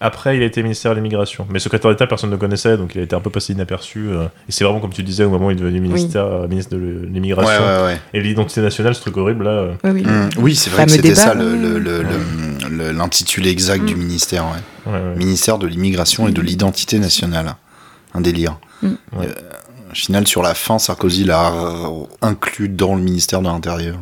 Après, 0.00 0.36
il 0.36 0.42
a 0.42 0.46
été 0.46 0.62
ministère 0.64 0.90
de 0.92 0.96
l'immigration. 0.96 1.46
Mais 1.50 1.60
secrétaire 1.60 1.88
d'État, 1.90 2.08
personne 2.08 2.30
ne 2.30 2.34
le 2.34 2.40
connaissait, 2.40 2.76
donc 2.76 2.94
il 2.96 3.00
a 3.02 3.04
été 3.04 3.14
un 3.14 3.20
peu 3.20 3.30
passé 3.30 3.52
inaperçu. 3.52 4.08
euh, 4.08 4.24
et 4.48 4.52
c'est 4.52 4.64
vraiment 4.64 4.80
comme 4.80 4.92
tu 4.92 5.04
disais 5.04 5.22
au 5.22 5.30
moment 5.30 5.46
où 5.46 5.50
il 5.52 5.56
est 5.58 5.60
devenu 5.60 5.78
ministère, 5.80 6.24
euh, 6.24 6.48
ministre 6.48 6.74
de 6.76 7.06
l'immigration 7.12 7.62
Ouais, 7.62 7.76
ouais, 7.76 7.82
ouais. 7.84 8.00
et 8.12 8.18
de 8.18 8.24
l'identité 8.24 8.62
nationale, 8.62 8.96
ce 8.96 9.00
truc 9.02 9.16
horrible 9.16 9.44
là. 9.44 9.50
euh, 9.50 9.72
Ouais, 9.84 9.90
oui. 9.92 10.04
Oui, 10.38 10.54
c'est 10.56 10.70
vrai 10.70 10.86
que 10.86 10.90
c'était 10.92 11.14
ça 11.14 11.34
l'intitulé 12.70 13.50
exact 13.50 13.84
du 13.84 13.94
ministère. 13.94 14.44
ouais. 14.46 14.92
ouais, 14.92 14.98
ouais. 14.98 15.16
Ministère 15.16 15.58
de 15.58 15.66
l'immigration 15.66 16.26
et 16.26 16.32
de 16.32 16.40
l'identité 16.40 16.98
nationale. 16.98 17.54
Un 18.14 18.20
délire. 18.20 18.58
Mm. 18.82 18.88
Au 19.92 19.94
final, 19.94 20.26
sur 20.26 20.42
la 20.42 20.54
fin, 20.54 20.78
Sarkozy 20.78 21.24
l'a 21.24 21.52
euh, 21.52 22.04
inclus 22.22 22.68
dans 22.70 22.94
le 22.94 23.02
ministère 23.02 23.40
de 23.42 23.46
l'Intérieur. 23.48 23.96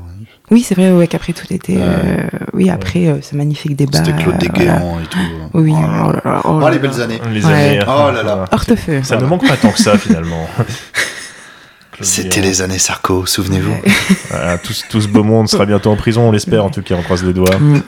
Oui, 0.53 0.63
c'est 0.63 0.75
vrai, 0.75 0.91
ouais, 0.93 1.07
qu'après 1.09 1.33
tout 1.33 1.47
était. 1.53 1.77
Ouais. 1.77 1.83
euh, 1.83 2.29
oui, 2.55 2.71
après 2.71 3.07
euh, 3.09 3.21
ce 3.23 3.35
magnifique 3.37 3.77
débat. 3.77 3.99
C'était 4.05 4.13
Claude 4.23 4.37
Desguéant 4.39 4.99
et 5.01 5.07
tout. 5.07 5.19
Oui, 5.55 5.73
Oh 5.77 5.81
là 5.81 5.87
là. 5.87 6.03
oh 6.07 6.13
là 6.13 6.21
là, 6.25 6.41
oh 6.45 6.49
Oh, 6.55 6.61
là 6.61 6.71
les 6.71 6.79
belles 6.79 7.01
années. 7.01 7.21
Les 7.33 7.45
Ouais. 7.45 7.53
années. 7.53 7.81
Oh 7.87 8.11
là 8.13 8.23
là. 8.23 8.45
Hortefeux. 8.53 9.03
Ça 9.03 9.17
ne 9.17 9.25
manque 9.27 9.47
pas 9.47 9.57
tant 9.57 9.71
que 9.73 9.81
ça 9.81 9.97
finalement. 9.99 10.47
C'était 12.03 12.41
les 12.41 12.63
années 12.63 12.79
Sarko, 12.79 13.27
souvenez-vous. 13.27 13.77
Voilà, 14.31 14.59
tout, 14.59 14.73
ce- 14.73 14.85
tout 14.89 15.01
ce 15.01 15.09
beau 15.09 15.23
monde 15.23 15.49
sera 15.49 15.67
bientôt 15.67 15.91
en 15.91 15.97
prison, 15.97 16.29
on 16.29 16.33
l'espère 16.33 16.65
en 16.65 16.71
tout 16.71 16.83
cas, 16.83 16.95
on 16.99 17.03
croise 17.03 17.23
les 17.25 17.33
doigts. 17.33 17.59
Mm. 17.59 17.83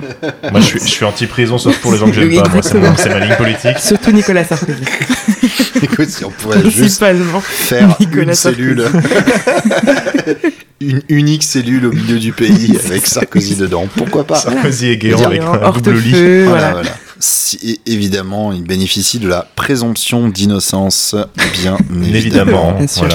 Moi 0.51 0.61
je 0.61 0.67
suis, 0.67 0.81
je 0.81 0.85
suis 0.87 1.05
anti-prison 1.05 1.59
sauf 1.59 1.79
pour 1.79 1.93
les 1.93 1.99
gens 1.99 2.07
que 2.07 2.13
j'aime 2.13 2.29
Oui, 2.29 2.37
pas, 2.41 2.49
moi 2.49 2.61
c'est 2.63 3.09
ma 3.09 3.19
ligne 3.21 3.37
politique. 3.37 3.79
Surtout 3.79 4.13
Nicolas 4.13 4.45
Sarkozy. 4.45 4.83
Écoute, 5.83 6.09
si 6.11 6.25
on 6.25 6.31
pourrait 6.31 6.63
juste 6.71 6.99
faire 7.01 7.97
Nicolas 8.01 8.23
une 8.25 8.35
Sarkozy. 8.35 8.63
cellule, 8.63 8.87
une 10.81 11.03
unique 11.09 11.43
cellule 11.43 11.87
au 11.87 11.93
milieu 11.93 12.19
du 12.19 12.33
pays 12.33 12.77
avec 12.85 13.07
Sarkozy 13.07 13.57
dedans. 13.57 13.87
Pourquoi 13.97 14.25
pas? 14.27 14.37
Sarkozy 14.37 14.89
et 14.89 14.97
Guéant 14.99 15.25
avec 15.25 15.41
un 15.43 15.71
double 15.71 15.93
lit. 15.99 16.13
Voilà, 16.13 16.45
voilà. 16.45 16.71
voilà. 16.73 16.91
Si, 17.25 17.81
évidemment, 17.87 18.53
il 18.53 18.65
bénéficie 18.65 19.21
de 19.21 19.29
la 19.29 19.47
présomption 19.55 20.29
d'innocence, 20.29 21.15
bien 21.63 21.77
évidemment. 22.05 22.73
Évidemment, 22.73 22.73
Bien 22.79 22.87
sûr. 22.89 23.09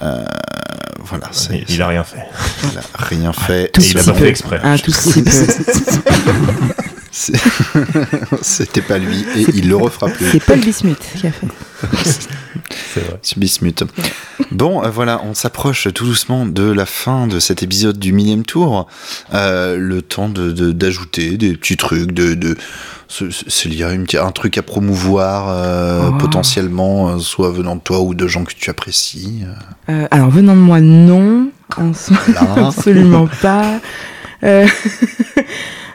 Voilà. 0.00 0.24
Voilà, 1.02 1.28
c'est, 1.32 1.56
Il, 1.68 1.74
il 1.74 1.82
a 1.82 1.88
rien 1.88 2.04
fait. 2.04 2.22
il 2.72 2.78
a 2.78 2.82
rien 2.98 3.32
fait. 3.32 3.68
Tout 3.72 3.80
Et 3.80 3.86
il 3.86 3.98
a 3.98 4.04
pas 4.04 4.14
fait 4.14 4.28
exprès. 4.28 4.60
Un 4.62 4.76
tout 4.76 4.92
petit 4.92 5.22
peu. 5.22 5.30
C'était 8.42 8.82
pas 8.82 8.98
lui 8.98 9.24
et 9.36 9.46
il 9.54 9.68
le 9.68 9.76
refera 9.76 10.08
plus. 10.08 10.26
C'est 10.30 10.40
Paul 10.44 10.60
Bismuth 10.60 10.98
qui 11.16 11.26
a 11.26 11.32
fait. 11.32 11.46
C'est 12.94 13.00
vrai. 13.00 13.18
C'est 13.22 13.38
Bismuth. 13.38 13.84
Bon, 14.52 14.84
euh, 14.84 14.88
voilà, 14.90 15.20
on 15.24 15.34
s'approche 15.34 15.88
tout 15.94 16.04
doucement 16.04 16.46
de 16.46 16.70
la 16.70 16.86
fin 16.86 17.26
de 17.26 17.40
cet 17.40 17.62
épisode 17.62 17.98
du 17.98 18.12
millième 18.12 18.44
tour. 18.44 18.86
Euh, 19.34 19.76
le 19.76 20.02
temps 20.02 20.28
de 20.28 20.52
de- 20.52 20.72
d'ajouter 20.72 21.36
des 21.36 21.56
petits 21.56 21.76
trucs, 21.76 22.12
de, 22.12 22.34
de 22.34 22.56
s'il 23.08 23.74
y 23.74 23.82
a 23.82 23.92
une, 23.92 24.06
un 24.20 24.30
truc 24.30 24.56
à 24.58 24.62
promouvoir 24.62 25.48
euh, 25.48 26.10
Oh. 26.10 26.18
potentiellement, 26.18 27.08
euh, 27.10 27.18
soit 27.18 27.50
venant 27.50 27.74
de 27.76 27.80
toi 27.80 28.00
ou 28.00 28.14
de 28.14 28.26
gens 28.28 28.44
que 28.44 28.52
tu 28.54 28.70
apprécies. 28.70 29.42
euh, 29.88 29.92
Euh, 30.04 30.08
alors, 30.12 30.30
venant 30.30 30.54
de 30.54 30.60
moi, 30.60 30.80
non. 30.80 31.50
En 31.76 31.92
so- 31.92 32.14
Voilà. 32.26 32.66
Absolument 32.68 33.28
pas. 33.42 33.80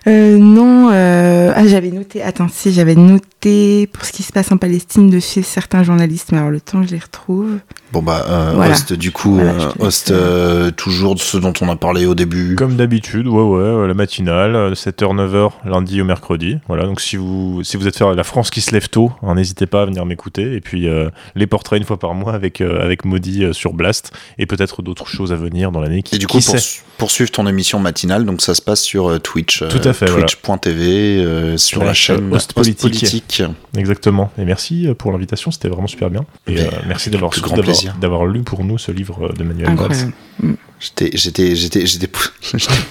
Euh, 0.07 0.38
non. 0.38 0.90
euh, 0.91 1.52
Ah, 1.56 1.65
j'avais 1.68 1.91
noté. 1.91 2.22
Attends, 2.22 2.48
si, 2.48 2.72
j'avais 2.72 2.95
noté 2.95 3.88
pour 3.88 4.06
ce 4.06 4.11
qui 4.11 4.23
se 4.23 4.32
passe 4.32 4.52
en 4.52 4.57
Palestine 4.57 5.10
de 5.10 5.19
chez 5.19 5.41
certains 5.41 5.84
journalistes, 5.84 6.32
mais 6.32 6.38
alors 6.40 6.52
le 6.52 6.61
temps, 6.61 6.84
je 6.84 6.91
les 6.91 6.99
retrouve. 6.99 7.57
Bon 7.91 8.02
bah, 8.02 8.26
euh, 8.28 8.52
Voilà. 8.56 8.74
Host, 8.74 8.94
du 8.94 9.12
coup, 9.12 9.36
Voilà, 9.36 9.52
euh, 9.66 9.72
Host, 9.80 10.12
euh, 10.12 10.72
toujours 10.72 11.16
de 11.16 11.20
ce 11.20 11.38
dont 11.38 11.53
on 11.62 11.70
a 11.70 11.76
parlé 11.76 12.06
au 12.06 12.16
début. 12.16 12.56
Comme 12.56 12.76
d'habitude, 12.76 13.28
ouais, 13.28 13.41
ouais, 13.41 13.60
euh, 13.62 13.88
la 13.88 13.94
matinale, 13.94 14.74
7h, 14.74 15.16
9h, 15.16 15.52
lundi 15.66 16.02
au 16.02 16.06
mercredi. 16.06 16.57
Voilà, 16.68 16.86
donc 16.86 16.99
si 16.99 17.16
vous, 17.16 17.64
si 17.64 17.78
vous 17.78 17.88
êtes 17.88 17.95
faire 17.98 18.14
la 18.14 18.24
France 18.24 18.49
qui 18.49 18.62
se 18.62 18.72
lève 18.72 18.90
tôt, 18.90 19.12
hein, 19.24 19.36
n'hésitez 19.36 19.66
pas 19.66 19.84
à 19.84 19.86
venir 19.86 20.06
m'écouter. 20.06 20.56
Et 20.56 20.62
puis, 20.62 20.88
euh, 20.90 21.10
les 21.36 21.48
portraits 21.48 21.80
une 21.80 21.86
fois 21.86 21.98
par 21.99 22.14
mois 22.16 22.34
avec, 22.34 22.60
euh, 22.60 22.84
avec 22.84 23.06
Maudit 23.06 23.44
euh, 23.45 23.53
sur 23.53 23.74
Blast. 23.74 24.12
Et 24.40 24.45
peut-être 24.45 24.82
d'autres 24.82 25.07
choses 25.07 25.32
à 25.32 25.36
venir 25.36 25.72
dans 25.72 25.80
l'année. 25.80 26.02
Qui, 26.03 26.16
Et 26.16 26.18
du 26.18 26.28
coup, 26.28 26.40
pour, 26.40 26.56
poursuivre 26.98 27.32
ton 27.32 27.45
émission 27.48 27.80
matinale, 27.80 28.26
donc 28.26 28.41
ça 28.41 28.56
se 28.56 28.62
passe 28.62 28.82
sur 28.82 29.10
euh, 29.10 29.20
Twitch. 29.20 29.62
euh, 29.62 29.70
Tout 29.70 29.88
à 29.88 29.94
fait, 29.94 30.07
voilà. 30.07 30.26
Twitch.tv, 30.26 31.24
euh, 31.24 31.57
sur 31.57 31.84
la 31.84 31.94
chaîne 31.94 32.34
Host 32.34 32.53
Host 32.56 32.80
Politique. 32.82 33.44
Exactement. 33.78 34.32
Et 34.38 34.45
merci 34.45 34.88
euh, 34.88 34.94
pour 34.94 35.12
l'invitation, 35.12 35.52
c'était 35.52 35.70
vraiment 35.70 35.88
super 35.88 36.10
bien. 36.10 36.26
Et 36.48 36.56
Mais 36.56 36.62
euh, 36.62 36.70
merci 36.88 37.10
d'avoir 37.10 37.32
d'avoir- 37.76 37.82
plaisir. 37.82 37.96
d'avoir 38.00 38.26
lu 38.26 38.42
pour 38.44 38.64
nous 38.64 38.78
ce 38.78 38.92
livre 38.92 39.34
de 39.38 39.44
Manuel 39.44 39.76
Valls. 39.76 40.12
Mm. 40.42 40.54
J'étais, 40.80 41.12
j'étais, 41.18 41.56
j'étais, 41.56 41.86
j'étais, 41.92 42.10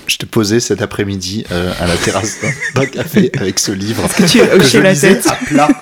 j'étais 0.07 0.27
posé 0.27 0.61
cet 0.61 0.83
après-midi 0.83 1.45
euh, 1.53 1.73
à 1.81 1.87
la 1.87 1.97
terrasse 1.97 2.39
d'un 2.75 2.87
café 2.87 3.31
avec 3.39 3.59
ce 3.59 3.73
livre 3.73 4.03
que, 4.17 4.23
tu 4.25 4.39
que 4.39 4.65
je 4.65 4.79
la 4.79 4.91
lisais 4.93 5.17
tête. 5.17 5.27
à 5.27 5.37
plat. 5.47 5.69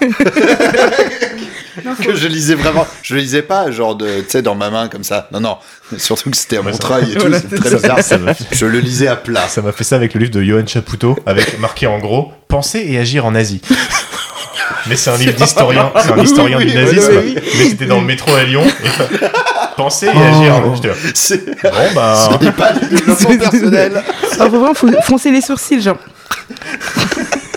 que 2.05 2.15
je 2.15 2.29
lisais 2.29 2.55
vraiment. 2.55 2.87
Je 3.03 3.17
lisais 3.17 3.43
pas 3.43 3.71
genre 3.71 3.95
de, 3.97 4.21
tu 4.21 4.25
sais, 4.31 4.43
dans 4.43 4.55
ma 4.55 4.71
main 4.71 4.89
comme 4.89 5.05
ça. 5.05 5.29
Non, 5.33 5.41
non. 5.41 5.57
Surtout 5.97 6.31
que 6.31 6.37
c'était 6.37 6.59
à 6.59 6.63
Montreuil 6.63 7.13
et 7.13 7.15
tout. 7.15 7.27
c'est 7.33 7.61
très 7.61 7.75
bizarre. 7.77 8.03
Ça 8.03 8.19
je 8.51 8.67
le 8.67 8.81
lisais 8.81 9.07
à 9.07 9.17
plat. 9.17 9.47
Ça 9.49 9.63
m'a 9.63 9.73
fait 9.73 9.85
ça 9.85 9.97
avec 9.97 10.15
le 10.15 10.21
livre 10.21 10.33
de 10.33 10.43
Johan 10.43 10.67
Chapoutot, 10.67 11.17
avec 11.27 11.59
marqué 11.61 11.87
en 11.87 11.99
gros 11.99 12.33
"Penser 12.49 12.85
et 12.87 12.99
agir 12.99 13.25
en 13.25 13.35
Asie". 13.35 13.61
Mais 14.87 14.97
c'est 14.97 15.11
un 15.11 15.17
livre 15.17 15.35
d'historien, 15.35 15.93
c'est 16.03 16.13
un 16.13 16.23
historien 16.23 16.59
du 16.59 16.75
nazisme. 16.75 17.13
Mais 17.59 17.69
c'était 17.69 17.87
dans 17.87 18.01
le 18.01 18.07
métro 18.07 18.35
à 18.35 18.45
Lyon. 18.45 18.65
Penser 19.77 20.07
et 20.07 20.11
agir. 20.11 20.63
Oh. 20.67 20.75
C'est... 21.15 21.47
Bon 21.63 21.71
bah. 21.95 22.29
Ce 22.39 22.45
n'est 22.45 22.53
pas 22.53 22.73
du 22.73 22.89
développement 22.89 23.39
personnel. 23.39 24.05
Ah, 24.39 24.51
faut 24.51 24.61
vraiment 24.61 24.75
froncer 24.75 25.31
les 25.31 25.41
sourcils, 25.41 25.81
genre. 25.81 25.99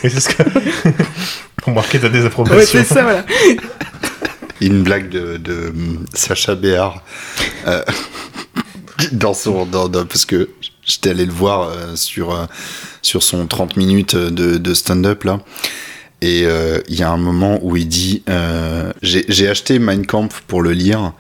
Et 0.04 0.10
c'est 0.10 0.20
ce 0.20 0.30
que. 0.30 0.44
Pour 1.58 1.74
marquer 1.74 2.00
ta 2.00 2.10
désapprobation. 2.10 2.58
Ouais, 2.58 2.66
c'est 2.66 2.94
ça, 2.94 3.02
voilà. 3.02 3.26
Une 4.62 4.84
blague 4.84 5.10
de, 5.10 5.38
de 5.38 5.74
Sacha 6.14 6.56
Béard. 6.56 7.04
Euh, 7.68 7.84
dans 9.12 9.34
son. 9.34 9.66
Dans, 9.66 9.90
parce 10.06 10.26
que 10.26 10.50
j'étais 10.86 11.10
allé 11.10 11.26
le 11.26 11.34
voir 11.34 11.70
euh, 11.70 11.96
sur, 11.96 12.34
euh, 12.34 12.46
sur 13.02 13.24
son 13.24 13.48
30 13.48 13.78
minutes 13.78 14.16
de, 14.16 14.58
de 14.58 14.74
stand-up, 14.74 15.24
là. 15.24 15.40
Et 16.26 16.44
euh, 16.44 16.82
il 16.88 16.96
y 16.96 17.04
a 17.04 17.12
un 17.12 17.18
moment 17.18 17.60
où 17.62 17.78
il 17.78 17.88
dit 17.88 18.24
euh, 18.30 18.92
J'ai 19.04 19.48
acheté 19.48 19.78
Mein 19.78 20.08
Kampf 20.08 20.42
pour 20.48 20.64
le 20.64 20.72
lire, 20.72 21.14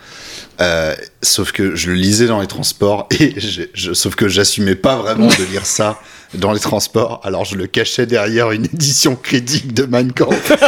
euh, 0.61 0.95
sauf 1.21 1.51
que 1.51 1.75
je 1.75 1.91
le 1.91 1.93
lisais 1.93 2.25
dans 2.25 2.41
les 2.41 2.47
transports, 2.47 3.07
et 3.19 3.39
je, 3.39 3.93
sauf 3.93 4.15
que 4.15 4.27
j'assumais 4.27 4.73
pas 4.73 4.95
vraiment 4.95 5.27
de 5.27 5.51
lire 5.51 5.67
ça 5.67 5.99
dans 6.33 6.53
les 6.53 6.59
transports, 6.59 7.21
alors 7.23 7.45
je 7.45 7.55
le 7.55 7.67
cachais 7.67 8.07
derrière 8.07 8.49
une 8.49 8.65
édition 8.65 9.15
critique 9.15 9.75
de 9.75 9.83
Mein 9.83 10.11
Kampf. 10.11 10.53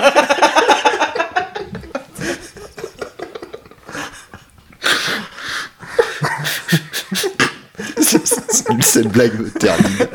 Cette 8.81 9.07
blague 9.07 9.39
me 9.39 9.49
termine. 9.49 10.07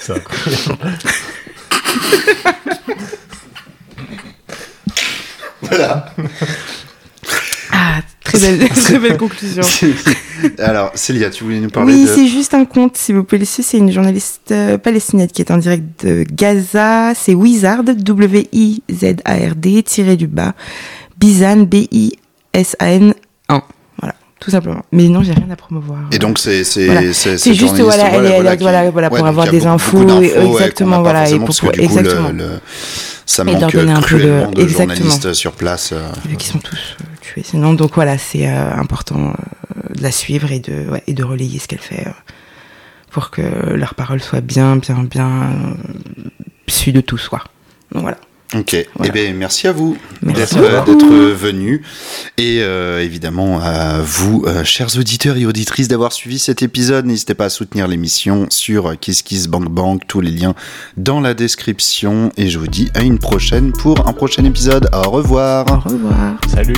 C'est 0.00 0.12
incroyable. 0.12 0.78
Voilà. 5.76 6.06
Ah, 7.72 8.00
très 8.22 8.38
belle, 8.38 8.68
très 8.68 8.98
belle 8.98 9.16
conclusion. 9.16 9.62
Alors, 10.58 10.92
Célia, 10.94 11.30
tu 11.30 11.44
voulais 11.44 11.60
nous 11.60 11.70
parler 11.70 11.92
oui, 11.92 12.02
de... 12.04 12.08
c'est 12.08 12.26
juste 12.26 12.54
un 12.54 12.64
conte, 12.64 12.96
si 12.96 13.12
vous 13.12 13.24
pouvez 13.24 13.38
le 13.38 13.44
suivre. 13.44 13.68
C'est 13.68 13.78
une 13.78 13.90
journaliste 13.90 14.52
euh, 14.52 14.78
palestinienne 14.78 15.28
qui 15.28 15.42
est 15.42 15.50
en 15.50 15.58
direct 15.58 16.04
de 16.04 16.24
Gaza. 16.30 17.14
C'est 17.14 17.34
Wizard, 17.34 17.82
W-I-Z-A-R-D, 17.84 18.52
tiré 19.82 20.16
du 20.16 20.26
bas. 20.26 20.54
Bizan, 21.18 21.64
B-I-S-A-N 21.64 23.14
1. 23.48 23.62
Voilà, 24.00 24.14
tout 24.40 24.50
simplement. 24.50 24.82
Mais 24.92 25.08
non, 25.08 25.22
j'ai 25.22 25.32
rien 25.32 25.50
à 25.50 25.56
promouvoir. 25.56 26.00
Et 26.12 26.18
donc, 26.18 26.38
c'est 26.38 26.62
voilà. 26.86 27.12
c'est 27.12 27.54
juste, 27.54 27.80
voilà, 27.80 28.10
elle, 28.12 28.46
elle, 28.46 28.58
voilà, 28.92 29.10
pour 29.10 29.26
avoir 29.26 29.50
des 29.50 29.66
infos. 29.66 30.06
exactement, 30.20 31.02
voilà. 31.02 31.28
Et 31.28 31.38
pour, 31.38 31.54
exactement. 31.72 32.28
Le, 32.28 32.34
le 32.34 32.60
ça 33.26 33.44
manque 33.44 33.62
un 33.62 34.00
cruellement 34.00 34.50
peu 34.50 34.62
de, 34.62 34.68
journalistes 34.68 35.32
sur 35.32 35.52
place. 35.52 35.92
Euh. 35.92 36.08
Vu 36.26 36.36
qu'ils 36.36 36.52
sont 36.52 36.58
tous 36.58 36.96
euh, 37.00 37.04
tués 37.20 37.42
sinon. 37.42 37.74
Donc 37.74 37.94
voilà, 37.94 38.18
c'est 38.18 38.48
euh, 38.48 38.74
important 38.74 39.34
de 39.94 40.02
la 40.02 40.10
suivre 40.10 40.52
et 40.52 40.60
de, 40.60 40.88
ouais, 40.90 41.02
et 41.06 41.14
de 41.14 41.24
relayer 41.24 41.58
ce 41.58 41.68
qu'elle 41.68 41.80
fait 41.80 42.06
pour 43.10 43.30
que 43.30 43.42
leur 43.42 43.94
parole 43.94 44.20
soit 44.20 44.40
bien, 44.40 44.76
bien, 44.76 45.04
bien 45.04 45.76
su 46.66 46.92
de 46.92 47.00
tous. 47.00 47.28
Quoi. 47.28 47.42
Donc 47.92 48.02
voilà. 48.02 48.18
Ok, 48.54 48.74
eh 48.74 49.10
bien, 49.10 49.32
merci 49.34 49.66
à 49.66 49.72
vous 49.72 49.96
d'être 50.22 51.06
venu 51.34 51.82
et 52.38 52.58
euh, 52.62 53.02
évidemment 53.02 53.60
à 53.60 54.00
vous, 54.00 54.44
euh, 54.46 54.64
chers 54.64 54.96
auditeurs 54.96 55.36
et 55.36 55.46
auditrices, 55.46 55.88
d'avoir 55.88 56.12
suivi 56.12 56.38
cet 56.38 56.62
épisode. 56.62 57.06
N'hésitez 57.06 57.34
pas 57.34 57.46
à 57.46 57.50
soutenir 57.50 57.88
l'émission 57.88 58.46
sur 58.50 58.98
KissKissBankBank, 58.98 60.06
tous 60.06 60.20
les 60.20 60.30
liens 60.30 60.54
dans 60.96 61.20
la 61.20 61.34
description 61.34 62.30
et 62.36 62.48
je 62.48 62.58
vous 62.58 62.68
dis 62.68 62.90
à 62.94 63.02
une 63.02 63.18
prochaine 63.18 63.72
pour 63.72 64.06
un 64.06 64.12
prochain 64.12 64.44
épisode. 64.44 64.88
Au 64.92 65.10
revoir. 65.10 65.66
Au 65.70 65.88
revoir. 65.88 66.38
Salut. 66.48 66.74